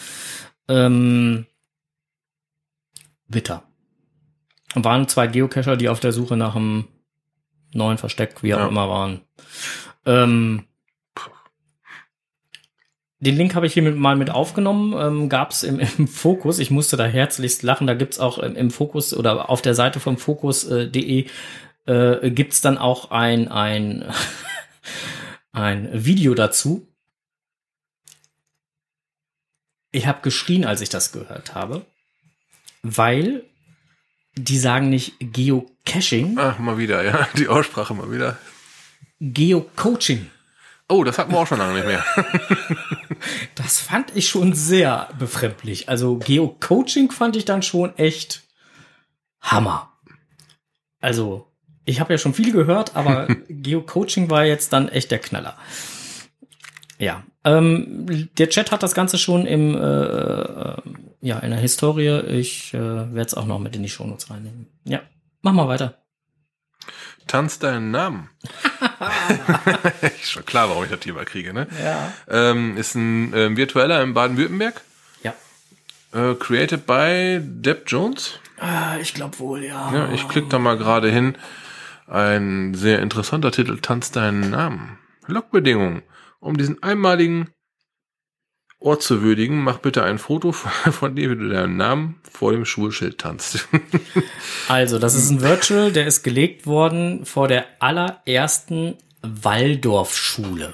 Ähm, 0.68 1.46
bitter. 3.26 3.64
Waren 4.76 5.08
zwei 5.08 5.26
Geocacher, 5.26 5.76
die 5.76 5.88
auf 5.88 5.98
der 5.98 6.12
Suche 6.12 6.36
nach 6.36 6.54
einem 6.54 6.84
neuen 7.74 7.98
Versteck, 7.98 8.42
wie 8.42 8.54
auch 8.54 8.60
Ja. 8.60 8.68
immer 8.68 8.88
waren. 8.88 9.20
Ähm, 10.06 10.64
den 13.20 13.36
Link 13.36 13.54
habe 13.54 13.66
ich 13.66 13.72
hier 13.72 13.82
mit, 13.82 13.96
mal 13.96 14.16
mit 14.16 14.30
aufgenommen. 14.30 14.92
Ähm, 14.98 15.28
Gab 15.28 15.50
es 15.50 15.62
im, 15.62 15.78
im 15.98 16.08
Fokus. 16.08 16.58
Ich 16.58 16.70
musste 16.70 16.96
da 16.96 17.04
herzlichst 17.06 17.62
lachen. 17.62 17.86
Da 17.86 17.94
gibt's 17.94 18.18
auch 18.18 18.38
im, 18.38 18.54
im 18.56 18.70
Fokus 18.70 19.14
oder 19.14 19.48
auf 19.50 19.62
der 19.62 19.74
Seite 19.74 20.00
vom 20.00 20.18
Fokus.de 20.18 21.26
äh, 21.86 22.30
gibt's 22.30 22.60
dann 22.60 22.78
auch 22.78 23.10
ein, 23.10 23.48
ein, 23.48 24.04
ein 25.52 25.88
Video 26.04 26.34
dazu. 26.34 26.86
Ich 29.90 30.06
habe 30.06 30.22
geschrien, 30.22 30.64
als 30.64 30.80
ich 30.80 30.88
das 30.88 31.12
gehört 31.12 31.54
habe, 31.54 31.84
weil 32.82 33.44
die 34.36 34.58
sagen 34.58 34.90
nicht 34.90 35.14
Geocaching, 35.20 36.36
Ach, 36.38 36.58
mal 36.58 36.78
wieder, 36.78 37.04
ja. 37.04 37.28
Die 37.36 37.48
Aussprache 37.48 37.94
mal 37.94 38.10
wieder. 38.10 38.38
Geocoaching. 39.20 40.30
Oh, 40.88 41.02
das 41.02 41.18
hatten 41.18 41.32
wir 41.32 41.38
auch 41.38 41.46
schon 41.46 41.58
lange 41.58 41.74
nicht 41.74 41.86
mehr. 41.86 42.04
Das 43.54 43.80
fand 43.80 44.14
ich 44.14 44.28
schon 44.28 44.52
sehr 44.52 45.08
befremdlich. 45.18 45.88
Also 45.88 46.18
Geocoaching 46.18 47.10
fand 47.10 47.36
ich 47.36 47.46
dann 47.46 47.62
schon 47.62 47.96
echt 47.96 48.42
Hammer. 49.40 49.92
Also, 51.00 51.46
ich 51.86 52.00
habe 52.00 52.12
ja 52.12 52.18
schon 52.18 52.34
viel 52.34 52.52
gehört, 52.52 52.96
aber 52.96 53.28
Geocoaching 53.48 54.28
war 54.28 54.44
jetzt 54.44 54.74
dann 54.74 54.88
echt 54.88 55.10
der 55.10 55.20
Knaller. 55.20 55.56
Ja, 56.98 57.24
ähm, 57.44 58.28
der 58.38 58.50
Chat 58.50 58.72
hat 58.72 58.82
das 58.82 58.94
Ganze 58.94 59.18
schon 59.18 59.46
im, 59.46 59.74
äh, 59.74 59.78
äh, 59.78 60.76
ja, 61.24 61.38
in 61.38 61.50
der 61.50 61.58
Historie. 61.58 62.20
Ich 62.28 62.74
äh, 62.74 62.78
werde 62.78 63.22
es 63.22 63.34
auch 63.34 63.46
noch 63.46 63.58
mit 63.58 63.74
in 63.74 63.82
die 63.82 63.88
Shownotes 63.88 64.30
reinnehmen. 64.30 64.66
Ja, 64.84 65.00
mach 65.40 65.52
mal 65.52 65.68
weiter. 65.68 66.04
Tanz 67.26 67.58
deinen 67.58 67.90
Namen. 67.90 68.28
ist 70.02 70.30
schon 70.30 70.44
klar, 70.44 70.68
warum 70.68 70.84
ich 70.84 70.90
das 70.90 71.00
Thema 71.00 71.24
kriege, 71.24 71.54
ne? 71.54 71.66
Ja. 71.82 72.12
Ähm, 72.28 72.76
ist 72.76 72.94
ein 72.94 73.32
ähm, 73.34 73.56
virtueller 73.56 74.02
in 74.02 74.12
Baden-Württemberg. 74.12 74.82
Ja. 75.22 75.32
Äh, 76.12 76.34
created 76.34 76.84
by 76.84 77.40
Deb 77.42 77.84
Jones. 77.86 78.38
Ah, 78.60 78.98
ich 79.00 79.14
glaube 79.14 79.38
wohl, 79.38 79.64
ja. 79.64 79.94
Ja, 79.94 80.12
ich 80.12 80.28
klicke 80.28 80.48
da 80.48 80.58
mal 80.58 80.76
gerade 80.76 81.10
hin. 81.10 81.38
Ein 82.06 82.74
sehr 82.74 83.00
interessanter 83.00 83.50
Titel, 83.50 83.78
Tanz 83.78 84.10
deinen 84.10 84.50
Namen. 84.50 84.98
Logbedingungen. 85.26 86.02
Um 86.38 86.58
diesen 86.58 86.82
einmaligen 86.82 87.48
Ort 88.84 89.02
zu 89.02 89.22
würdigen, 89.22 89.62
mach 89.62 89.78
bitte 89.78 90.02
ein 90.02 90.18
Foto 90.18 90.52
von 90.52 91.16
dir, 91.16 91.30
wie 91.30 91.36
du 91.36 91.48
deinen 91.48 91.78
Namen 91.78 92.20
vor 92.30 92.52
dem 92.52 92.66
Schulschild 92.66 93.18
tanzt. 93.18 93.66
Also, 94.68 94.98
das 94.98 95.14
ist 95.14 95.30
ein 95.30 95.42
Virtual, 95.42 95.92
der 95.92 96.06
ist 96.06 96.22
gelegt 96.22 96.66
worden 96.66 97.26
vor 97.26 97.48
der 97.48 97.66
allerersten 97.80 98.96
Waldorfschule. 99.20 100.72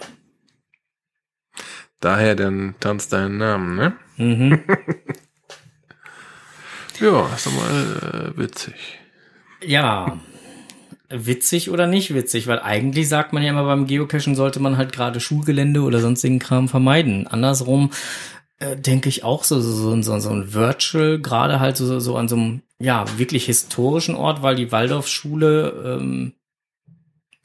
Daher 1.99 2.35
dann 2.37 2.77
tanz 2.79 3.09
deinen 3.09 3.39
Namen, 3.39 3.75
ne? 3.77 3.97
Mhm. 4.17 4.63
ja, 7.01 7.35
ist 7.35 7.47
doch 7.47 7.53
mal 7.53 8.33
äh, 8.35 8.39
witzig. 8.39 9.01
Ja. 9.63 10.21
Witzig 11.13 11.71
oder 11.71 11.89
nicht 11.89 12.15
witzig, 12.15 12.47
weil 12.47 12.61
eigentlich 12.61 13.09
sagt 13.09 13.33
man 13.33 13.43
ja 13.43 13.51
immer 13.51 13.65
beim 13.65 13.87
Geocachen 13.87 14.37
sollte 14.37 14.61
man 14.61 14.77
halt 14.77 14.93
gerade 14.93 15.19
Schulgelände 15.19 15.83
oder 15.83 15.99
sonstigen 15.99 16.39
Kram 16.39 16.69
vermeiden. 16.69 17.27
Andersrum 17.27 17.91
äh, 18.61 18.77
denke 18.77 19.09
ich 19.09 19.25
auch 19.25 19.43
so, 19.43 19.61
so, 19.61 20.01
so, 20.01 20.19
so 20.21 20.31
ein 20.31 20.55
Virtual, 20.55 21.19
gerade 21.19 21.59
halt 21.59 21.77
so, 21.77 21.99
so 21.99 22.17
an 22.17 22.29
so 22.29 22.37
einem, 22.37 22.63
ja, 22.79 23.05
wirklich 23.19 23.47
historischen 23.47 24.15
Ort, 24.15 24.43
weil 24.43 24.55
die 24.55 24.71
Waldorfschule 24.71 25.99
ähm, 25.99 26.35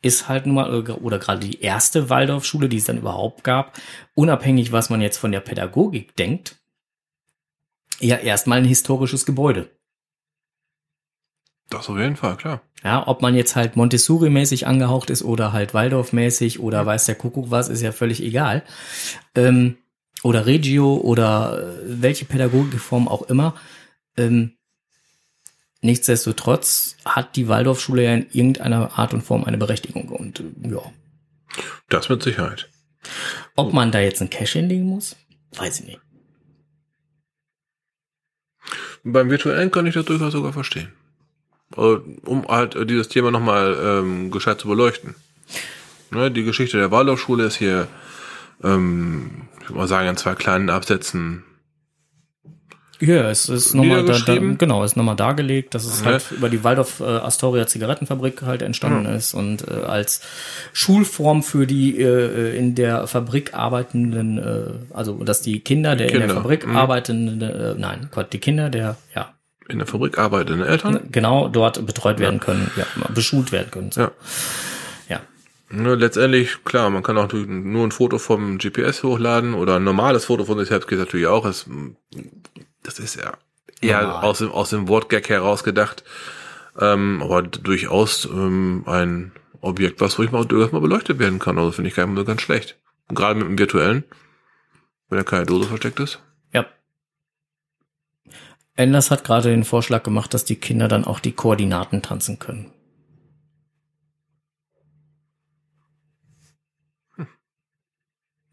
ist 0.01 0.27
halt 0.27 0.45
nun 0.45 0.55
mal, 0.55 0.71
oder, 0.71 1.01
oder 1.01 1.17
gerade 1.17 1.39
die 1.39 1.61
erste 1.61 2.11
Waldorfschule, 2.11 2.69
die 2.69 2.77
es 2.77 2.85
dann 2.85 2.99
überhaupt 2.99 3.43
gab, 3.43 3.79
unabhängig, 4.13 4.71
was 4.71 4.91
man 4.91 5.01
jetzt 5.01 5.17
von 5.17 5.31
der 5.31 5.39
Pädagogik 5.39 6.15
denkt, 6.15 6.57
ja 7.99 8.17
erstmal 8.17 8.59
ein 8.59 8.65
historisches 8.65 9.25
Gebäude. 9.25 9.71
Das 11.69 11.89
auf 11.89 11.97
jeden 11.97 12.15
Fall, 12.15 12.37
klar. 12.37 12.61
Ja, 12.83 13.07
ob 13.07 13.21
man 13.21 13.33
jetzt 13.33 13.55
halt 13.55 13.75
Montessori-mäßig 13.75 14.67
angehaucht 14.67 15.09
ist 15.09 15.23
oder 15.23 15.51
halt 15.51 15.73
Waldorf-mäßig 15.73 16.59
oder 16.59 16.85
weiß 16.85 17.05
der 17.05 17.15
Kuckuck 17.15 17.49
was, 17.49 17.69
ist 17.69 17.81
ja 17.81 17.91
völlig 17.91 18.21
egal. 18.21 18.63
Ähm, 19.33 19.77
oder 20.21 20.45
Regio 20.45 20.95
oder 20.95 21.59
äh, 21.59 22.01
welche 22.01 22.25
Pädagogikform 22.25 23.07
auch 23.07 23.23
immer. 23.23 23.55
Ähm, 24.17 24.53
nichtsdestotrotz 25.81 26.97
hat 27.05 27.35
die 27.35 27.47
Waldorfschule 27.47 28.03
ja 28.03 28.13
in 28.13 28.27
irgendeiner 28.31 28.97
Art 28.97 29.13
und 29.13 29.21
Form 29.21 29.43
eine 29.43 29.57
Berechtigung 29.57 30.09
und 30.09 30.39
äh, 30.39 30.69
ja. 30.69 30.81
Das 31.89 32.09
mit 32.09 32.21
Sicherheit. 32.21 32.69
Ob 33.55 33.73
man 33.73 33.91
da 33.91 33.99
jetzt 33.99 34.21
ein 34.21 34.29
Cash 34.29 34.53
hinlegen 34.53 34.85
muss, 34.85 35.15
weiß 35.55 35.79
ich 35.79 35.85
nicht. 35.85 36.01
Beim 39.03 39.29
virtuellen 39.29 39.71
kann 39.71 39.85
ich 39.85 39.93
das 39.93 40.05
durchaus 40.05 40.33
sogar 40.33 40.53
verstehen. 40.53 40.91
Äh, 41.75 41.79
Um 42.25 42.47
halt 42.47 42.75
äh, 42.75 42.85
dieses 42.85 43.09
Thema 43.09 43.31
nochmal 43.31 43.77
ähm, 43.81 44.31
gescheit 44.31 44.59
zu 44.59 44.67
beleuchten. 44.67 45.15
Ne, 46.11 46.31
die 46.31 46.43
Geschichte 46.43 46.77
der 46.77 46.91
Waldorfschule 46.91 47.45
ist 47.45 47.57
hier, 47.57 47.87
ähm, 48.63 49.47
ich 49.61 49.69
würde 49.69 49.79
mal 49.79 49.87
sagen, 49.87 50.07
in 50.07 50.17
zwei 50.17 50.35
kleinen 50.35 50.69
Absätzen 50.69 51.43
Ja, 53.01 53.29
es 53.29 53.49
ist 53.49 53.73
nochmal 53.73 54.05
da, 54.05 54.17
da, 54.19 54.37
genau, 54.37 54.83
ist 54.83 54.95
nochmal 54.95 55.17
dargelegt, 55.17 55.73
dass 55.73 55.83
es 55.85 55.99
Ja. 55.99 56.05
halt 56.05 56.31
über 56.31 56.47
die 56.49 56.63
Waldorf 56.63 57.01
äh, 57.01 57.03
Astoria 57.03 57.67
Zigarettenfabrik 57.67 58.43
halt 58.43 58.61
entstanden 58.61 59.05
ist 59.07 59.33
und 59.33 59.67
äh, 59.67 59.73
als 59.83 60.21
Schulform 60.71 61.43
für 61.43 61.67
die 61.67 61.99
äh, 61.99 62.57
in 62.57 62.75
der 62.75 63.07
Fabrik 63.07 63.53
arbeitenden, 63.53 64.37
äh, 64.37 64.95
also 64.95 65.21
dass 65.23 65.41
die 65.41 65.59
Kinder 65.59 65.97
der 65.97 66.07
in 66.07 66.11
Kinder, 66.13 66.27
der 66.27 66.35
Fabrik 66.37 66.65
mhm. 66.65 66.77
arbeitenden, 66.77 67.41
äh, 67.41 67.75
nein, 67.77 68.07
Gott, 68.11 68.31
die 68.31 68.39
Kinder 68.39 68.69
der, 68.69 68.95
ja, 69.13 69.34
in 69.67 69.79
der 69.79 69.87
Fabrik 69.87 70.17
arbeitende 70.17 70.67
Eltern. 70.67 71.07
genau 71.11 71.47
dort 71.47 71.85
betreut 71.85 72.19
werden 72.19 72.39
können, 72.39 72.69
ja, 72.75 72.85
beschult 73.13 73.51
werden 73.51 73.71
können. 73.71 73.91
So. 73.91 74.01
Ja. 74.01 74.11
ja. 75.09 75.21
Ne, 75.69 75.95
letztendlich, 75.95 76.63
klar, 76.63 76.89
man 76.89 77.03
kann 77.03 77.17
auch 77.17 77.31
nur 77.33 77.85
ein 77.85 77.91
Foto 77.91 78.17
vom 78.19 78.57
GPS 78.57 79.03
hochladen 79.03 79.53
oder 79.53 79.77
ein 79.77 79.83
normales 79.83 80.25
Foto 80.25 80.45
von 80.45 80.59
sich 80.59 80.69
selbst 80.69 80.87
geht 80.87 80.99
natürlich 80.99 81.27
auch. 81.27 81.45
Das, 81.45 81.65
das 82.83 82.99
ist 82.99 83.15
ja 83.15 83.33
eher 83.81 84.01
Normal. 84.01 84.23
aus 84.23 84.37
dem, 84.39 84.51
aus 84.51 84.69
dem 84.69 84.87
Wortgag 84.87 85.29
herausgedacht. 85.29 86.03
Ähm, 86.79 87.21
aber 87.23 87.41
durchaus 87.41 88.25
ähm, 88.25 88.83
ein 88.85 89.31
Objekt, 89.61 90.01
was 90.01 90.19
ruhig 90.19 90.31
mal, 90.31 90.45
durchaus 90.45 90.71
mal 90.71 90.81
beleuchtet 90.81 91.19
werden 91.19 91.39
kann. 91.39 91.57
Also 91.57 91.71
finde 91.71 91.89
ich 91.89 91.95
gar 91.95 92.05
nicht 92.05 92.15
mal 92.15 92.21
so 92.21 92.25
ganz 92.25 92.41
schlecht. 92.41 92.77
Und 93.07 93.15
gerade 93.15 93.39
mit 93.39 93.47
dem 93.47 93.57
virtuellen, 93.57 94.03
wenn 95.09 95.17
da 95.17 95.23
keine 95.23 95.45
Dose 95.45 95.67
versteckt 95.67 95.99
ist. 95.99 96.19
Enders 98.75 99.09
hat 99.09 99.23
gerade 99.23 99.49
den 99.49 99.63
Vorschlag 99.63 100.03
gemacht, 100.03 100.33
dass 100.33 100.43
die 100.43 100.57
Kinder 100.57 100.87
dann 100.87 101.05
auch 101.05 101.19
die 101.19 101.31
Koordinaten 101.31 102.01
tanzen 102.01 102.39
können. 102.39 102.71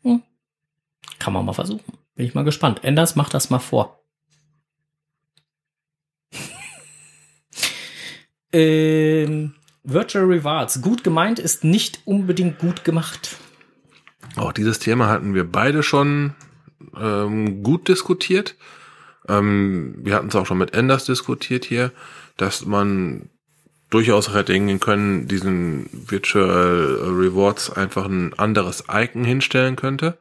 Hm. 0.02 0.22
Kann 1.18 1.32
man 1.32 1.44
mal 1.44 1.52
versuchen. 1.52 1.98
Bin 2.14 2.26
ich 2.26 2.34
mal 2.34 2.44
gespannt. 2.44 2.84
Enders 2.84 3.16
macht 3.16 3.34
das 3.34 3.50
mal 3.50 3.58
vor. 3.58 4.00
ähm, 8.52 9.54
Virtual 9.82 10.24
Rewards. 10.24 10.82
Gut 10.82 11.02
gemeint 11.02 11.40
ist 11.40 11.64
nicht 11.64 12.02
unbedingt 12.04 12.60
gut 12.60 12.84
gemacht. 12.84 13.38
Auch 14.36 14.52
dieses 14.52 14.78
Thema 14.78 15.08
hatten 15.08 15.34
wir 15.34 15.50
beide 15.50 15.82
schon 15.82 16.34
ähm, 16.96 17.64
gut 17.64 17.88
diskutiert. 17.88 18.54
Ähm, 19.28 19.94
wir 19.98 20.14
hatten 20.14 20.28
es 20.28 20.36
auch 20.36 20.46
schon 20.46 20.58
mit 20.58 20.74
Enders 20.74 21.04
diskutiert 21.04 21.64
hier, 21.64 21.92
dass 22.36 22.64
man 22.66 23.30
durchaus 23.90 24.32
hätte 24.32 24.54
hingehen 24.54 24.80
können, 24.80 25.28
diesen 25.28 25.88
Virtual 25.92 26.98
Rewards 27.02 27.70
einfach 27.70 28.06
ein 28.06 28.32
anderes 28.38 28.84
Icon 28.90 29.24
hinstellen 29.24 29.76
könnte, 29.76 30.18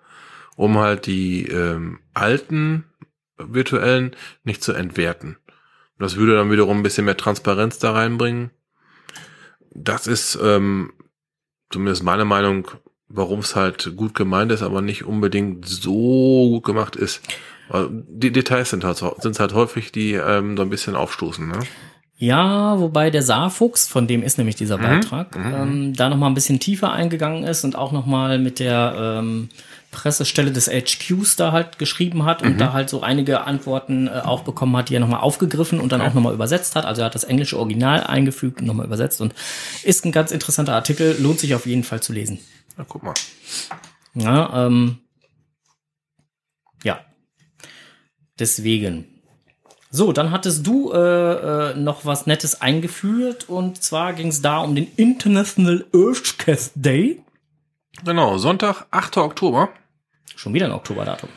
um 0.57 0.77
halt 0.77 1.05
die 1.05 1.47
ähm, 1.47 1.99
alten 2.13 2.83
virtuellen 3.37 4.15
nicht 4.43 4.61
zu 4.61 4.73
entwerten. 4.73 5.37
Das 5.97 6.17
würde 6.17 6.35
dann 6.35 6.51
wiederum 6.51 6.79
ein 6.79 6.83
bisschen 6.83 7.05
mehr 7.05 7.17
Transparenz 7.17 7.79
da 7.79 7.93
reinbringen. 7.93 8.51
Das 9.73 10.07
ist 10.07 10.37
ähm, 10.41 10.93
zumindest 11.69 12.03
meine 12.03 12.25
Meinung, 12.25 12.69
warum 13.07 13.39
es 13.39 13.55
halt 13.55 13.95
gut 13.95 14.15
gemeint 14.15 14.51
ist, 14.51 14.63
aber 14.63 14.81
nicht 14.81 15.05
unbedingt 15.05 15.67
so 15.67 16.49
gut 16.49 16.65
gemacht 16.65 16.95
ist. 16.95 17.21
Weil 17.71 17.87
Die 18.07 18.31
Details 18.31 18.69
sind 18.69 18.83
halt, 18.83 19.03
sind 19.19 19.39
halt 19.39 19.53
häufig, 19.53 19.91
die 19.91 20.13
ähm, 20.13 20.57
so 20.57 20.63
ein 20.63 20.69
bisschen 20.69 20.95
aufstoßen. 20.95 21.47
Ne? 21.47 21.59
Ja, 22.17 22.79
wobei 22.79 23.09
der 23.09 23.23
Saarfuchs, 23.23 23.87
von 23.87 24.05
dem 24.05 24.21
ist 24.21 24.37
nämlich 24.37 24.55
dieser 24.55 24.77
Beitrag, 24.77 25.35
ähm, 25.35 25.95
da 25.95 26.07
noch 26.07 26.17
mal 26.17 26.27
ein 26.27 26.35
bisschen 26.35 26.59
tiefer 26.59 26.91
eingegangen 26.91 27.43
ist 27.43 27.63
und 27.63 27.75
auch 27.75 27.91
noch 27.91 28.05
mal 28.05 28.37
mit 28.37 28.59
der 28.59 28.93
ähm, 29.19 29.49
Pressestelle 29.89 30.51
des 30.51 30.69
HQs 30.69 31.35
da 31.35 31.51
halt 31.51 31.79
geschrieben 31.79 32.23
hat 32.23 32.43
und 32.43 32.59
da 32.59 32.73
halt 32.73 32.89
so 32.89 33.01
einige 33.01 33.41
Antworten 33.41 34.07
äh, 34.07 34.21
auch 34.23 34.43
bekommen 34.43 34.75
hat, 34.77 34.89
die 34.89 34.95
er 34.95 34.99
noch 34.99 35.07
mal 35.07 35.19
aufgegriffen 35.19 35.79
und 35.79 35.91
dann 35.91 36.01
auch 36.01 36.13
noch 36.13 36.21
mal 36.21 36.33
übersetzt 36.33 36.75
hat. 36.75 36.85
Also 36.85 37.01
er 37.01 37.05
hat 37.05 37.15
das 37.15 37.23
englische 37.23 37.57
Original 37.57 38.03
eingefügt 38.03 38.61
und 38.61 38.67
noch 38.67 38.73
mal 38.75 38.85
übersetzt 38.85 39.19
und 39.19 39.33
ist 39.83 40.05
ein 40.05 40.11
ganz 40.11 40.31
interessanter 40.31 40.75
Artikel, 40.75 41.17
lohnt 41.19 41.39
sich 41.39 41.55
auf 41.55 41.65
jeden 41.65 41.83
Fall 41.83 42.01
zu 42.01 42.13
lesen. 42.13 42.39
Ja, 42.77 42.85
guck 42.87 43.03
mal. 43.03 43.13
Ja, 44.13 44.67
ähm, 44.67 44.99
ja. 46.83 46.99
Deswegen. 48.41 49.05
So, 49.91 50.13
dann 50.13 50.31
hattest 50.31 50.65
du 50.65 50.91
äh, 50.91 50.97
äh, 50.97 51.75
noch 51.75 52.05
was 52.05 52.25
Nettes 52.25 52.59
eingeführt 52.59 53.47
und 53.49 53.83
zwar 53.83 54.13
ging 54.13 54.29
es 54.29 54.41
da 54.41 54.57
um 54.59 54.73
den 54.73 54.87
International 54.95 55.85
Earthcast 55.93 56.71
Day. 56.75 57.21
Genau, 58.03 58.39
Sonntag, 58.39 58.87
8. 58.89 59.17
Oktober. 59.17 59.69
Schon 60.35 60.55
wieder 60.55 60.65
ein 60.65 60.71
Oktoberdatum. 60.71 61.29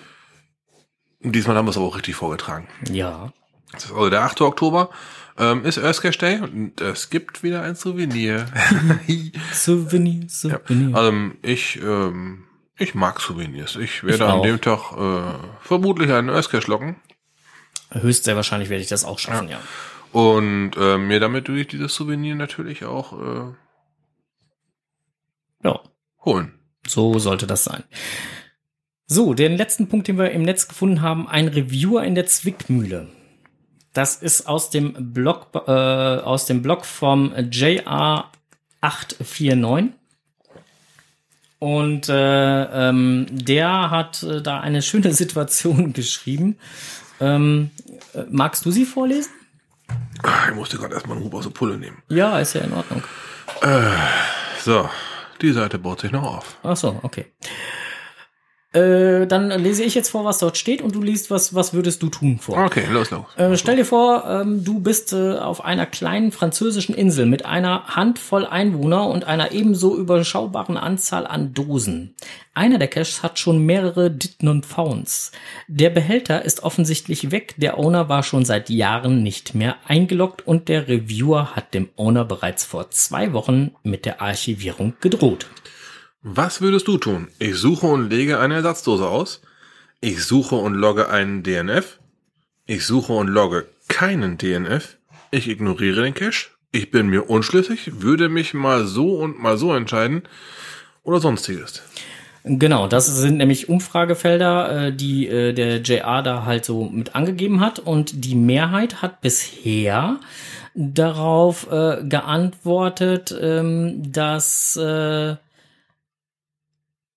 Diesmal 1.20 1.56
haben 1.56 1.66
wir 1.66 1.72
es 1.72 1.76
aber 1.76 1.86
auch 1.86 1.97
richtig 1.97 2.14
vorgetragen. 2.14 2.68
Ja. 2.90 3.35
Also 3.72 4.09
der 4.09 4.22
8. 4.22 4.40
Oktober 4.40 4.89
ähm, 5.36 5.62
ist 5.66 5.76
Earthcash 5.76 6.16
Day 6.16 6.40
und 6.40 6.81
es 6.81 7.10
gibt 7.10 7.43
wieder 7.43 7.60
ein 7.62 7.74
Souvenir. 7.74 8.47
Souvenir, 9.52 10.26
Souvenir. 10.31 10.97
ähm, 10.97 11.36
ich, 11.43 11.82
ähm, 11.82 12.44
ich 12.78 12.94
mag 12.94 13.20
Souvenirs. 13.20 13.76
Ich 13.76 14.02
werde 14.02 14.24
Ich 14.24 14.30
an 14.30 14.42
dem 14.42 14.60
Tag 14.60 14.92
äh, 14.96 15.34
vermutlich 15.60 16.10
einen 16.10 16.28
Earthcash 16.28 16.66
locken 16.66 16.96
Höchst 17.90 18.24
sehr 18.24 18.34
wahrscheinlich 18.34 18.70
werde 18.70 18.82
ich 18.82 18.88
das 18.88 19.05
auch 19.05 19.20
schaffen, 19.20 19.48
ja. 19.48 19.60
und 20.10 20.72
äh, 20.76 20.98
mir 20.98 21.20
damit 21.20 21.46
durch 21.46 21.68
dieses 21.68 21.94
Souvenir 21.94 22.34
natürlich 22.34 22.84
auch 22.84 23.12
äh, 23.12 23.52
Ja, 25.62 25.78
holen. 26.24 26.59
so 26.86 27.20
sollte 27.20 27.46
das 27.46 27.62
sein. 27.64 27.84
So, 29.06 29.32
den 29.34 29.56
letzten 29.56 29.88
Punkt, 29.88 30.09
den 30.09 30.18
wir 30.18 30.32
im 30.32 30.42
Netz 30.42 30.66
gefunden 30.66 31.02
haben, 31.02 31.28
ein 31.28 31.46
Reviewer 31.46 32.02
in 32.02 32.16
der 32.16 32.26
Zwickmühle. 32.26 33.06
Das 33.92 34.16
ist 34.16 34.48
aus 34.48 34.70
dem 34.70 35.12
Blog, 35.12 35.48
äh, 35.55 35.60
aus 35.70 36.46
dem 36.46 36.62
Blog 36.62 36.84
vom 36.86 37.32
JR849. 37.34 39.90
Und 41.59 42.09
äh, 42.09 42.89
ähm, 42.89 43.26
der 43.31 43.90
hat 43.90 44.22
äh, 44.22 44.43
da 44.43 44.60
eine 44.60 44.82
schöne 44.82 45.12
Situation 45.14 45.93
geschrieben. 45.93 46.59
Ähm, 47.20 47.70
äh, 48.12 48.22
magst 48.31 48.64
du 48.66 48.70
sie 48.70 48.85
vorlesen? 48.85 49.31
Ah, 50.22 50.48
Ich 50.48 50.55
musste 50.55 50.76
gerade 50.78 50.94
erstmal 50.94 51.16
einen 51.16 51.26
Hub 51.26 51.35
aus 51.35 51.44
der 51.44 51.51
Pulle 51.51 51.76
nehmen. 51.78 52.02
Ja, 52.09 52.39
ist 52.39 52.55
ja 52.55 52.62
in 52.62 52.72
Ordnung. 52.72 53.02
So, 54.62 54.89
die 55.43 55.52
Seite 55.52 55.78
baut 55.78 56.01
sich 56.01 56.10
noch 56.10 56.22
auf. 56.22 56.56
Ach 56.62 56.76
so, 56.76 56.98
okay. 57.02 57.26
Äh, 58.74 59.28
dann 59.28 59.51
lese 59.51 59.84
ich 59.84 59.94
jetzt 59.94 60.10
vor, 60.10 60.24
was 60.24 60.38
dort 60.38 60.56
steht, 60.56 60.82
und 60.82 60.94
du 60.94 61.01
liest, 61.01 61.30
was, 61.30 61.55
was 61.55 61.74
würdest 61.74 62.02
du 62.02 62.09
tun 62.09 62.38
vor. 62.40 62.59
Okay, 62.59 62.84
los, 62.90 63.10
los. 63.10 63.24
Äh, 63.36 63.56
stell 63.56 63.76
dir 63.76 63.84
vor, 63.84 64.24
ähm, 64.28 64.64
du 64.64 64.80
bist 64.80 65.12
äh, 65.12 65.38
auf 65.38 65.64
einer 65.64 65.86
kleinen 65.86 66.32
französischen 66.32 66.94
Insel 66.94 67.26
mit 67.26 67.46
einer 67.46 67.86
Handvoll 67.86 68.44
Einwohner 68.44 69.06
und 69.09 69.24
einer 69.24 69.52
ebenso 69.52 69.96
überschaubaren 69.96 70.76
Anzahl 70.76 71.24
an 71.24 71.55
Dosen. 71.55 72.16
Einer 72.52 72.78
der 72.78 72.88
Caches 72.88 73.22
hat 73.22 73.38
schon 73.38 73.64
mehrere 73.64 74.10
Ditten 74.10 74.48
und 74.48 74.66
Founds. 74.66 75.30
Der 75.68 75.90
Behälter 75.90 76.44
ist 76.44 76.64
offensichtlich 76.64 77.30
weg, 77.30 77.55
der 77.56 77.78
Owner 77.78 78.09
war 78.09 78.24
schon 78.24 78.44
seit 78.44 78.70
Jahren 78.70 79.22
nicht 79.22 79.55
mehr 79.55 79.76
eingeloggt 79.86 80.46
und 80.46 80.68
der 80.68 80.88
Reviewer 80.88 81.55
hat 81.55 81.74
dem 81.74 81.90
Owner 81.96 82.24
bereits 82.24 82.64
vor 82.64 82.90
zwei 82.90 83.32
Wochen 83.32 83.72
mit 83.84 84.05
der 84.05 84.20
Archivierung 84.20 84.94
gedroht. 85.01 85.46
Was 86.26 86.62
würdest 86.62 86.88
du 86.88 86.96
tun? 86.96 87.28
Ich 87.38 87.56
suche 87.56 87.86
und 87.86 88.09
lege 88.09 88.40
eine 88.40 88.55
Ersatzdose 88.55 89.06
aus. 89.06 89.42
Ich 90.01 90.24
suche 90.24 90.55
und 90.55 90.72
logge 90.72 91.10
einen 91.10 91.42
DNF. 91.42 91.98
Ich 92.64 92.86
suche 92.86 93.12
und 93.12 93.28
logge 93.28 93.66
keinen 93.88 94.38
DNF. 94.38 94.96
Ich 95.30 95.51
ignoriere 95.51 96.02
den 96.02 96.14
Cache. 96.14 96.48
Ich 96.72 96.90
bin 96.90 97.09
mir 97.09 97.28
unschlüssig, 97.28 98.01
würde 98.01 98.30
mich 98.30 98.55
mal 98.55 98.86
so 98.86 99.18
und 99.18 99.38
mal 99.38 99.59
so 99.59 99.74
entscheiden 99.74 100.22
oder 101.02 101.20
sonstiges. 101.20 101.82
Genau, 102.42 102.86
das 102.86 103.06
sind 103.06 103.36
nämlich 103.36 103.68
Umfragefelder, 103.68 104.86
äh, 104.86 104.92
die 104.94 105.28
äh, 105.28 105.52
der 105.52 105.82
JR 105.82 106.22
da 106.22 106.46
halt 106.46 106.64
so 106.64 106.84
mit 106.84 107.14
angegeben 107.14 107.60
hat. 107.60 107.80
Und 107.80 108.24
die 108.24 108.34
Mehrheit 108.34 109.02
hat 109.02 109.20
bisher 109.20 110.20
darauf 110.74 111.70
äh, 111.70 112.02
geantwortet, 112.02 113.36
ähm, 113.38 114.10
dass 114.10 114.78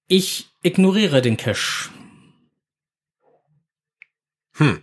ich 0.07 0.49
ignoriere 0.63 1.21
den 1.21 1.37
Cache. 1.37 1.89
Hm. 4.53 4.79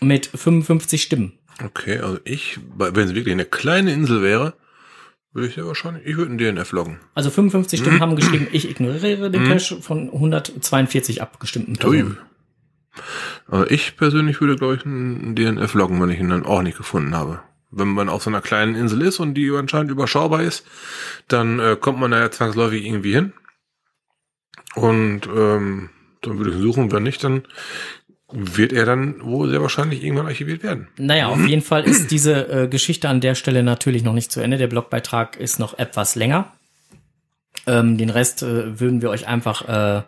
Mit 0.00 0.26
55 0.26 1.02
Stimmen. 1.02 1.38
Okay, 1.64 1.98
also 1.98 2.18
ich, 2.24 2.58
wenn 2.76 3.08
es 3.08 3.14
wirklich 3.14 3.32
eine 3.32 3.44
kleine 3.44 3.92
Insel 3.92 4.22
wäre, 4.22 4.54
würde 5.32 5.48
ich 5.48 5.56
ja 5.56 5.66
wahrscheinlich, 5.66 6.06
ich 6.06 6.16
würde 6.16 6.30
einen 6.30 6.38
DNF 6.38 6.72
loggen. 6.72 7.00
Also 7.14 7.30
55 7.30 7.80
Stimmen 7.80 8.00
haben 8.00 8.16
geschrieben, 8.16 8.48
ich 8.52 8.68
ignoriere 8.68 9.30
den 9.30 9.44
Cache 9.44 9.80
von 9.80 10.10
142 10.12 11.22
abgestimmten. 11.22 11.76
Personen. 11.76 12.18
Also 13.48 13.68
ich 13.68 13.96
persönlich 13.96 14.40
würde, 14.40 14.56
glaube 14.56 14.76
ich, 14.76 14.86
einen 14.86 15.34
DNF 15.34 15.74
loggen, 15.74 16.00
wenn 16.00 16.10
ich 16.10 16.20
ihn 16.20 16.28
dann 16.28 16.46
auch 16.46 16.62
nicht 16.62 16.76
gefunden 16.76 17.14
habe. 17.16 17.40
Wenn 17.70 17.88
man 17.88 18.08
auf 18.08 18.22
so 18.22 18.30
einer 18.30 18.40
kleinen 18.40 18.76
Insel 18.76 19.02
ist 19.02 19.18
und 19.18 19.34
die 19.34 19.50
anscheinend 19.50 19.90
überschaubar 19.90 20.42
ist, 20.42 20.64
dann 21.26 21.58
äh, 21.58 21.76
kommt 21.80 21.98
man 21.98 22.12
da 22.12 22.20
ja 22.20 22.30
zwangsläufig 22.30 22.84
irgendwie 22.84 23.12
hin. 23.12 23.32
Und 24.74 25.22
ähm, 25.26 25.90
dann 26.22 26.38
würde 26.38 26.50
ich 26.50 26.56
suchen, 26.56 26.92
wenn 26.92 27.02
nicht, 27.02 27.22
dann 27.22 27.44
wird 28.32 28.72
er 28.72 28.84
dann 28.84 29.22
wohl 29.22 29.48
sehr 29.48 29.62
wahrscheinlich 29.62 30.02
irgendwann 30.02 30.26
archiviert 30.26 30.62
werden. 30.62 30.88
Naja, 30.96 31.28
auf 31.28 31.46
jeden 31.46 31.62
Fall 31.62 31.84
ist 31.84 32.10
diese 32.10 32.48
äh, 32.48 32.68
Geschichte 32.68 33.08
an 33.08 33.20
der 33.20 33.34
Stelle 33.34 33.62
natürlich 33.62 34.02
noch 34.02 34.14
nicht 34.14 34.32
zu 34.32 34.40
Ende. 34.40 34.56
Der 34.56 34.66
Blogbeitrag 34.66 35.36
ist 35.36 35.58
noch 35.58 35.78
etwas 35.78 36.16
länger. 36.16 36.52
Ähm, 37.66 37.96
den 37.96 38.10
Rest 38.10 38.42
äh, 38.42 38.80
würden 38.80 39.02
wir 39.02 39.10
euch 39.10 39.28
einfach 39.28 39.68
äh, 39.68 40.02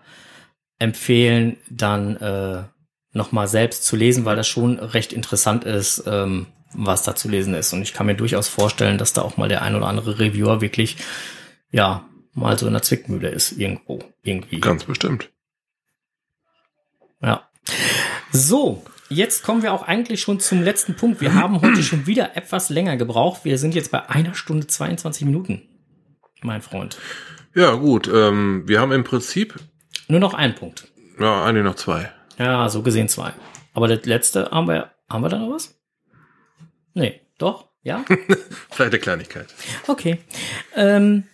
empfehlen, 0.79 1.57
dann 1.71 2.17
äh, 2.17 2.65
nochmal 3.13 3.49
selbst 3.49 3.85
zu 3.85 3.97
lesen, 3.97 4.25
weil 4.25 4.37
das 4.37 4.49
schon 4.49 4.79
recht 4.79 5.13
interessant 5.13 5.65
ist, 5.65 6.05
ähm, 6.07 6.47
was 6.73 7.03
da 7.03 7.15
zu 7.15 7.29
lesen 7.29 7.55
ist. 7.55 7.73
Und 7.73 7.83
ich 7.83 7.95
kann 7.95 8.07
mir 8.07 8.17
durchaus 8.17 8.49
vorstellen, 8.49 8.99
dass 8.99 9.13
da 9.13 9.23
auch 9.23 9.37
mal 9.37 9.49
der 9.49 9.63
ein 9.63 9.75
oder 9.75 9.87
andere 9.87 10.19
Reviewer 10.19 10.61
wirklich, 10.61 10.97
ja, 11.71 12.06
mal 12.37 12.59
so 12.59 12.67
in 12.67 12.73
der 12.75 12.83
Zwickmühle 12.83 13.29
ist 13.31 13.53
irgendwo, 13.53 13.99
irgendwie. 14.23 14.61
Ganz 14.61 14.85
bestimmt. 14.85 15.31
Ja. 17.21 17.49
So, 18.31 18.85
jetzt 19.09 19.43
kommen 19.43 19.63
wir 19.63 19.73
auch 19.73 19.83
eigentlich 19.83 20.21
schon 20.21 20.39
zum 20.39 20.63
letzten 20.63 20.95
Punkt. 20.95 21.21
Wir 21.21 21.35
haben 21.35 21.61
heute 21.63 21.83
schon 21.83 22.07
wieder 22.07 22.37
etwas 22.37 22.69
länger 22.71 22.97
gebraucht. 22.97 23.45
Wir 23.45 23.59
sind 23.59 23.75
jetzt 23.75 23.91
bei 23.91 24.09
einer 24.09 24.35
Stunde 24.35 24.67
22 24.67 25.25
Minuten, 25.25 25.63
mein 26.43 26.63
Freund. 26.63 26.99
Ja, 27.55 27.75
gut. 27.75 28.09
Ähm, 28.13 28.65
wir 28.67 28.81
haben 28.81 28.93
im 28.93 29.03
Prinzip, 29.05 29.55
Nur 30.09 30.21
noch 30.21 30.35
ein 30.35 30.55
Punkt. 30.55 30.89
ja, 31.19 31.43
eigentlich 31.45 31.65
noch 31.65 31.77
zwei. 31.77 32.13
Ja, 32.39 32.69
so 32.69 32.83
gesehen 32.83 33.09
zwei. 33.09 33.33
Aber 33.73 33.89
das 33.89 34.05
letzte 34.05 34.51
haben 34.51 34.69
wir, 34.69 34.91
haben 35.09 35.23
wir 35.23 35.31
da 35.31 35.39
noch 35.39 35.55
was? 35.55 35.79
Nee, 36.93 37.21
doch? 37.39 37.71
Ja? 37.83 38.05
Vielleicht 38.71 38.93
eine 38.93 38.99
Kleinigkeit. 38.99 39.47
Okay. 39.87 40.19
Ähm, 40.75 41.25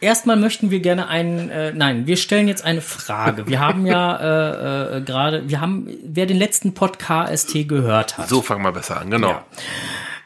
erstmal 0.00 0.36
möchten 0.36 0.70
wir 0.70 0.80
gerne 0.80 1.08
einen, 1.08 1.50
äh, 1.50 1.72
nein, 1.72 2.06
wir 2.06 2.16
stellen 2.16 2.48
jetzt 2.48 2.64
eine 2.64 2.80
Frage. 2.80 3.46
Wir 3.46 3.60
haben 3.60 3.86
ja 3.86 4.16
äh, 4.94 4.98
äh, 4.98 5.00
gerade, 5.02 5.48
wir 5.48 5.60
haben, 5.60 5.88
wer 6.04 6.26
den 6.26 6.38
letzten 6.38 6.74
Podcast 6.74 7.52
gehört 7.52 8.18
hat. 8.18 8.28
So 8.28 8.42
fangen 8.42 8.62
wir 8.62 8.72
besser 8.72 9.00
an, 9.00 9.10
genau. 9.10 9.28
Ja. 9.28 9.46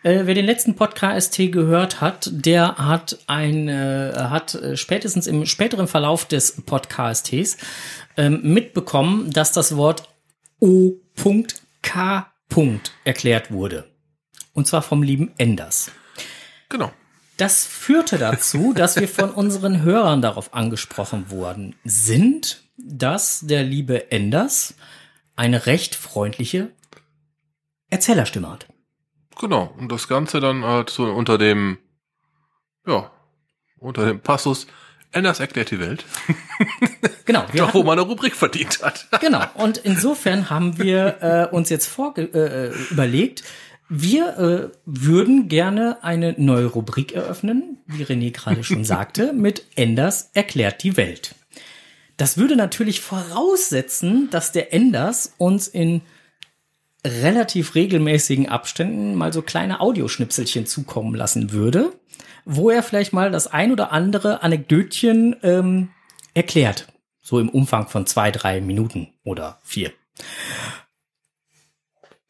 Äh, 0.05 0.27
wer 0.27 0.35
den 0.35 0.45
letzten 0.45 0.77
Podcast 0.77 1.37
gehört 1.37 2.01
hat, 2.01 2.29
der 2.31 2.77
hat 2.77 3.19
ein, 3.27 3.69
äh, 3.69 4.13
hat 4.15 4.55
äh, 4.55 4.77
spätestens 4.77 5.27
im 5.27 5.47
späteren 5.47 5.89
Verlauf 5.89 6.27
des 6.27 6.63
Podcasts 6.63 7.57
ähm, 8.17 8.41
mitbekommen, 8.43 9.31
dass 9.31 9.53
das 9.53 9.77
Wort 9.77 10.09
O.K. 10.61 12.27
erklärt 13.05 13.51
wurde. 13.51 13.91
Und 14.53 14.67
zwar 14.67 14.83
vom 14.83 15.03
lieben 15.03 15.33
Enders. 15.39 15.91
Genau. 16.69 16.93
Das 17.37 17.67
führte 17.67 18.19
dazu, 18.19 18.73
dass 18.73 18.97
wir 18.97 19.09
von 19.09 19.31
unseren 19.35 19.83
Hörern 19.83 20.23
darauf 20.23 20.55
angesprochen 20.55 21.31
worden 21.31 21.75
sind, 21.85 22.63
dass 22.77 23.41
der 23.41 23.65
liebe 23.65 24.11
Enders 24.11 24.75
eine 25.37 25.67
recht 25.67 25.95
freundliche 25.95 26.71
Erzählerstimme 27.91 28.51
hat. 28.51 28.67
Genau. 29.41 29.75
Und 29.79 29.91
das 29.91 30.09
Ganze 30.09 30.41
dann 30.41 30.65
halt 30.65 30.91
so 30.91 31.05
unter 31.05 31.39
dem, 31.39 31.79
ja, 32.87 33.11
unter 33.79 34.07
dem 34.07 34.21
Passus, 34.21 34.67
Enders 35.11 35.41
erklärt 35.41 35.71
die 35.71 35.81
Welt. 35.81 36.05
Genau, 37.27 37.47
wir 37.53 37.63
Doch, 37.63 37.73
wo 37.73 37.79
hatten, 37.79 37.87
man 37.87 37.99
eine 37.99 38.07
Rubrik 38.07 38.37
verdient 38.37 38.83
hat. 38.83 39.09
genau. 39.21 39.43
Und 39.55 39.79
insofern 39.79 40.51
haben 40.51 40.77
wir 40.79 41.23
äh, 41.23 41.55
uns 41.55 41.71
jetzt 41.71 41.87
vorge 41.87 42.23
äh, 42.23 42.93
überlegt, 42.93 43.45
wir 44.03 44.39
äh, 44.39 44.77
würden 44.87 45.49
gerne 45.49 46.03
eine 46.03 46.35
neue 46.37 46.67
Rubrik 46.67 47.13
eröffnen, 47.13 47.79
wie 47.87 48.05
René 48.05 48.33
gerade 48.33 48.65
schon 48.65 48.85
sagte, 48.85 49.33
mit 49.33 49.65
Enders 49.77 50.31
erklärt 50.35 50.83
die 50.83 50.97
Welt. 50.97 51.35
Das 52.17 52.37
würde 52.37 52.57
natürlich 52.57 53.01
voraussetzen, 53.01 54.31
dass 54.31 54.53
der 54.53 54.73
Enders 54.73 55.35
uns 55.39 55.69
in 55.69 56.03
relativ 57.07 57.75
regelmäßigen 57.75 58.49
Abständen 58.49 59.15
mal 59.15 59.33
so 59.33 59.43
kleine 59.43 59.81
Audioschnipselchen 59.81 60.67
zukommen 60.67 61.15
lassen 61.15 61.53
würde, 61.53 61.93
wo 62.45 62.71
er 62.71 62.83
vielleicht 62.83 63.13
mal 63.13 63.31
das 63.31 63.47
ein 63.47 63.73
oder 63.73 63.93
andere 63.93 64.43
Anekdötchen 64.43 65.37
ähm, 65.43 65.91
erklärt. 66.35 66.89
So 67.21 67.39
im 67.39 67.49
Umfang 67.49 67.89
von 67.89 68.07
zwei, 68.07 68.31
drei 68.31 68.61
Minuten 68.61 69.09
oder 69.23 69.59
vier. 69.63 69.93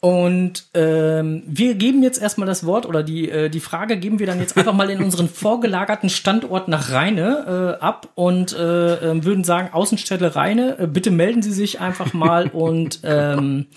Und 0.05 0.67
ähm, 0.75 1.45
wir 1.47 1.77
geben 1.77 2.03
jetzt 2.03 2.21
erstmal 2.21 2.47
das 2.47 2.67
Wort 2.67 2.85
oder 2.85 3.03
die, 3.03 3.31
äh, 3.31 3.49
die 3.49 3.61
Frage 3.61 3.97
geben 3.97 4.19
wir 4.19 4.27
dann 4.27 4.39
jetzt 4.39 4.55
einfach 4.55 4.75
mal 4.75 4.91
in 4.91 5.03
unseren 5.03 5.29
vorgelagerten 5.31 6.11
Standort 6.11 6.69
nach 6.69 6.91
Rheine 6.91 7.79
äh, 7.81 7.83
ab 7.83 8.11
und 8.15 8.53
äh, 8.53 8.97
äh, 8.97 9.25
würden 9.25 9.45
sagen, 9.45 9.71
Außenstelle 9.73 10.37
Rheine, 10.37 10.79
äh, 10.79 10.87
bitte 10.87 11.11
melden 11.11 11.41
Sie 11.41 11.53
sich 11.53 11.81
einfach 11.81 12.13
mal 12.13 12.49
und 12.53 13.01
ähm, 13.03 13.69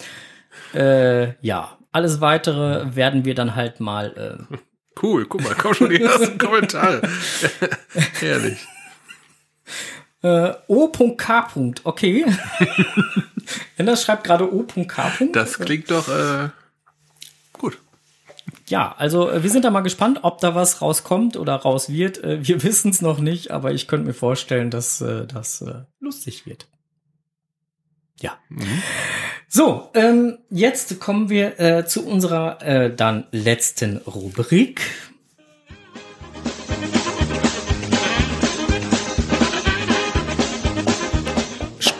äh, 0.73 1.29
ja, 1.39 1.77
alles 1.93 2.19
weitere 2.19 2.93
werden 2.93 3.23
wir 3.23 3.33
dann 3.33 3.55
halt 3.55 3.79
mal 3.79 4.37
äh, 4.51 4.55
Cool, 5.01 5.27
guck 5.27 5.43
mal, 5.43 5.55
komm 5.57 5.75
schon 5.75 5.91
die 5.91 6.01
ersten 6.01 6.37
Kommentare. 6.37 7.03
Herrlich. 8.19 8.67
Äh, 10.21 10.53
O.K. 10.67 11.47
Okay. 11.83 12.25
Enders 13.77 14.03
schreibt 14.03 14.23
gerade 14.23 14.51
O.K. 14.51 15.11
Das 15.31 15.59
klingt 15.59 15.89
doch 15.91 16.07
äh, 16.09 16.49
gut. 17.53 17.77
Ja, 18.67 18.95
also 18.97 19.29
äh, 19.29 19.43
wir 19.43 19.49
sind 19.49 19.63
da 19.63 19.69
mal 19.71 19.81
gespannt, 19.81 20.19
ob 20.23 20.39
da 20.41 20.55
was 20.55 20.81
rauskommt 20.81 21.37
oder 21.37 21.55
raus 21.55 21.89
wird. 21.89 22.23
Äh, 22.23 22.45
Wir 22.45 22.63
wissen 22.63 22.91
es 22.91 23.01
noch 23.01 23.19
nicht, 23.19 23.51
aber 23.51 23.71
ich 23.71 23.87
könnte 23.87 24.07
mir 24.07 24.13
vorstellen, 24.13 24.71
dass 24.71 25.01
äh, 25.01 25.25
das 25.27 25.63
lustig 25.99 26.45
wird. 26.45 26.67
Ja. 28.19 28.37
So, 29.47 29.91
ähm, 29.93 30.39
jetzt 30.49 30.99
kommen 30.99 31.29
wir 31.29 31.59
äh, 31.59 31.85
zu 31.85 32.05
unserer 32.05 32.61
äh, 32.63 32.93
dann 32.93 33.27
letzten 33.31 33.97
Rubrik. 33.97 34.81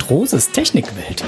Strohses 0.07 0.53
Technikwelt. 0.53 1.21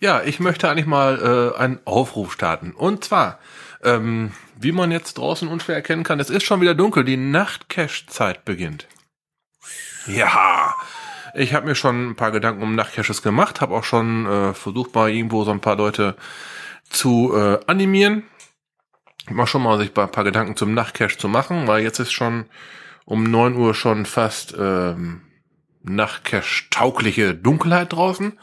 Ja, 0.00 0.22
ich 0.22 0.38
möchte 0.38 0.68
eigentlich 0.68 0.84
mal 0.84 1.54
äh, 1.56 1.58
einen 1.58 1.80
Aufruf 1.86 2.30
starten. 2.30 2.72
Und 2.72 3.04
zwar, 3.04 3.38
ähm, 3.84 4.32
wie 4.54 4.72
man 4.72 4.92
jetzt 4.92 5.16
draußen 5.16 5.48
unschwer 5.48 5.76
erkennen 5.76 6.04
kann, 6.04 6.20
es 6.20 6.28
ist 6.28 6.44
schon 6.44 6.60
wieder 6.60 6.74
dunkel, 6.74 7.04
die 7.04 7.16
Nachtcache-Zeit 7.16 8.44
beginnt. 8.44 8.86
Ja, 10.06 10.74
ich 11.32 11.54
habe 11.54 11.68
mir 11.68 11.74
schon 11.74 12.10
ein 12.10 12.16
paar 12.16 12.32
Gedanken 12.32 12.62
um 12.62 12.74
Nachtcaches 12.74 13.22
gemacht, 13.22 13.62
habe 13.62 13.74
auch 13.74 13.84
schon 13.84 14.26
äh, 14.26 14.52
versucht, 14.52 14.94
mal 14.94 15.08
irgendwo 15.08 15.42
so 15.44 15.52
ein 15.52 15.60
paar 15.60 15.76
Leute 15.76 16.16
zu 16.90 17.34
äh, 17.34 17.60
animieren. 17.66 18.24
Mal 19.30 19.46
schon 19.46 19.62
mal 19.62 19.78
sich 19.78 19.96
ein 19.96 20.10
paar 20.10 20.24
Gedanken 20.24 20.56
zum 20.56 20.74
Nachtcache 20.74 21.18
zu 21.18 21.28
machen, 21.28 21.66
weil 21.66 21.82
jetzt 21.82 21.98
ist 21.98 22.12
schon 22.12 22.46
um 23.04 23.24
neun 23.24 23.56
Uhr 23.56 23.74
schon 23.74 24.06
fast 24.06 24.54
ähm, 24.58 25.22
Nachtcache-taugliche 25.82 27.34
Dunkelheit 27.34 27.92
draußen. 27.92 28.38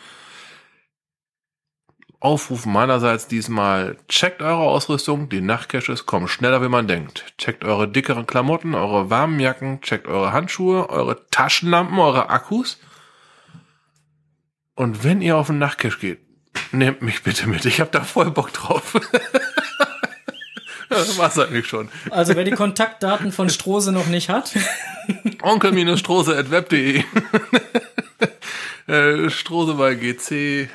Aufruf 2.20 2.66
meinerseits 2.66 3.28
diesmal, 3.28 3.98
checkt 4.08 4.42
eure 4.42 4.62
Ausrüstung, 4.62 5.28
die 5.28 5.42
Nachtcaches 5.42 6.06
kommen 6.06 6.30
schneller, 6.30 6.62
wie 6.62 6.70
man 6.70 6.88
denkt. 6.88 7.34
Checkt 7.38 7.66
eure 7.66 7.90
dickeren 7.90 8.26
Klamotten, 8.26 8.76
eure 8.76 9.10
warmen 9.10 9.42
Jacken, 9.42 9.82
checkt 9.82 10.08
eure 10.08 10.32
Handschuhe, 10.32 10.90
eure 10.90 11.28
Taschenlampen, 11.30 12.00
eure 12.00 12.30
Akkus. 12.30 12.80
Und 14.76 15.04
wenn 15.04 15.22
ihr 15.22 15.36
auf 15.36 15.48
den 15.48 15.60
Nachtcache 15.60 16.00
geht, 16.00 16.20
nehmt 16.72 17.02
mich 17.02 17.24
bitte 17.24 17.48
mit, 17.48 17.66
ich 17.66 17.82
hab 17.82 17.92
da 17.92 18.04
voll 18.04 18.32
Bock 18.32 18.54
drauf. 18.54 18.98
das 20.94 21.18
war's 21.18 21.38
eigentlich 21.38 21.68
schon. 21.68 21.90
Also 22.10 22.36
wer 22.36 22.44
die 22.44 22.52
Kontaktdaten 22.52 23.32
von 23.32 23.50
Strose 23.50 23.92
noch 23.92 24.08
nicht 24.08 24.30
hat, 24.30 24.54
Onkel-strose.web.de 25.42 27.04
äh, 28.88 29.30
Strose 29.30 29.74
bei 29.74 29.96
GC 29.96 30.70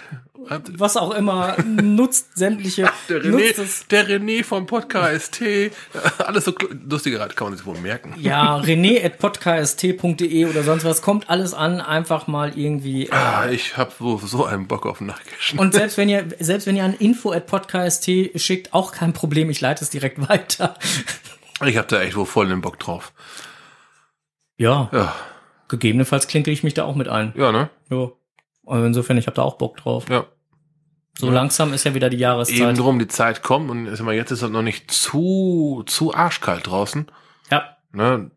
was 0.76 0.96
auch 0.96 1.12
immer, 1.14 1.56
nutzt 1.64 2.36
sämtliche, 2.38 2.90
Der 3.08 3.22
René, 3.22 3.56
nutzt 3.58 3.90
der 3.90 4.08
René 4.08 4.44
vom 4.44 4.66
Podcast 4.66 5.32
T. 5.34 5.70
Alles 6.18 6.44
so 6.44 6.54
lustige 6.88 7.20
Rat, 7.20 7.36
kann 7.36 7.48
man 7.48 7.56
sich 7.56 7.66
wohl 7.66 7.78
merken. 7.78 8.14
Ja, 8.18 8.56
rené.podcast.de 8.56 10.46
oder 10.46 10.62
sonst 10.62 10.84
was, 10.84 11.02
kommt 11.02 11.28
alles 11.30 11.54
an, 11.54 11.80
einfach 11.80 12.26
mal 12.26 12.56
irgendwie. 12.58 13.06
Äh, 13.06 13.12
Ah, 13.12 13.48
ich 13.50 13.76
hab 13.76 13.92
so, 13.98 14.18
so 14.18 14.44
einen 14.44 14.66
Bock 14.68 14.86
auf 14.86 15.00
Nachcachen. 15.00 15.58
und 15.58 15.74
selbst 15.74 15.96
wenn 15.98 16.08
ihr, 16.08 16.26
selbst 16.38 16.66
wenn 16.66 16.76
ihr 16.76 16.84
an 16.84 16.94
info.podcast 16.94 18.04
schickt, 18.36 18.72
auch 18.74 18.92
kein 18.92 19.12
Problem, 19.12 19.50
ich 19.50 19.60
leite 19.60 19.84
es 19.84 19.90
direkt 19.90 20.28
weiter. 20.28 20.74
Ich 21.64 21.76
hab 21.76 21.88
da 21.88 22.00
echt 22.00 22.16
wohl 22.16 22.26
voll 22.26 22.48
den 22.48 22.60
Bock 22.60 22.78
drauf. 22.78 23.12
Ja, 24.56 24.88
Ja, 24.92 25.14
gegebenenfalls 25.68 26.26
klinke 26.28 26.50
ich 26.50 26.62
mich 26.62 26.74
da 26.74 26.84
auch 26.84 26.94
mit 26.94 27.08
ein. 27.08 27.32
ja, 27.36 27.52
ne? 27.52 27.70
Ja. 27.90 28.10
Also 28.66 28.84
insofern, 28.84 29.16
ich 29.18 29.26
habe 29.26 29.34
da 29.36 29.42
auch 29.42 29.56
Bock 29.56 29.76
drauf. 29.78 30.04
Ja. 30.10 30.26
So 31.18 31.30
langsam 31.30 31.72
ist 31.72 31.82
ja 31.84 31.94
wieder 31.94 32.10
die 32.10 32.16
Eben 32.16 32.22
Jahreszeit. 32.22 32.78
drum, 32.78 33.00
die 33.00 33.08
Zeit 33.08 33.42
kommt 33.42 33.70
und 33.70 33.86
ist 33.86 33.98
immer, 33.98 34.12
jetzt 34.12 34.30
ist 34.30 34.42
es 34.42 34.50
noch 34.50 34.62
nicht 34.62 34.88
zu, 34.90 35.82
zu 35.86 36.14
arschkalt 36.14 36.68
draußen. 36.68 37.10
Ja. 37.50 37.76
Ne? 37.92 38.30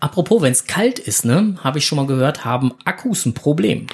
Apropos, 0.00 0.40
wenn 0.40 0.52
es 0.52 0.66
kalt 0.66 0.98
ist, 0.98 1.26
ne, 1.26 1.56
habe 1.62 1.78
ich 1.78 1.86
schon 1.86 1.96
mal 1.96 2.06
gehört, 2.06 2.46
haben 2.46 2.72
Akkus 2.86 3.26
ein 3.26 3.34
Problem. 3.34 3.88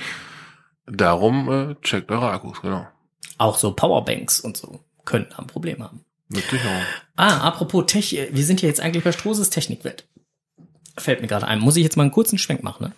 Darum 0.86 1.50
äh, 1.50 1.74
checkt 1.82 2.10
eure 2.12 2.30
Akkus, 2.30 2.62
genau. 2.62 2.86
Auch 3.38 3.58
so 3.58 3.72
Powerbanks 3.72 4.38
und 4.38 4.56
so 4.56 4.84
können 5.04 5.26
ein 5.36 5.48
Problem 5.48 5.82
haben. 5.82 6.04
Mit 6.28 6.44
Sicherheit. 6.44 6.86
Ah, 7.16 7.38
apropos 7.38 7.86
Tech, 7.86 8.12
äh, 8.14 8.28
wir 8.32 8.44
sind 8.44 8.62
ja 8.62 8.68
jetzt 8.68 8.80
eigentlich 8.80 9.02
bei 9.02 9.10
Strohses 9.12 9.50
Technikwelt. 9.50 10.06
Fällt 10.98 11.20
mir 11.20 11.26
gerade 11.26 11.48
ein. 11.48 11.58
Muss 11.58 11.76
ich 11.76 11.82
jetzt 11.82 11.96
mal 11.96 12.04
einen 12.04 12.12
kurzen 12.12 12.38
Schwenk 12.38 12.62
machen, 12.62 12.86
ne? 12.86 12.92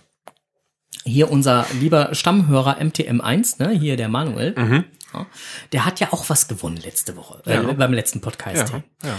Hier 1.04 1.30
unser 1.30 1.66
lieber 1.80 2.14
Stammhörer 2.14 2.78
MTM1, 2.80 3.62
ne, 3.62 3.70
hier 3.78 3.96
der 3.96 4.08
Manuel, 4.08 4.54
Mhm. 4.56 4.84
ja, 5.12 5.26
der 5.72 5.84
hat 5.84 6.00
ja 6.00 6.12
auch 6.12 6.28
was 6.30 6.48
gewonnen 6.48 6.78
letzte 6.78 7.16
Woche, 7.16 7.42
äh, 7.46 7.54
Ja. 7.54 7.72
beim 7.72 7.92
letzten 7.92 8.20
Podcast. 8.20 8.72
Ja, 8.72 8.82
ja. 9.04 9.18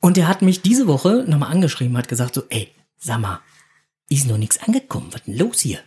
Und 0.00 0.16
der 0.16 0.26
hat 0.28 0.42
mich 0.42 0.62
diese 0.62 0.86
Woche 0.86 1.24
nochmal 1.26 1.50
angeschrieben, 1.50 1.96
hat 1.96 2.08
gesagt 2.08 2.34
so, 2.34 2.44
ey, 2.48 2.72
sag 2.98 3.20
mal, 3.20 3.40
ist 4.08 4.26
noch 4.26 4.38
nichts 4.38 4.58
angekommen, 4.62 5.08
was 5.12 5.22
denn 5.24 5.36
los 5.38 5.60
hier? 5.60 5.80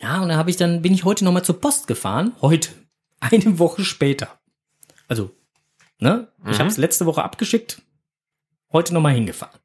Ja, 0.00 0.20
und 0.22 0.28
dann 0.28 0.38
habe 0.38 0.50
ich 0.50 0.56
dann, 0.56 0.80
bin 0.82 0.94
ich 0.94 1.04
heute 1.04 1.24
nochmal 1.24 1.44
zur 1.44 1.60
Post 1.60 1.86
gefahren, 1.88 2.32
heute, 2.40 2.70
eine 3.20 3.58
Woche 3.58 3.84
später. 3.84 4.38
Also, 5.08 5.34
ne, 5.98 6.28
ich 6.46 6.54
Mhm. 6.54 6.58
habe 6.60 6.68
es 6.68 6.76
letzte 6.76 7.04
Woche 7.06 7.24
abgeschickt, 7.24 7.82
heute 8.72 8.94
nochmal 8.94 9.14
hingefahren. 9.14 9.58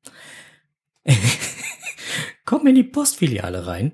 Komm 2.53 2.67
in 2.67 2.75
die 2.75 2.83
Postfiliale 2.83 3.65
rein, 3.65 3.93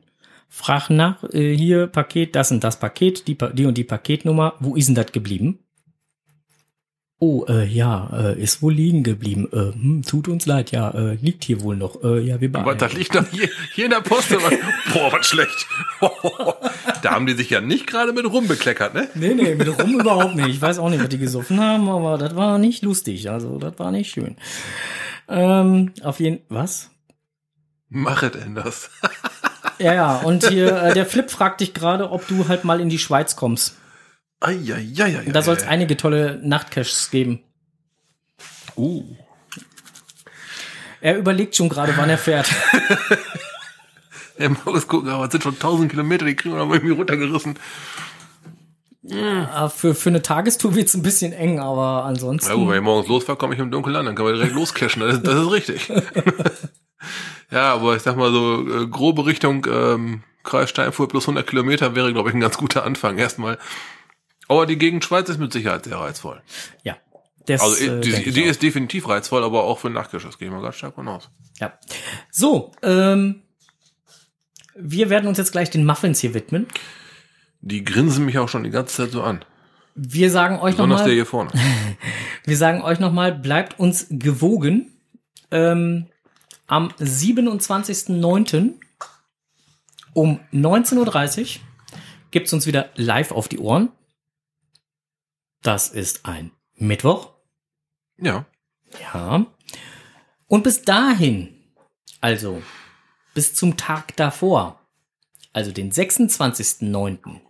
frag 0.50 0.90
nach, 0.90 1.24
äh, 1.32 1.56
hier 1.56 1.88
Paket, 1.88 2.36
das 2.36 2.52
und 2.52 2.62
das 2.62 2.78
Paket, 2.78 3.26
die, 3.30 3.38
die 3.54 3.66
und 3.66 3.78
die 3.78 3.86
Paketnummer, 3.86 4.56
wo 4.60 4.76
ist 4.76 4.88
denn 4.90 4.96
das 4.96 5.14
geblieben? 5.14 5.60
Oh, 7.20 7.46
äh, 7.48 7.66
ja, 7.66 8.10
äh, 8.12 8.42
ist 8.42 8.62
wohl 8.62 8.74
liegen 8.74 9.04
geblieben. 9.04 9.48
Äh, 9.54 9.72
hm, 9.74 10.04
tut 10.06 10.28
uns 10.28 10.46
leid, 10.46 10.72
ja, 10.72 10.90
äh, 10.92 11.16
liegt 11.22 11.46
hier 11.46 11.62
wohl 11.62 11.78
noch. 11.78 12.04
Äh, 12.04 12.20
ja, 12.20 12.42
wir 12.42 12.50
Aber 12.50 12.64
beeilen. 12.64 12.80
das 12.80 12.94
liegt 12.96 13.16
doch 13.16 13.26
hier, 13.32 13.48
hier 13.74 13.86
in 13.86 13.92
der 13.92 14.02
Post. 14.02 14.34
aber- 14.34 14.50
Boah, 14.94 15.14
was 15.14 15.28
schlecht. 15.28 15.66
da 17.02 17.12
haben 17.12 17.28
die 17.28 17.36
sich 17.36 17.50
ja 17.52 17.62
nicht 17.62 17.88
gerade 17.88 18.12
mit 18.12 18.26
rumbekleckert, 18.30 18.94
ne? 18.94 19.08
Nee, 19.16 19.36
nee, 19.36 19.56
mit 19.56 19.70
rum 19.80 19.98
überhaupt 20.02 20.36
nicht. 20.36 20.50
Ich 20.50 20.62
weiß 20.62 20.80
auch 20.80 20.90
nicht, 20.90 21.00
was 21.02 21.08
die 21.08 21.18
gesoffen 21.18 21.62
haben, 21.62 21.88
aber 21.88 22.18
das 22.18 22.36
war 22.36 22.58
nicht 22.58 22.84
lustig. 22.84 23.30
Also, 23.30 23.58
das 23.58 23.80
war 23.80 23.92
nicht 23.92 24.12
schön. 24.12 24.36
Ähm, 25.30 25.94
auf 26.04 26.20
jeden 26.20 26.40
was? 26.50 26.90
Machet 27.90 28.36
denn 28.36 28.56
das? 28.56 28.90
Ja, 29.82 29.94
ja, 29.94 30.18
und 30.18 30.46
hier, 30.46 30.76
äh, 30.76 30.94
der 30.94 31.06
Flip 31.06 31.32
fragt 31.32 31.62
dich 31.62 31.74
gerade, 31.74 32.12
ob 32.12 32.28
du 32.28 32.50
halt 32.50 32.66
mal 32.66 32.82
in 32.82 32.90
die 32.90 33.00
Schweiz 33.00 33.38
kommst. 33.38 33.78
Eieieiei. 34.42 35.32
Da 35.32 35.42
soll 35.42 35.56
es 35.56 35.64
einige 35.64 35.96
tolle 35.96 36.38
Nachtcaches 36.44 37.10
geben. 37.12 37.40
Uh. 38.76 39.06
Er 41.00 41.18
überlegt 41.18 41.56
schon 41.56 41.70
gerade, 41.70 41.96
wann 41.96 42.10
er 42.10 42.18
fährt. 42.18 42.50
Ja, 44.40 44.48
mal 44.48 44.82
gucken, 44.82 45.10
aber 45.10 45.26
es 45.26 45.32
sind 45.32 45.44
schon 45.44 45.56
1000 45.56 45.92
Kilometer, 45.92 46.26
die 46.26 46.34
kriegen 46.34 46.56
wir 46.56 46.64
noch 46.64 46.74
irgendwie 46.74 46.94
runtergerissen. 46.94 47.60
Ah, 49.12 49.68
für, 49.68 49.94
für 49.94 50.10
eine 50.10 50.22
Tagestour 50.22 50.76
wird's 50.76 50.94
ein 50.94 51.02
bisschen 51.02 51.34
eng, 51.34 51.60
aber 51.60 52.06
ansonsten. 52.06 52.50
Ja, 52.50 52.56
gut, 52.56 52.70
wenn 52.70 52.78
ich 52.78 52.82
morgens 52.82 53.10
losfahre, 53.10 53.38
komme 53.38 53.56
ich 53.56 53.60
im 53.60 53.70
Dunkeln 53.70 53.98
an, 53.98 54.06
dann 54.06 54.16
kann 54.16 54.24
man 54.24 54.36
direkt 54.36 54.54
loscashen. 54.54 55.02
Das, 55.02 55.22
das 55.22 55.42
ist 55.42 55.52
richtig. 55.52 55.92
ja, 57.52 57.74
aber 57.74 57.96
ich 57.96 58.02
sag 58.02 58.16
mal 58.16 58.32
so, 58.32 58.84
äh, 58.84 58.88
grobe 58.88 59.26
Richtung 59.26 59.66
ähm, 59.70 60.24
Kreis 60.44 60.70
Steinfurt 60.70 61.10
plus 61.12 61.24
100 61.26 61.46
Kilometer 61.48 61.96
wäre, 61.96 62.14
glaube 62.14 62.30
ich, 62.30 62.36
ein 62.36 62.42
ganz 62.42 62.58
guter 62.58 62.84
Anfang 62.84 63.18
erstmal. 63.18 63.58
Aber 64.48 64.66
die 64.66 64.78
Gegend 64.78 65.04
Schweiz 65.06 65.30
ist 65.30 65.40
mit 65.40 65.54
Sicherheit 65.54 65.86
sehr 65.86 65.98
reizvoll. 65.98 66.42
ja. 66.84 66.98
Das, 67.46 67.62
Also 67.62 67.84
äh, 67.84 68.00
die, 68.02 68.32
die 68.32 68.44
auch. 68.44 68.48
ist 68.48 68.62
definitiv 68.62 69.08
reizvoll, 69.10 69.44
aber 69.44 69.64
auch 69.64 69.80
für 69.80 69.90
Nachtgeschoss 69.90 70.38
gehe 70.38 70.48
ich 70.50 70.54
mal 70.54 70.62
ganz 70.62 70.76
stark 70.76 70.94
von 70.96 71.08
aus. 71.08 71.32
Ja. 71.60 71.74
So, 72.30 72.72
ähm, 72.84 73.42
wir 74.76 75.10
werden 75.10 75.28
uns 75.28 75.40
jetzt 75.40 75.52
gleich 75.52 75.72
den 75.72 75.84
Muffins 75.86 76.20
hier 76.20 76.36
widmen. 76.36 76.68
Die 77.62 77.84
grinsen 77.84 78.26
mich 78.26 78.38
auch 78.38 78.50
schon 78.50 78.64
die 78.64 78.70
ganze 78.70 78.98
Zeit 78.98 79.12
so 79.12 79.24
an. 79.24 79.44
Wir 79.96 80.30
sagen 80.30 80.60
euch 80.60 80.76
Besonders 80.76 81.04
der 81.04 81.08
nochmal, 81.08 81.16
hier 81.16 81.26
vorne. 81.26 81.52
wir 82.46 82.58
sagen 82.58 82.82
euch 82.84 83.00
nochmal, 83.00 83.34
bleibt 83.34 83.80
uns 83.80 84.06
gewogen. 84.10 84.94
Ähm, 85.50 86.06
am 86.70 86.90
27.09. 87.00 88.74
um 90.14 90.40
19.30 90.54 91.58
Uhr 91.58 91.62
gibt's 92.32 92.54
uns 92.54 92.66
wieder 92.68 92.90
live 92.96 93.32
auf 93.32 93.48
die 93.48 93.60
Ohren. 93.60 93.92
Das 95.62 95.90
ist 95.90 96.26
ein 96.26 96.52
Mittwoch. 96.76 97.34
Ja. 98.18 98.46
Ja. 99.14 99.46
Und 100.48 100.64
bis 100.64 100.82
dahin, 100.84 101.54
also 102.22 102.62
bis 103.34 103.54
zum 103.56 103.76
Tag 103.78 104.16
davor, 104.16 104.80
also 105.54 105.72
den 105.72 105.92
26.09., 105.92 107.42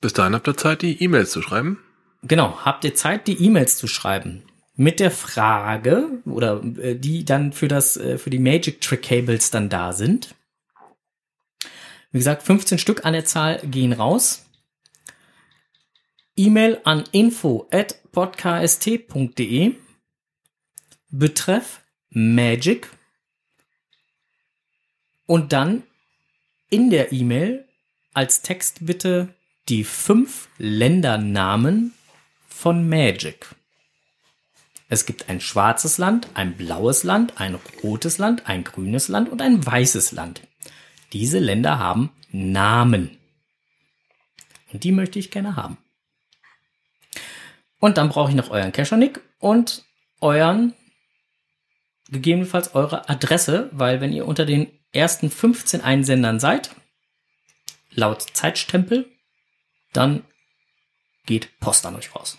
Bis 0.00 0.12
dahin 0.12 0.34
habt 0.34 0.46
ihr 0.46 0.56
Zeit, 0.56 0.82
die 0.82 1.02
E-Mails 1.02 1.32
zu 1.32 1.42
schreiben. 1.42 1.82
genau, 2.22 2.64
habt 2.64 2.84
ihr 2.84 2.94
Zeit, 2.94 3.26
die 3.26 3.42
E-Mails 3.42 3.76
zu 3.78 3.88
schreiben. 3.88 4.44
Mit 4.80 5.00
der 5.00 5.10
Frage, 5.10 6.22
oder 6.24 6.62
äh, 6.62 6.94
die 6.94 7.24
dann 7.24 7.52
für 7.52 7.66
das, 7.66 7.96
äh, 7.96 8.16
für 8.16 8.30
die 8.30 8.38
Magic 8.38 8.80
Trick 8.80 9.02
Cables 9.02 9.50
dann 9.50 9.68
da 9.68 9.92
sind. 9.92 10.36
Wie 12.12 12.18
gesagt, 12.18 12.44
15 12.44 12.78
Stück 12.78 13.04
an 13.04 13.12
der 13.12 13.24
Zahl 13.24 13.58
gehen 13.66 13.92
raus. 13.92 14.46
E-Mail 16.36 16.80
an 16.84 17.02
info 17.10 17.66
at 17.72 18.00
podcast.de. 18.12 19.74
Betreff 21.10 21.80
Magic. 22.10 22.88
Und 25.26 25.52
dann 25.52 25.82
in 26.70 26.90
der 26.90 27.12
E-Mail 27.12 27.66
als 28.14 28.42
Text 28.42 28.86
bitte 28.86 29.34
die 29.68 29.82
fünf 29.82 30.48
Ländernamen 30.58 31.94
von 32.46 32.88
Magic. 32.88 33.57
Es 34.88 35.04
gibt 35.04 35.28
ein 35.28 35.40
schwarzes 35.40 35.98
Land, 35.98 36.28
ein 36.34 36.56
blaues 36.56 37.04
Land, 37.04 37.38
ein 37.40 37.58
rotes 37.82 38.16
Land, 38.16 38.48
ein 38.48 38.64
grünes 38.64 39.08
Land 39.08 39.28
und 39.28 39.42
ein 39.42 39.64
weißes 39.64 40.12
Land. 40.12 40.40
Diese 41.12 41.38
Länder 41.38 41.78
haben 41.78 42.10
Namen. 42.30 43.18
Und 44.72 44.84
die 44.84 44.92
möchte 44.92 45.18
ich 45.18 45.30
gerne 45.30 45.56
haben. 45.56 45.76
Und 47.78 47.98
dann 47.98 48.08
brauche 48.08 48.30
ich 48.30 48.36
noch 48.36 48.50
euren 48.50 48.72
Keschernick 48.72 49.20
und 49.38 49.84
euren, 50.20 50.74
gegebenenfalls 52.08 52.74
eure 52.74 53.08
Adresse, 53.08 53.68
weil 53.72 54.00
wenn 54.00 54.12
ihr 54.12 54.26
unter 54.26 54.46
den 54.46 54.70
ersten 54.92 55.30
15 55.30 55.82
Einsendern 55.82 56.40
seid, 56.40 56.74
laut 57.90 58.22
Zeitstempel, 58.32 59.06
dann 59.92 60.24
geht 61.26 61.60
Post 61.60 61.84
an 61.84 61.94
euch 61.94 62.14
raus. 62.14 62.38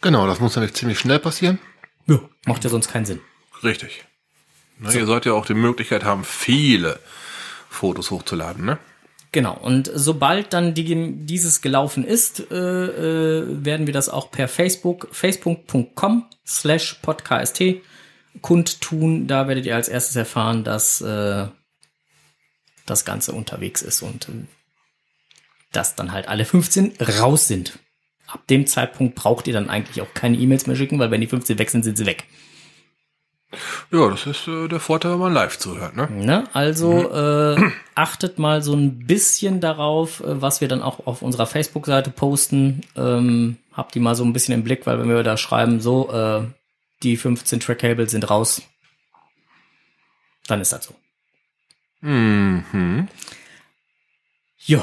Genau, 0.00 0.26
das 0.26 0.40
muss 0.40 0.56
nämlich 0.56 0.74
ziemlich 0.74 0.98
schnell 0.98 1.18
passieren. 1.18 1.58
Ja. 2.06 2.20
Macht 2.46 2.64
ja 2.64 2.70
sonst 2.70 2.88
keinen 2.88 3.04
Sinn. 3.04 3.20
Richtig. 3.62 4.04
Na, 4.78 4.92
Ihr 4.92 5.06
sollt 5.06 5.26
ja 5.26 5.34
auch 5.34 5.46
die 5.46 5.54
Möglichkeit 5.54 6.04
haben, 6.04 6.24
viele 6.24 6.98
Fotos 7.68 8.10
hochzuladen, 8.10 8.64
ne? 8.64 8.78
Genau, 9.32 9.56
und 9.56 9.88
sobald 9.94 10.52
dann 10.52 10.74
die, 10.74 11.14
dieses 11.24 11.60
gelaufen 11.60 12.04
ist, 12.04 12.50
äh, 12.50 12.54
äh, 12.56 13.64
werden 13.64 13.86
wir 13.86 13.94
das 13.94 14.08
auch 14.08 14.30
per 14.32 14.48
Facebook, 14.48 15.08
facebook.com 15.12 16.26
slash 16.44 16.94
podcast 16.94 17.62
kundtun. 18.40 19.28
Da 19.28 19.46
werdet 19.46 19.66
ihr 19.66 19.76
als 19.76 19.88
erstes 19.88 20.16
erfahren, 20.16 20.64
dass 20.64 21.00
äh, 21.00 21.46
das 22.86 23.04
Ganze 23.04 23.32
unterwegs 23.32 23.82
ist 23.82 24.02
und 24.02 24.28
äh, 24.28 24.46
dass 25.70 25.94
dann 25.94 26.10
halt 26.10 26.26
alle 26.26 26.44
15 26.44 26.94
raus 27.20 27.46
sind. 27.46 27.78
Ab 28.30 28.46
dem 28.48 28.66
Zeitpunkt 28.66 29.16
braucht 29.16 29.46
ihr 29.48 29.52
dann 29.52 29.68
eigentlich 29.68 30.00
auch 30.02 30.14
keine 30.14 30.36
E-Mails 30.36 30.66
mehr 30.66 30.76
schicken, 30.76 30.98
weil 30.98 31.10
wenn 31.10 31.20
die 31.20 31.26
15 31.26 31.58
weg 31.58 31.70
sind, 31.70 31.82
sind 31.82 31.96
sie 31.96 32.06
weg. 32.06 32.24
Ja, 33.90 34.08
das 34.08 34.26
ist 34.26 34.46
äh, 34.46 34.68
der 34.68 34.78
Vorteil, 34.78 35.12
wenn 35.12 35.18
man 35.18 35.34
live 35.34 35.58
zuhört, 35.58 35.96
ne? 35.96 36.08
Ne? 36.08 36.44
Also 36.52 37.10
äh, 37.12 37.60
achtet 37.96 38.38
mal 38.38 38.62
so 38.62 38.74
ein 38.74 39.06
bisschen 39.06 39.60
darauf, 39.60 40.20
äh, 40.20 40.40
was 40.40 40.60
wir 40.60 40.68
dann 40.68 40.82
auch 40.82 41.06
auf 41.06 41.22
unserer 41.22 41.46
Facebook-Seite 41.46 42.10
posten. 42.10 42.82
Ähm, 42.96 43.56
habt 43.72 43.96
die 43.96 44.00
mal 44.00 44.14
so 44.14 44.24
ein 44.24 44.32
bisschen 44.32 44.54
im 44.54 44.62
Blick, 44.62 44.86
weil 44.86 45.00
wenn 45.00 45.08
wir 45.08 45.24
da 45.24 45.36
schreiben, 45.36 45.80
so, 45.80 46.12
äh, 46.12 46.42
die 47.02 47.16
15 47.16 47.58
Track-Cable 47.58 48.08
sind 48.08 48.30
raus, 48.30 48.62
dann 50.46 50.60
ist 50.60 50.72
das 50.72 50.84
so. 50.84 50.94
Mhm. 52.02 53.08
Ja. 54.58 54.82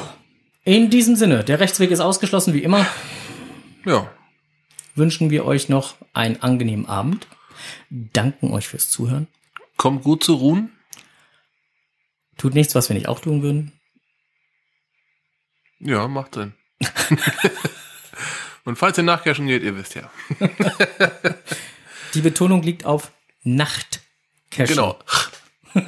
In 0.64 0.90
diesem 0.90 1.16
Sinne, 1.16 1.44
der 1.44 1.60
Rechtsweg 1.60 1.90
ist 1.90 2.00
ausgeschlossen 2.00 2.52
wie 2.52 2.62
immer. 2.62 2.86
Ja. 3.88 4.12
Wünschen 4.94 5.30
wir 5.30 5.46
euch 5.46 5.70
noch 5.70 5.96
einen 6.12 6.42
angenehmen 6.42 6.84
Abend. 6.86 7.26
Danken 7.88 8.50
euch 8.52 8.68
fürs 8.68 8.90
Zuhören. 8.90 9.28
Kommt 9.78 10.04
gut 10.04 10.22
zu 10.22 10.34
ruhen. 10.34 10.72
Tut 12.36 12.52
nichts, 12.54 12.74
was 12.74 12.90
wir 12.90 12.94
nicht 12.94 13.08
auch 13.08 13.20
tun 13.20 13.42
würden. 13.42 13.72
Ja, 15.80 16.06
macht 16.06 16.34
Sinn. 16.34 16.52
Und 18.64 18.76
falls 18.76 18.98
ihr 18.98 19.04
nachcashen 19.04 19.46
geht, 19.46 19.62
ihr 19.62 19.74
wisst 19.74 19.94
ja. 19.94 20.10
Die 22.14 22.20
Betonung 22.20 22.62
liegt 22.62 22.84
auf 22.84 23.12
Nacht. 23.42 24.02
Genau. 24.50 24.98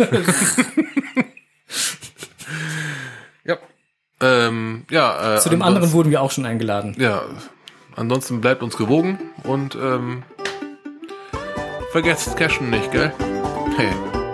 ja. 3.44 3.59
Ähm, 4.20 4.86
ja, 4.90 5.36
äh, 5.36 5.40
Zu 5.40 5.51
dem 5.51 5.60
anderen 5.60 5.93
wurden 5.93 6.10
wir 6.10 6.22
auch 6.22 6.31
schon 6.31 6.47
eingeladen. 6.47 6.97
Ja, 6.98 7.24
ansonsten 7.97 8.41
bleibt 8.41 8.62
uns 8.62 8.77
gewogen 8.77 9.19
und 9.45 9.75
ähm, 9.75 10.23
vergesst 11.93 12.37
Cashen 12.37 12.71
nicht, 12.71 12.91
gell? 12.93 13.12
Hey, 13.77 13.89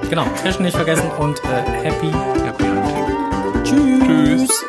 Genau, 0.09 0.24
Cashen 0.43 0.65
nicht 0.65 0.77
vergessen 0.77 1.11
und 1.19 1.43
äh, 1.45 1.62
happy 1.83 2.12
happy 2.45 2.65
hunting. 2.65 3.65
Tschüss. 3.65 4.07
Tschüss. 4.49 4.65